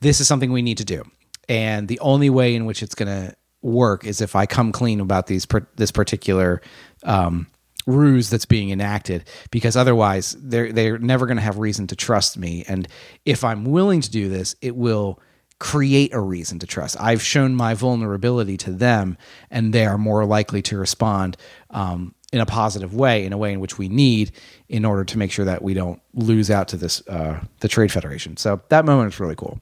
this 0.00 0.20
is 0.20 0.26
something 0.26 0.50
we 0.52 0.62
need 0.62 0.78
to 0.78 0.84
do. 0.84 1.04
And 1.48 1.86
the 1.86 2.00
only 2.00 2.30
way 2.30 2.54
in 2.56 2.64
which 2.66 2.82
it's 2.82 2.96
going 2.96 3.08
to 3.08 3.34
work 3.62 4.04
is 4.04 4.20
if 4.20 4.34
I 4.34 4.44
come 4.46 4.72
clean 4.72 4.98
about 5.00 5.28
these 5.28 5.46
this 5.76 5.92
particular 5.92 6.62
um, 7.04 7.46
ruse 7.86 8.28
that's 8.28 8.44
being 8.46 8.70
enacted 8.70 9.24
because 9.52 9.76
otherwise 9.76 10.36
they're 10.40 10.72
they're 10.72 10.98
never 10.98 11.26
going 11.26 11.36
to 11.36 11.42
have 11.44 11.58
reason 11.58 11.86
to 11.86 11.96
trust 11.96 12.36
me. 12.38 12.64
And 12.66 12.88
if 13.24 13.44
I'm 13.44 13.64
willing 13.66 14.00
to 14.00 14.10
do 14.10 14.28
this 14.28 14.56
it 14.60 14.74
will 14.74 15.20
create 15.60 16.12
a 16.14 16.18
reason 16.18 16.58
to 16.58 16.66
trust. 16.66 16.96
I've 16.98 17.22
shown 17.22 17.54
my 17.54 17.74
vulnerability 17.74 18.56
to 18.56 18.72
them, 18.72 19.16
and 19.50 19.72
they 19.72 19.86
are 19.86 19.98
more 19.98 20.24
likely 20.24 20.62
to 20.62 20.78
respond 20.78 21.36
um, 21.68 22.14
in 22.32 22.40
a 22.40 22.46
positive 22.46 22.94
way, 22.94 23.24
in 23.24 23.32
a 23.32 23.38
way 23.38 23.52
in 23.52 23.60
which 23.60 23.78
we 23.78 23.88
need, 23.88 24.32
in 24.68 24.84
order 24.84 25.04
to 25.04 25.18
make 25.18 25.30
sure 25.30 25.44
that 25.44 25.62
we 25.62 25.74
don't 25.74 26.00
lose 26.14 26.50
out 26.50 26.66
to 26.68 26.76
this 26.76 27.06
uh, 27.08 27.38
the 27.60 27.68
trade 27.68 27.92
federation. 27.92 28.36
So 28.36 28.62
that 28.70 28.84
moment 28.84 29.14
is 29.14 29.20
really 29.20 29.36
cool. 29.36 29.60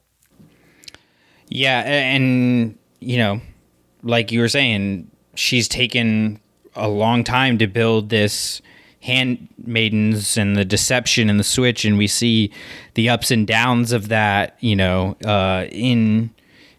Yeah, 1.49 1.81
and 1.81 2.79
you 3.01 3.19
know, 3.19 3.41
like 4.03 4.31
you 4.31 4.41
were 4.41 4.49
saying, 4.49 5.11
she's 5.35 5.66
taken 5.66 6.41
a 6.77 6.89
long 6.89 7.25
time 7.25 7.59
to 7.59 7.66
build 7.66 8.09
this 8.09 8.62
handmaidens 9.01 10.37
and 10.37 10.57
the 10.57 10.65
deception 10.65 11.31
and 11.31 11.39
the 11.39 11.45
switch, 11.45 11.85
and 11.85 11.99
we 11.99 12.07
see 12.07 12.53
the 12.95 13.09
ups 13.09 13.31
and 13.31 13.47
downs 13.47 13.93
of 13.93 14.09
that. 14.09 14.57
You 14.61 14.77
know, 14.77 15.16
uh, 15.25 15.66
in 15.70 16.31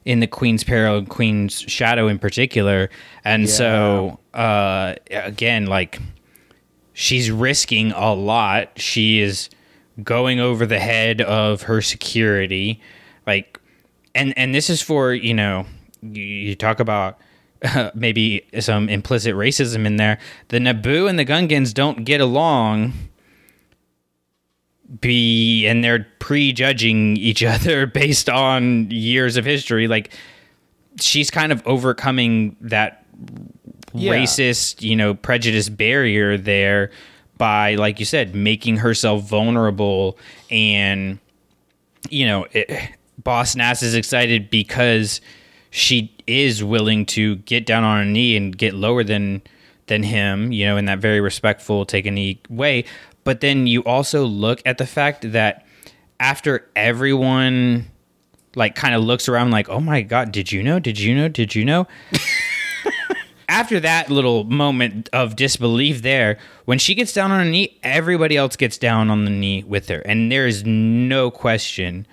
in 0.05 0.19
the 0.19 0.27
Queen's 0.27 0.63
Peril 0.63 0.97
and 0.97 1.09
Queen's 1.09 1.61
Shadow 1.61 2.07
in 2.07 2.19
particular, 2.19 2.89
and 3.23 3.49
so 3.49 4.19
uh, 4.33 4.95
again, 5.09 5.65
like 5.65 5.99
she's 6.93 7.31
risking 7.31 7.91
a 7.91 8.13
lot. 8.13 8.71
She 8.79 9.19
is 9.21 9.49
going 10.03 10.39
over 10.39 10.65
the 10.65 10.79
head 10.79 11.21
of 11.21 11.63
her 11.63 11.81
security, 11.81 12.81
like, 13.25 13.59
and 14.13 14.37
and 14.37 14.53
this 14.53 14.69
is 14.69 14.81
for 14.81 15.13
you 15.13 15.33
know, 15.33 15.65
you, 16.01 16.23
you 16.23 16.55
talk 16.55 16.79
about 16.79 17.19
uh, 17.63 17.91
maybe 17.95 18.45
some 18.59 18.89
implicit 18.89 19.35
racism 19.35 19.85
in 19.85 19.97
there. 19.97 20.19
The 20.49 20.59
Naboo 20.59 21.09
and 21.09 21.17
the 21.19 21.25
Gungans 21.25 21.73
don't 21.73 22.03
get 22.05 22.21
along. 22.21 22.93
Be 25.01 25.67
and 25.67 25.83
they're 25.83 26.07
prejudging 26.19 27.15
each 27.17 27.43
other 27.55 27.85
based 27.85 28.27
on 28.29 28.89
years 28.89 29.37
of 29.37 29.45
history. 29.45 29.87
Like 29.87 30.11
she's 30.99 31.29
kind 31.29 31.51
of 31.51 31.61
overcoming 31.67 32.55
that 32.61 33.05
Yeah. 33.93 34.13
racist, 34.13 34.81
you 34.81 34.95
know, 34.95 35.13
prejudice 35.13 35.69
barrier 35.69 36.37
there 36.37 36.89
by, 37.37 37.75
like 37.75 37.99
you 37.99 38.05
said, 38.05 38.33
making 38.33 38.77
herself 38.77 39.23
vulnerable. 39.29 40.17
And, 40.49 41.19
you 42.09 42.25
know, 42.25 42.47
it, 42.51 42.89
Boss 43.23 43.55
Nass 43.55 43.83
is 43.83 43.93
excited 43.93 44.49
because 44.49 45.21
she 45.71 46.15
is 46.27 46.63
willing 46.63 47.05
to 47.05 47.37
get 47.37 47.65
down 47.65 47.83
on 47.83 48.01
a 48.01 48.05
knee 48.05 48.35
and 48.35 48.57
get 48.57 48.73
lower 48.73 49.03
than 49.03 49.41
than 49.87 50.03
him, 50.03 50.51
you 50.51 50.65
know, 50.65 50.77
in 50.77 50.85
that 50.85 50.99
very 50.99 51.19
respectful 51.19 51.85
take 51.85 52.05
a 52.05 52.11
knee 52.11 52.39
way. 52.49 52.85
But 53.23 53.41
then 53.41 53.67
you 53.67 53.83
also 53.83 54.25
look 54.25 54.61
at 54.65 54.77
the 54.77 54.85
fact 54.85 55.31
that 55.31 55.65
after 56.19 56.67
everyone 56.75 57.87
like 58.55 58.75
kind 58.75 58.95
of 58.95 59.03
looks 59.03 59.27
around 59.27 59.51
like, 59.51 59.69
"Oh 59.69 59.79
my 59.79 60.01
god, 60.01 60.31
did 60.31 60.51
you 60.51 60.63
know? 60.63 60.79
Did 60.79 60.99
you 60.99 61.15
know? 61.15 61.27
Did 61.27 61.55
you 61.55 61.65
know?" 61.65 61.87
After 63.49 63.79
that 63.79 64.11
little 64.11 64.43
moment 64.43 65.09
of 65.11 65.35
disbelief 65.35 66.03
there, 66.03 66.37
when 66.65 66.77
she 66.77 66.93
gets 66.93 67.13
down 67.13 67.31
on 67.31 67.39
her 67.39 67.49
knee, 67.49 67.79
everybody 67.81 68.37
else 68.37 68.55
gets 68.55 68.77
down 68.77 69.09
on 69.09 69.25
the 69.25 69.31
knee 69.31 69.63
with 69.63 69.87
her, 69.89 70.01
and 70.01 70.31
there 70.31 70.45
is 70.45 70.63
no 70.65 71.31
question 71.31 72.05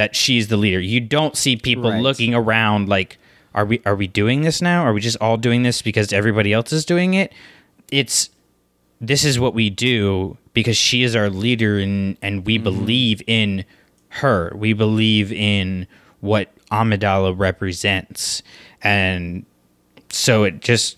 that 0.00 0.16
she's 0.16 0.48
the 0.48 0.56
leader. 0.56 0.80
You 0.80 0.98
don't 0.98 1.36
see 1.36 1.56
people 1.56 1.90
Right. 1.90 2.00
looking 2.00 2.34
around 2.34 2.88
like, 2.88 3.18
"Are 3.54 3.66
we 3.66 3.82
are 3.84 3.94
we 3.94 4.06
doing 4.06 4.40
this 4.40 4.62
now? 4.62 4.82
Are 4.82 4.94
we 4.94 5.00
just 5.02 5.18
all 5.20 5.36
doing 5.36 5.62
this 5.62 5.82
because 5.82 6.10
everybody 6.10 6.54
else 6.54 6.72
is 6.72 6.86
doing 6.86 7.12
it?" 7.12 7.34
It's 7.92 8.30
this 8.98 9.24
is 9.26 9.38
what 9.38 9.52
we 9.52 9.68
do 9.68 10.38
because 10.54 10.78
she 10.78 11.02
is 11.02 11.14
our 11.14 11.28
leader 11.28 11.78
and 11.78 12.16
and 12.22 12.46
we 12.46 12.56
believe 12.56 13.20
in 13.26 13.66
her. 14.08 14.50
We 14.56 14.72
believe 14.72 15.30
in 15.32 15.86
what 16.20 16.48
Amidala 16.72 17.38
represents. 17.38 18.42
And 18.82 19.44
so 20.08 20.44
it 20.44 20.60
just 20.62 20.96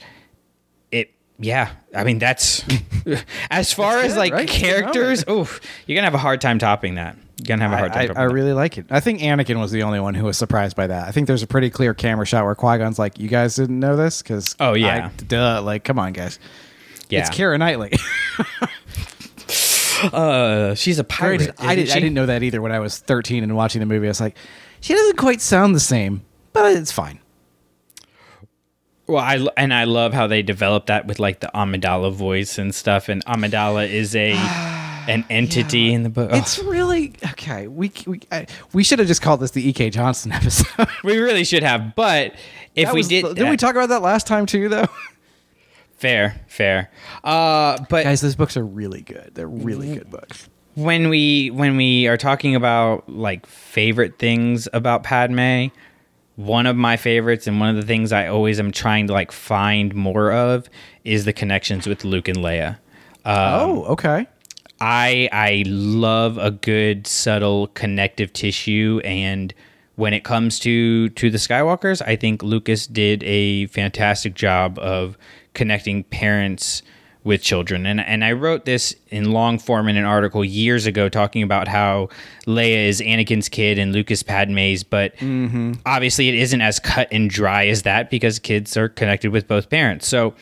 it 0.92 1.10
yeah, 1.40 1.70
I 1.92 2.04
mean 2.04 2.20
that's 2.20 2.64
as 3.50 3.72
far 3.72 3.98
as 3.98 4.12
good, 4.12 4.18
like 4.20 4.32
right? 4.32 4.48
characters, 4.48 5.24
oh, 5.26 5.48
you're 5.86 5.96
going 5.96 6.02
to 6.02 6.10
have 6.12 6.14
a 6.14 6.18
hard 6.18 6.40
time 6.40 6.60
topping 6.60 6.94
that. 6.94 7.16
To 7.44 7.56
have 7.56 7.73
a 7.73 7.77
hard 7.77 7.93
time 7.93 8.02
I, 8.02 8.06
topping 8.06 8.20
I 8.20 8.24
really 8.24 8.52
like 8.52 8.78
it. 8.78 8.86
I 8.90 9.01
think 9.01 9.20
Anakin 9.20 9.59
was 9.60 9.70
the 9.73 9.82
only 9.82 10.01
one 10.01 10.14
who 10.14 10.24
was 10.24 10.36
surprised 10.39 10.77
by 10.77 10.86
that. 10.86 11.09
I 11.09 11.12
think 11.12 11.27
there's 11.27 11.43
a 11.43 11.47
pretty 11.47 11.70
clear 11.70 11.94
camera 11.94 12.27
shot 12.27 12.44
where 12.44 12.55
Qui 12.55 12.78
Gon's 12.78 12.98
like, 12.98 13.19
"You 13.19 13.28
guys 13.28 13.56
didn't 13.56 13.81
know 13.81 13.97
this?" 13.97 14.23
Because 14.23 14.55
Oh, 14.60 14.74
yeah. 14.74 15.10
duh, 15.28 15.60
like 15.62 15.85
come 15.85 15.98
on, 15.98 16.12
guys. 16.12 16.39
yeah. 17.09 17.20
It's 17.20 17.31
Keira 17.31 17.59
Knightley. 17.59 17.93
uh 20.12 20.74
she's 20.74 20.98
a 20.98 21.05
pirate. 21.05 21.55
I, 21.59 21.74
did, 21.74 21.90
I 21.90 21.94
didn't 21.94 22.14
know 22.14 22.27
that 22.27 22.43
either 22.43 22.60
when 22.60 22.73
I 22.73 22.81
was 22.81 22.98
13 22.98 23.43
and 23.43 23.56
watching 23.56 23.81
the 23.81 23.86
movie. 23.86 24.06
I 24.06 24.10
was 24.10 24.20
like, 24.20 24.36
she 24.81 24.94
doesn't 24.94 25.16
quite 25.16 25.40
sound 25.40 25.74
the 25.74 25.81
same, 25.81 26.23
but 26.52 26.77
it's 26.77 26.93
fine. 26.93 27.19
Well, 29.06 29.23
I 29.23 29.44
and 29.56 29.74
I 29.74 29.85
love 29.85 30.12
how 30.12 30.27
they 30.27 30.43
develop 30.43 30.86
that 30.86 31.06
with 31.06 31.19
like 31.19 31.40
the 31.40 31.51
Amidala 31.55 32.12
voice 32.12 32.59
and 32.59 32.74
stuff. 32.74 33.09
And 33.09 33.24
Amidala 33.27 33.89
is 33.89 34.14
a 34.16 34.32
an 35.09 35.24
entity 35.28 35.93
in 35.93 36.05
the 36.05 36.09
book. 36.09 36.31
Oh, 36.32 36.39
It's 36.39 36.59
really 36.60 36.81
okay. 37.32 37.66
We 37.69 37.93
we 38.06 38.20
I, 38.31 38.47
we 38.73 38.85
should 38.85 38.98
have 38.98 39.09
just 39.09 39.23
called 39.23 39.40
this 39.40 39.51
the 39.52 39.66
E.K. 39.69 39.90
Johnston 39.90 40.32
episode. 40.32 40.89
we 41.05 41.19
really 41.19 41.44
should 41.44 41.62
have, 41.62 41.94
but 41.94 42.35
if 42.74 42.86
That 42.86 42.94
we 42.94 43.01
was- 43.01 43.09
did, 43.09 43.23
didn't 43.35 43.51
we 43.51 43.56
talk 43.56 43.74
about 43.74 43.89
that 43.90 44.02
last 44.02 44.27
time 44.27 44.47
too? 44.47 44.69
Though, 44.69 44.86
fair, 45.97 46.40
fair. 46.48 46.90
Uh, 47.24 47.78
but 47.89 48.05
guys, 48.05 48.20
those 48.20 48.36
books 48.36 48.56
are 48.56 48.64
really 48.64 49.02
good. 49.02 49.31
They're 49.35 49.47
really 49.48 49.94
good 49.94 50.10
books. 50.10 50.48
when 50.74 51.09
we 51.09 51.51
when 51.51 51.77
we 51.77 52.06
are 52.09 52.16
talking 52.16 52.55
about 52.55 53.09
like 53.09 53.47
favorite 53.47 54.19
things 54.19 54.69
about 54.73 55.02
Padme, 55.02 55.66
one 56.36 56.66
of 56.66 56.77
my 56.77 56.97
favorites 56.97 57.47
and 57.47 57.60
one 57.60 57.69
of 57.69 57.77
the 57.77 57.82
things 57.86 58.12
I 58.12 58.27
always 58.28 58.59
am 58.59 58.73
trying 58.73 59.06
to 59.09 59.12
like 59.12 59.32
find 59.32 59.94
more 59.94 60.32
of 60.32 60.69
is 61.05 61.24
the 61.24 61.32
connections 61.32 61.86
with 61.86 62.05
Luke 62.05 62.28
and 62.28 62.39
Leia. 62.39 62.78
oh, 63.27 63.85
okay. 63.85 64.27
I 64.82 65.28
I 65.30 65.62
love 65.66 66.38
a 66.38 66.50
good 66.50 67.06
subtle 67.06 67.68
connective 67.68 68.32
tissue 68.32 69.00
and 69.04 69.54
when 69.94 70.12
it 70.12 70.24
comes 70.24 70.59
to 70.60 71.09
to 71.10 71.30
the 71.30 71.38
Skywalkers, 71.38 72.02
I 72.04 72.16
think 72.16 72.42
Lucas 72.42 72.88
did 72.88 73.22
a 73.22 73.66
fantastic 73.66 74.34
job 74.34 74.80
of 74.80 75.16
connecting 75.54 76.02
parents 76.02 76.82
with 77.22 77.42
children. 77.42 77.86
And 77.86 78.00
and 78.00 78.24
I 78.24 78.32
wrote 78.32 78.64
this 78.64 78.96
in 79.10 79.30
long 79.30 79.60
form 79.60 79.86
in 79.86 79.96
an 79.96 80.04
article 80.04 80.44
years 80.44 80.84
ago 80.84 81.09
talking 81.09 81.44
about 81.44 81.68
how 81.68 82.09
Leia 82.48 82.88
is 82.88 83.00
Anakin's 83.00 83.48
kid 83.48 83.78
and 83.78 83.92
Lucas 83.92 84.24
Padme's, 84.24 84.82
but 84.82 85.16
mm-hmm. 85.18 85.74
obviously 85.86 86.28
it 86.28 86.34
isn't 86.34 86.60
as 86.60 86.80
cut 86.80 87.06
and 87.12 87.30
dry 87.30 87.66
as 87.66 87.82
that 87.82 88.10
because 88.10 88.40
kids 88.40 88.76
are 88.76 88.88
connected 88.88 89.30
with 89.30 89.46
both 89.46 89.70
parents. 89.70 90.09
So 90.09 90.34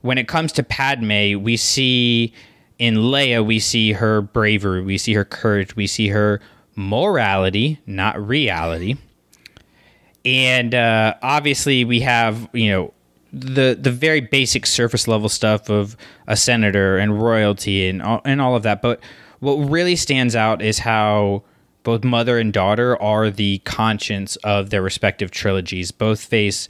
when 0.00 0.16
it 0.16 0.28
comes 0.28 0.50
to 0.52 0.62
Padme, 0.62 1.42
we 1.42 1.58
see 1.58 2.32
in 2.78 2.96
Leia, 2.96 3.44
we 3.44 3.58
see 3.58 3.92
her 3.92 4.22
bravery, 4.22 4.82
we 4.82 4.98
see 4.98 5.14
her 5.14 5.24
courage, 5.24 5.76
we 5.76 5.86
see 5.86 6.08
her 6.08 6.40
morality, 6.76 7.80
not 7.86 8.20
reality. 8.26 8.96
And 10.24 10.74
uh, 10.74 11.14
obviously, 11.22 11.84
we 11.84 12.00
have 12.00 12.48
you 12.52 12.70
know 12.70 12.94
the 13.32 13.76
the 13.80 13.90
very 13.90 14.20
basic 14.20 14.66
surface 14.66 15.08
level 15.08 15.28
stuff 15.28 15.68
of 15.68 15.96
a 16.26 16.36
senator 16.36 16.98
and 16.98 17.20
royalty 17.22 17.88
and 17.88 18.02
all, 18.02 18.20
and 18.24 18.40
all 18.40 18.54
of 18.54 18.62
that. 18.62 18.82
But 18.82 19.00
what 19.40 19.54
really 19.54 19.96
stands 19.96 20.36
out 20.36 20.62
is 20.62 20.78
how 20.78 21.42
both 21.82 22.04
mother 22.04 22.38
and 22.38 22.52
daughter 22.52 23.00
are 23.02 23.30
the 23.30 23.58
conscience 23.64 24.36
of 24.36 24.70
their 24.70 24.82
respective 24.82 25.32
trilogies. 25.32 25.90
Both 25.90 26.22
face 26.22 26.68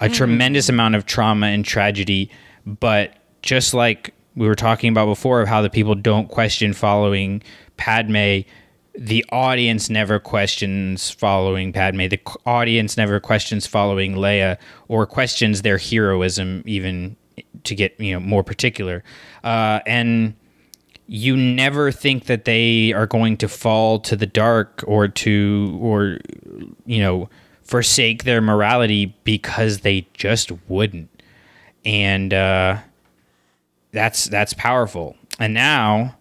a 0.00 0.08
tremendous 0.08 0.68
amount 0.68 0.94
of 0.94 1.06
trauma 1.06 1.46
and 1.46 1.64
tragedy, 1.64 2.30
but 2.66 3.14
just 3.42 3.74
like 3.74 4.14
we 4.34 4.46
were 4.46 4.54
talking 4.54 4.90
about 4.90 5.06
before 5.06 5.40
of 5.40 5.48
how 5.48 5.62
the 5.62 5.70
people 5.70 5.94
don't 5.94 6.28
question 6.28 6.72
following 6.72 7.42
Padme, 7.76 8.40
the 8.94 9.24
audience 9.30 9.88
never 9.88 10.18
questions 10.18 11.10
following 11.10 11.72
Padme. 11.72 12.08
The 12.08 12.20
audience 12.44 12.96
never 12.96 13.20
questions 13.20 13.66
following 13.66 14.14
Leia 14.14 14.58
or 14.88 15.06
questions 15.06 15.62
their 15.62 15.78
heroism 15.78 16.62
even 16.66 17.16
to 17.64 17.74
get 17.74 17.98
you 17.98 18.12
know 18.12 18.20
more 18.20 18.44
particular, 18.44 19.02
uh, 19.44 19.80
and 19.86 20.34
you 21.06 21.36
never 21.36 21.90
think 21.90 22.26
that 22.26 22.44
they 22.44 22.92
are 22.92 23.06
going 23.06 23.36
to 23.38 23.48
fall 23.48 23.98
to 23.98 24.16
the 24.16 24.26
dark 24.26 24.84
or 24.86 25.08
to 25.08 25.78
or 25.80 26.18
you 26.86 27.00
know 27.00 27.28
forsake 27.62 28.24
their 28.24 28.40
morality 28.40 29.16
because 29.24 29.80
they 29.80 30.06
just 30.14 30.50
wouldn't. 30.68 31.08
And 31.84 32.34
uh, 32.34 32.78
that's 33.92 34.26
that's 34.26 34.52
powerful 34.54 35.16
and 35.38 35.52
now 35.54 36.16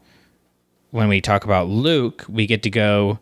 when 0.91 1.07
we 1.07 1.21
talk 1.21 1.43
about 1.45 1.67
luke 1.67 2.25
we 2.29 2.45
get 2.47 2.63
to 2.63 2.69
go 2.69 3.19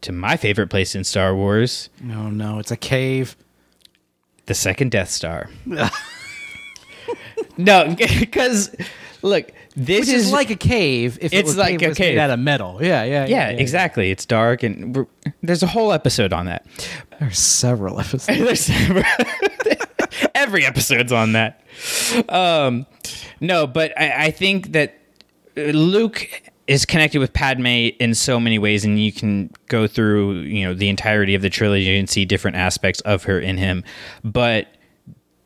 to 0.00 0.12
my 0.12 0.36
favorite 0.36 0.68
place 0.68 0.94
in 0.94 1.04
star 1.04 1.34
wars 1.34 1.88
No, 2.00 2.28
no, 2.30 2.58
it's 2.58 2.70
a 2.70 2.76
cave. 2.76 3.36
the 4.46 4.54
second 4.54 4.90
death 4.90 5.08
star 5.10 5.48
no 7.56 7.94
because 8.18 8.74
look 9.22 9.50
this 9.76 10.06
Which 10.06 10.08
is, 10.14 10.30
like 10.30 10.50
a 10.50 10.54
cave. 10.56 11.18
If 11.20 11.32
it 11.32 11.38
It's 11.38 11.46
was 11.48 11.56
like 11.56 11.82
a 11.82 11.88
made 11.88 11.96
cave. 11.96 12.16
out 12.16 12.30
of 12.30 12.38
metal. 12.38 12.78
Yeah, 12.80 13.02
yeah, 13.02 13.26
yeah, 13.26 13.48
exactly 13.48 14.12
it's 14.12 14.24
dark 14.24 14.62
and 14.62 15.04
there's 15.42 15.64
a 15.64 15.66
whole 15.66 15.92
episode 15.92 16.32
on 16.32 16.46
that 16.46 16.64
There's 17.18 17.38
several 17.40 17.98
episodes. 17.98 18.26
There's 18.38 18.68
every 20.34 20.64
episode's 20.64 21.12
on 21.12 21.32
that. 21.32 21.62
Um, 22.28 22.86
no, 23.40 23.66
but 23.66 23.98
I, 23.98 24.26
I 24.26 24.30
think 24.30 24.72
that 24.72 24.98
uh, 25.56 25.62
Luke 25.62 26.28
is 26.66 26.86
connected 26.86 27.18
with 27.18 27.32
Padme 27.32 27.66
in 27.66 28.14
so 28.14 28.40
many 28.40 28.58
ways, 28.58 28.84
and 28.84 28.98
you 28.98 29.12
can 29.12 29.50
go 29.68 29.86
through 29.86 30.40
you 30.40 30.64
know 30.64 30.74
the 30.74 30.88
entirety 30.88 31.34
of 31.34 31.42
the 31.42 31.50
trilogy 31.50 31.98
and 31.98 32.08
see 32.08 32.24
different 32.24 32.56
aspects 32.56 33.00
of 33.02 33.24
her 33.24 33.38
in 33.38 33.58
him. 33.58 33.84
But 34.22 34.68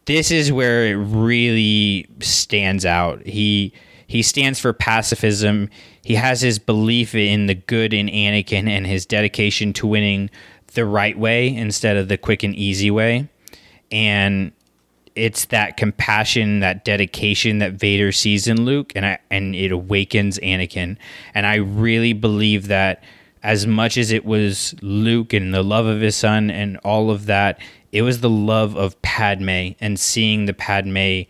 this 0.04 0.30
is 0.30 0.52
where 0.52 0.86
it 0.86 0.94
really 0.94 2.08
stands 2.20 2.86
out. 2.86 3.26
He 3.26 3.72
he 4.06 4.22
stands 4.22 4.58
for 4.58 4.72
pacifism. 4.72 5.68
He 6.02 6.14
has 6.14 6.40
his 6.40 6.58
belief 6.58 7.14
in 7.14 7.46
the 7.46 7.54
good 7.54 7.92
in 7.92 8.06
Anakin 8.06 8.68
and 8.68 8.86
his 8.86 9.04
dedication 9.04 9.72
to 9.74 9.86
winning 9.86 10.30
the 10.74 10.86
right 10.86 11.18
way 11.18 11.54
instead 11.54 11.96
of 11.96 12.08
the 12.08 12.16
quick 12.16 12.42
and 12.42 12.54
easy 12.54 12.90
way. 12.90 13.28
And 13.90 14.52
it's 15.18 15.46
that 15.46 15.76
compassion, 15.76 16.60
that 16.60 16.84
dedication 16.84 17.58
that 17.58 17.72
Vader 17.72 18.12
sees 18.12 18.46
in 18.46 18.64
Luke, 18.64 18.92
and 18.94 19.04
I, 19.04 19.18
and 19.30 19.54
it 19.54 19.72
awakens 19.72 20.38
Anakin. 20.38 20.96
And 21.34 21.46
I 21.46 21.56
really 21.56 22.12
believe 22.12 22.68
that 22.68 23.02
as 23.42 23.66
much 23.66 23.96
as 23.96 24.10
it 24.10 24.24
was 24.24 24.74
Luke 24.80 25.32
and 25.32 25.52
the 25.52 25.62
love 25.62 25.86
of 25.86 26.00
his 26.00 26.16
son 26.16 26.50
and 26.50 26.76
all 26.78 27.10
of 27.10 27.26
that, 27.26 27.60
it 27.92 28.02
was 28.02 28.20
the 28.20 28.30
love 28.30 28.76
of 28.76 29.00
Padme 29.02 29.70
and 29.80 29.98
seeing 29.98 30.46
the 30.46 30.54
Padme 30.54 31.22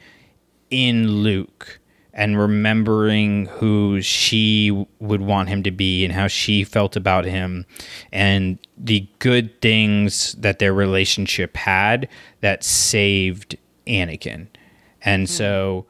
in 0.70 1.08
Luke 1.08 1.80
and 2.12 2.38
remembering 2.38 3.46
who 3.46 4.02
she 4.02 4.86
would 4.98 5.20
want 5.20 5.48
him 5.48 5.62
to 5.62 5.70
be 5.70 6.04
and 6.04 6.12
how 6.12 6.26
she 6.26 6.64
felt 6.64 6.96
about 6.96 7.24
him 7.24 7.64
and 8.10 8.58
the 8.76 9.06
good 9.20 9.60
things 9.60 10.32
that 10.32 10.58
their 10.58 10.74
relationship 10.74 11.56
had 11.56 12.08
that 12.40 12.64
saved 12.64 13.56
Anakin. 13.88 14.46
And 15.02 15.22
hmm. 15.22 15.32
so 15.32 15.86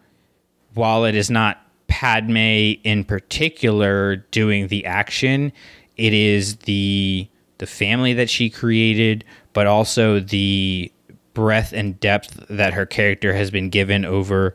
while 0.74 1.04
it 1.04 1.14
is 1.14 1.30
not 1.30 1.64
Padme 1.88 2.36
in 2.84 3.04
particular 3.04 4.16
doing 4.30 4.68
the 4.68 4.84
action, 4.86 5.52
it 5.96 6.12
is 6.12 6.56
the 6.58 7.28
the 7.58 7.66
family 7.66 8.12
that 8.12 8.30
she 8.30 8.48
created, 8.48 9.24
but 9.52 9.66
also 9.66 10.20
the 10.20 10.92
breadth 11.34 11.72
and 11.72 11.98
depth 11.98 12.46
that 12.48 12.72
her 12.72 12.86
character 12.86 13.34
has 13.34 13.50
been 13.50 13.68
given 13.68 14.04
over 14.04 14.54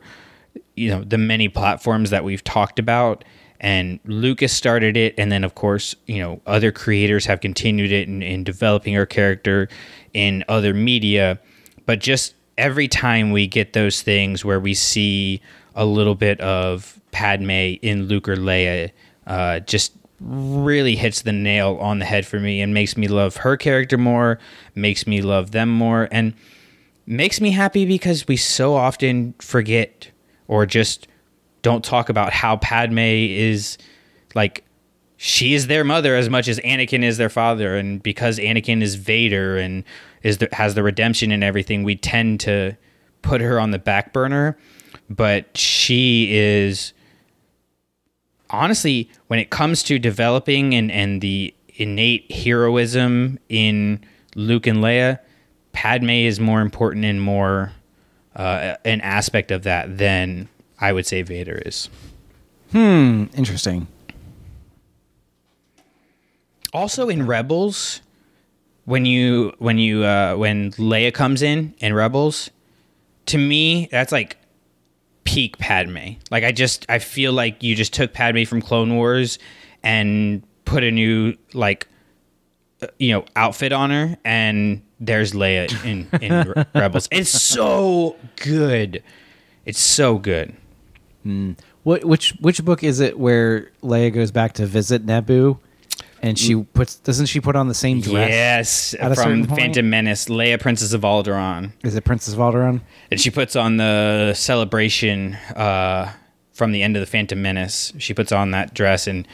you 0.74 0.88
know 0.88 1.02
the 1.04 1.18
many 1.18 1.48
platforms 1.48 2.10
that 2.10 2.24
we've 2.24 2.44
talked 2.44 2.78
about. 2.78 3.24
And 3.60 4.00
lucas 4.04 4.52
started 4.52 4.96
it 4.96 5.14
and 5.16 5.32
then 5.32 5.44
of 5.44 5.54
course 5.54 5.94
you 6.06 6.18
know 6.18 6.40
other 6.46 6.72
creators 6.72 7.26
have 7.26 7.40
continued 7.40 7.92
it 7.92 8.08
in, 8.08 8.22
in 8.22 8.44
developing 8.44 8.94
her 8.94 9.06
character 9.06 9.68
in 10.12 10.44
other 10.48 10.74
media. 10.74 11.38
But 11.86 12.00
just 12.00 12.34
every 12.56 12.88
time 12.88 13.30
we 13.30 13.46
get 13.46 13.72
those 13.72 14.02
things 14.02 14.44
where 14.44 14.60
we 14.60 14.74
see 14.74 15.40
a 15.74 15.84
little 15.84 16.14
bit 16.14 16.40
of 16.40 17.00
padme 17.10 17.50
in 17.50 18.04
luke 18.04 18.28
or 18.28 18.36
leia 18.36 18.90
uh, 19.26 19.60
just 19.60 19.92
really 20.20 20.96
hits 20.96 21.22
the 21.22 21.32
nail 21.32 21.76
on 21.80 21.98
the 21.98 22.04
head 22.04 22.26
for 22.26 22.38
me 22.38 22.60
and 22.60 22.72
makes 22.72 22.96
me 22.96 23.08
love 23.08 23.36
her 23.38 23.56
character 23.56 23.98
more 23.98 24.38
makes 24.74 25.06
me 25.06 25.20
love 25.20 25.50
them 25.50 25.68
more 25.68 26.08
and 26.10 26.34
makes 27.06 27.40
me 27.40 27.50
happy 27.50 27.84
because 27.84 28.26
we 28.26 28.36
so 28.36 28.74
often 28.74 29.34
forget 29.38 30.10
or 30.48 30.66
just 30.66 31.06
don't 31.62 31.84
talk 31.84 32.08
about 32.08 32.32
how 32.32 32.56
Padme 32.56 32.98
is 32.98 33.78
like 34.34 34.64
she 35.16 35.54
is 35.54 35.66
their 35.66 35.84
mother 35.84 36.16
as 36.16 36.28
much 36.28 36.48
as 36.48 36.58
Anakin 36.60 37.02
is 37.02 37.16
their 37.16 37.28
father 37.28 37.76
and 37.76 38.02
because 38.02 38.38
Anakin 38.38 38.82
is 38.82 38.94
Vader 38.96 39.56
and 39.56 39.84
is 40.24 40.38
the, 40.38 40.48
has 40.52 40.74
the 40.74 40.82
redemption 40.82 41.30
and 41.30 41.44
everything 41.44 41.84
we 41.84 41.94
tend 41.94 42.40
to 42.40 42.76
put 43.22 43.40
her 43.40 43.60
on 43.60 43.70
the 43.70 43.78
back 43.78 44.12
burner 44.12 44.58
but 45.08 45.56
she 45.56 46.34
is 46.34 46.92
honestly 48.50 49.08
when 49.28 49.38
it 49.38 49.50
comes 49.50 49.82
to 49.84 49.98
developing 49.98 50.74
and 50.74 50.90
and 50.90 51.20
the 51.20 51.54
innate 51.76 52.30
heroism 52.30 53.38
in 53.48 54.04
Luke 54.34 54.66
and 54.66 54.78
Leia 54.78 55.20
Padme 55.72 56.10
is 56.10 56.40
more 56.40 56.60
important 56.60 57.04
and 57.04 57.20
more 57.20 57.72
uh, 58.36 58.76
an 58.84 59.00
aspect 59.02 59.50
of 59.50 59.64
that 59.64 59.98
than 59.98 60.48
I 60.80 60.92
would 60.92 61.06
say 61.06 61.22
Vader 61.22 61.60
is. 61.66 61.88
Hmm. 62.72 63.24
Interesting. 63.34 63.86
Also 66.72 67.08
in 67.08 67.26
Rebels, 67.26 68.00
when 68.84 69.04
you 69.06 69.52
when 69.58 69.78
you 69.78 70.04
uh, 70.04 70.34
when 70.36 70.72
Leia 70.72 71.12
comes 71.12 71.42
in 71.42 71.74
in 71.78 71.94
Rebels, 71.94 72.50
to 73.26 73.38
me 73.38 73.88
that's 73.90 74.12
like 74.12 74.36
peak 75.24 75.58
Padme. 75.58 76.14
Like 76.30 76.44
I 76.44 76.52
just 76.52 76.86
I 76.88 76.98
feel 76.98 77.32
like 77.32 77.62
you 77.62 77.74
just 77.74 77.92
took 77.92 78.12
Padme 78.12 78.44
from 78.44 78.60
Clone 78.60 78.96
Wars 78.96 79.38
and 79.82 80.42
put 80.64 80.82
a 80.84 80.90
new 80.90 81.34
like 81.52 81.88
uh, 82.82 82.86
you 82.98 83.12
know 83.12 83.24
outfit 83.36 83.72
on 83.72 83.90
her 83.90 84.16
and 84.24 84.82
there's 85.00 85.32
Leia 85.32 85.68
in 85.84 86.08
in 86.20 86.64
Rebels. 86.74 87.08
It's 87.10 87.30
so 87.30 88.16
good. 88.36 89.02
It's 89.64 89.80
so 89.80 90.18
good. 90.18 90.54
What 91.84 92.04
which 92.04 92.34
which 92.40 92.62
book 92.64 92.82
is 92.84 93.00
it 93.00 93.18
where 93.18 93.70
Leia 93.82 94.12
goes 94.12 94.30
back 94.30 94.52
to 94.54 94.66
visit 94.66 95.06
Naboo, 95.06 95.58
and 96.24 96.38
she 96.38 96.56
puts 96.56 96.96
doesn't 96.96 97.26
she 97.26 97.40
put 97.40 97.54
on 97.54 97.68
the 97.68 97.74
same 97.74 98.00
dress? 98.00 98.30
Yes, 98.30 98.94
at 98.94 99.12
a 99.12 99.14
from 99.14 99.24
certain 99.24 99.46
point? 99.46 99.60
Phantom 99.60 99.90
Menace, 99.90 100.26
Leia, 100.26 100.58
Princess 100.58 100.92
of 100.92 101.02
Alderaan, 101.02 101.72
Is 101.82 101.94
it 101.94 102.04
Princess 102.04 102.32
of 102.34 102.40
Alderaan? 102.40 102.80
and 103.10 103.20
she 103.20 103.30
puts 103.30 103.54
on 103.56 103.76
the 103.76 104.32
celebration 104.34 105.34
uh, 105.54 106.12
from 106.52 106.72
the 106.72 106.82
end 106.82 106.96
of 106.96 107.00
the 107.00 107.06
Phantom 107.06 107.40
Menace. 107.40 107.92
She 107.98 108.14
puts 108.14 108.32
on 108.32 108.52
that 108.52 108.72
dress, 108.74 109.06
and 109.06 109.28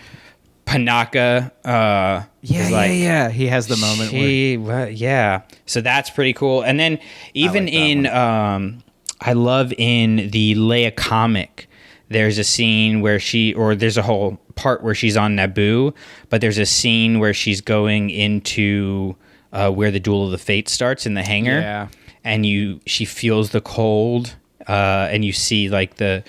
Panaka, 0.67 1.51
uh, 1.65 2.25
Yeah, 2.43 2.61
is 2.63 2.71
yeah, 2.71 2.77
like, 2.77 2.91
yeah. 2.93 3.29
He 3.31 3.47
has 3.49 3.67
the 3.67 3.77
moment 3.77 4.13
where 4.13 4.89
She, 4.89 4.95
yeah. 4.95 5.43
So 5.67 5.81
that's 5.81 6.11
pretty 6.11 6.33
cool. 6.33 6.63
And 6.63 6.79
then 6.79 6.99
even 7.35 7.65
like 7.65 7.73
that 7.73 7.79
in, 7.79 8.07
um, 8.07 8.83
I 9.21 9.33
love 9.33 9.73
in 9.77 10.31
the 10.31 10.55
Leia 10.55 10.95
comic, 10.95 11.69
there's 12.09 12.39
a 12.39 12.45
scene 12.45 13.01
where 13.01 13.19
she, 13.21 13.53
or 13.55 13.75
there's 13.75 13.97
a 13.97 14.03
whole 14.03 14.39
part 14.61 14.83
where 14.83 14.95
she's 14.95 15.17
on 15.17 15.37
Naboo, 15.37 15.95
but 16.29 16.41
there's 16.41 16.59
a 16.59 16.67
scene 16.67 17.19
where 17.19 17.33
she's 17.35 17.61
going 17.61 18.11
into 18.11 19.17
uh, 19.53 19.71
where 19.71 19.91
the 19.91 20.01
Duel 20.01 20.25
of 20.27 20.31
the 20.31 20.39
Fates 20.39 20.71
starts 20.73 21.07
in 21.07 21.15
the 21.15 21.23
hangar, 21.23 21.61
Yeah. 21.61 21.89
and 22.25 22.45
you 22.47 22.81
she 22.87 23.05
feels 23.05 23.51
the 23.51 23.61
cold, 23.61 24.37
uh, 24.69 25.09
and 25.11 25.25
you 25.25 25.33
see 25.33 25.69
like 25.69 25.97
the 25.97 26.23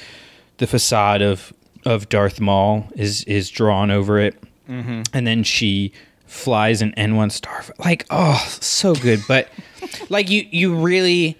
the 0.57 0.67
facade 0.67 1.21
of 1.21 1.53
of 1.85 2.07
Darth 2.09 2.39
Maul 2.39 2.87
is 2.95 3.23
is 3.25 3.49
drawn 3.49 3.91
over 3.91 4.19
it, 4.19 4.35
and 4.67 5.27
then 5.27 5.43
she 5.43 5.91
flies 6.25 6.81
an 6.81 6.93
N1 6.97 7.29
star. 7.31 7.63
Like, 7.77 8.05
oh, 8.09 8.37
so 8.61 8.95
good. 8.95 9.19
But 9.27 9.49
like 10.09 10.29
you, 10.29 10.47
you 10.49 10.73
really. 10.75 11.37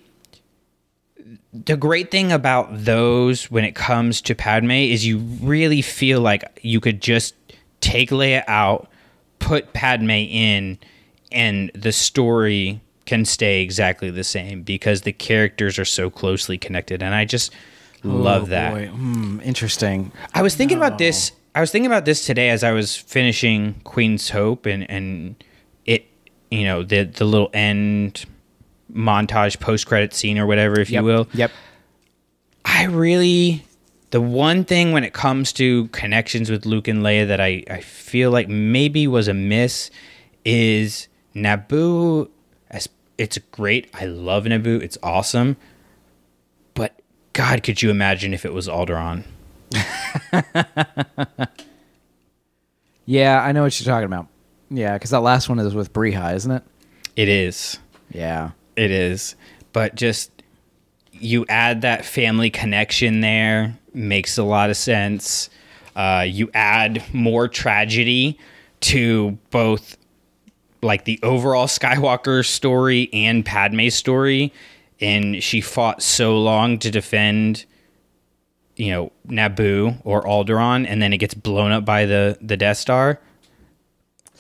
The 1.54 1.76
great 1.76 2.12
thing 2.12 2.32
about 2.32 2.70
those 2.72 3.52
when 3.52 3.66
it 3.66 3.76
comes 3.76 4.22
to 4.22 4.36
Padme 4.36 4.72
is 4.72 5.06
you 5.06 5.18
really 5.18 5.82
feel 5.82 6.22
like 6.22 6.60
you 6.62 6.80
could 6.80 7.02
just 7.02 7.36
take 7.82 8.10
Leia 8.10 8.44
out, 8.48 8.90
put 9.40 9.74
Padme 9.74 10.12
in, 10.12 10.80
and 11.32 11.70
the 11.74 11.92
story 11.92 12.80
can 13.06 13.26
stay 13.26 13.62
exactly 13.62 14.10
the 14.10 14.24
same 14.24 14.62
because 14.62 15.02
the 15.02 15.12
characters 15.12 15.78
are 15.78 15.86
so 15.86 16.10
closely 16.10 16.58
connected. 16.58 17.04
And 17.04 17.14
I 17.14 17.26
just 17.26 17.52
love 18.04 18.50
that. 18.50 18.72
Oh, 18.72 18.76
Boy, 18.76 18.88
hmm, 18.88 19.40
interesting. 19.42 20.12
I 20.34 20.42
was 20.42 20.56
thinking 20.56 20.78
about 20.78 20.98
this. 20.98 21.34
I 21.54 21.60
was 21.60 21.72
thinking 21.72 21.88
about 21.88 22.06
this 22.06 22.26
today 22.26 22.50
as 22.50 22.64
I 22.64 22.72
was 22.72 22.96
finishing 22.96 23.82
Queen's 23.84 24.30
Hope 24.30 24.66
and 24.66 24.90
and 24.90 25.44
it, 25.86 26.08
you 26.50 26.64
know, 26.64 26.84
the 26.84 27.04
the 27.04 27.26
little 27.26 27.50
end 27.54 28.26
montage 28.94 29.60
post 29.60 29.88
credit 29.88 30.14
scene 30.14 30.38
or 30.38 30.46
whatever, 30.46 30.80
if 30.80 30.90
Yep. 30.90 31.02
you 31.02 31.06
will. 31.06 31.28
Yep. 31.34 31.52
I 32.66 32.86
really 32.86 33.66
the 34.12 34.22
one 34.22 34.66
thing 34.66 34.92
when 34.92 35.04
it 35.04 35.14
comes 35.14 35.54
to 35.54 35.88
connections 35.88 36.52
with 36.52 36.66
Luke 36.66 36.88
and 36.90 37.02
Leia 37.02 37.28
that 37.28 37.40
I, 37.40 37.64
I 37.70 37.80
feel 37.82 38.30
like 38.32 38.50
maybe 38.50 39.08
was 39.08 39.28
a 39.30 39.34
miss 39.34 39.90
is 40.44 41.08
Naboo. 41.36 42.30
As 42.70 42.90
it's 43.18 43.38
great, 43.52 43.90
I 43.94 44.06
love 44.06 44.44
Naboo. 44.46 44.82
It's 44.82 44.98
awesome, 45.02 45.56
but 46.74 47.00
God, 47.34 47.64
could 47.64 47.82
you 47.82 47.90
imagine 47.90 48.34
if 48.34 48.44
it 48.46 48.54
was 48.54 48.68
Alderaan? 48.68 49.24
Yeah, 53.06 53.42
I 53.42 53.52
know 53.52 53.64
what 53.64 53.80
you're 53.80 53.92
talking 53.92 54.06
about. 54.06 54.28
Yeah, 54.70 54.94
because 54.94 55.10
that 55.10 55.20
last 55.22 55.50
one 55.50 55.60
is 55.60 55.74
with 55.74 55.92
Breha, 55.92 56.36
isn't 56.36 56.52
it? 56.52 56.64
It 57.16 57.28
is. 57.28 57.80
Yeah. 58.12 58.52
It 58.76 58.92
is. 58.92 59.36
But 59.74 59.96
just 59.96 60.32
you 61.12 61.46
add 61.50 61.82
that 61.82 62.06
family 62.06 62.50
connection 62.50 63.22
there, 63.22 63.78
makes 63.94 64.38
a 64.38 64.44
lot 64.44 64.70
of 64.70 64.78
sense. 64.78 65.50
Uh, 65.96 66.26
you 66.28 66.50
add 66.54 67.04
more 67.14 67.48
tragedy 67.48 68.40
to 68.82 69.38
both 69.50 69.98
like 70.82 71.06
the 71.06 71.20
overall 71.22 71.68
Skywalker 71.68 72.46
story 72.46 73.10
and 73.14 73.46
Padme's 73.46 73.96
story. 73.96 74.54
And 75.00 75.44
she 75.44 75.62
fought 75.62 76.02
so 76.02 76.38
long 76.40 76.80
to 76.80 76.92
defend, 76.92 77.66
you 78.76 78.92
know, 78.92 79.12
Naboo 79.28 80.00
or 80.04 80.24
Alderaan, 80.24 80.86
and 80.88 81.02
then 81.02 81.12
it 81.12 81.18
gets 81.18 81.34
blown 81.34 81.72
up 81.72 81.86
by 81.86 82.06
the, 82.06 82.38
the 82.40 82.56
Death 82.56 82.78
Star. 82.78 83.20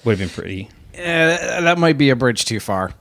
Would 0.03 0.17
have 0.17 0.19
been 0.19 0.29
pretty. 0.29 0.69
Uh, 0.93 1.61
that 1.61 1.77
might 1.77 1.97
be 1.97 2.09
a 2.09 2.15
bridge 2.15 2.45
too 2.45 2.59
far. 2.59 2.93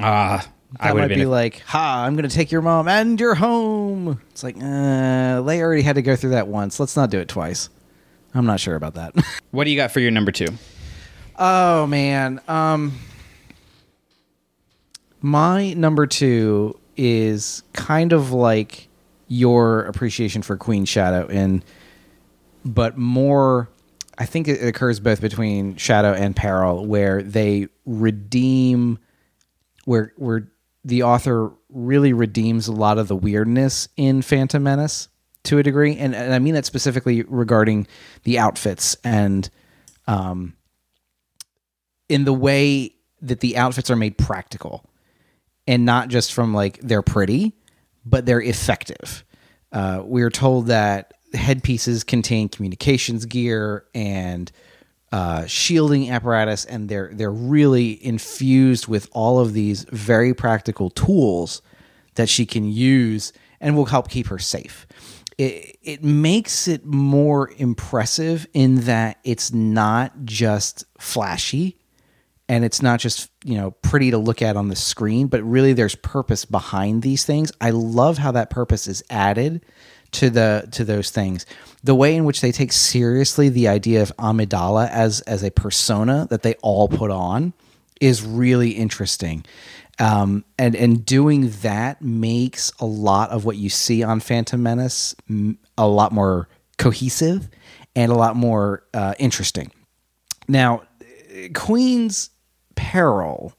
Ah, 0.00 0.46
I 0.46 0.48
That 0.80 0.94
would 0.94 1.00
might 1.00 1.10
have 1.10 1.18
be 1.18 1.22
a- 1.22 1.28
like, 1.28 1.60
"Ha! 1.66 2.04
I'm 2.04 2.14
going 2.14 2.28
to 2.28 2.34
take 2.34 2.52
your 2.52 2.60
mom 2.62 2.88
and 2.88 3.18
your 3.18 3.34
home." 3.34 4.20
It's 4.30 4.42
like, 4.42 4.56
uh, 4.56 4.60
Leia 5.40 5.60
already 5.60 5.82
had 5.82 5.94
to 5.96 6.02
go 6.02 6.14
through 6.14 6.30
that 6.30 6.46
once. 6.48 6.78
Let's 6.78 6.94
not 6.96 7.10
do 7.10 7.18
it 7.18 7.28
twice. 7.28 7.70
I'm 8.34 8.44
not 8.44 8.60
sure 8.60 8.74
about 8.74 8.94
that. 8.94 9.14
what 9.50 9.64
do 9.64 9.70
you 9.70 9.76
got 9.76 9.90
for 9.92 10.00
your 10.00 10.10
number 10.10 10.32
two? 10.32 10.48
oh 11.38 11.86
man, 11.86 12.40
um, 12.48 12.98
my 15.20 15.72
number 15.74 16.06
two 16.06 16.78
is 16.96 17.62
kind 17.72 18.12
of 18.12 18.32
like 18.32 18.88
your 19.28 19.82
appreciation 19.82 20.42
for 20.42 20.56
Queen 20.56 20.84
Shadow, 20.84 21.26
and 21.28 21.64
but 22.64 22.96
more. 22.98 23.68
I 24.20 24.26
think 24.26 24.48
it 24.48 24.60
occurs 24.64 24.98
both 24.98 25.20
between 25.20 25.76
Shadow 25.76 26.12
and 26.12 26.34
Peril, 26.34 26.84
where 26.86 27.22
they 27.22 27.68
redeem 27.86 28.98
where 29.84 30.12
where 30.16 30.48
the 30.88 31.02
author 31.02 31.52
really 31.68 32.14
redeems 32.14 32.66
a 32.66 32.72
lot 32.72 32.96
of 32.96 33.08
the 33.08 33.14
weirdness 33.14 33.90
in 33.98 34.22
Phantom 34.22 34.62
Menace 34.62 35.08
to 35.44 35.58
a 35.58 35.62
degree, 35.62 35.94
and, 35.98 36.14
and 36.14 36.32
I 36.32 36.38
mean 36.38 36.54
that 36.54 36.64
specifically 36.64 37.22
regarding 37.24 37.86
the 38.24 38.38
outfits 38.38 38.96
and 39.04 39.48
um, 40.06 40.56
in 42.08 42.24
the 42.24 42.32
way 42.32 42.94
that 43.20 43.40
the 43.40 43.58
outfits 43.58 43.90
are 43.90 43.96
made 43.96 44.16
practical, 44.16 44.88
and 45.66 45.84
not 45.84 46.08
just 46.08 46.32
from 46.32 46.54
like 46.54 46.80
they're 46.80 47.02
pretty, 47.02 47.54
but 48.06 48.24
they're 48.24 48.40
effective. 48.40 49.24
Uh, 49.70 50.00
we 50.02 50.22
are 50.22 50.30
told 50.30 50.68
that 50.68 51.12
headpieces 51.34 52.02
contain 52.02 52.48
communications 52.48 53.26
gear 53.26 53.84
and 53.94 54.50
uh, 55.12 55.46
shielding 55.46 56.10
apparatus, 56.10 56.64
and 56.64 56.88
they're 56.88 57.10
they're 57.12 57.30
really 57.30 58.04
infused 58.04 58.88
with 58.88 59.08
all 59.12 59.38
of 59.38 59.52
these 59.52 59.84
very 59.90 60.34
practical 60.34 60.90
tools 60.90 61.62
that 62.14 62.28
she 62.28 62.44
can 62.44 62.64
use 62.70 63.32
and 63.60 63.76
will 63.76 63.86
help 63.86 64.08
keep 64.08 64.26
her 64.28 64.38
safe. 64.38 64.86
It, 65.38 65.78
it 65.82 66.04
makes 66.04 66.66
it 66.66 66.84
more 66.84 67.50
impressive 67.56 68.46
in 68.52 68.82
that 68.82 69.18
it's 69.22 69.52
not 69.52 70.24
just 70.24 70.84
flashy 70.98 71.78
and 72.48 72.64
it's 72.64 72.82
not 72.82 72.98
just 72.98 73.30
you 73.44 73.56
know 73.56 73.70
pretty 73.70 74.10
to 74.10 74.18
look 74.18 74.42
at 74.42 74.56
on 74.56 74.68
the 74.68 74.76
screen 74.76 75.28
but 75.28 75.42
really 75.42 75.72
there's 75.72 75.94
purpose 75.94 76.44
behind 76.44 77.02
these 77.02 77.24
things 77.24 77.52
i 77.60 77.70
love 77.70 78.18
how 78.18 78.32
that 78.32 78.50
purpose 78.50 78.88
is 78.88 79.02
added 79.10 79.64
to 80.10 80.30
the 80.30 80.66
to 80.72 80.84
those 80.84 81.10
things 81.10 81.46
the 81.82 81.94
way 81.94 82.16
in 82.16 82.24
which 82.24 82.40
they 82.40 82.52
take 82.52 82.72
seriously 82.72 83.48
the 83.48 83.68
idea 83.68 84.02
of 84.02 84.14
amidala 84.16 84.90
as 84.90 85.20
as 85.22 85.42
a 85.42 85.50
persona 85.50 86.26
that 86.30 86.42
they 86.42 86.54
all 86.62 86.88
put 86.88 87.10
on 87.10 87.52
is 88.00 88.24
really 88.24 88.70
interesting 88.70 89.44
um, 89.98 90.44
and 90.58 90.76
and 90.76 91.04
doing 91.04 91.50
that 91.62 92.00
makes 92.00 92.72
a 92.78 92.86
lot 92.86 93.30
of 93.30 93.44
what 93.44 93.56
you 93.56 93.68
see 93.68 94.02
on 94.02 94.20
Phantom 94.20 94.62
Menace 94.62 95.14
a 95.76 95.86
lot 95.86 96.12
more 96.12 96.48
cohesive 96.78 97.48
and 97.96 98.12
a 98.12 98.14
lot 98.14 98.36
more 98.36 98.84
uh, 98.94 99.14
interesting. 99.18 99.72
Now, 100.46 100.82
Queen's 101.54 102.30
Peril 102.76 103.52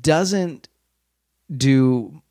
doesn't 0.00 0.68
do 1.54 2.22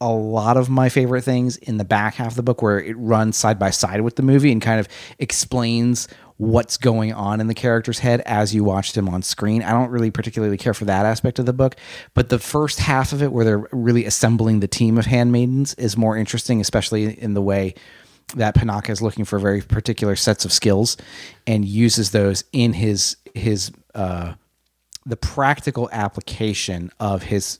a 0.00 0.10
lot 0.10 0.56
of 0.56 0.70
my 0.70 0.88
favorite 0.88 1.22
things 1.22 1.56
in 1.58 1.76
the 1.76 1.84
back 1.84 2.14
half 2.14 2.28
of 2.28 2.36
the 2.36 2.42
book 2.42 2.62
where 2.62 2.80
it 2.80 2.96
runs 2.96 3.36
side 3.36 3.58
by 3.58 3.70
side 3.70 4.00
with 4.00 4.16
the 4.16 4.22
movie 4.22 4.50
and 4.50 4.62
kind 4.62 4.80
of 4.80 4.88
explains 5.18 6.08
what's 6.38 6.78
going 6.78 7.12
on 7.12 7.38
in 7.38 7.48
the 7.48 7.54
character's 7.54 7.98
head 7.98 8.22
as 8.22 8.54
you 8.54 8.64
watch 8.64 8.94
them 8.94 9.10
on 9.10 9.20
screen. 9.20 9.62
I 9.62 9.72
don't 9.72 9.90
really 9.90 10.10
particularly 10.10 10.56
care 10.56 10.72
for 10.72 10.86
that 10.86 11.04
aspect 11.04 11.38
of 11.38 11.44
the 11.44 11.52
book, 11.52 11.76
but 12.14 12.30
the 12.30 12.38
first 12.38 12.78
half 12.78 13.12
of 13.12 13.22
it 13.22 13.30
where 13.30 13.44
they're 13.44 13.66
really 13.72 14.06
assembling 14.06 14.60
the 14.60 14.68
team 14.68 14.96
of 14.96 15.04
handmaidens 15.04 15.74
is 15.74 15.98
more 15.98 16.16
interesting, 16.16 16.62
especially 16.62 17.20
in 17.20 17.34
the 17.34 17.42
way 17.42 17.74
that 18.36 18.54
Panaka 18.54 18.88
is 18.88 19.02
looking 19.02 19.26
for 19.26 19.38
very 19.38 19.60
particular 19.60 20.16
sets 20.16 20.46
of 20.46 20.52
skills 20.52 20.96
and 21.46 21.66
uses 21.66 22.12
those 22.12 22.44
in 22.52 22.72
his 22.72 23.16
his 23.34 23.70
uh 23.94 24.32
the 25.04 25.16
practical 25.16 25.88
application 25.92 26.90
of 27.00 27.24
his 27.24 27.58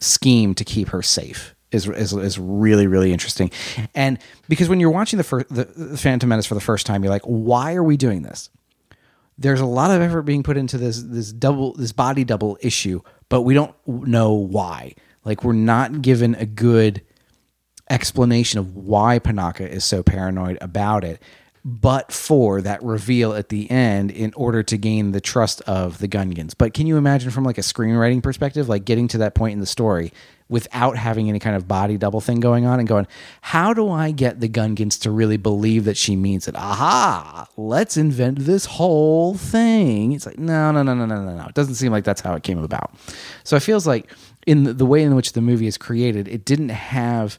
scheme 0.00 0.54
to 0.54 0.64
keep 0.64 0.88
her 0.88 1.02
safe 1.02 1.54
is 1.70 1.88
is, 1.88 2.12
is 2.12 2.38
really 2.38 2.86
really 2.86 3.12
interesting. 3.12 3.50
And 3.94 4.18
because 4.48 4.68
when 4.68 4.80
you're 4.80 4.90
watching 4.90 5.16
the 5.16 5.24
first 5.24 5.48
the, 5.48 5.64
phantom 5.96 6.28
menace 6.28 6.46
for 6.46 6.54
the 6.54 6.60
first 6.60 6.86
time 6.86 7.02
you're 7.02 7.12
like 7.12 7.24
why 7.24 7.74
are 7.74 7.84
we 7.84 7.96
doing 7.96 8.22
this? 8.22 8.50
There's 9.36 9.60
a 9.60 9.66
lot 9.66 9.90
of 9.90 10.02
effort 10.02 10.22
being 10.22 10.42
put 10.42 10.56
into 10.56 10.78
this 10.78 11.02
this 11.02 11.32
double 11.32 11.74
this 11.74 11.92
body 11.92 12.24
double 12.24 12.58
issue 12.60 13.00
but 13.28 13.42
we 13.42 13.54
don't 13.54 13.74
know 13.86 14.32
why. 14.32 14.94
Like 15.24 15.44
we're 15.44 15.52
not 15.52 16.02
given 16.02 16.34
a 16.34 16.46
good 16.46 17.02
explanation 17.90 18.58
of 18.58 18.76
why 18.76 19.18
Panaka 19.18 19.68
is 19.68 19.84
so 19.84 20.02
paranoid 20.02 20.58
about 20.60 21.04
it, 21.04 21.22
but 21.64 22.12
for 22.12 22.60
that 22.62 22.82
reveal 22.82 23.34
at 23.34 23.48
the 23.48 23.70
end 23.70 24.10
in 24.10 24.32
order 24.34 24.62
to 24.62 24.76
gain 24.76 25.12
the 25.12 25.20
trust 25.20 25.60
of 25.62 25.98
the 25.98 26.08
Gungans. 26.08 26.54
But 26.56 26.74
can 26.74 26.86
you 26.86 26.96
imagine 26.96 27.30
from 27.30 27.44
like 27.44 27.58
a 27.58 27.62
screenwriting 27.62 28.22
perspective, 28.22 28.68
like 28.68 28.84
getting 28.84 29.08
to 29.08 29.18
that 29.18 29.34
point 29.34 29.54
in 29.54 29.60
the 29.60 29.66
story 29.66 30.12
without 30.48 30.96
having 30.96 31.28
any 31.28 31.38
kind 31.38 31.54
of 31.54 31.68
body 31.68 31.96
double 31.98 32.20
thing 32.20 32.40
going 32.40 32.64
on 32.64 32.78
and 32.78 32.88
going, 32.88 33.06
how 33.40 33.74
do 33.74 33.90
I 33.90 34.10
get 34.10 34.40
the 34.40 34.48
Gungans 34.48 35.00
to 35.02 35.10
really 35.10 35.36
believe 35.36 35.84
that 35.84 35.96
she 35.96 36.16
means 36.16 36.48
it? 36.48 36.56
Aha, 36.56 37.48
let's 37.56 37.96
invent 37.96 38.38
this 38.40 38.64
whole 38.64 39.34
thing. 39.34 40.12
It's 40.12 40.26
like, 40.26 40.38
no, 40.38 40.70
no, 40.72 40.82
no, 40.82 40.94
no, 40.94 41.04
no, 41.04 41.22
no, 41.22 41.36
no. 41.36 41.46
It 41.46 41.54
doesn't 41.54 41.74
seem 41.74 41.92
like 41.92 42.04
that's 42.04 42.22
how 42.22 42.34
it 42.34 42.42
came 42.42 42.62
about. 42.62 42.94
So 43.44 43.56
it 43.56 43.62
feels 43.62 43.86
like 43.86 44.10
in 44.46 44.76
the, 44.76 44.86
way 44.86 45.02
in 45.02 45.14
which 45.14 45.34
the 45.34 45.42
movie 45.42 45.66
is 45.66 45.76
created, 45.76 46.28
it 46.28 46.44
didn't 46.44 46.70
have 46.70 47.38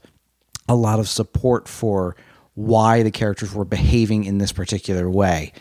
a 0.67 0.75
lot 0.75 0.99
of 0.99 1.09
support 1.09 1.67
for 1.67 2.15
why 2.53 3.01
the 3.01 3.11
characters 3.11 3.53
were 3.53 3.65
behaving 3.65 4.25
in 4.25 4.37
this 4.37 4.51
particular 4.51 5.09
way. 5.09 5.51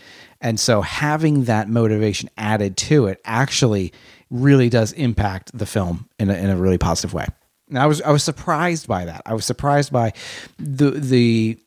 And 0.41 0.61
so 0.61 0.83
having 0.83 1.45
that 1.45 1.69
motivation 1.69 2.29
added 2.37 2.77
to 2.77 3.07
it 3.07 3.21
actually 3.25 3.93
really 4.31 4.69
does 4.69 4.93
impact 4.93 5.57
the 5.57 5.67
film 5.67 6.09
in 6.19 6.29
a, 6.29 6.35
in 6.35 6.51
a 6.51 6.57
really 6.57 6.79
positive 6.79 7.15
way. 7.15 7.27
And 7.69 7.79
I 7.79 7.87
was 7.87 8.01
I 8.03 8.11
was 8.11 8.25
surprised 8.25 8.87
by 8.87 9.05
that. 9.05 9.23
I 9.27 9.35
was 9.35 9.45
surprised 9.45 9.93
by 9.93 10.13
the 10.59 10.91
the 10.91 11.59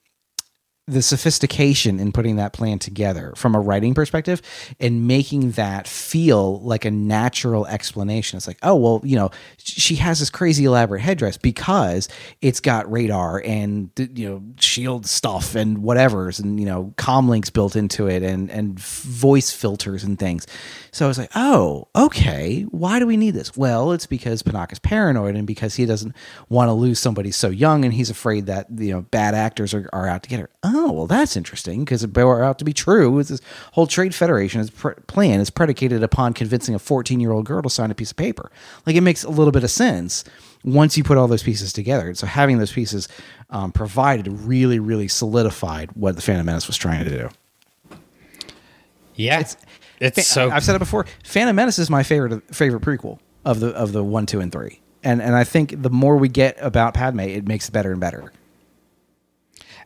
the 0.87 1.01
sophistication 1.01 1.99
in 1.99 2.11
putting 2.11 2.37
that 2.37 2.53
plan 2.53 2.79
together 2.79 3.33
from 3.35 3.53
a 3.53 3.59
writing 3.59 3.93
perspective 3.93 4.41
and 4.79 5.07
making 5.07 5.51
that 5.51 5.87
feel 5.87 6.59
like 6.61 6.85
a 6.85 6.91
natural 6.91 7.67
explanation. 7.67 8.37
It's 8.37 8.47
like, 8.47 8.57
oh, 8.63 8.75
well, 8.75 9.01
you 9.03 9.15
know, 9.15 9.29
she 9.57 9.95
has 9.95 10.19
this 10.19 10.31
crazy 10.31 10.65
elaborate 10.65 11.01
headdress 11.01 11.37
because 11.37 12.09
it's 12.41 12.59
got 12.59 12.91
radar 12.91 13.41
and, 13.45 13.91
you 13.97 14.27
know, 14.27 14.43
shield 14.59 15.05
stuff 15.05 15.55
and 15.55 15.83
whatever's 15.83 16.39
and, 16.39 16.59
you 16.59 16.65
know, 16.65 16.93
comm 16.97 17.29
links 17.29 17.51
built 17.51 17.75
into 17.75 18.07
it 18.07 18.23
and, 18.23 18.49
and 18.49 18.79
voice 18.79 19.51
filters 19.51 20.03
and 20.03 20.17
things. 20.17 20.47
So 20.91 21.05
I 21.05 21.07
was 21.07 21.19
like, 21.19 21.31
oh, 21.35 21.87
okay. 21.95 22.63
Why 22.63 22.97
do 22.97 23.05
we 23.05 23.17
need 23.17 23.31
this? 23.31 23.55
Well, 23.55 23.91
it's 23.91 24.07
because 24.07 24.41
Panaka's 24.41 24.79
paranoid 24.79 25.35
and 25.35 25.45
because 25.45 25.75
he 25.75 25.85
doesn't 25.85 26.15
want 26.49 26.69
to 26.69 26.73
lose 26.73 26.99
somebody 26.99 27.31
so 27.31 27.49
young 27.49 27.85
and 27.85 27.93
he's 27.93 28.09
afraid 28.09 28.47
that, 28.47 28.67
you 28.75 28.91
know, 28.91 29.01
bad 29.03 29.35
actors 29.35 29.73
are, 29.75 29.87
are 29.93 30.07
out 30.07 30.23
to 30.23 30.29
get 30.29 30.39
her. 30.39 30.49
Well, 30.71 31.07
that's 31.07 31.35
interesting 31.35 31.81
because 31.81 32.03
it 32.03 32.13
bore 32.13 32.43
out 32.43 32.59
to 32.59 32.65
be 32.65 32.73
true. 32.73 33.19
It's 33.19 33.29
this 33.29 33.41
whole 33.73 33.87
Trade 33.87 34.13
Federation 34.13 34.67
pre- 34.67 34.93
plan 35.07 35.39
is 35.39 35.49
predicated 35.49 36.03
upon 36.03 36.33
convincing 36.33 36.75
a 36.75 36.79
14 36.79 37.19
year 37.19 37.31
old 37.31 37.45
girl 37.45 37.61
to 37.61 37.69
sign 37.69 37.91
a 37.91 37.95
piece 37.95 38.11
of 38.11 38.17
paper. 38.17 38.51
Like 38.85 38.95
it 38.95 39.01
makes 39.01 39.23
a 39.23 39.29
little 39.29 39.51
bit 39.51 39.63
of 39.63 39.71
sense 39.71 40.23
once 40.63 40.97
you 40.97 41.03
put 41.03 41.17
all 41.17 41.27
those 41.27 41.43
pieces 41.43 41.73
together. 41.73 42.13
So 42.15 42.27
having 42.27 42.57
those 42.57 42.71
pieces 42.71 43.07
um, 43.49 43.71
provided 43.71 44.27
really, 44.27 44.79
really 44.79 45.07
solidified 45.07 45.91
what 45.93 46.15
the 46.15 46.21
Phantom 46.21 46.45
Menace 46.45 46.67
was 46.67 46.77
trying 46.77 47.03
to 47.05 47.09
do. 47.09 47.29
Yeah, 49.15 49.39
it's, 49.39 49.57
it's 49.99 50.27
so. 50.27 50.49
I've 50.49 50.63
said 50.63 50.75
it 50.75 50.79
before. 50.79 51.05
Phantom 51.23 51.55
Menace 51.55 51.77
is 51.79 51.89
my 51.89 52.03
favorite 52.03 52.43
favorite 52.55 52.81
prequel 52.81 53.19
of 53.45 53.59
the 53.59 53.69
of 53.69 53.91
the 53.91 54.03
one, 54.03 54.25
two, 54.25 54.39
and 54.39 54.51
three. 54.51 54.79
And 55.03 55.21
and 55.21 55.35
I 55.35 55.43
think 55.43 55.81
the 55.81 55.89
more 55.89 56.17
we 56.17 56.29
get 56.29 56.57
about 56.59 56.93
Padme, 56.93 57.19
it 57.21 57.47
makes 57.47 57.69
it 57.69 57.71
better 57.71 57.91
and 57.91 57.99
better. 57.99 58.31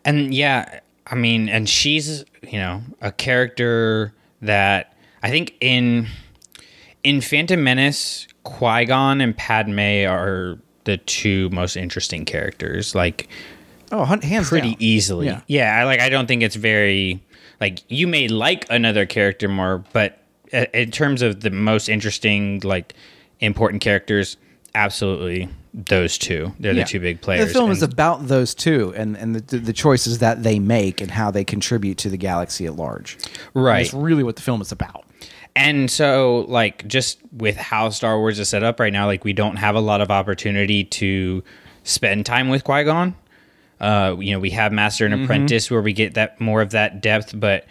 And 0.06 0.34
yeah, 0.34 0.80
I 1.08 1.16
mean, 1.16 1.50
and 1.50 1.68
she's 1.68 2.24
you 2.44 2.60
know 2.60 2.82
a 3.02 3.12
character 3.12 4.14
that 4.42 4.96
I 5.24 5.30
think 5.30 5.56
in 5.60 6.08
in 7.04 7.22
Phantom 7.22 7.62
Menace, 7.62 8.28
Qui 8.44 8.86
Gon 8.86 9.20
and 9.20 9.36
Padme 9.36 10.06
are 10.08 10.58
the 10.86 10.98
two 10.98 11.50
most 11.50 11.76
interesting 11.76 12.26
characters. 12.26 12.96
Like, 12.96 13.28
oh, 13.92 14.06
hands 14.06 14.50
pretty 14.50 14.72
down. 14.72 14.78
easily. 14.80 15.26
Yeah. 15.26 15.42
yeah, 15.48 15.80
I 15.80 15.84
like. 15.84 16.00
I 16.00 16.10
don't 16.10 16.28
think 16.28 16.44
it's 16.44 16.56
very 16.56 17.22
like 17.60 17.84
you 17.90 18.08
may 18.08 18.28
like 18.28 18.66
another 18.70 19.06
character 19.06 19.48
more, 19.48 19.84
but 19.94 20.20
uh, 20.54 20.66
in 20.74 20.92
terms 20.92 21.22
of 21.22 21.42
the 21.42 21.52
most 21.52 21.90
interesting, 21.90 22.62
like 22.64 22.94
important 23.40 23.82
characters, 23.82 24.38
absolutely 24.74 25.50
those 25.78 26.18
two. 26.18 26.54
They're 26.60 26.72
Yeah. 26.74 26.84
the 26.84 26.90
two 26.90 27.00
big 27.02 27.20
players. 27.22 27.48
The 27.48 27.54
film 27.54 27.66
And- 27.70 27.74
is 27.78 27.84
about 27.84 28.28
those 28.30 28.56
two 28.56 28.94
and 28.96 29.18
and 29.18 29.36
the, 29.36 29.58
the 29.60 29.74
choices 29.74 30.20
that 30.20 30.42
they 30.44 30.58
make 30.58 31.02
and 31.02 31.12
how 31.12 31.32
they 31.32 31.44
contribute 31.44 31.98
to 32.00 32.10
the 32.10 32.16
galaxy 32.18 32.66
at 32.66 32.76
large. 32.78 33.18
Right. 33.54 33.84
That's 33.84 33.94
really 33.94 34.24
what 34.24 34.38
the 34.38 34.42
film 34.42 34.62
is 34.62 34.72
about. 34.72 35.04
And 35.58 35.90
so, 35.92 36.46
like, 36.50 36.86
just 36.88 37.20
with 37.32 37.56
how 37.58 37.90
Star 37.90 38.18
Wars 38.20 38.40
is 38.40 38.50
set 38.50 38.64
up 38.64 38.80
right 38.80 38.92
now, 38.92 39.06
like, 39.06 39.24
we 39.26 39.32
don't 39.34 39.56
have 39.58 39.76
a 39.76 39.80
lot 39.80 40.02
of 40.02 40.12
opportunity 40.12 40.84
to 40.86 41.44
spend 41.84 42.26
time 42.26 42.50
with 42.50 42.64
Qui 42.64 42.84
Gon. 42.84 43.16
Uh, 43.80 44.16
you 44.20 44.32
know, 44.34 44.40
we 44.40 44.50
have 44.52 44.72
Master 44.74 45.06
and 45.06 45.14
Mhm. 45.14 45.24
Apprentice 45.26 45.70
where 45.72 45.82
we 45.82 45.94
get 45.94 46.14
that 46.16 46.40
more 46.42 46.62
of 46.62 46.72
that 46.72 47.02
depth, 47.02 47.38
but 47.38 47.66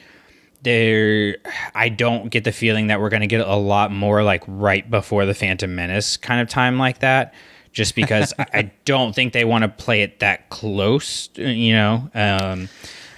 there, 0.63 1.37
I 1.75 1.89
don't 1.91 2.31
get 2.31 2.45
the 2.45 2.53
feeling 2.53 2.87
that 2.87 3.01
we're 3.01 3.11
going 3.11 3.21
to 3.21 3.27
get 3.27 3.41
a 3.47 3.55
lot 3.57 3.93
more 3.93 4.23
like 4.23 4.43
right 4.47 4.89
before 4.91 5.27
the 5.27 5.35
Phantom 5.35 5.75
Menace 5.75 6.17
kind 6.17 6.41
of 6.41 6.49
time 6.49 6.79
like 6.79 7.01
that. 7.01 7.35
Just 7.75 7.95
because 7.95 8.33
I 8.39 8.71
don't 8.87 9.15
think 9.15 9.35
they 9.35 9.45
want 9.45 9.63
to 9.63 9.69
play 9.69 10.01
it 10.03 10.21
that 10.21 10.49
close, 10.49 11.29
you 11.37 11.75
know, 11.75 12.09
um, 12.15 12.69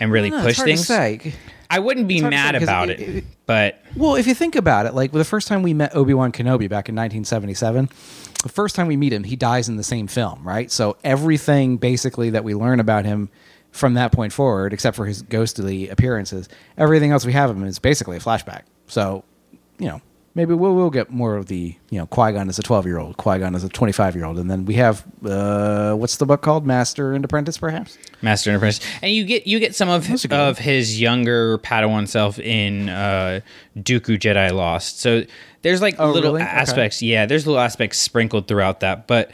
and 0.01 0.11
really 0.11 0.31
No, 0.31 0.43
push 0.43 0.59
things. 0.59 0.91
I 1.69 1.79
wouldn't 1.79 2.09
be 2.09 2.21
mad 2.21 2.55
about 2.55 2.91
it- 2.91 3.01
it, 3.01 3.25
but 3.45 3.81
Well, 3.97 4.17
if 4.17 4.27
you 4.27 4.35
think 4.35 4.57
about 4.57 4.87
it, 4.87 4.95
like 4.95 5.13
the 5.13 5.25
first 5.25 5.47
time 5.49 5.63
we 5.63 5.75
met 5.75 5.95
Obi 5.95 6.15
Wan 6.15 6.33
Kenobi 6.33 6.69
back 6.69 6.89
in 6.89 6.95
1977, 6.95 7.89
the 8.43 8.49
first 8.49 8.75
time 8.77 8.87
we 8.87 8.97
meet 8.97 9.13
him, 9.13 9.25
he 9.25 9.37
dies 9.37 9.69
in 9.69 9.77
the 9.77 9.83
same 9.83 10.07
film, 10.07 10.43
right? 10.43 10.71
So 10.71 10.97
everything 11.05 11.77
basically 11.77 12.31
that 12.31 12.45
we 12.45 12.55
learn 12.55 12.81
about 12.81 13.05
him 13.05 13.29
from 13.73 13.95
that 13.95 14.13
point 14.13 14.33
forward, 14.33 14.73
except 14.73 14.97
for 14.97 15.07
his 15.07 15.23
ghostly 15.23 15.89
appearances, 15.89 16.49
everything 16.79 17.11
else 17.11 17.27
we 17.27 17.33
have 17.33 17.51
of 17.51 17.57
him 17.57 17.65
is 17.65 17.79
basically 17.79 18.17
a 18.17 18.21
flashback. 18.21 18.63
So, 18.87 19.25
you 19.79 19.89
know, 19.89 20.01
maybe 20.37 20.53
we'll, 20.53 20.75
we'll 20.75 20.91
get 20.91 21.11
more 21.11 21.35
of 21.35 21.47
the, 21.47 21.75
you 21.89 21.99
know, 21.99 22.07
Qui 22.07 22.31
Gon 22.33 22.49
as 22.49 22.59
a 22.59 22.63
12 22.63 22.87
year 22.87 22.99
old, 22.99 23.17
Qui 23.17 23.39
Gon 23.39 23.55
as 23.55 23.65
a 23.65 23.69
25 23.71 24.15
year 24.15 24.27
old. 24.27 24.39
And 24.39 24.51
then 24.51 24.67
we 24.67 24.75
have, 24.75 25.05
uh, 25.25 25.95
what's 25.95 26.19
the 26.19 26.27
book 26.27 26.43
called? 26.43 26.67
Master 26.67 27.15
and 27.15 27.25
Apprentice, 27.25 27.57
perhaps? 27.59 27.97
Master 28.21 28.51
and 28.51 28.59
Apprentice, 28.59 28.81
and 29.03 29.11
you 29.13 29.25
get 29.25 29.47
you 29.47 29.59
get 29.59 29.75
some 29.75 29.89
of 29.89 30.07
good 30.07 30.33
of 30.33 30.59
his 30.59 31.01
younger 31.01 31.59
Padawan 31.59 32.07
self 32.07 32.39
in 32.39 32.89
uh, 32.91 33.41
Dooku 33.77 34.19
Jedi 34.19 34.53
Lost. 34.53 35.01
So 35.01 35.25
there's 35.63 35.81
like 35.83 35.97
Oh, 35.99 36.13
little 36.13 36.33
really? 36.35 36.43
Okay. 36.45 36.51
aspects. 36.51 37.03
Yeah, 37.03 37.27
there's 37.27 37.47
little 37.47 37.61
aspects 37.61 37.99
sprinkled 37.99 38.47
throughout 38.47 38.81
that, 38.81 39.07
but 39.07 39.31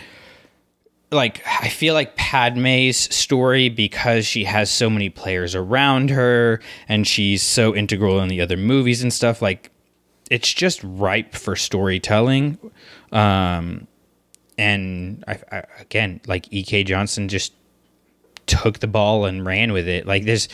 like 1.10 1.42
I 1.46 1.68
feel 1.68 1.94
like 1.94 2.16
Padme's 2.16 2.96
story 3.14 3.68
because 3.68 4.24
she 4.24 4.44
has 4.44 4.70
so 4.70 4.88
many 4.88 5.10
players 5.10 5.54
around 5.54 6.10
her 6.10 6.60
and 6.88 7.06
she's 7.06 7.42
so 7.42 7.74
integral 7.76 8.20
in 8.20 8.28
the 8.28 8.40
other 8.40 8.56
movies 8.56 9.02
and 9.02 9.12
stuff. 9.12 9.42
Like 9.42 9.70
it's 10.30 10.52
just 10.52 10.80
ripe 10.82 11.34
for 11.34 11.56
storytelling. 11.56 12.58
Um, 13.10 13.86
and 14.58 15.24
I, 15.26 15.38
I, 15.50 15.62
again, 15.80 16.20
like 16.26 16.52
E.K. 16.52 16.84
Johnston 16.84 17.28
just 17.28 17.52
took 18.46 18.80
the 18.80 18.86
ball 18.86 19.24
and 19.24 19.44
ran 19.44 19.72
with 19.72 19.88
it. 19.88 20.06
Like 20.06 20.24
there's 20.24 20.48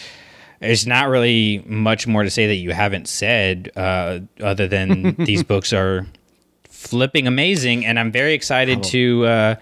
there's 0.61 0.86
not 0.86 1.09
really 1.09 1.62
much 1.66 2.07
more 2.07 2.24
to 2.24 2.31
say 2.31 2.49
that 2.49 2.57
you 2.57 2.73
haven't 2.73 3.09
said 3.09 3.70
uh, 3.77 4.20
other 4.40 4.66
than 4.66 5.15
these 5.19 5.43
books 5.43 5.73
are 5.73 6.07
flipping 6.65 7.27
amazing, 7.27 7.85
and 7.85 7.99
I'm 7.99 8.12
very 8.12 8.35
excited 8.35 8.82
to 8.85 9.27
uh, 9.27 9.55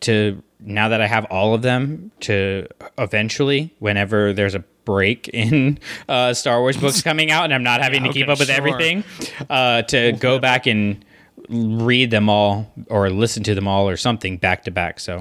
to 0.00 0.42
now 0.60 0.88
that 0.88 1.00
I 1.00 1.06
have 1.06 1.24
all 1.26 1.54
of 1.54 1.62
them 1.62 2.10
to 2.20 2.66
eventually, 2.96 3.74
whenever 3.78 4.32
there's 4.32 4.54
a 4.54 4.64
break 4.88 5.28
in 5.28 5.78
uh, 6.08 6.32
Star 6.32 6.60
Wars 6.60 6.76
books 6.78 7.02
coming 7.10 7.30
out, 7.30 7.44
and 7.44 7.52
I'm 7.54 7.62
not 7.62 7.82
having 7.82 8.02
to 8.04 8.08
keep 8.12 8.24
Okay, 8.24 8.32
up 8.32 8.38
with 8.38 8.48
sure. 8.48 8.56
everything, 8.56 9.04
uh, 9.50 9.82
to 9.82 10.12
go 10.12 10.38
back 10.48 10.66
and 10.66 11.04
read 11.50 12.10
them 12.10 12.28
all 12.30 12.72
or 12.88 13.10
listen 13.10 13.42
to 13.44 13.54
them 13.54 13.68
all 13.68 13.88
or 13.88 13.96
something 13.98 14.38
back 14.38 14.64
to 14.64 14.70
back. 14.70 14.98
So 14.98 15.20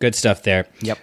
good 0.00 0.14
stuff 0.16 0.42
there. 0.42 0.66
Yep. 0.80 0.98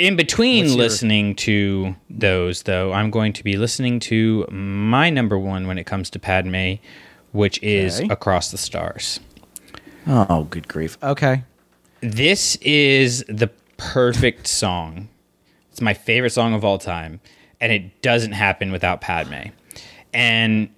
In 0.00 0.16
between 0.16 0.64
What's 0.64 0.74
your- 0.74 0.82
listening 0.84 1.34
to 1.36 1.94
those, 2.10 2.62
though, 2.64 2.92
I'm 2.92 3.10
going 3.10 3.32
to 3.34 3.44
be 3.44 3.56
listening 3.56 4.00
to 4.00 4.44
my 4.50 5.10
number 5.10 5.38
one 5.38 5.66
when 5.68 5.78
it 5.78 5.84
comes 5.86 6.10
to 6.10 6.18
Padme, 6.18 6.74
which 7.32 7.62
is 7.62 8.00
Okay. 8.00 8.08
Across 8.12 8.50
the 8.50 8.58
Stars. 8.58 9.20
Oh, 10.06 10.44
good 10.50 10.66
grief. 10.68 10.98
Okay. 11.02 11.44
This 12.00 12.56
is 12.62 13.24
the 13.28 13.50
perfect 13.76 14.46
song. 14.46 15.08
It's 15.78 15.82
my 15.84 15.94
favorite 15.94 16.30
song 16.30 16.54
of 16.54 16.64
all 16.64 16.76
time, 16.76 17.20
and 17.60 17.70
it 17.70 18.02
doesn't 18.02 18.32
happen 18.32 18.72
without 18.72 19.00
Padme. 19.00 19.50
And 20.12 20.70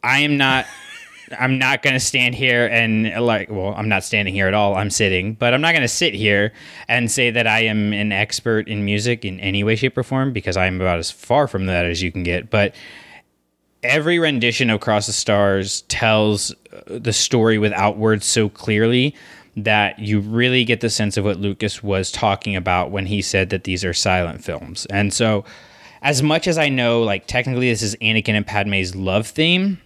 I 0.00 0.20
am 0.20 0.36
not 0.36 0.66
I'm 1.40 1.58
not 1.58 1.82
going 1.82 1.94
to 1.94 1.98
stand 1.98 2.36
here 2.36 2.68
and 2.68 3.12
like 3.26 3.50
well, 3.50 3.74
I'm 3.76 3.88
not 3.88 4.04
standing 4.04 4.32
here 4.32 4.46
at 4.46 4.54
all. 4.54 4.76
I'm 4.76 4.90
sitting, 4.90 5.34
but 5.34 5.52
I'm 5.54 5.60
not 5.60 5.72
going 5.72 5.82
to 5.82 5.88
sit 5.88 6.14
here 6.14 6.52
and 6.86 7.10
say 7.10 7.32
that 7.32 7.48
I 7.48 7.64
am 7.64 7.92
an 7.92 8.12
expert 8.12 8.68
in 8.68 8.84
music 8.84 9.24
in 9.24 9.40
any 9.40 9.64
way 9.64 9.74
shape 9.74 9.98
or 9.98 10.04
form 10.04 10.32
because 10.32 10.56
I'm 10.56 10.80
about 10.80 11.00
as 11.00 11.10
far 11.10 11.48
from 11.48 11.66
that 11.66 11.84
as 11.84 12.00
you 12.00 12.12
can 12.12 12.22
get, 12.22 12.50
but 12.50 12.76
every 13.82 14.20
rendition 14.20 14.70
of 14.70 14.82
Cross 14.82 15.08
the 15.08 15.12
Stars 15.12 15.82
tells 15.88 16.52
uh, 16.52 16.82
the 16.86 17.12
story 17.12 17.58
without 17.58 17.96
words 17.98 18.24
so 18.24 18.48
clearly 18.48 19.16
that 19.56 19.98
you 19.98 20.20
really 20.20 20.64
get 20.64 20.80
the 20.80 20.90
sense 20.90 21.16
of 21.16 21.24
what 21.24 21.38
Lucas 21.38 21.82
was 21.82 22.10
talking 22.10 22.56
about 22.56 22.90
when 22.90 23.06
he 23.06 23.22
said 23.22 23.50
that 23.50 23.64
these 23.64 23.84
are 23.84 23.94
silent 23.94 24.42
films. 24.42 24.86
And 24.86 25.12
so, 25.12 25.44
as 26.02 26.22
much 26.22 26.46
as 26.46 26.58
I 26.58 26.68
know, 26.68 27.02
like 27.02 27.26
technically 27.26 27.70
this 27.70 27.82
is 27.82 27.96
Anakin 27.96 28.34
and 28.34 28.46
Padme's 28.46 28.94
love 28.94 29.26
theme, 29.26 29.78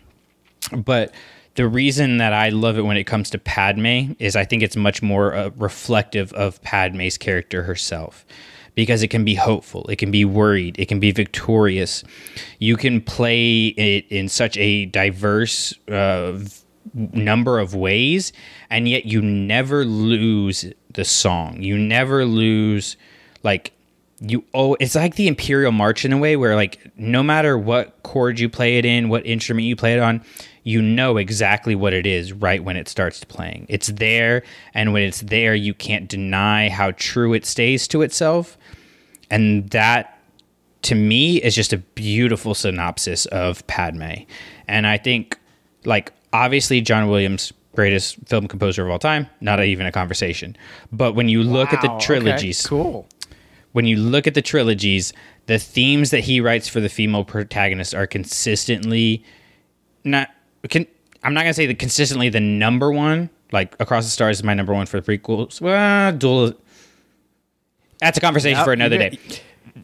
but 0.77 1.12
the 1.55 1.69
reason 1.69 2.19
that 2.19 2.32
I 2.32 2.51
love 2.51 2.78
it 2.78 2.82
when 2.82 2.97
it 2.97 3.05
comes 3.05 3.31
to 3.31 3.39
Padme 3.39 4.12
is 4.19 4.36
I 4.36 4.45
think 4.45 4.62
it's 4.62 4.77
much 4.77 5.03
more 5.03 5.35
uh, 5.35 5.51
reflective 5.57 6.32
of 6.32 6.62
Padme's 6.62 7.19
character 7.19 7.65
herself 7.65 8.24
because 8.74 9.03
it 9.03 9.09
can 9.09 9.24
be 9.24 9.35
hopeful, 9.35 9.85
it 9.89 9.97
can 9.97 10.12
be 10.12 10.24
worried, 10.24 10.78
it 10.78 10.86
can 10.86 11.01
be 11.01 11.11
victorious. 11.11 12.05
You 12.61 12.77
can 12.77 13.01
play 13.01 13.66
it 13.66 14.07
in 14.09 14.28
such 14.28 14.57
a 14.57 14.86
diverse 14.86 15.74
uh, 15.89 16.39
number 16.94 17.59
of 17.59 17.74
ways, 17.74 18.32
and 18.70 18.89
yet 18.89 19.05
you 19.06 19.23
never 19.23 19.85
lose 19.85 20.73
the 20.93 21.05
song. 21.05 21.62
You 21.62 21.78
never 21.78 22.24
lose, 22.24 22.97
like, 23.43 23.73
you 24.20 24.44
oh 24.52 24.77
it's 24.81 24.97
like 24.97 25.15
the 25.15 25.28
imperial 25.28 25.70
march 25.70 26.05
in 26.05 26.12
a 26.12 26.19
way 26.19 26.36
where 26.36 26.56
like 26.56 26.90
no 26.97 27.23
matter 27.23 27.56
what 27.56 28.02
chord 28.02 28.40
you 28.40 28.48
play 28.48 28.77
it 28.77 28.85
in 28.85 29.09
what 29.09 29.24
instrument 29.24 29.65
you 29.65 29.77
play 29.77 29.94
it 29.94 30.01
on 30.01 30.20
you 30.69 30.82
know 30.82 31.16
exactly 31.16 31.74
what 31.74 31.94
it 31.94 32.06
is 32.06 32.31
right 32.31 32.62
when 32.62 32.77
it 32.77 32.89
starts 32.89 33.24
playing. 33.24 33.65
It's 33.70 33.86
there 33.89 34.43
and 34.74 34.93
when 34.93 35.02
it's 35.02 35.23
there 35.23 35.55
you 35.55 35.73
can't 35.73 36.09
deny 36.09 36.69
how 36.69 36.90
true 36.90 37.32
it 37.32 37.47
stays 37.47 37.89
to 37.89 38.02
itself. 38.02 38.59
And 39.31 39.70
that 39.70 40.19
to 40.82 40.94
me 40.94 41.39
is 41.39 41.55
just 41.55 41.73
a 41.73 41.78
beautiful 41.78 42.55
synopsis 42.55 43.24
of 43.27 43.66
padme. 43.66 44.24
And 44.66 44.86
i 44.86 44.98
think 44.98 45.39
like 45.86 46.12
obviously 46.32 46.80
john 46.80 47.09
williams 47.09 47.52
greatest 47.74 48.16
film 48.26 48.48
composer 48.48 48.84
of 48.84 48.90
all 48.90 48.98
time 48.98 49.26
not 49.40 49.62
even 49.64 49.86
a 49.86 49.92
conversation 49.92 50.56
but 50.92 51.14
when 51.14 51.28
you 51.28 51.42
look 51.42 51.72
at 51.72 51.80
the 51.80 51.88
Wow, 51.88 51.96
okay, 51.96 52.05
trilogies 52.06 52.66
cool 52.66 53.06
when 53.72 53.84
you 53.84 53.96
look 53.98 54.26
at 54.26 54.32
the 54.34 54.40
trilogies, 54.42 55.12
the 55.46 55.59
themes 55.59 56.10
that 56.10 56.20
he 56.20 56.40
writes 56.40 56.66
for 56.68 56.80
the 56.80 56.88
female 56.88 57.22
protagonists 57.22 57.92
are 57.92 58.06
consistently 58.06 59.22
not. 60.05 60.30
Can, 60.70 60.86
I'm 61.22 61.34
not 61.34 61.42
gonna 61.42 61.52
say 61.55 61.66
that 61.66 61.78
consistently 61.78 62.30
the 62.30 62.40
number 62.40 62.90
one. 62.90 63.28
Like 63.52 63.76
Across 63.78 64.05
the 64.06 64.10
Stars 64.10 64.38
is 64.38 64.42
my 64.42 64.55
number 64.55 64.72
one 64.72 64.86
for 64.86 64.98
the 65.00 65.18
prequels. 65.18 65.60
Well, 65.60 66.12
dual. 66.12 66.55
That's 68.00 68.16
a 68.16 68.20
conversation 68.22 68.56
Yep, 68.56 68.64
for 68.64 68.72
another 68.72 68.96
you're 68.96 69.10
day. 69.10 69.18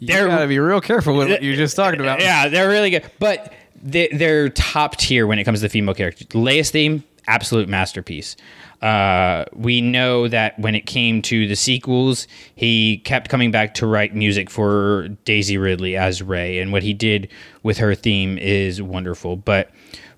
You 0.00 0.06
They're- 0.08 0.28
gotta 0.28 0.46
be 0.48 0.58
real 0.58 0.80
careful 0.80 1.14
with 1.16 1.28
what 1.28 1.42
you're 1.42 1.54
just 1.56 1.76
talking 1.76 2.00
about. 2.00 2.20
Yeah, 2.22 2.48
they're 2.48 2.68
really 2.70 2.90
good, 2.90 3.04
but 3.18 3.52
they're 3.85 4.48
top 4.48 4.97
tier 4.97 5.27
when 5.27 5.39
it 5.39 5.44
comes 5.44 5.61
to 5.61 5.65
the 5.65 5.69
female 5.69 5.94
characters. 5.94 6.27
Leia's 6.28 6.70
theme, 6.70 7.05
absolute 7.27 7.69
masterpiece. 7.69 8.35
Uh, 8.81 9.44
we 9.55 9.81
know 9.81 10.27
that 10.28 10.59
when 10.59 10.74
it 10.74 10.86
came 10.86 11.23
to 11.23 11.47
the 11.47 11.55
sequels, 11.55 12.27
he 12.55 12.98
kept 12.98 13.28
coming 13.28 13.51
back 13.51 13.74
to 13.74 13.86
write 13.86 14.15
music 14.15 14.51
for 14.51 15.09
Daisy 15.24 15.56
Ridley 15.56 15.97
as 15.97 16.23
Rey, 16.23 16.59
and 16.59 16.73
what 16.73 16.82
he 16.82 16.93
did 16.93 17.28
with 17.62 17.78
her 17.78 17.94
theme 17.94 18.36
is 18.39 18.82
wonderful. 18.82 19.36
But 19.36 19.70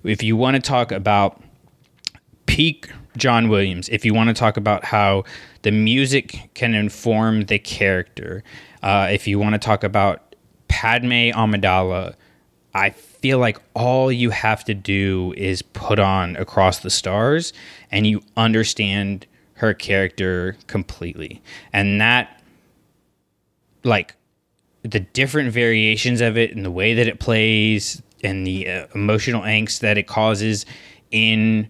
if 0.03 0.23
you 0.23 0.35
want 0.35 0.55
to 0.55 0.61
talk 0.61 0.91
about 0.91 1.41
peak 2.45 2.89
John 3.17 3.49
Williams, 3.49 3.89
if 3.89 4.05
you 4.05 4.13
want 4.13 4.29
to 4.29 4.33
talk 4.33 4.57
about 4.57 4.85
how 4.85 5.23
the 5.61 5.71
music 5.71 6.49
can 6.53 6.73
inform 6.73 7.45
the 7.45 7.59
character, 7.59 8.43
uh, 8.83 9.07
if 9.11 9.27
you 9.27 9.39
want 9.39 9.53
to 9.53 9.59
talk 9.59 9.83
about 9.83 10.35
Padme 10.67 11.31
Amidala, 11.31 12.15
I 12.73 12.91
feel 13.27 13.39
like 13.39 13.59
all 13.73 14.09
you 14.09 14.29
have 14.29 14.63
to 14.63 14.73
do 14.73 15.33
is 15.35 15.61
put 15.61 15.99
on 15.99 16.37
Across 16.37 16.79
the 16.79 16.89
Stars 16.89 17.51
and 17.91 18.07
you 18.07 18.21
understand 18.37 19.25
her 19.55 19.73
character 19.73 20.55
completely. 20.67 21.41
And 21.73 21.99
that, 21.99 22.41
like, 23.83 24.15
the 24.83 25.01
different 25.01 25.51
variations 25.51 26.21
of 26.21 26.37
it 26.37 26.55
and 26.55 26.63
the 26.63 26.71
way 26.71 26.93
that 26.93 27.05
it 27.05 27.19
plays 27.19 28.01
and 28.23 28.47
the 28.47 28.69
uh, 28.69 28.87
emotional 28.95 29.41
angst 29.41 29.81
that 29.81 29.97
it 29.97 30.07
causes 30.07 30.65
in 31.11 31.69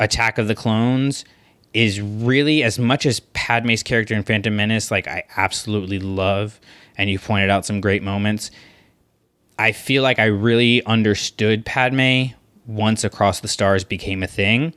Attack 0.00 0.38
of 0.38 0.48
the 0.48 0.54
Clones 0.54 1.26
is 1.74 2.00
really 2.00 2.62
as 2.62 2.78
much 2.78 3.04
as 3.04 3.20
Padme's 3.20 3.82
character 3.82 4.14
in 4.14 4.22
Phantom 4.22 4.56
Menace, 4.56 4.90
like 4.90 5.06
I 5.06 5.24
absolutely 5.36 5.98
love, 5.98 6.58
and 6.96 7.10
you 7.10 7.18
pointed 7.18 7.50
out 7.50 7.66
some 7.66 7.82
great 7.82 8.02
moments. 8.02 8.50
I 9.58 9.72
feel 9.72 10.02
like 10.02 10.18
I 10.18 10.24
really 10.26 10.84
understood 10.84 11.64
Padme 11.64 12.34
once 12.66 13.04
Across 13.04 13.40
the 13.40 13.48
Stars 13.48 13.84
became 13.84 14.22
a 14.22 14.26
thing, 14.26 14.74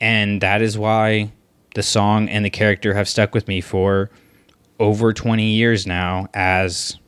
and 0.00 0.40
that 0.40 0.62
is 0.62 0.78
why 0.78 1.32
the 1.74 1.82
song 1.82 2.28
and 2.28 2.44
the 2.44 2.50
character 2.50 2.94
have 2.94 3.08
stuck 3.08 3.34
with 3.34 3.48
me 3.48 3.60
for 3.60 4.10
over 4.78 5.12
20 5.12 5.44
years 5.44 5.86
now 5.86 6.28
as 6.34 6.98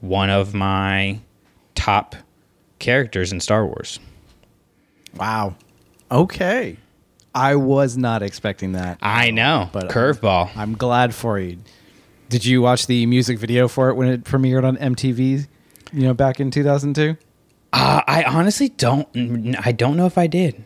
one 0.00 0.30
of 0.30 0.54
my 0.54 1.18
top 1.74 2.14
characters 2.78 3.32
in 3.32 3.40
Star 3.40 3.66
Wars. 3.66 3.98
Wow. 5.16 5.56
Okay. 6.10 6.76
I 7.34 7.56
was 7.56 7.96
not 7.96 8.22
expecting 8.22 8.72
that. 8.72 8.98
I 9.00 9.30
know, 9.30 9.70
But, 9.72 9.84
uh, 9.84 9.88
curveball. 9.88 10.50
I'm 10.56 10.74
glad 10.76 11.14
for 11.14 11.38
you. 11.38 11.58
Did 12.28 12.44
you 12.44 12.62
watch 12.62 12.86
the 12.86 13.06
music 13.06 13.38
video 13.38 13.68
for 13.68 13.88
it 13.88 13.94
when 13.94 14.08
it 14.08 14.24
premiered 14.24 14.64
on 14.64 14.76
MTV? 14.76 15.46
You 15.92 16.02
know, 16.04 16.14
back 16.14 16.40
in 16.40 16.50
2002. 16.50 17.16
Uh, 17.72 18.02
I 18.06 18.24
honestly 18.24 18.68
don't. 18.68 19.06
I 19.64 19.72
don't 19.72 19.96
know 19.96 20.06
if 20.06 20.18
I 20.18 20.26
did. 20.26 20.64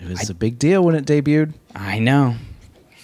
It 0.00 0.08
was 0.08 0.28
a 0.30 0.34
big 0.34 0.58
deal 0.58 0.82
when 0.82 0.94
it 0.94 1.06
debuted 1.06 1.54
I 1.74 1.98
know. 1.98 2.36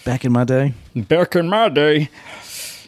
back 0.05 0.25
in 0.25 0.33
my 0.33 0.45
day. 0.45 0.75
Back 0.95 1.37
in 1.37 1.49
my 1.49 1.69
day. 1.69 2.11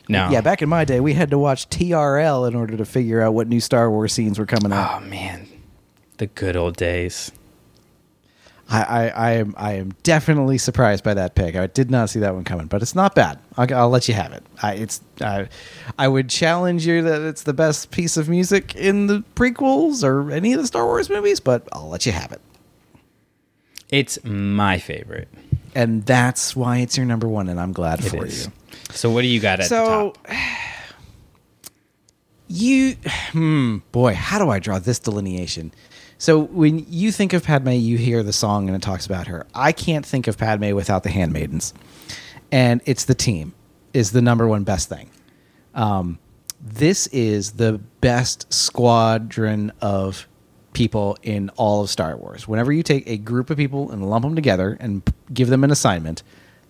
No. 0.08 0.28
Yeah, 0.30 0.40
back 0.40 0.60
in 0.62 0.68
my 0.68 0.84
day, 0.84 0.98
we 1.00 1.12
had 1.14 1.30
to 1.30 1.38
watch 1.38 1.68
TRL 1.68 2.48
in 2.48 2.54
order 2.56 2.76
to 2.76 2.84
figure 2.84 3.22
out 3.22 3.34
what 3.34 3.48
new 3.48 3.60
Star 3.60 3.90
Wars 3.90 4.12
scenes 4.12 4.38
were 4.38 4.46
coming 4.46 4.72
out. 4.72 5.02
Oh 5.02 5.06
man, 5.06 5.46
the 6.18 6.26
good 6.26 6.56
old 6.56 6.76
days. 6.76 7.30
I, 8.72 8.82
I, 8.82 9.08
I 9.08 9.30
am 9.32 9.54
I 9.58 9.72
am 9.74 9.92
definitely 10.02 10.56
surprised 10.56 11.04
by 11.04 11.12
that 11.14 11.34
pick. 11.34 11.56
I 11.56 11.66
did 11.66 11.90
not 11.90 12.08
see 12.10 12.20
that 12.20 12.34
one 12.34 12.44
coming, 12.44 12.68
but 12.68 12.80
it's 12.80 12.94
not 12.94 13.14
bad. 13.14 13.38
I'll, 13.58 13.74
I'll 13.74 13.90
let 13.90 14.08
you 14.08 14.14
have 14.14 14.32
it. 14.32 14.42
I, 14.62 14.74
it's 14.74 15.02
I, 15.20 15.48
I 15.98 16.08
would 16.08 16.30
challenge 16.30 16.86
you 16.86 17.02
that 17.02 17.20
it's 17.20 17.42
the 17.42 17.52
best 17.52 17.90
piece 17.90 18.16
of 18.16 18.30
music 18.30 18.74
in 18.74 19.08
the 19.08 19.24
prequels 19.34 20.02
or 20.02 20.30
any 20.30 20.54
of 20.54 20.60
the 20.60 20.66
Star 20.66 20.86
Wars 20.86 21.10
movies, 21.10 21.38
but 21.38 21.68
I'll 21.72 21.88
let 21.88 22.06
you 22.06 22.12
have 22.12 22.32
it. 22.32 22.40
It's 23.90 24.18
my 24.24 24.78
favorite. 24.78 25.28
And 25.74 26.04
that's 26.06 26.56
why 26.56 26.78
it's 26.78 26.96
your 26.96 27.04
number 27.06 27.28
one, 27.28 27.48
and 27.50 27.60
I'm 27.60 27.72
glad 27.72 28.00
It 28.00 28.08
for 28.08 28.24
is. 28.24 28.46
you. 28.46 28.52
So 28.90 29.10
what 29.10 29.20
do 29.22 29.28
you 29.28 29.40
got 29.40 29.60
at 29.60 29.66
So, 29.66 30.14
the 30.24 30.28
top? 30.34 30.36
you, 32.48 32.92
hmm, 33.32 33.78
boy, 33.92 34.14
how 34.14 34.38
do 34.38 34.50
I 34.50 34.58
draw 34.58 34.78
this 34.78 34.98
delineation? 34.98 35.72
So 36.22 36.38
when 36.38 36.86
you 36.88 37.10
think 37.10 37.32
of 37.32 37.42
Padme, 37.42 37.70
you 37.70 37.98
hear 37.98 38.22
the 38.22 38.32
song 38.32 38.68
and 38.68 38.76
it 38.76 38.80
talks 38.80 39.06
about 39.06 39.26
her. 39.26 39.44
I 39.56 39.72
can't 39.72 40.06
think 40.06 40.28
of 40.28 40.38
Padme 40.38 40.72
without 40.72 41.02
the 41.02 41.10
handmaidens, 41.10 41.74
and 42.52 42.80
it's 42.84 43.06
the 43.06 43.14
team 43.16 43.54
is 43.92 44.12
the 44.12 44.22
number 44.22 44.46
one 44.46 44.62
best 44.62 44.88
thing. 44.88 45.10
Um, 45.74 46.20
this 46.60 47.08
is 47.08 47.54
the 47.54 47.80
best 48.00 48.52
squadron 48.52 49.72
of 49.80 50.28
people 50.74 51.18
in 51.24 51.48
all 51.56 51.82
of 51.82 51.90
Star 51.90 52.16
Wars. 52.16 52.46
Whenever 52.46 52.70
you 52.70 52.84
take 52.84 53.08
a 53.08 53.16
group 53.16 53.50
of 53.50 53.56
people 53.56 53.90
and 53.90 54.08
lump 54.08 54.24
them 54.24 54.36
together 54.36 54.76
and 54.78 55.02
give 55.34 55.48
them 55.48 55.64
an 55.64 55.72
assignment, 55.72 56.22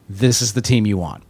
this 0.08 0.40
is 0.40 0.54
the 0.54 0.62
team 0.62 0.86
you 0.86 0.96
want. 0.96 1.24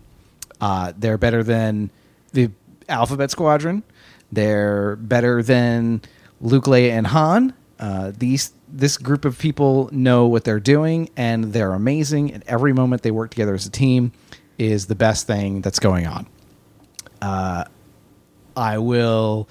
Uh, 0.61 0.93
they're 0.97 1.19
better 1.19 1.43
than 1.43 1.91
the 2.35 2.53
Alphabet 2.89 3.33
Squadron. 3.33 3.83
They're 4.31 4.95
better 4.95 5.43
than 5.43 6.03
Luke, 6.41 6.67
Leia, 6.67 6.91
and 6.91 7.09
Han. 7.09 7.55
Uh, 7.83 8.13
these 8.17 8.53
this 8.69 8.97
group 8.97 9.25
of 9.25 9.37
people 9.37 9.91
know 9.91 10.25
what 10.29 10.45
they're 10.45 10.61
doing, 10.61 11.11
and 11.17 11.53
they're 11.53 11.73
amazing. 11.73 12.33
And 12.33 12.45
every 12.47 12.73
moment 12.73 13.03
they 13.03 13.11
work 13.11 13.31
together 13.31 13.55
as 13.55 13.67
a 13.67 13.71
team 13.71 14.13
is 14.57 14.87
the 14.87 14.95
best 14.95 15.27
thing 15.27 15.63
that's 15.63 15.81
going 15.81 16.07
on. 16.07 16.29
Uh, 17.21 17.65
I 18.57 18.79
will 18.79 19.49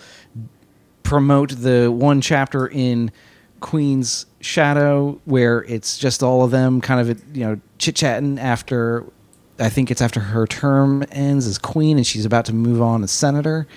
promote 1.03 1.49
the 1.49 1.91
one 1.91 2.22
chapter 2.22 2.68
in 2.68 3.12
Queen's 3.60 4.28
Shadow 4.40 5.20
where 5.26 5.66
it's 5.66 5.98
just 5.98 6.24
all 6.24 6.45
of 6.45 6.52
them 6.52 6.80
kind 6.80 7.02
of 7.02 7.36
you 7.36 7.45
know 7.45 7.60
chit 7.80 7.98
chatting 7.98 8.40
after 8.40 9.06
I 9.60 9.68
think 9.68 9.91
it's 9.91 10.02
after 10.02 10.22
her 10.22 10.48
term 10.48 11.03
ends 11.12 11.48
as 11.48 11.58
queen 11.58 11.98
and 11.98 12.08
she's 12.08 12.24
about 12.26 12.45
to 12.45 12.53
move 12.53 12.82
on 12.82 13.03
as 13.03 13.12
senator. 13.12 13.68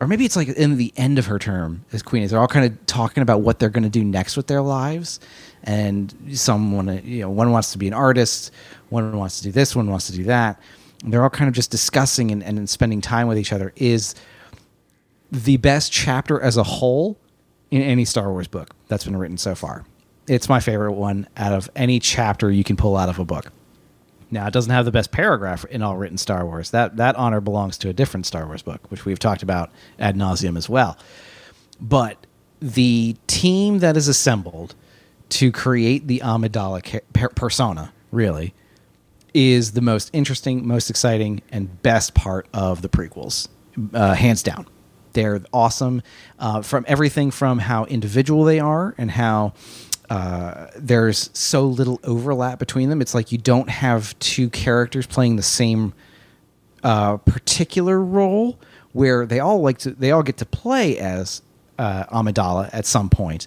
Or 0.00 0.06
maybe 0.06 0.24
it's 0.24 0.36
like 0.36 0.48
in 0.48 0.76
the 0.76 0.92
end 0.96 1.18
of 1.18 1.26
her 1.26 1.38
term 1.38 1.84
as 1.92 2.02
queen. 2.02 2.22
is 2.22 2.30
They're 2.30 2.40
all 2.40 2.46
kind 2.46 2.66
of 2.66 2.86
talking 2.86 3.22
about 3.22 3.40
what 3.40 3.58
they're 3.58 3.68
going 3.68 3.82
to 3.82 3.88
do 3.88 4.04
next 4.04 4.36
with 4.36 4.46
their 4.46 4.62
lives, 4.62 5.18
and 5.64 6.14
someone 6.32 7.02
you 7.04 7.22
know, 7.22 7.30
one 7.30 7.50
wants 7.50 7.72
to 7.72 7.78
be 7.78 7.88
an 7.88 7.94
artist, 7.94 8.52
one 8.90 9.16
wants 9.16 9.38
to 9.38 9.44
do 9.44 9.52
this, 9.52 9.74
one 9.74 9.90
wants 9.90 10.06
to 10.06 10.12
do 10.12 10.24
that. 10.24 10.60
And 11.02 11.12
they're 11.12 11.22
all 11.22 11.30
kind 11.30 11.48
of 11.48 11.54
just 11.54 11.70
discussing 11.70 12.30
and, 12.30 12.42
and 12.42 12.68
spending 12.70 13.00
time 13.00 13.26
with 13.28 13.38
each 13.38 13.52
other. 13.52 13.72
Is 13.76 14.14
the 15.30 15.56
best 15.56 15.92
chapter 15.92 16.40
as 16.40 16.56
a 16.56 16.62
whole 16.62 17.18
in 17.70 17.82
any 17.82 18.04
Star 18.04 18.30
Wars 18.30 18.48
book 18.48 18.74
that's 18.88 19.04
been 19.04 19.16
written 19.16 19.36
so 19.36 19.54
far. 19.54 19.84
It's 20.26 20.48
my 20.48 20.60
favorite 20.60 20.92
one 20.92 21.26
out 21.36 21.52
of 21.52 21.70
any 21.74 22.00
chapter 22.00 22.50
you 22.50 22.64
can 22.64 22.76
pull 22.76 22.96
out 22.96 23.08
of 23.08 23.18
a 23.18 23.24
book. 23.24 23.52
Now, 24.30 24.46
it 24.46 24.52
doesn't 24.52 24.70
have 24.72 24.84
the 24.84 24.90
best 24.90 25.10
paragraph 25.10 25.64
in 25.66 25.82
all 25.82 25.96
written 25.96 26.18
Star 26.18 26.44
Wars. 26.44 26.70
That 26.70 26.96
that 26.96 27.16
honor 27.16 27.40
belongs 27.40 27.78
to 27.78 27.88
a 27.88 27.92
different 27.92 28.26
Star 28.26 28.46
Wars 28.46 28.62
book, 28.62 28.90
which 28.90 29.04
we've 29.04 29.18
talked 29.18 29.42
about 29.42 29.70
ad 29.98 30.16
nauseum 30.16 30.56
as 30.56 30.68
well. 30.68 30.98
But 31.80 32.26
the 32.60 33.16
team 33.26 33.78
that 33.78 33.96
is 33.96 34.08
assembled 34.08 34.74
to 35.30 35.52
create 35.52 36.06
the 36.06 36.20
Amidala 36.20 37.02
per- 37.12 37.28
persona, 37.30 37.92
really, 38.10 38.54
is 39.34 39.72
the 39.72 39.80
most 39.80 40.10
interesting, 40.12 40.66
most 40.66 40.90
exciting, 40.90 41.42
and 41.50 41.82
best 41.82 42.14
part 42.14 42.48
of 42.52 42.82
the 42.82 42.88
prequels, 42.88 43.48
uh, 43.94 44.14
hands 44.14 44.42
down. 44.42 44.66
They're 45.12 45.40
awesome 45.52 46.02
uh, 46.38 46.62
from 46.62 46.84
everything 46.88 47.30
from 47.30 47.58
how 47.58 47.84
individual 47.86 48.44
they 48.44 48.60
are 48.60 48.94
and 48.98 49.10
how 49.10 49.54
uh, 50.10 50.68
there's 50.76 51.30
so 51.32 51.66
little 51.66 52.00
overlap 52.02 52.58
between 52.58 52.88
them. 52.88 53.00
It's 53.00 53.14
like 53.14 53.30
you 53.30 53.38
don't 53.38 53.68
have 53.68 54.18
two 54.18 54.48
characters 54.48 55.06
playing 55.06 55.36
the 55.36 55.42
same 55.42 55.92
uh, 56.82 57.18
particular 57.18 58.00
role 58.00 58.58
where 58.92 59.26
they 59.26 59.40
all 59.40 59.60
like 59.60 59.78
to 59.78 59.90
they 59.90 60.10
all 60.10 60.22
get 60.22 60.38
to 60.38 60.46
play 60.46 60.98
as 60.98 61.42
uh, 61.78 62.04
Amidala 62.04 62.70
at 62.72 62.86
some 62.86 63.10
point, 63.10 63.46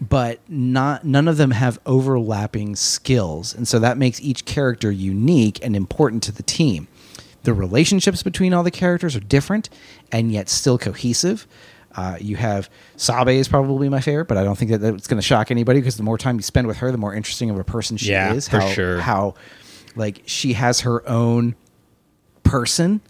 but 0.00 0.40
not 0.48 1.04
none 1.04 1.26
of 1.26 1.36
them 1.38 1.52
have 1.52 1.78
overlapping 1.86 2.76
skills, 2.76 3.54
and 3.54 3.66
so 3.66 3.78
that 3.78 3.96
makes 3.96 4.20
each 4.20 4.44
character 4.44 4.90
unique 4.90 5.58
and 5.64 5.74
important 5.74 6.22
to 6.24 6.32
the 6.32 6.42
team. 6.42 6.86
The 7.44 7.54
relationships 7.54 8.22
between 8.22 8.52
all 8.52 8.62
the 8.62 8.70
characters 8.70 9.16
are 9.16 9.20
different 9.20 9.70
and 10.12 10.30
yet 10.30 10.48
still 10.50 10.76
cohesive. 10.76 11.46
Uh, 11.98 12.16
you 12.20 12.36
have 12.36 12.70
Sabe 12.96 13.30
is 13.30 13.48
probably 13.48 13.88
my 13.88 14.00
favorite, 14.00 14.26
but 14.26 14.36
I 14.38 14.44
don't 14.44 14.56
think 14.56 14.70
that 14.70 14.82
it's 14.94 15.08
going 15.08 15.20
to 15.20 15.26
shock 15.26 15.50
anybody 15.50 15.80
because 15.80 15.96
the 15.96 16.04
more 16.04 16.16
time 16.16 16.36
you 16.36 16.42
spend 16.42 16.68
with 16.68 16.76
her, 16.76 16.92
the 16.92 16.98
more 16.98 17.12
interesting 17.12 17.50
of 17.50 17.58
a 17.58 17.64
person 17.64 17.96
she 17.96 18.12
Yeah, 18.12 18.34
is. 18.34 18.48
for 18.48 18.60
how, 18.60 18.68
sure. 18.68 19.00
How 19.00 19.34
like 19.96 20.22
she 20.24 20.52
has 20.52 20.80
her 20.82 21.06
own 21.08 21.56
person, 22.44 23.00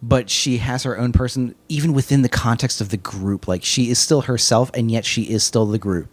but 0.00 0.30
she 0.30 0.58
has 0.58 0.84
her 0.84 0.96
own 0.96 1.12
person 1.12 1.56
even 1.68 1.92
within 1.92 2.22
the 2.22 2.28
context 2.28 2.80
of 2.80 2.90
the 2.90 2.96
group. 2.96 3.48
Like 3.48 3.64
she 3.64 3.90
is 3.90 3.98
still 3.98 4.20
herself, 4.22 4.70
and 4.72 4.88
yet 4.88 5.04
she 5.04 5.22
is 5.24 5.42
still 5.42 5.66
the 5.66 5.78
group. 5.78 6.08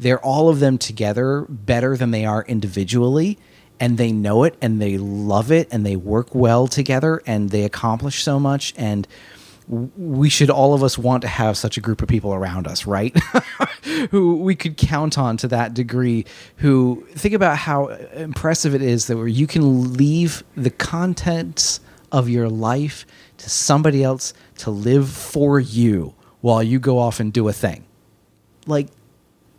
They're 0.00 0.24
all 0.24 0.48
of 0.48 0.60
them 0.60 0.78
together 0.78 1.44
better 1.50 1.96
than 1.98 2.12
they 2.12 2.24
are 2.24 2.44
individually, 2.44 3.38
and 3.78 3.98
they 3.98 4.10
know 4.10 4.44
it 4.44 4.56
and 4.62 4.80
they 4.80 4.96
love 4.96 5.52
it 5.52 5.68
and 5.70 5.84
they 5.84 5.96
work 5.96 6.34
well 6.34 6.66
together 6.66 7.22
and 7.26 7.50
they 7.50 7.64
accomplish 7.64 8.22
so 8.22 8.40
much. 8.40 8.72
And 8.76 9.06
we 9.68 10.30
should 10.30 10.48
all 10.48 10.72
of 10.72 10.82
us 10.82 10.96
want 10.96 11.22
to 11.22 11.28
have 11.28 11.56
such 11.56 11.76
a 11.76 11.80
group 11.80 12.00
of 12.00 12.08
people 12.08 12.32
around 12.32 12.66
us, 12.66 12.86
right? 12.86 13.16
who 14.10 14.36
we 14.36 14.54
could 14.54 14.76
count 14.76 15.18
on 15.18 15.36
to 15.38 15.48
that 15.48 15.74
degree. 15.74 16.24
Who 16.56 17.06
think 17.12 17.34
about 17.34 17.58
how 17.58 17.88
impressive 17.88 18.74
it 18.74 18.82
is 18.82 19.06
that 19.08 19.16
where 19.16 19.28
you 19.28 19.46
can 19.46 19.92
leave 19.92 20.42
the 20.56 20.70
contents 20.70 21.80
of 22.10 22.28
your 22.28 22.48
life 22.48 23.04
to 23.36 23.50
somebody 23.50 24.02
else 24.02 24.32
to 24.58 24.70
live 24.70 25.10
for 25.10 25.60
you 25.60 26.14
while 26.40 26.62
you 26.62 26.78
go 26.78 26.98
off 26.98 27.20
and 27.20 27.32
do 27.32 27.46
a 27.48 27.52
thing. 27.52 27.84
Like 28.66 28.88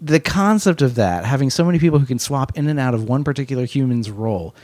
the 0.01 0.19
concept 0.19 0.81
of 0.81 0.95
that, 0.95 1.25
having 1.25 1.49
so 1.49 1.63
many 1.63 1.77
people 1.77 1.99
who 1.99 2.05
can 2.05 2.19
swap 2.19 2.57
in 2.57 2.67
and 2.67 2.79
out 2.79 2.93
of 2.93 3.03
one 3.03 3.23
particular 3.23 3.65
human's 3.65 4.09
role, 4.09 4.55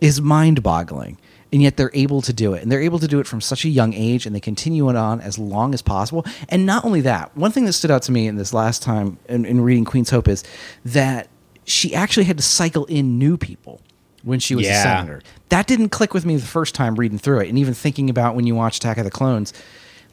is 0.00 0.20
mind 0.20 0.62
boggling. 0.62 1.18
And 1.52 1.62
yet 1.62 1.76
they're 1.76 1.90
able 1.92 2.22
to 2.22 2.32
do 2.32 2.54
it. 2.54 2.62
And 2.62 2.72
they're 2.72 2.80
able 2.80 2.98
to 2.98 3.06
do 3.06 3.20
it 3.20 3.26
from 3.26 3.40
such 3.42 3.64
a 3.64 3.68
young 3.68 3.92
age 3.92 4.24
and 4.24 4.34
they 4.34 4.40
continue 4.40 4.88
it 4.88 4.96
on 4.96 5.20
as 5.20 5.38
long 5.38 5.74
as 5.74 5.82
possible. 5.82 6.24
And 6.48 6.64
not 6.64 6.84
only 6.84 7.02
that, 7.02 7.36
one 7.36 7.50
thing 7.50 7.66
that 7.66 7.74
stood 7.74 7.90
out 7.90 8.02
to 8.02 8.12
me 8.12 8.26
in 8.26 8.36
this 8.36 8.54
last 8.54 8.82
time 8.82 9.18
in, 9.28 9.44
in 9.44 9.60
reading 9.60 9.84
Queen's 9.84 10.08
Hope 10.10 10.28
is 10.28 10.42
that 10.86 11.28
she 11.64 11.94
actually 11.94 12.24
had 12.24 12.38
to 12.38 12.42
cycle 12.42 12.86
in 12.86 13.18
new 13.18 13.36
people 13.36 13.80
when 14.22 14.40
she 14.40 14.54
was 14.54 14.64
a 14.66 14.70
Yeah. 14.70 14.82
senator. 14.82 15.22
That 15.50 15.66
didn't 15.66 15.90
click 15.90 16.14
with 16.14 16.24
me 16.24 16.36
the 16.36 16.46
first 16.46 16.74
time 16.74 16.94
reading 16.94 17.18
through 17.18 17.40
it. 17.40 17.48
And 17.50 17.58
even 17.58 17.74
thinking 17.74 18.08
about 18.08 18.34
when 18.34 18.46
you 18.46 18.54
watch 18.54 18.78
Attack 18.78 18.96
of 18.98 19.04
the 19.04 19.10
Clones, 19.10 19.52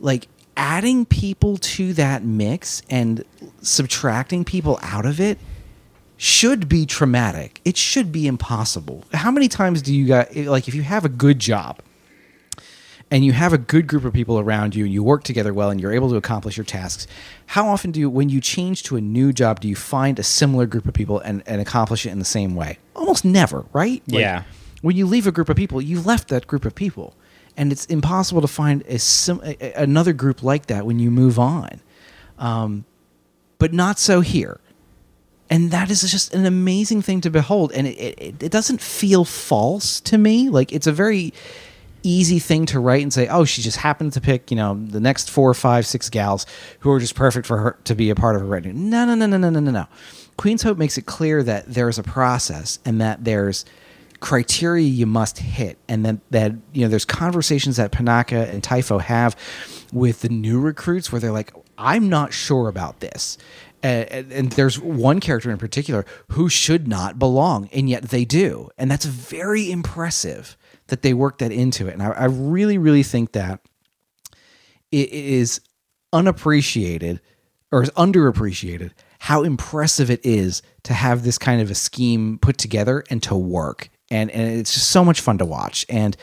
like 0.01 0.27
adding 0.57 1.05
people 1.05 1.55
to 1.57 1.93
that 1.93 2.21
mix 2.23 2.81
and 2.89 3.23
subtracting 3.61 4.43
people 4.43 4.77
out 4.83 5.05
of 5.05 5.19
it 5.21 5.37
should 6.21 6.67
be 6.67 6.85
traumatic. 6.85 7.61
It 7.63 7.77
should 7.77 8.11
be 8.11 8.27
impossible. 8.27 9.05
How 9.13 9.31
many 9.31 9.47
times 9.47 9.81
do 9.81 9.95
you 9.95 10.05
got 10.05 10.35
like 10.35 10.67
if 10.67 10.75
you 10.75 10.81
have 10.83 11.05
a 11.05 11.09
good 11.09 11.39
job 11.39 11.79
and 13.09 13.23
you 13.23 13.31
have 13.31 13.53
a 13.53 13.57
good 13.57 13.87
group 13.87 14.03
of 14.03 14.11
people 14.11 14.37
around 14.37 14.75
you 14.75 14.83
and 14.83 14.93
you 14.93 15.01
work 15.01 15.23
together 15.23 15.53
well 15.53 15.69
and 15.69 15.79
you're 15.79 15.93
able 15.93 16.09
to 16.09 16.17
accomplish 16.17 16.57
your 16.57 16.65
tasks, 16.65 17.07
how 17.45 17.69
often 17.69 17.91
do 17.91 18.01
you 18.01 18.09
when 18.09 18.27
you 18.27 18.41
change 18.41 18.83
to 18.83 18.97
a 18.97 19.01
new 19.01 19.31
job 19.31 19.61
do 19.61 19.69
you 19.69 19.77
find 19.77 20.19
a 20.19 20.23
similar 20.23 20.65
group 20.65 20.89
of 20.89 20.93
people 20.93 21.19
and, 21.19 21.41
and 21.45 21.61
accomplish 21.61 22.05
it 22.05 22.09
in 22.09 22.19
the 22.19 22.25
same 22.25 22.53
way? 22.53 22.79
Almost 22.97 23.23
never, 23.23 23.65
right? 23.71 24.03
Like, 24.09 24.19
Yeah. 24.19 24.43
When 24.81 24.97
you 24.97 25.05
leave 25.05 25.25
a 25.25 25.31
group 25.31 25.47
of 25.47 25.55
people, 25.55 25.81
you 25.81 26.01
left 26.01 26.27
that 26.27 26.47
group 26.47 26.65
of 26.65 26.75
people. 26.75 27.15
And 27.55 27.71
it's 27.71 27.85
impossible 27.85 28.41
to 28.41 28.47
find 28.47 28.83
a, 28.87 28.99
sim- 28.99 29.41
another 29.75 30.11
group 30.11 30.43
like 30.43 30.65
that 30.65 30.85
when 30.85 30.99
you 30.99 31.11
move 31.11 31.39
on. 31.39 31.79
Um, 32.37 32.83
but 33.57 33.71
not 33.73 33.99
so 33.99 34.19
here 34.19 34.59
and 35.49 35.71
that 35.71 35.89
is 35.89 36.01
just 36.09 36.33
an 36.33 36.45
amazing 36.45 37.01
thing 37.01 37.21
to 37.21 37.29
behold. 37.29 37.71
And 37.71 37.87
it, 37.87 37.97
it, 38.19 38.43
it 38.43 38.51
doesn't 38.51 38.81
feel 38.81 39.25
false 39.25 39.99
to 40.01 40.17
me. 40.17 40.49
Like 40.49 40.71
it's 40.71 40.87
a 40.87 40.91
very 40.91 41.33
easy 42.03 42.39
thing 42.39 42.65
to 42.65 42.79
write 42.79 43.01
and 43.01 43.11
say 43.11 43.27
oh 43.27 43.43
she 43.43 43.61
just 43.61 43.75
happened 43.75 44.13
to 44.13 44.21
pick 44.21 44.49
you 44.49 44.55
know 44.55 44.73
the 44.85 45.01
next 45.01 45.29
four 45.29 45.53
five 45.53 45.85
six 45.85 46.09
gals 46.09 46.45
who 46.79 46.89
are 46.89 46.97
just 46.97 47.13
perfect 47.13 47.45
for 47.45 47.57
her 47.57 47.77
to 47.83 47.93
be 47.93 48.09
a 48.09 48.15
part 48.15 48.37
of 48.37 48.41
her 48.41 48.47
writing 48.47 48.89
no 48.89 49.03
no 49.03 49.15
no 49.15 49.25
no 49.25 49.37
no 49.37 49.49
no 49.49 49.59
no 49.59 49.71
no. 49.71 49.85
Queen's 50.37 50.63
hope 50.63 50.77
makes 50.77 50.97
it 50.97 51.05
clear 51.05 51.43
that 51.43 51.65
there's 51.65 51.99
a 51.99 52.03
process 52.03 52.79
and 52.85 53.01
that 53.01 53.25
there's 53.25 53.65
criteria 54.21 54.87
you 54.87 55.05
must 55.05 55.39
hit 55.39 55.77
and 55.87 56.05
then 56.05 56.21
that 56.29 56.53
you 56.73 56.83
know 56.83 56.87
there's 56.87 57.05
conversations 57.05 57.77
that 57.77 57.91
panaka 57.91 58.49
and 58.49 58.63
typho 58.63 58.97
have 58.97 59.35
with 59.91 60.21
the 60.21 60.29
new 60.29 60.59
recruits 60.59 61.11
where 61.11 61.19
they're 61.19 61.31
like 61.31 61.53
i'm 61.77 62.09
not 62.09 62.33
sure 62.33 62.67
about 62.67 62.99
this 62.99 63.37
and, 63.83 64.31
and, 64.31 64.51
there's 64.51 64.79
one 64.79 65.19
character 65.19 65.51
in 65.51 65.57
particular 65.57 66.05
who 66.29 66.49
should 66.49 66.87
not 66.87 67.17
belong 67.17 67.69
and 67.71 67.89
yet 67.89 68.03
they 68.03 68.25
do. 68.25 68.69
And 68.77 68.89
that's 68.89 69.05
very 69.05 69.71
impressive 69.71 70.57
that 70.87 71.01
they 71.01 71.13
work 71.13 71.37
that 71.39 71.51
into 71.51 71.87
it. 71.87 71.93
And 71.93 72.03
i, 72.03 72.09
I 72.09 72.25
really 72.25 72.77
really 72.77 73.03
think 73.03 73.31
that 73.33 73.61
it 74.91 75.11
is 75.11 75.61
unappreciated 76.11 77.21
or 77.71 77.83
is 77.83 77.91
underappreciated 77.91 78.91
how 79.19 79.43
impressive 79.43 80.09
it 80.09 80.25
is 80.25 80.61
to 80.83 80.93
have 80.93 81.23
this 81.23 81.37
kind 81.37 81.61
of 81.61 81.69
a 81.69 81.75
scheme 81.75 82.39
put 82.39 82.57
together 82.57 83.03
and 83.09 83.21
to 83.23 83.35
work. 83.35 83.89
And 84.09 84.31
and 84.31 84.59
it's 84.59 84.73
just 84.73 84.89
so 84.89 85.05
much 85.05 85.21
fun 85.21 85.37
to 85.37 85.45
watch. 85.45 85.85
And 85.89 86.17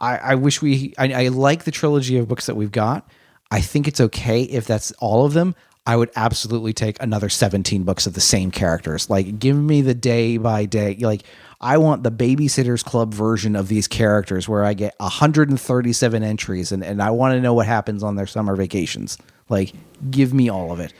i, 0.00 0.16
I 0.18 0.34
wish 0.34 0.60
we 0.60 0.94
I, 0.98 1.24
I 1.24 1.28
like 1.28 1.64
the 1.64 1.70
trilogy 1.70 2.16
of 2.18 2.28
books 2.28 2.46
that 2.46 2.56
we've 2.56 2.72
got. 2.72 3.08
I 3.50 3.60
think 3.60 3.86
it's 3.86 4.00
okay 4.00 4.42
if 4.42 4.66
that's 4.66 4.90
all 4.92 5.24
of 5.24 5.32
them 5.32 5.54
i 5.86 5.96
would 5.96 6.10
absolutely 6.16 6.72
take 6.72 7.00
another 7.02 7.28
17 7.28 7.84
books 7.84 8.06
of 8.06 8.14
the 8.14 8.20
same 8.20 8.50
characters 8.50 9.08
like 9.08 9.38
give 9.38 9.56
me 9.56 9.80
the 9.80 9.94
day 9.94 10.36
by 10.36 10.64
day 10.64 10.96
like 11.00 11.22
I 11.60 11.78
want 11.78 12.02
the 12.02 12.10
Babysitters 12.10 12.84
Club 12.84 13.14
version 13.14 13.56
of 13.56 13.68
these 13.68 13.88
characters 13.88 14.48
where 14.48 14.64
I 14.64 14.74
get 14.74 14.94
137 14.98 16.22
entries 16.22 16.70
and, 16.70 16.84
and 16.84 17.02
I 17.02 17.10
want 17.10 17.32
to 17.32 17.40
know 17.40 17.54
what 17.54 17.66
happens 17.66 18.02
on 18.02 18.16
their 18.16 18.26
summer 18.26 18.56
vacations. 18.56 19.16
Like, 19.48 19.72
give 20.10 20.34
me 20.34 20.50
all 20.50 20.70
of 20.70 20.80
it. 20.80 20.92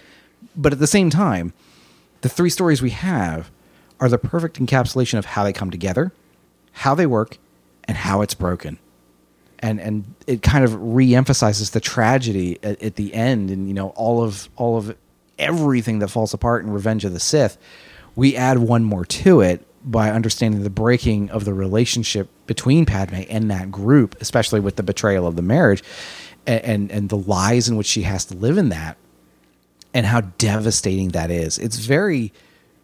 But 0.57 0.73
at 0.73 0.79
the 0.79 0.87
same 0.87 1.11
time, 1.11 1.53
the 2.23 2.29
three 2.29 2.49
stories 2.49 2.81
we 2.81 2.91
have 2.91 3.51
are 4.01 4.09
the 4.09 4.19
perfect 4.19 4.59
encapsulation 4.59 5.19
of 5.19 5.27
how 5.27 5.45
they 5.45 5.53
come 5.53 5.71
together, 5.71 6.13
how 6.73 6.95
they 6.95 7.07
work, 7.07 7.39
and 7.85 7.99
how 7.99 8.23
it's 8.23 8.35
broken. 8.35 8.79
And 9.67 9.81
and 9.81 10.15
it 10.29 10.43
kind 10.43 10.65
of 10.65 10.77
re-emphasizes 10.81 11.71
the 11.71 11.81
tragedy 11.81 12.59
at, 12.63 12.81
at 12.81 12.95
the 12.95 13.13
end 13.13 13.51
and 13.51 13.67
you 13.67 13.75
know 13.75 13.89
all 13.91 14.23
of 14.23 14.49
all 14.55 14.77
of 14.77 14.97
everything 15.39 15.99
that 15.99 16.09
falls 16.09 16.33
apart 16.33 16.65
in 16.65 16.71
Revenge 16.71 17.05
of 17.05 17.13
the 17.13 17.21
Sith. 17.21 17.59
We 18.15 18.37
add 18.37 18.59
one 18.59 18.85
more 18.85 19.05
to 19.05 19.41
it 19.41 19.67
by 19.85 20.11
understanding 20.11 20.63
the 20.63 20.71
breaking 20.71 21.31
of 21.31 21.45
the 21.45 21.53
relationship 21.53 22.29
between 22.47 22.87
Padme 22.87 23.23
and 23.29 23.51
that 23.51 23.71
group, 23.71 24.17
especially 24.21 24.61
with 24.61 24.77
the 24.77 24.83
betrayal 24.83 25.27
of 25.27 25.37
the 25.37 25.43
marriage 25.43 25.83
and, 26.47 26.65
and, 26.65 26.91
and 26.93 27.09
the 27.09 27.17
lies 27.17 27.69
in 27.69 27.77
which 27.77 27.87
she 27.87 28.03
has 28.03 28.25
to 28.27 28.35
live 28.35 28.59
in 28.59 28.71
that 28.71 28.97
and 29.93 30.07
how 30.07 30.21
devastating 30.39 31.11
that 31.11 31.31
is. 31.31 31.59
It's 31.59 31.77
very 31.79 32.33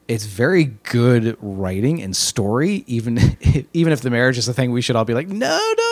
it's 0.08 0.26
very 0.26 0.64
good 0.64 1.36
writing 1.40 2.02
and 2.02 2.14
story 2.14 2.84
even 2.86 3.18
even 3.72 3.92
if 3.92 4.00
the 4.00 4.10
marriage 4.10 4.36
is 4.36 4.48
a 4.48 4.52
thing 4.52 4.72
we 4.72 4.82
should 4.82 4.96
all 4.96 5.04
be 5.04 5.14
like 5.14 5.28
no 5.28 5.74
he's 5.76 5.91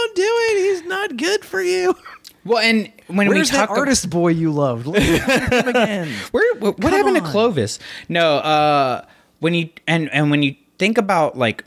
not 0.90 1.16
good 1.16 1.44
for 1.44 1.62
you 1.62 1.96
Well, 2.44 2.58
and 2.58 2.92
when 3.06 3.28
where's 3.28 3.50
we 3.50 3.56
talk 3.56 3.68
that 3.70 3.78
artist 3.78 4.08
boy 4.10 4.28
you 4.28 4.50
loved 4.52 4.86
Look 4.86 4.96
at 5.00 5.52
him 5.52 5.68
again 5.74 6.08
Where, 6.32 6.54
what 6.56 6.78
what 6.78 6.90
Come 6.90 6.92
happened 6.92 7.16
to 7.16 7.22
on. 7.22 7.30
Clovis? 7.30 7.78
No, 8.08 8.36
uh, 8.38 9.04
when 9.40 9.54
you 9.54 9.70
and 9.86 10.08
and 10.12 10.30
when 10.30 10.42
you 10.42 10.54
think 10.78 10.98
about 10.98 11.36
like 11.38 11.64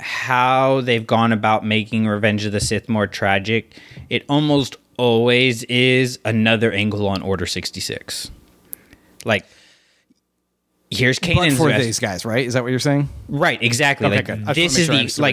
how 0.00 0.80
they've 0.82 1.06
gone 1.06 1.32
about 1.32 1.64
making 1.64 2.06
Revenge 2.06 2.44
of 2.44 2.52
the 2.52 2.60
Sith 2.60 2.88
more 2.88 3.06
tragic, 3.06 3.78
it 4.10 4.24
almost 4.28 4.76
always 4.98 5.62
is 5.64 6.18
another 6.24 6.70
angle 6.72 7.08
on 7.08 7.22
Order 7.22 7.46
sixty 7.46 7.80
six. 7.80 8.30
Like, 9.24 9.44
here's 10.90 11.18
but 11.18 11.28
Kanan's 11.30 11.56
for 11.56 11.66
rest- 11.68 11.84
these 11.84 11.98
guys 11.98 12.24
right 12.24 12.46
is 12.46 12.54
that 12.54 12.62
what 12.62 12.70
you're 12.70 12.78
saying 12.78 13.08
right? 13.28 13.60
Exactly. 13.62 14.06
Okay, 14.06 14.16
like 14.16 14.26
good. 14.26 14.42
I 14.46 14.52
just 14.52 14.56
this 14.56 14.72
wanna 14.72 14.82
is 14.82 14.88
make 14.88 14.88
sure 14.88 14.94
I 14.94 14.96
the 14.96 15.00
understood 15.00 15.22
where 15.22 15.32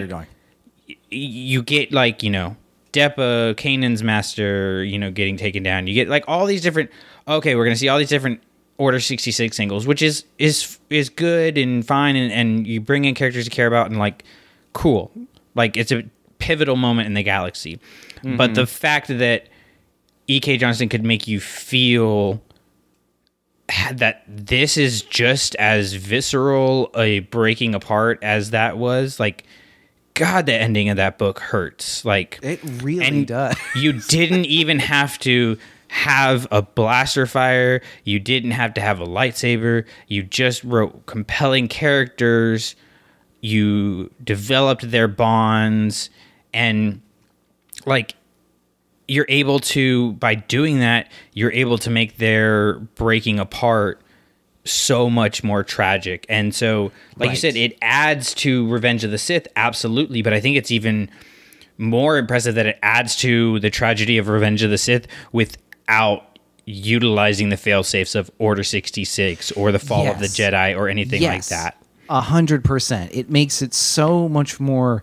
you're 0.88 0.96
going. 0.96 0.98
you 1.10 1.62
get 1.62 1.92
like 1.92 2.22
you 2.22 2.30
know 2.30 2.56
Depa, 2.94 3.56
Kanan's 3.56 4.02
master, 4.02 4.84
you 4.84 4.98
know, 4.98 5.10
getting 5.10 5.36
taken 5.36 5.62
down. 5.62 5.86
You 5.86 5.94
get 5.94 6.08
like 6.08 6.24
all 6.28 6.46
these 6.46 6.62
different. 6.62 6.90
Okay, 7.26 7.54
we're 7.54 7.64
gonna 7.64 7.76
see 7.76 7.88
all 7.88 7.98
these 7.98 8.08
different 8.08 8.40
Order 8.76 8.98
sixty 8.98 9.30
six 9.30 9.60
angles, 9.60 9.86
which 9.86 10.02
is 10.02 10.24
is 10.38 10.78
is 10.90 11.08
good 11.08 11.58
and 11.58 11.86
fine, 11.86 12.16
and, 12.16 12.32
and 12.32 12.66
you 12.66 12.80
bring 12.80 13.04
in 13.04 13.14
characters 13.14 13.44
you 13.44 13.50
care 13.50 13.68
about 13.68 13.88
and 13.88 13.98
like 13.98 14.24
cool. 14.72 15.12
Like 15.54 15.76
it's 15.76 15.92
a 15.92 16.02
pivotal 16.38 16.74
moment 16.74 17.06
in 17.06 17.14
the 17.14 17.22
galaxy. 17.22 17.78
But 18.24 18.54
the 18.54 18.62
mm-hmm. 18.62 18.66
fact 18.66 19.08
that 19.08 19.48
E.K. 20.26 20.56
Johnston 20.56 20.88
could 20.88 21.04
make 21.04 21.28
you 21.28 21.40
feel 21.40 22.42
that 23.92 24.24
this 24.26 24.76
is 24.76 25.02
just 25.02 25.54
as 25.56 25.92
visceral 25.94 26.90
a 26.96 27.20
breaking 27.20 27.74
apart 27.74 28.18
as 28.22 28.50
that 28.50 28.78
was 28.78 29.20
like 29.20 29.44
god 30.14 30.46
the 30.46 30.54
ending 30.54 30.88
of 30.88 30.96
that 30.96 31.18
book 31.18 31.38
hurts. 31.38 32.04
Like 32.04 32.38
it 32.42 32.60
really 32.82 33.04
and 33.04 33.26
does. 33.26 33.56
you 33.76 33.92
didn't 33.92 34.46
even 34.46 34.78
have 34.78 35.18
to 35.20 35.58
have 35.88 36.46
a 36.50 36.62
blaster 36.62 37.26
fire. 37.26 37.80
You 38.04 38.18
didn't 38.18 38.52
have 38.52 38.74
to 38.74 38.80
have 38.80 39.00
a 39.00 39.06
lightsaber. 39.06 39.84
You 40.08 40.22
just 40.22 40.64
wrote 40.64 41.06
compelling 41.06 41.68
characters. 41.68 42.74
You 43.40 44.10
developed 44.22 44.90
their 44.90 45.08
bonds. 45.08 46.10
And 46.52 47.00
like 47.86 48.14
you're 49.06 49.26
able 49.28 49.60
to 49.60 50.12
by 50.14 50.34
doing 50.34 50.78
that 50.78 51.10
you're 51.34 51.52
able 51.52 51.76
to 51.76 51.90
make 51.90 52.16
their 52.16 52.78
breaking 52.78 53.38
apart 53.38 54.00
so 54.64 55.10
much 55.10 55.44
more 55.44 55.62
tragic 55.62 56.24
and 56.28 56.54
so 56.54 56.90
like 57.16 57.30
you 57.30 57.36
said 57.36 57.54
it 57.56 57.76
adds 57.82 58.32
to 58.32 58.66
revenge 58.70 59.04
of 59.04 59.10
the 59.10 59.18
sith 59.18 59.46
absolutely 59.56 60.22
but 60.22 60.32
i 60.32 60.40
think 60.40 60.56
it's 60.56 60.70
even 60.70 61.10
more 61.76 62.16
impressive 62.18 62.54
that 62.54 62.64
it 62.66 62.78
adds 62.82 63.14
to 63.16 63.58
the 63.60 63.68
tragedy 63.68 64.16
of 64.16 64.28
revenge 64.28 64.62
of 64.62 64.70
the 64.70 64.78
sith 64.78 65.06
without 65.32 66.38
utilizing 66.66 67.50
the 67.50 67.56
fail 67.58 67.82
safes 67.82 68.14
of 68.14 68.30
order 68.38 68.62
66 68.64 69.52
or 69.52 69.70
the 69.70 69.78
fall 69.78 70.06
of 70.08 70.18
the 70.18 70.26
jedi 70.26 70.76
or 70.76 70.88
anything 70.88 71.20
Yes. 71.20 71.50
like 71.50 71.60
that 71.60 71.76
A 72.08 72.20
hundred 72.22 72.64
percent. 72.64 73.10
It 73.14 73.28
makes 73.30 73.60
it 73.62 73.74
so 73.74 74.28
much 74.28 74.60
more 74.60 75.02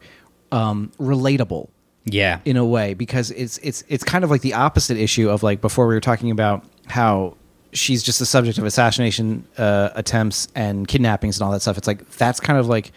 um, 0.52 0.92
relatable 1.00 1.70
Yeah. 2.06 2.40
in 2.46 2.58
a 2.58 2.66
way 2.66 2.94
because 2.96 3.30
it's 3.32 3.58
it's 3.60 3.84
it's 3.90 4.04
kind 4.04 4.24
of 4.24 4.32
like 4.32 4.42
the 4.42 4.54
opposite 4.56 4.98
issue 4.98 5.30
of 5.30 5.44
like 5.44 5.62
before 5.62 5.88
we 5.88 5.94
were 5.94 6.00
talking 6.02 6.32
about 6.32 6.64
how 6.88 7.38
she's 7.74 8.04
just 8.04 8.20
the 8.20 8.26
subject 8.26 8.58
of 8.58 8.66
assassination 8.66 9.48
uh, 9.58 9.90
attempts 9.96 10.48
and 10.56 10.88
kidnappings 10.88 11.38
and 11.38 11.46
all 11.46 11.52
that 11.52 11.62
stuff. 11.62 11.78
It's 11.78 11.88
like 11.88 12.10
that's 12.12 12.40
kind 12.40 12.60
of 12.60 12.68
like 12.68 12.92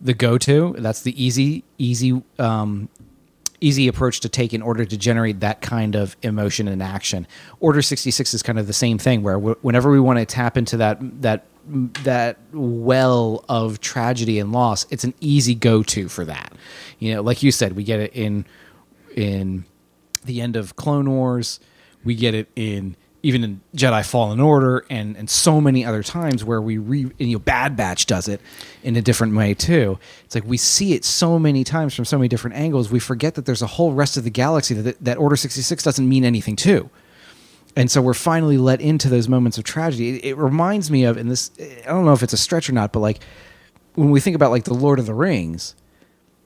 the 0.00 0.14
go-to. 0.14 0.74
That's 0.78 1.02
the 1.02 1.22
easy 1.22 1.64
easy 1.78 2.22
um, 2.38 2.88
easy 3.60 3.88
approach 3.88 4.20
to 4.20 4.28
take 4.28 4.52
in 4.52 4.60
order 4.60 4.84
to 4.84 4.96
generate 4.96 5.40
that 5.40 5.60
kind 5.60 5.94
of 5.94 6.16
emotion 6.22 6.68
and 6.68 6.82
action. 6.82 7.26
Order 7.60 7.80
66 7.80 8.34
is 8.34 8.42
kind 8.42 8.58
of 8.58 8.66
the 8.66 8.72
same 8.72 8.98
thing 8.98 9.22
where 9.22 9.38
whenever 9.38 9.90
we 9.90 10.00
want 10.00 10.18
to 10.18 10.26
tap 10.26 10.56
into 10.56 10.76
that 10.78 10.98
that 11.22 11.46
that 12.02 12.38
well 12.52 13.44
of 13.48 13.80
tragedy 13.80 14.40
and 14.40 14.52
loss, 14.52 14.84
it's 14.90 15.04
an 15.04 15.14
easy 15.20 15.54
go-to 15.54 16.08
for 16.08 16.24
that. 16.24 16.52
You 16.98 17.14
know, 17.14 17.22
like 17.22 17.42
you 17.42 17.52
said, 17.52 17.74
we 17.74 17.84
get 17.84 18.00
it 18.00 18.12
in 18.14 18.44
in 19.16 19.64
the 20.24 20.40
end 20.40 20.56
of 20.56 20.76
Clone 20.76 21.10
Wars, 21.10 21.60
we 22.04 22.14
get 22.14 22.34
it 22.34 22.48
in 22.56 22.96
even 23.22 23.44
in 23.44 23.60
Jedi 23.76 24.04
Fallen 24.04 24.40
Order 24.40 24.84
and 24.90 25.16
and 25.16 25.30
so 25.30 25.60
many 25.60 25.84
other 25.84 26.02
times 26.02 26.44
where 26.44 26.60
we 26.60 26.78
re 26.78 27.02
and, 27.02 27.12
you 27.18 27.36
know 27.36 27.38
Bad 27.38 27.76
Batch 27.76 28.06
does 28.06 28.28
it 28.28 28.40
in 28.82 28.96
a 28.96 29.02
different 29.02 29.34
way 29.34 29.54
too. 29.54 29.98
It's 30.24 30.34
like 30.34 30.44
we 30.44 30.56
see 30.56 30.94
it 30.94 31.04
so 31.04 31.38
many 31.38 31.64
times 31.64 31.94
from 31.94 32.04
so 32.04 32.18
many 32.18 32.28
different 32.28 32.56
angles, 32.56 32.90
we 32.90 32.98
forget 32.98 33.34
that 33.34 33.46
there's 33.46 33.62
a 33.62 33.66
whole 33.66 33.92
rest 33.92 34.16
of 34.16 34.24
the 34.24 34.30
galaxy 34.30 34.74
that 34.74 35.04
that 35.04 35.18
Order 35.18 35.36
66 35.36 35.82
doesn't 35.82 36.08
mean 36.08 36.24
anything 36.24 36.56
to. 36.56 36.90
And 37.74 37.90
so 37.90 38.02
we're 38.02 38.14
finally 38.14 38.58
let 38.58 38.80
into 38.80 39.08
those 39.08 39.28
moments 39.28 39.56
of 39.56 39.64
tragedy. 39.64 40.18
It, 40.18 40.24
it 40.24 40.36
reminds 40.36 40.90
me 40.90 41.04
of, 41.04 41.16
and 41.16 41.30
this, 41.30 41.50
I 41.58 41.86
don't 41.86 42.04
know 42.04 42.12
if 42.12 42.22
it's 42.22 42.34
a 42.34 42.38
stretch 42.38 42.68
or 42.68 42.74
not, 42.74 42.92
but 42.92 43.00
like 43.00 43.20
when 43.94 44.10
we 44.10 44.20
think 44.20 44.36
about 44.36 44.50
like 44.50 44.64
the 44.64 44.74
Lord 44.74 44.98
of 44.98 45.06
the 45.06 45.14
Rings, 45.14 45.74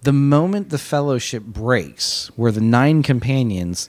the 0.03 0.12
moment 0.12 0.70
the 0.70 0.78
fellowship 0.78 1.43
breaks, 1.43 2.28
where 2.36 2.53
the 2.53 2.61
nine 2.61 3.03
companions 3.03 3.89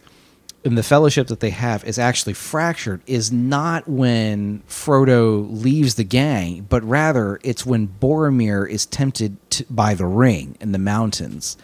and 0.67 0.77
the 0.77 0.83
fellowship 0.83 1.27
that 1.27 1.39
they 1.39 1.49
have 1.49 1.83
is 1.83 1.97
actually 1.97 2.33
fractured, 2.33 3.01
is 3.07 3.31
not 3.31 3.87
when 3.87 4.61
Frodo 4.67 5.47
leaves 5.49 5.95
the 5.95 6.03
gang, 6.03 6.65
but 6.69 6.83
rather 6.83 7.39
it's 7.43 7.65
when 7.65 7.87
Boromir 7.87 8.69
is 8.69 8.85
tempted 8.85 9.37
to, 9.51 9.65
by 9.69 9.93
the 9.93 10.05
ring 10.05 10.57
in 10.59 10.73
the 10.73 10.79
mountains. 10.79 11.57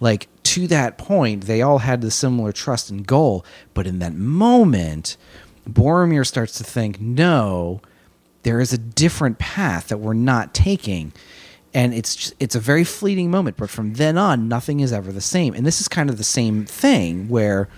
Like 0.00 0.28
to 0.44 0.66
that 0.68 0.98
point, 0.98 1.44
they 1.44 1.60
all 1.62 1.78
had 1.78 2.00
the 2.00 2.10
similar 2.10 2.52
trust 2.52 2.90
and 2.90 3.06
goal, 3.06 3.44
but 3.74 3.86
in 3.86 3.98
that 3.98 4.14
moment, 4.14 5.16
Boromir 5.68 6.26
starts 6.26 6.56
to 6.58 6.64
think, 6.64 7.00
no, 7.00 7.80
there 8.44 8.60
is 8.60 8.72
a 8.72 8.78
different 8.78 9.38
path 9.38 9.88
that 9.88 9.98
we're 9.98 10.14
not 10.14 10.54
taking 10.54 11.12
and 11.74 11.92
it's 11.92 12.16
just, 12.16 12.34
it's 12.40 12.54
a 12.54 12.60
very 12.60 12.84
fleeting 12.84 13.30
moment 13.30 13.56
but 13.56 13.68
from 13.68 13.94
then 13.94 14.16
on 14.16 14.48
nothing 14.48 14.80
is 14.80 14.92
ever 14.92 15.10
the 15.10 15.20
same 15.20 15.52
and 15.52 15.66
this 15.66 15.80
is 15.80 15.88
kind 15.88 16.08
of 16.08 16.16
the 16.16 16.24
same 16.24 16.64
thing 16.64 17.28
where 17.28 17.68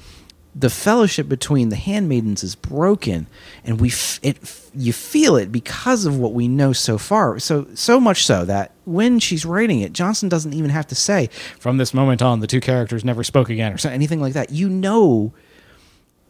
the 0.59 0.70
fellowship 0.70 1.28
between 1.28 1.68
the 1.68 1.76
handmaidens 1.76 2.43
is 2.43 2.55
broken 2.55 3.26
and 3.64 3.80
we 3.80 3.89
f- 3.89 4.18
it 4.22 4.39
f- 4.43 4.70
you 4.74 4.93
feel 4.93 5.36
it 5.36 5.52
because 5.52 6.05
of 6.05 6.18
what 6.18 6.32
we 6.32 6.48
know 6.48 6.72
so 6.72 6.98
far 6.98 7.39
so 7.39 7.66
so 7.74 8.01
much 8.01 8.24
so 8.24 8.44
that 8.44 8.72
when 8.85 9.18
she's 9.18 9.44
writing 9.44 9.80
it 9.80 9.93
Johnston 9.93 10.28
doesn't 10.28 10.55
even 10.55 10.70
have 10.70 10.86
to 10.89 10.94
say 10.94 11.28
from 11.59 11.76
this 11.76 11.94
moment 11.94 12.22
on 12.22 12.40
the 12.40 12.47
two 12.47 12.60
characters 12.60 13.05
never 13.05 13.22
spoke 13.22 13.51
again 13.51 13.72
or 13.72 13.89
anything 13.89 14.20
like 14.20 14.32
that 14.32 14.51
you 14.51 14.68
know 14.68 15.32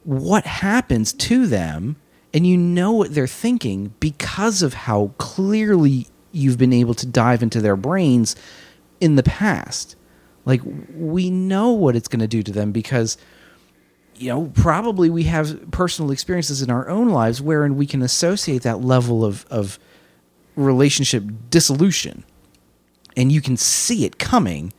what 0.05 0.45
happens 0.45 1.13
to 1.13 1.47
them 1.47 1.97
and 2.35 2.47
you 2.47 2.57
know 2.57 2.93
what 2.93 3.15
they're 3.15 3.27
thinking 3.27 3.95
because 4.01 4.63
of 4.63 4.75
how 4.75 5.13
clearly 5.19 6.07
you've 6.33 6.59
been 6.59 6.73
able 6.73 6.95
to 6.95 7.07
dive 7.07 7.43
into 7.43 7.61
their 7.61 7.77
brains 7.77 8.37
in 9.01 9.17
the 9.17 9.23
past. 9.23 9.97
Like 10.45 10.61
we 10.95 11.31
know 11.31 11.71
what 11.73 11.97
it's 11.97 12.09
going 12.09 12.21
to 12.21 12.29
do 12.29 12.43
to 12.43 12.53
them 12.53 12.73
because 12.73 13.17
you 14.19 14.29
know, 14.29 14.53
probably 14.55 15.11
we 15.11 15.25
have 15.25 15.71
personal 15.71 16.11
experiences 16.11 16.63
in 16.63 16.71
our 16.71 16.89
own 16.89 17.09
lives 17.09 17.41
wherein 17.41 17.77
we 17.77 17.87
can 17.87 18.03
associate 18.03 18.63
that 18.63 18.81
level 18.81 19.25
of 19.25 19.47
of 19.51 19.79
relationship 20.57 21.25
dissolution. 21.51 22.25
And 23.17 23.33
you 23.33 23.41
can 23.41 23.57
see 23.57 24.05
it 24.05 24.19
coming 24.19 24.73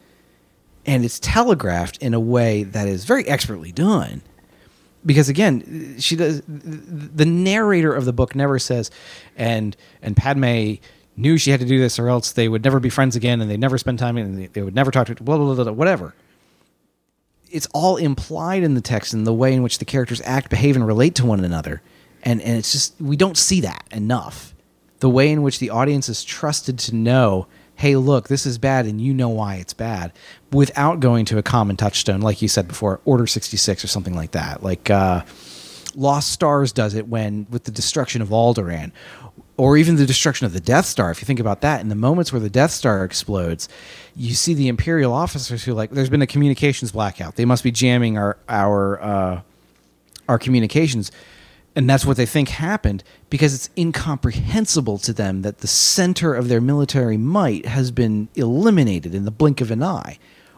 and 0.85 1.05
it's 1.05 1.19
telegraphed 1.19 1.97
in 1.97 2.13
a 2.13 2.19
way 2.19 2.63
that 2.63 2.87
is 2.87 3.05
very 3.05 3.27
expertly 3.27 3.71
done 3.71 4.21
because 5.05 5.29
again 5.29 5.95
she 5.99 6.15
does 6.15 6.41
the 6.47 7.25
narrator 7.25 7.93
of 7.93 8.05
the 8.05 8.13
book 8.13 8.35
never 8.35 8.59
says 8.59 8.91
and 9.37 9.77
and 10.01 10.17
padme 10.17 10.73
knew 11.15 11.37
she 11.37 11.51
had 11.51 11.59
to 11.59 11.65
do 11.65 11.79
this 11.79 11.99
or 11.99 12.09
else 12.09 12.31
they 12.33 12.47
would 12.47 12.63
never 12.63 12.79
be 12.79 12.89
friends 12.89 13.15
again 13.15 13.39
and 13.39 13.49
they'd 13.49 13.59
never 13.59 13.77
spend 13.77 13.99
time 13.99 14.17
and 14.17 14.37
they, 14.37 14.47
they 14.47 14.61
would 14.61 14.75
never 14.75 14.91
talk 14.91 15.07
to 15.07 15.15
blah, 15.15 15.37
blah 15.37 15.53
blah 15.53 15.63
blah 15.63 15.73
whatever 15.73 16.13
it's 17.51 17.67
all 17.73 17.97
implied 17.97 18.63
in 18.63 18.73
the 18.73 18.81
text 18.81 19.13
and 19.13 19.25
the 19.25 19.33
way 19.33 19.53
in 19.53 19.63
which 19.63 19.79
the 19.79 19.85
characters 19.85 20.21
act 20.25 20.49
behave 20.49 20.75
and 20.75 20.85
relate 20.85 21.15
to 21.15 21.25
one 21.25 21.43
another. 21.43 21.81
And 22.23 22.41
and 22.41 22.57
it's 22.57 22.71
just 22.71 22.99
we 22.99 23.15
don't 23.15 23.37
see 23.37 23.61
that 23.61 23.83
enough. 23.91 24.53
The 24.99 25.09
way 25.09 25.31
in 25.31 25.41
which 25.41 25.59
the 25.59 25.69
audience 25.69 26.09
is 26.09 26.23
trusted 26.23 26.77
to 26.79 26.95
know 26.95 27.47
hey 27.75 27.95
look 27.95 28.27
this 28.27 28.45
is 28.45 28.57
bad 28.57 28.85
and 28.85 28.99
you 28.99 29.13
know 29.13 29.29
why 29.29 29.55
it's 29.55 29.73
bad 29.73 30.11
without 30.51 30.99
going 30.99 31.23
to 31.23 31.37
a 31.37 31.41
common 31.41 31.77
touchstone 31.77 32.19
like 32.19 32.41
you 32.41 32.47
said 32.49 32.67
before 32.67 32.99
order 33.05 33.25
66 33.25 33.83
or 33.83 33.87
something 33.87 34.15
like 34.15 34.31
that. 34.31 34.61
Like 34.61 34.89
uh, 34.89 35.23
lost 35.95 36.31
stars 36.31 36.71
does 36.71 36.93
it 36.93 37.07
when 37.07 37.47
with 37.49 37.63
the 37.63 37.71
destruction 37.71 38.21
of 38.21 38.29
alderaan 38.29 38.91
or 39.59 39.77
even 39.77 39.97
the 39.97 40.05
destruction 40.05 40.45
of 40.45 40.53
the 40.53 40.59
death 40.59 40.85
star 40.85 41.11
if 41.11 41.21
you 41.21 41.25
think 41.25 41.39
about 41.39 41.61
that 41.61 41.81
in 41.81 41.89
the 41.89 41.95
moments 41.95 42.31
where 42.31 42.39
the 42.39 42.49
death 42.49 42.71
star 42.71 43.03
explodes 43.03 43.67
you 44.15 44.33
see 44.33 44.53
the 44.53 44.67
imperial 44.67 45.13
officers 45.13 45.63
who 45.63 45.73
like 45.73 45.91
there's 45.91 46.09
been 46.09 46.21
a 46.21 46.27
communications 46.27 46.91
blackout 46.91 47.35
they 47.35 47.45
must 47.45 47.63
be 47.63 47.71
jamming 47.71 48.17
our 48.17 48.37
our 48.47 49.01
uh, 49.01 49.41
our 50.27 50.39
communications 50.39 51.11
and 51.75 51.89
that's 51.89 52.05
what 52.05 52.17
they 52.17 52.25
think 52.25 52.49
happened 52.49 53.03
because 53.29 53.53
it's 53.53 53.69
incomprehensible 53.77 54.97
to 54.97 55.13
them 55.13 55.43
that 55.43 55.59
the 55.59 55.67
center 55.67 56.33
of 56.33 56.47
their 56.49 56.61
military 56.61 57.17
might 57.17 57.65
has 57.65 57.91
been 57.91 58.27
eliminated 58.35 59.13
in 59.13 59.25
the 59.25 59.31
blink 59.31 59.61
of 59.61 59.71
an 59.71 59.83
eye. 59.83 60.17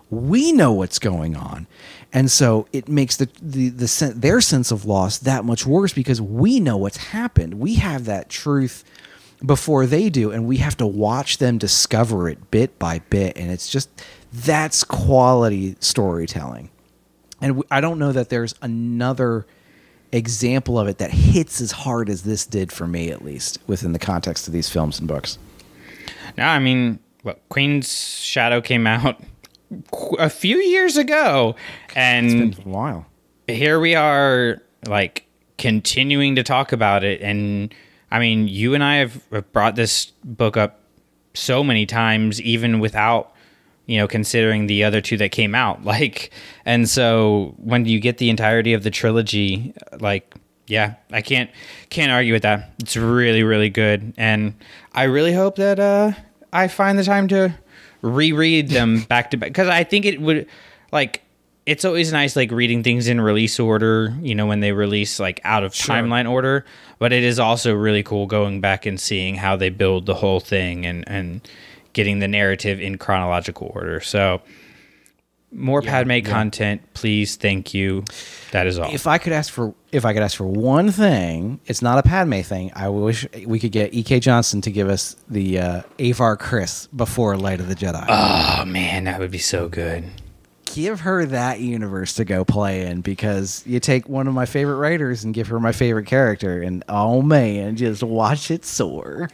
We 0.09 0.51
know 0.51 0.73
what's 0.73 0.99
going 0.99 1.35
on, 1.35 1.67
and 2.11 2.29
so 2.31 2.67
it 2.73 2.89
makes 2.89 3.17
the 3.17 3.29
the, 3.41 3.69
the 3.69 3.87
sen- 3.87 4.19
their 4.19 4.41
sense 4.41 4.71
of 4.71 4.85
loss 4.85 5.17
that 5.19 5.45
much 5.45 5.65
worse 5.65 5.93
because 5.93 6.19
we 6.19 6.59
know 6.59 6.75
what's 6.75 6.97
happened. 6.97 7.55
We 7.55 7.75
have 7.75 8.05
that 8.05 8.27
truth 8.27 8.83
before 9.45 9.85
they 9.85 10.09
do, 10.09 10.31
and 10.31 10.45
we 10.45 10.57
have 10.57 10.77
to 10.77 10.87
watch 10.87 11.37
them 11.39 11.57
discover 11.57 12.29
it 12.29 12.51
bit 12.51 12.77
by 12.79 12.99
bit, 13.09 13.37
and 13.37 13.51
it's 13.51 13.69
just 13.69 13.89
that's 14.31 14.83
quality 14.83 15.75
storytelling. 15.79 16.69
And 17.41 17.63
i 17.71 17.81
don't 17.81 17.97
know 17.97 18.11
that 18.11 18.29
there's 18.29 18.53
another 18.61 19.47
example 20.11 20.77
of 20.77 20.87
it 20.87 20.99
that 20.99 21.09
hits 21.11 21.59
as 21.61 21.71
hard 21.71 22.09
as 22.09 22.23
this 22.23 22.45
did 22.45 22.71
for 22.71 22.85
me, 22.85 23.09
at 23.11 23.23
least 23.23 23.57
within 23.67 23.93
the 23.93 23.99
context 23.99 24.47
of 24.47 24.53
these 24.53 24.69
films 24.69 24.99
and 24.99 25.07
books. 25.07 25.39
No, 26.37 26.45
I 26.45 26.59
mean, 26.59 26.99
well, 27.23 27.37
Queen's 27.49 28.19
Shadow 28.19 28.61
came 28.61 28.85
out 28.85 29.21
a 30.19 30.29
few 30.29 30.57
years 30.57 30.97
ago, 30.97 31.55
and 31.95 32.25
It's 32.49 32.59
been 32.59 32.67
a 32.67 32.75
while. 32.75 33.05
here 33.47 33.79
we 33.79 33.95
are, 33.95 34.61
like 34.87 35.25
continuing 35.57 36.35
to 36.35 36.43
talk 36.43 36.71
about 36.71 37.03
it. 37.03 37.21
And 37.21 37.73
I 38.11 38.19
mean, 38.19 38.47
you 38.47 38.73
and 38.73 38.83
I 38.83 38.97
have 38.97 39.51
brought 39.53 39.75
this 39.75 40.07
book 40.23 40.57
up 40.57 40.81
so 41.33 41.63
many 41.63 41.85
times, 41.85 42.41
even 42.41 42.79
without 42.79 43.33
you 43.85 43.97
know 43.97 44.07
considering 44.07 44.67
the 44.67 44.83
other 44.83 45.01
two 45.01 45.17
that 45.17 45.31
came 45.31 45.55
out. 45.55 45.83
Like, 45.91 46.31
and 46.65 46.89
so 46.89 47.55
when 47.57 47.85
you 47.85 47.99
get 47.99 48.17
the 48.17 48.29
entirety 48.29 48.73
of 48.73 48.83
the 48.83 48.91
trilogy, 48.91 49.73
like. 49.99 50.35
Yeah, 50.67 50.93
I 51.11 51.21
can't 51.21 51.49
can't 51.89 52.13
argue 52.13 52.31
with 52.31 52.43
that. 52.43 52.71
It's 52.79 52.95
really 52.95 53.43
really 53.43 53.69
good, 53.69 54.13
and 54.15 54.53
I 54.93 55.03
really 55.03 55.33
hope 55.33 55.57
that 55.57 55.81
uh, 55.81 56.13
I 56.53 56.69
find 56.69 56.97
the 56.97 57.03
time 57.03 57.27
to 57.29 57.53
reread 58.01 58.69
them 58.69 59.01
back 59.09 59.31
to 59.31 59.37
back 59.37 59.49
because 59.49 59.67
I 59.67 59.83
think 59.83 60.05
it 60.05 60.21
would 60.21 60.47
like 60.93 61.23
it's 61.71 61.85
always 61.85 62.11
nice 62.11 62.35
like 62.35 62.51
reading 62.51 62.83
things 62.83 63.07
in 63.07 63.21
release 63.21 63.57
order, 63.57 64.13
you 64.21 64.35
know, 64.35 64.45
when 64.45 64.59
they 64.59 64.73
release 64.73 65.21
like 65.21 65.39
out 65.45 65.63
of 65.63 65.71
timeline 65.73 66.29
order. 66.29 66.65
But 66.99 67.13
it 67.13 67.23
is 67.23 67.39
also 67.39 67.73
really 67.73 68.03
cool 68.03 68.27
going 68.27 68.59
back 68.59 68.85
and 68.85 68.99
seeing 68.99 69.35
how 69.35 69.55
they 69.55 69.69
build 69.69 70.05
the 70.05 70.13
whole 70.15 70.41
thing 70.41 70.85
and 70.85 71.07
and 71.07 71.47
getting 71.93 72.19
the 72.19 72.27
narrative 72.27 72.81
in 72.81 72.97
chronological 72.97 73.71
order. 73.73 74.01
So 74.01 74.41
more 75.53 75.81
Padme 75.81 76.19
content, 76.19 76.81
please. 76.93 77.37
Thank 77.37 77.73
you. 77.73 78.03
That 78.51 78.67
is 78.67 78.77
all. 78.77 78.93
If 78.93 79.07
I 79.07 79.17
could 79.17 79.31
ask 79.31 79.51
for 79.51 79.73
if 79.93 80.03
I 80.03 80.11
could 80.13 80.23
ask 80.23 80.35
for 80.35 80.45
one 80.45 80.91
thing, 80.91 81.61
it's 81.67 81.81
not 81.81 81.97
a 81.97 82.03
Padme 82.03 82.41
thing. 82.41 82.73
I 82.75 82.89
wish 82.89 83.25
we 83.45 83.59
could 83.59 83.71
get 83.71 83.93
E.K. 83.93 84.19
Johnston 84.19 84.59
to 84.61 84.71
give 84.71 84.89
us 84.89 85.15
the 85.29 85.57
uh, 85.57 85.81
Avar 85.99 86.35
Kriss 86.35 86.89
before 86.93 87.37
Light 87.37 87.61
of 87.61 87.69
the 87.69 87.75
Jedi. 87.75 88.05
oh 88.09 88.65
man, 88.65 89.05
that 89.05 89.19
would 89.19 89.31
be 89.31 89.37
so 89.39 89.69
good. 89.69 90.03
Give 90.73 91.01
her 91.01 91.25
that 91.27 91.59
universe 91.59 92.13
to 92.15 92.25
go 92.25 92.43
play 92.45 92.85
in 92.87 93.01
because 93.01 93.63
you 93.65 93.79
take 93.79 94.07
one 94.09 94.27
of 94.27 94.33
my 94.33 94.45
favorite 94.45 94.75
writers 94.77 95.23
and 95.23 95.33
give 95.33 95.47
her 95.47 95.59
my 95.59 95.71
favorite 95.71 96.05
character, 96.07 96.61
and 96.61 96.83
oh 96.89 97.21
man, 97.21 97.75
just 97.75 98.03
watch 98.03 98.51
it 98.51 98.65
soar. 98.65 99.29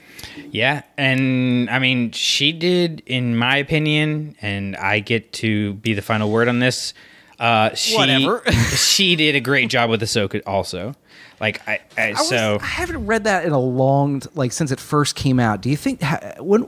Yeah, 0.52 0.84
and 0.98 1.70
I 1.70 1.80
mean, 1.80 2.12
she 2.12 2.52
did, 2.52 3.04
in 3.06 3.36
my 3.38 3.58
opinion, 3.58 4.36
and 4.42 4.76
I 4.76 5.00
get 5.00 5.34
to 5.34 5.74
be 5.76 5.94
the 5.94 6.02
final 6.02 6.30
word 6.32 6.48
on 6.48 6.60
this. 6.60 6.94
Uh, 7.40 7.74
she, 7.76 7.96
Whatever. 7.96 8.42
she 8.76 9.16
did 9.16 9.36
a 9.36 9.40
great 9.40 9.70
job 9.70 9.90
with 9.90 10.02
Ahsoka, 10.02 10.42
also. 10.48 10.96
Like 11.40 11.68
I, 11.68 11.80
I, 11.98 12.08
I 12.08 12.12
was- 12.14 12.28
so 12.30 12.58
I 12.62 12.66
haven't 12.66 13.06
read 13.06 13.26
that 13.26 13.46
in 13.46 13.52
a 13.52 13.60
long, 13.60 14.24
like 14.34 14.52
since 14.52 14.72
it 14.72 14.80
first 14.80 15.16
came 15.16 15.40
out. 15.40 15.62
Do 15.62 15.70
you 15.70 15.78
think 15.78 16.02
when 16.40 16.68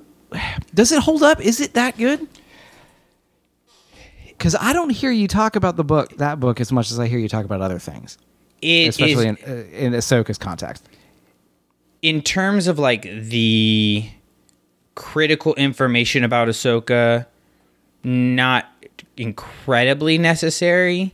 does 0.75 0.91
it 0.91 1.01
hold 1.01 1.23
up? 1.23 1.41
Is 1.41 1.59
it 1.59 1.73
that 1.73 1.97
good? 1.97 2.27
Because 4.39 4.55
I 4.55 4.71
don't 4.73 4.89
hear 4.89 5.11
you 5.11 5.27
talk 5.27 5.55
about 5.57 5.75
the 5.75 5.83
book, 5.83 6.15
that 6.17 6.39
book, 6.39 6.59
as 6.61 6.71
much 6.71 6.89
as 6.91 6.99
I 6.99 7.07
hear 7.07 7.19
you 7.19 7.27
talk 7.27 7.43
about 7.45 7.59
other 7.61 7.77
things, 7.77 8.17
it 8.61 8.87
especially 8.87 9.27
is- 9.27 9.37
in 9.43 9.51
uh, 9.51 9.63
in 9.77 9.93
Ahsoka's 9.93 10.37
context. 10.37 10.87
in 12.01 12.21
terms 12.21 12.65
of 12.67 12.79
like 12.79 13.01
the 13.03 14.09
critical 14.95 15.53
information 15.55 16.23
about 16.23 16.47
Ahsoka, 16.47 17.25
not 18.03 18.65
incredibly 19.17 20.17
necessary, 20.17 21.13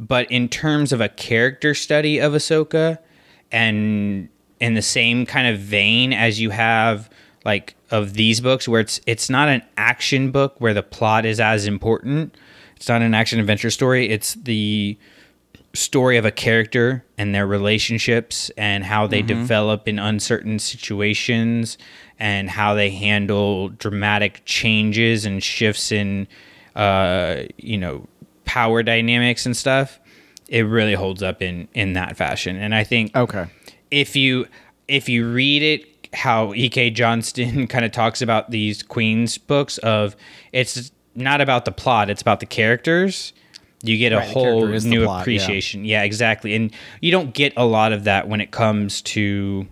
but 0.00 0.28
in 0.30 0.48
terms 0.48 0.92
of 0.92 1.00
a 1.00 1.08
character 1.08 1.72
study 1.74 2.18
of 2.18 2.32
Ahsoka, 2.32 2.98
and 3.52 4.28
in 4.58 4.74
the 4.74 4.82
same 4.82 5.24
kind 5.24 5.46
of 5.46 5.60
vein 5.60 6.12
as 6.12 6.40
you 6.40 6.50
have 6.50 7.08
like 7.44 7.76
of 7.92 8.14
these 8.14 8.40
books, 8.40 8.66
where 8.66 8.80
it's 8.80 9.00
it's 9.06 9.30
not 9.30 9.48
an 9.48 9.62
action 9.76 10.32
book 10.32 10.56
where 10.60 10.74
the 10.74 10.82
plot 10.82 11.24
is 11.24 11.38
as 11.38 11.64
important. 11.66 12.34
It's 12.76 12.88
not 12.88 13.02
an 13.02 13.14
action 13.14 13.40
adventure 13.40 13.70
story. 13.70 14.08
It's 14.08 14.34
the 14.34 14.98
story 15.74 16.16
of 16.16 16.24
a 16.24 16.30
character 16.30 17.04
and 17.18 17.34
their 17.34 17.46
relationships 17.46 18.50
and 18.56 18.82
how 18.84 19.06
they 19.06 19.20
develop 19.22 19.86
in 19.86 19.98
uncertain 19.98 20.58
situations 20.58 21.76
and 22.18 22.48
how 22.48 22.72
they 22.74 22.88
handle 22.90 23.68
dramatic 23.68 24.40
changes 24.46 25.26
and 25.26 25.42
shifts 25.42 25.92
in 25.92 26.26
uh, 26.74 27.42
you 27.58 27.76
know 27.76 28.06
power 28.46 28.82
dynamics 28.82 29.44
and 29.44 29.54
stuff 29.56 29.98
it 30.48 30.62
really 30.62 30.94
holds 30.94 31.22
up 31.22 31.42
in 31.42 31.66
in 31.74 31.94
that 31.94 32.16
fashion 32.16 32.56
and 32.56 32.74
i 32.74 32.84
think 32.84 33.14
Okay. 33.16 33.46
if 33.90 34.14
you 34.14 34.46
if 34.88 35.08
you 35.08 35.28
read 35.30 35.62
it 35.62 36.08
how 36.14 36.52
ek 36.52 36.94
johnston 36.94 37.66
kind 37.68 37.84
of 37.84 37.90
talks 37.92 38.22
about 38.22 38.50
these 38.50 38.82
queens 38.82 39.36
books 39.36 39.78
of 39.78 40.14
it's 40.52 40.90
not 41.16 41.40
about 41.40 41.64
the 41.64 41.72
plot 41.72 42.10
it's 42.10 42.22
about 42.22 42.40
the 42.40 42.46
characters 42.46 43.32
you 43.82 43.98
get 43.98 44.12
a 44.12 44.16
Right, 44.16 44.28
whole 44.28 44.60
character 44.60 44.74
is 44.74 44.84
the 44.84 44.90
new 44.90 45.04
plot, 45.04 45.16
yeah. 45.16 45.20
appreciation 45.22 45.84
yeah. 45.84 46.02
exactly 46.02 46.54
and 46.54 46.72
you 47.00 47.10
don't 47.10 47.34
get 47.34 47.52
a 47.56 47.64
lot 47.64 47.92
of 47.92 48.04
that 48.04 48.28
when 48.28 48.40
it 48.40 48.50
comes 48.50 49.02
to 49.02 49.66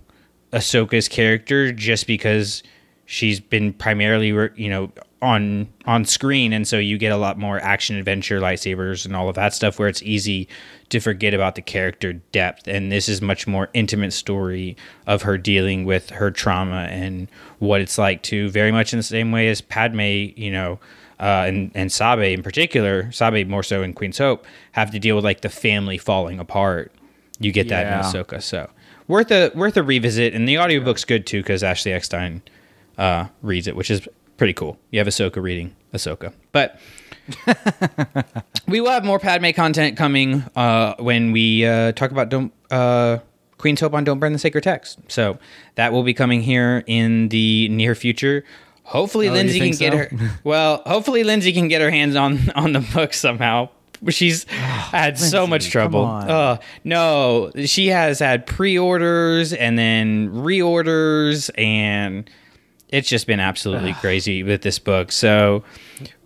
ahsoka's 0.52 1.08
character 1.08 1.72
just 1.72 2.06
because 2.06 2.62
she's 3.06 3.40
been 3.40 3.72
primarily 3.72 4.28
you 4.56 4.68
know 4.68 4.90
on 5.24 5.66
on 5.86 6.04
screen 6.04 6.52
and 6.52 6.68
so 6.68 6.78
you 6.78 6.98
get 6.98 7.10
a 7.10 7.16
lot 7.16 7.38
more 7.38 7.58
action 7.60 7.96
adventure 7.96 8.40
lightsabers 8.40 9.06
and 9.06 9.16
all 9.16 9.28
of 9.28 9.34
that 9.34 9.54
stuff 9.54 9.78
where 9.78 9.88
it's 9.88 10.02
easy 10.02 10.46
to 10.90 11.00
forget 11.00 11.32
about 11.32 11.54
the 11.54 11.62
character 11.62 12.12
depth 12.12 12.68
and 12.68 12.92
this 12.92 13.08
is 13.08 13.22
much 13.22 13.46
more 13.46 13.70
intimate 13.72 14.12
story 14.12 14.76
of 15.06 15.22
her 15.22 15.38
dealing 15.38 15.86
with 15.86 16.10
her 16.10 16.30
trauma 16.30 16.86
and 16.90 17.30
what 17.58 17.80
it's 17.80 17.96
like 17.96 18.22
to 18.22 18.50
very 18.50 18.70
much 18.70 18.92
in 18.92 18.98
the 18.98 19.02
same 19.02 19.32
way 19.32 19.48
as 19.48 19.62
Padme 19.62 20.00
you 20.00 20.52
know 20.52 20.78
uh, 21.20 21.44
and 21.46 21.70
and 21.74 21.90
Sabe 21.92 22.32
in 22.32 22.42
particular 22.42 23.10
Sabe 23.12 23.44
more 23.46 23.62
so 23.62 23.82
in 23.82 23.92
Queen's 23.92 24.18
Hope 24.18 24.44
have 24.72 24.90
to 24.90 24.98
deal 24.98 25.16
with 25.16 25.24
like 25.24 25.40
the 25.42 25.48
family 25.48 25.98
falling 25.98 26.38
apart 26.38 26.92
you 27.40 27.52
get 27.52 27.68
that 27.68 27.82
Yeah. 27.86 27.98
in 27.98 28.04
Ahsoka 28.04 28.42
so 28.42 28.70
worth 29.08 29.30
a 29.30 29.50
worth 29.54 29.76
a 29.76 29.82
revisit 29.82 30.34
and 30.34 30.48
the 30.48 30.58
audiobook's 30.58 31.04
good 31.04 31.26
too 31.26 31.40
because 31.40 31.62
Ashley 31.62 31.92
Eckstein 31.92 32.42
uh, 32.96 33.26
reads 33.42 33.66
it, 33.66 33.74
which 33.74 33.90
is 33.90 34.06
pretty 34.36 34.52
cool. 34.52 34.78
You 34.92 35.00
have 35.00 35.08
Ahsoka 35.08 35.42
reading 35.42 35.74
Ahsoka. 35.92 36.32
But 36.52 36.78
we 38.68 38.80
will 38.80 38.90
have 38.90 39.04
more 39.04 39.18
Padme 39.18 39.50
content 39.50 39.96
coming 39.96 40.44
uh, 40.56 40.94
when 40.98 41.32
we 41.32 41.64
uh, 41.66 41.92
talk 41.92 42.10
about 42.10 42.28
don't, 42.28 42.52
uh, 42.70 43.18
Queen's 43.58 43.80
Hope 43.80 43.94
on 43.94 44.04
Don't 44.04 44.18
Burn 44.18 44.32
the 44.32 44.38
Sacred 44.38 44.62
Text. 44.64 44.98
So 45.08 45.38
that 45.76 45.92
will 45.92 46.02
be 46.02 46.14
coming 46.14 46.42
here 46.42 46.84
in 46.86 47.28
the 47.30 47.68
near 47.70 47.94
future. 47.94 48.44
Hopefully, 48.84 49.28
Oh, 49.28 49.32
Lindsay 49.32 49.58
can 49.58 49.68
think 49.72 49.78
get 49.78 49.92
so? 50.10 50.16
her. 50.16 50.30
Well, 50.44 50.82
hopefully, 50.86 51.24
Lindsay 51.24 51.52
can 51.52 51.68
get 51.68 51.80
her 51.80 51.90
hands 51.90 52.16
on 52.16 52.50
on 52.54 52.72
the 52.72 52.80
book 52.80 53.12
somehow. 53.14 53.70
She's 54.10 54.44
had 54.48 55.18
so 55.18 55.46
much 55.46 55.70
trouble. 55.70 56.04
Uh, 56.04 56.58
no, 56.84 57.50
she 57.64 57.88
has 57.88 58.18
had 58.18 58.46
pre-orders 58.46 59.52
and 59.54 59.78
then 59.78 60.30
reorders, 60.30 61.50
and 61.56 62.28
it's 62.90 63.08
just 63.08 63.26
been 63.26 63.40
absolutely 63.40 63.92
crazy 64.00 64.42
with 64.42 64.60
this 64.62 64.78
book. 64.78 65.10
So 65.12 65.64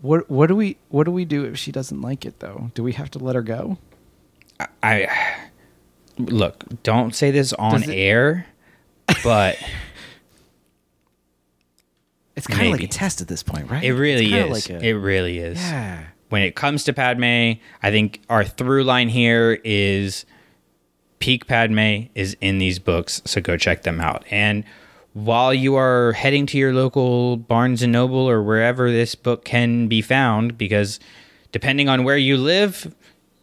What 0.01 0.29
what 0.29 0.49
do 0.49 0.57
we 0.57 0.77
what 0.89 1.05
do 1.05 1.13
we 1.13 1.25
do 1.25 1.45
if 1.45 1.57
she 1.59 1.71
doesn't 1.71 2.01
like 2.01 2.25
it 2.27 2.41
though? 2.41 2.73
Do 2.75 2.83
we 2.83 2.93
have 2.95 3.11
to 3.13 3.19
let 3.21 3.37
her 3.37 3.43
go? 3.43 3.79
I 4.83 5.07
look, 6.19 6.65
don't 6.83 7.15
say 7.15 7.31
this 7.31 7.53
on 7.53 7.85
it- 7.85 7.89
air, 7.91 8.47
but 9.23 9.57
It's 12.39 12.47
kind 12.47 12.67
of 12.67 12.73
like 12.73 12.83
a 12.83 12.87
test 12.89 13.21
at 13.21 13.29
this 13.29 13.43
point, 13.43 13.71
right? 13.71 13.83
it 13.85 13.93
really 13.95 14.33
is. 14.33 14.51
Like 14.69 14.83
a, 14.83 14.85
it 14.85 14.93
really 14.93 15.39
is. 15.39 15.59
yeah. 15.59 16.05
When 16.31 16.43
it 16.43 16.55
comes 16.55 16.85
to 16.85 16.93
Padme, 16.93 17.25
I 17.83 17.91
think 17.91 18.21
our 18.29 18.45
through 18.45 18.85
line 18.85 19.09
here 19.09 19.61
is 19.65 20.27
peak 21.21 21.47
Padme 21.47 22.05
is 22.15 22.37
in 22.41 22.59
these 22.59 22.79
books, 22.79 23.23
so 23.25 23.41
go 23.41 23.57
check 23.57 23.83
them 23.83 24.01
out. 24.01 24.25
And 24.31 24.65
while 25.15 25.53
you 25.53 25.75
are 25.77 26.13
heading 26.13 26.47
to 26.47 26.59
your 26.59 26.73
local 26.73 27.37
Barnes 27.37 27.83
and 27.83 27.93
Noble 27.93 28.29
or 28.29 28.43
wherever 28.43 28.91
this 28.91 29.15
book 29.15 29.45
can 29.45 29.89
be 29.89 30.03
found, 30.03 30.57
because 30.59 31.01
depending 31.51 31.89
on 31.89 32.05
where 32.05 32.19
you 32.19 32.37
live, 32.37 32.95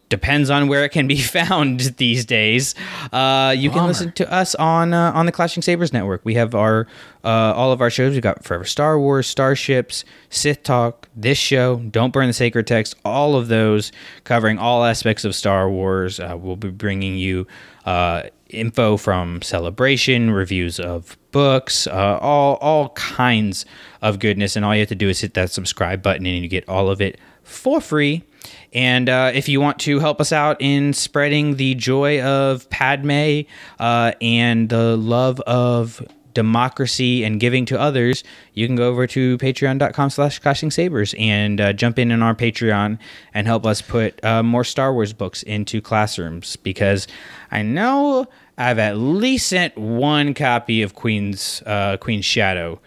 depends 0.08 0.50
on 0.50 0.68
where 0.68 0.84
it 0.84 0.90
can 0.90 1.06
be 1.06 1.16
found 1.20 1.80
these 1.80 2.24
days. 2.24 2.74
Uh, 3.12 3.54
you 3.56 3.70
can 3.70 3.86
listen 3.86 4.12
to 4.12 4.32
us 4.32 4.54
on 4.54 4.92
uh, 4.92 5.12
on 5.12 5.26
the 5.26 5.32
Clashing 5.32 5.62
Sabers 5.62 5.92
network. 5.92 6.20
We 6.24 6.34
have 6.34 6.54
our 6.54 6.86
uh, 7.24 7.52
all 7.56 7.72
of 7.72 7.80
our 7.80 7.90
shows. 7.90 8.12
We've 8.12 8.22
got 8.22 8.44
Forever 8.44 8.64
Star 8.64 8.98
Wars, 8.98 9.26
Starships, 9.26 10.04
Sith 10.30 10.62
Talk, 10.62 11.08
this 11.14 11.38
show, 11.38 11.76
Don't 11.76 12.12
Burn 12.12 12.26
the 12.28 12.32
Sacred 12.32 12.66
Text. 12.66 12.94
All 13.04 13.36
of 13.36 13.48
those 13.48 13.92
covering 14.24 14.58
all 14.58 14.84
aspects 14.84 15.24
of 15.24 15.34
Star 15.34 15.68
Wars. 15.68 16.20
Uh, 16.20 16.36
we'll 16.38 16.56
be 16.56 16.70
bringing 16.70 17.16
you 17.16 17.46
uh, 17.84 18.24
info 18.48 18.96
from 18.96 19.42
Celebration, 19.42 20.30
reviews 20.30 20.78
of 20.78 21.16
books, 21.32 21.86
uh, 21.86 22.18
all 22.20 22.56
all 22.56 22.90
kinds 22.90 23.66
of 24.02 24.18
goodness. 24.18 24.56
And 24.56 24.64
all 24.64 24.74
you 24.74 24.80
have 24.80 24.88
to 24.88 24.94
do 24.94 25.08
is 25.08 25.20
hit 25.20 25.34
that 25.34 25.50
subscribe 25.50 26.02
button, 26.02 26.26
and 26.26 26.42
you 26.42 26.48
get 26.48 26.68
all 26.68 26.88
of 26.90 27.00
it 27.00 27.18
for 27.42 27.80
free. 27.80 28.24
And 28.72 29.08
uh, 29.08 29.32
if 29.34 29.48
you 29.48 29.60
want 29.60 29.78
to 29.80 30.00
help 30.00 30.20
us 30.20 30.32
out 30.32 30.56
in 30.60 30.92
spreading 30.92 31.56
the 31.56 31.74
joy 31.74 32.22
of 32.22 32.68
Padme 32.70 33.42
uh, 33.78 34.12
and 34.20 34.68
the 34.68 34.96
love 34.96 35.40
of 35.40 36.02
democracy 36.36 37.24
and 37.24 37.40
giving 37.40 37.64
to 37.64 37.80
others, 37.80 38.22
you 38.52 38.66
can 38.66 38.76
go 38.76 38.86
over 38.88 39.06
to 39.06 39.38
patreon.com 39.38 40.10
slash 40.10 40.38
clashing 40.38 40.70
sabers 40.70 41.14
and 41.18 41.62
uh, 41.62 41.72
jump 41.72 41.98
in 41.98 42.12
on 42.12 42.22
our 42.22 42.34
Patreon 42.34 42.98
and 43.32 43.46
help 43.46 43.64
us 43.64 43.80
put 43.80 44.22
uh, 44.22 44.42
more 44.42 44.62
Star 44.62 44.92
Wars 44.92 45.14
books 45.14 45.42
into 45.44 45.80
classrooms 45.80 46.56
because 46.56 47.08
I 47.50 47.62
know 47.62 48.26
I've 48.58 48.78
at 48.78 48.98
least 48.98 49.48
sent 49.48 49.78
one 49.78 50.34
copy 50.34 50.82
of 50.82 50.94
Queen's 50.94 51.62
uh, 51.64 51.96
Queen's 51.96 52.26
Shadow 52.26 52.80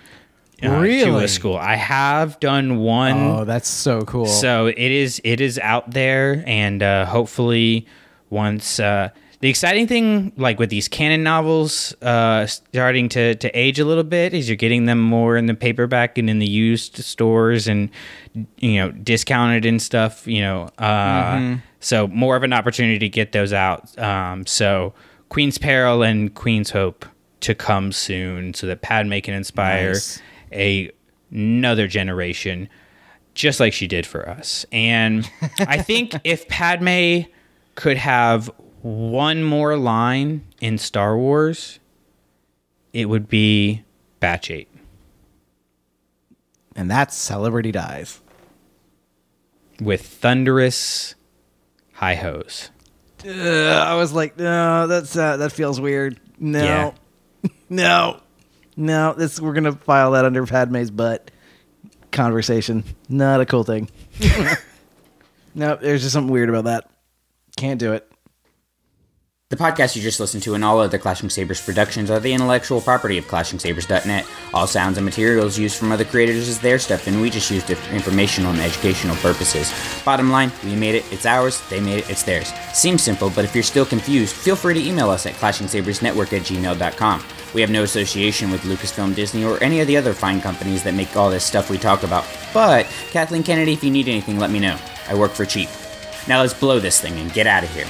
uh, 0.63 0.67
to 0.75 0.79
Really? 0.81 1.23
a 1.25 1.27
school. 1.27 1.55
I 1.57 1.75
have 1.75 2.39
done 2.39 2.77
one. 2.77 3.17
Oh, 3.17 3.45
that's 3.45 3.67
so 3.69 4.01
cool. 4.01 4.25
So 4.25 4.67
it 4.67 4.77
is 4.77 5.21
it 5.23 5.41
is 5.41 5.57
out 5.59 5.91
there, 5.91 6.43
and 6.47 6.81
uh, 6.83 7.05
hopefully, 7.05 7.85
once 8.29 8.79
uh, 8.79 9.09
the 9.41 9.49
exciting 9.49 9.87
thing, 9.87 10.33
like 10.35 10.59
with 10.59 10.69
these 10.69 10.87
canon 10.89 11.23
novels, 11.23 11.95
uh, 12.01 12.45
starting 12.45 13.07
to 13.09 13.35
to 13.35 13.49
age 13.57 13.79
a 13.79 13.85
little 13.85 14.03
bit, 14.03 14.33
is 14.33 14.49
you're 14.49 14.55
getting 14.57 14.85
them 14.85 14.99
more 14.99 15.37
in 15.37 15.45
the 15.45 15.53
paperback 15.55 16.17
and 16.17 16.29
in 16.29 16.39
the 16.39 16.47
used 16.49 16.97
stores, 16.97 17.67
and 17.67 17.89
you 18.57 18.75
know 18.79 18.91
discounted 18.91 19.65
and 19.65 19.81
stuff. 19.81 20.27
You 20.27 20.41
know, 20.41 20.63
uh, 20.77 21.55
so 21.79 22.07
more 22.07 22.35
of 22.35 22.43
an 22.43 22.51
opportunity 22.53 22.99
to 22.99 23.09
get 23.09 23.31
those 23.31 23.53
out. 23.53 23.97
Um, 23.97 24.45
so 24.45 24.93
Queen's 25.29 25.57
Peril 25.57 26.03
and 26.03 26.33
Queen's 26.33 26.71
Hope 26.71 27.05
to 27.41 27.55
come 27.55 27.93
soon, 27.93 28.53
so 28.53 28.67
that 28.67 28.81
Padme 28.81 29.19
can 29.19 29.33
inspire 29.33 29.93
Nice. 29.93 30.21
A 30.51 30.91
another 31.31 31.87
generation 31.87 32.69
just 33.35 33.59
like 33.59 33.71
she 33.73 33.87
did 33.87 34.05
for 34.05 34.27
us. 34.27 34.65
And 34.71 35.29
I 35.59 35.81
think 35.81 36.13
if 36.23 36.47
Padme 36.47 37.21
could 37.75 37.97
have 37.97 38.49
one 38.81 39.43
more 39.43 39.77
line 39.77 40.43
in 40.59 40.77
Star 40.77 41.17
Wars, 41.17 41.79
it 42.93 43.05
would 43.05 43.27
be 43.29 43.83
Batch 44.19 44.49
8. 44.51 44.67
and 46.75 46.89
that's 46.89 47.15
Celebrity 47.15 47.71
Dies. 47.71 48.19
with 49.81 50.01
thunderous 50.05 51.15
high 51.93 52.15
hos. 52.15 52.71
Uh, 53.25 53.29
I 53.31 53.95
was 53.95 54.13
like, 54.13 54.37
no, 54.37 54.87
that's 54.87 55.15
uh, 55.15 55.37
that 55.37 55.51
feels 55.51 55.79
weird. 55.81 56.19
No, 56.39 56.63
Yeah. 57.43 57.49
no, 57.69 58.21
no. 58.79 59.13
This 59.13 59.39
we're 59.39 59.53
gonna 59.53 59.73
file 59.73 60.11
that 60.11 60.25
under 60.25 60.45
Padme's 60.45 60.91
butt. 60.91 61.31
Conversation, 62.11 62.83
not 63.07 63.39
a 63.39 63.45
cool 63.45 63.63
thing. 63.63 63.89
no, 65.53 65.75
there's 65.75 66.01
just 66.01 66.13
something 66.13 66.31
weird 66.31 66.49
about 66.49 66.63
that. 66.63 66.89
Can't 67.55 67.79
do 67.79 67.93
it. 67.93 68.09
The 69.49 69.57
podcast 69.57 69.95
you 69.95 70.03
just 70.03 70.19
listened 70.19 70.43
to 70.43 70.53
and 70.53 70.63
all 70.63 70.79
other 70.79 70.99
Clashing 70.99 71.31
Sabers 71.31 71.59
productions 71.59 72.11
are 72.11 72.19
the 72.19 72.31
intellectual 72.31 72.81
property 72.81 73.17
of 73.17 73.25
ClashingSabers.net. 73.25 74.27
All 74.53 74.67
sounds 74.67 74.99
and 74.99 75.05
materials 75.05 75.57
used 75.57 75.75
from 75.75 75.91
other 75.91 76.05
creators 76.05 76.47
is 76.47 76.59
their 76.59 76.77
stuff, 76.77 77.07
and 77.07 77.19
we 77.19 77.31
just 77.31 77.49
used 77.49 77.71
it 77.71 77.79
for 77.79 77.95
informational 77.95 78.51
and 78.51 78.59
educational 78.59 79.15
purposes. 79.15 79.73
Bottom 80.05 80.29
line, 80.29 80.51
we 80.63 80.75
made 80.75 80.93
it, 80.93 81.03
it's 81.11 81.25
ours, 81.25 81.67
they 81.67 81.79
made 81.79 81.97
it, 81.97 82.09
it's 82.11 82.21
theirs. 82.21 82.53
Seems 82.73 83.01
simple, 83.01 83.31
but 83.31 83.43
if 83.43 83.55
you're 83.55 83.63
still 83.63 83.87
confused, 83.87 84.35
feel 84.35 84.55
free 84.55 84.75
to 84.75 84.87
email 84.87 85.09
us 85.09 85.25
at 85.25 85.33
clashingsabersnetwork 85.33 86.31
at 86.31 86.43
gmail.com. 86.43 87.23
We 87.53 87.61
have 87.61 87.69
no 87.69 87.83
association 87.83 88.51
with 88.51 88.61
Lucasfilm, 88.61 89.15
Disney, 89.15 89.43
or 89.43 89.61
any 89.63 89.79
of 89.79 89.87
the 89.87 89.97
other 89.97 90.13
fine 90.13 90.41
companies 90.41 90.83
that 90.83 90.93
make 90.93 91.15
all 91.15 91.29
this 91.29 91.43
stuff 91.43 91.69
we 91.69 91.77
talk 91.77 92.03
about. 92.03 92.25
But, 92.53 92.85
Kathleen 93.11 93.43
Kennedy, 93.43 93.73
if 93.73 93.83
you 93.83 93.91
need 93.91 94.07
anything, 94.07 94.39
let 94.39 94.51
me 94.51 94.59
know. 94.59 94.77
I 95.07 95.15
work 95.15 95.31
for 95.31 95.45
cheap. 95.45 95.69
Now 96.27 96.41
let's 96.41 96.53
blow 96.53 96.79
this 96.79 97.01
thing 97.01 97.17
and 97.19 97.33
get 97.33 97.47
out 97.47 97.63
of 97.63 97.73
here. 97.73 97.87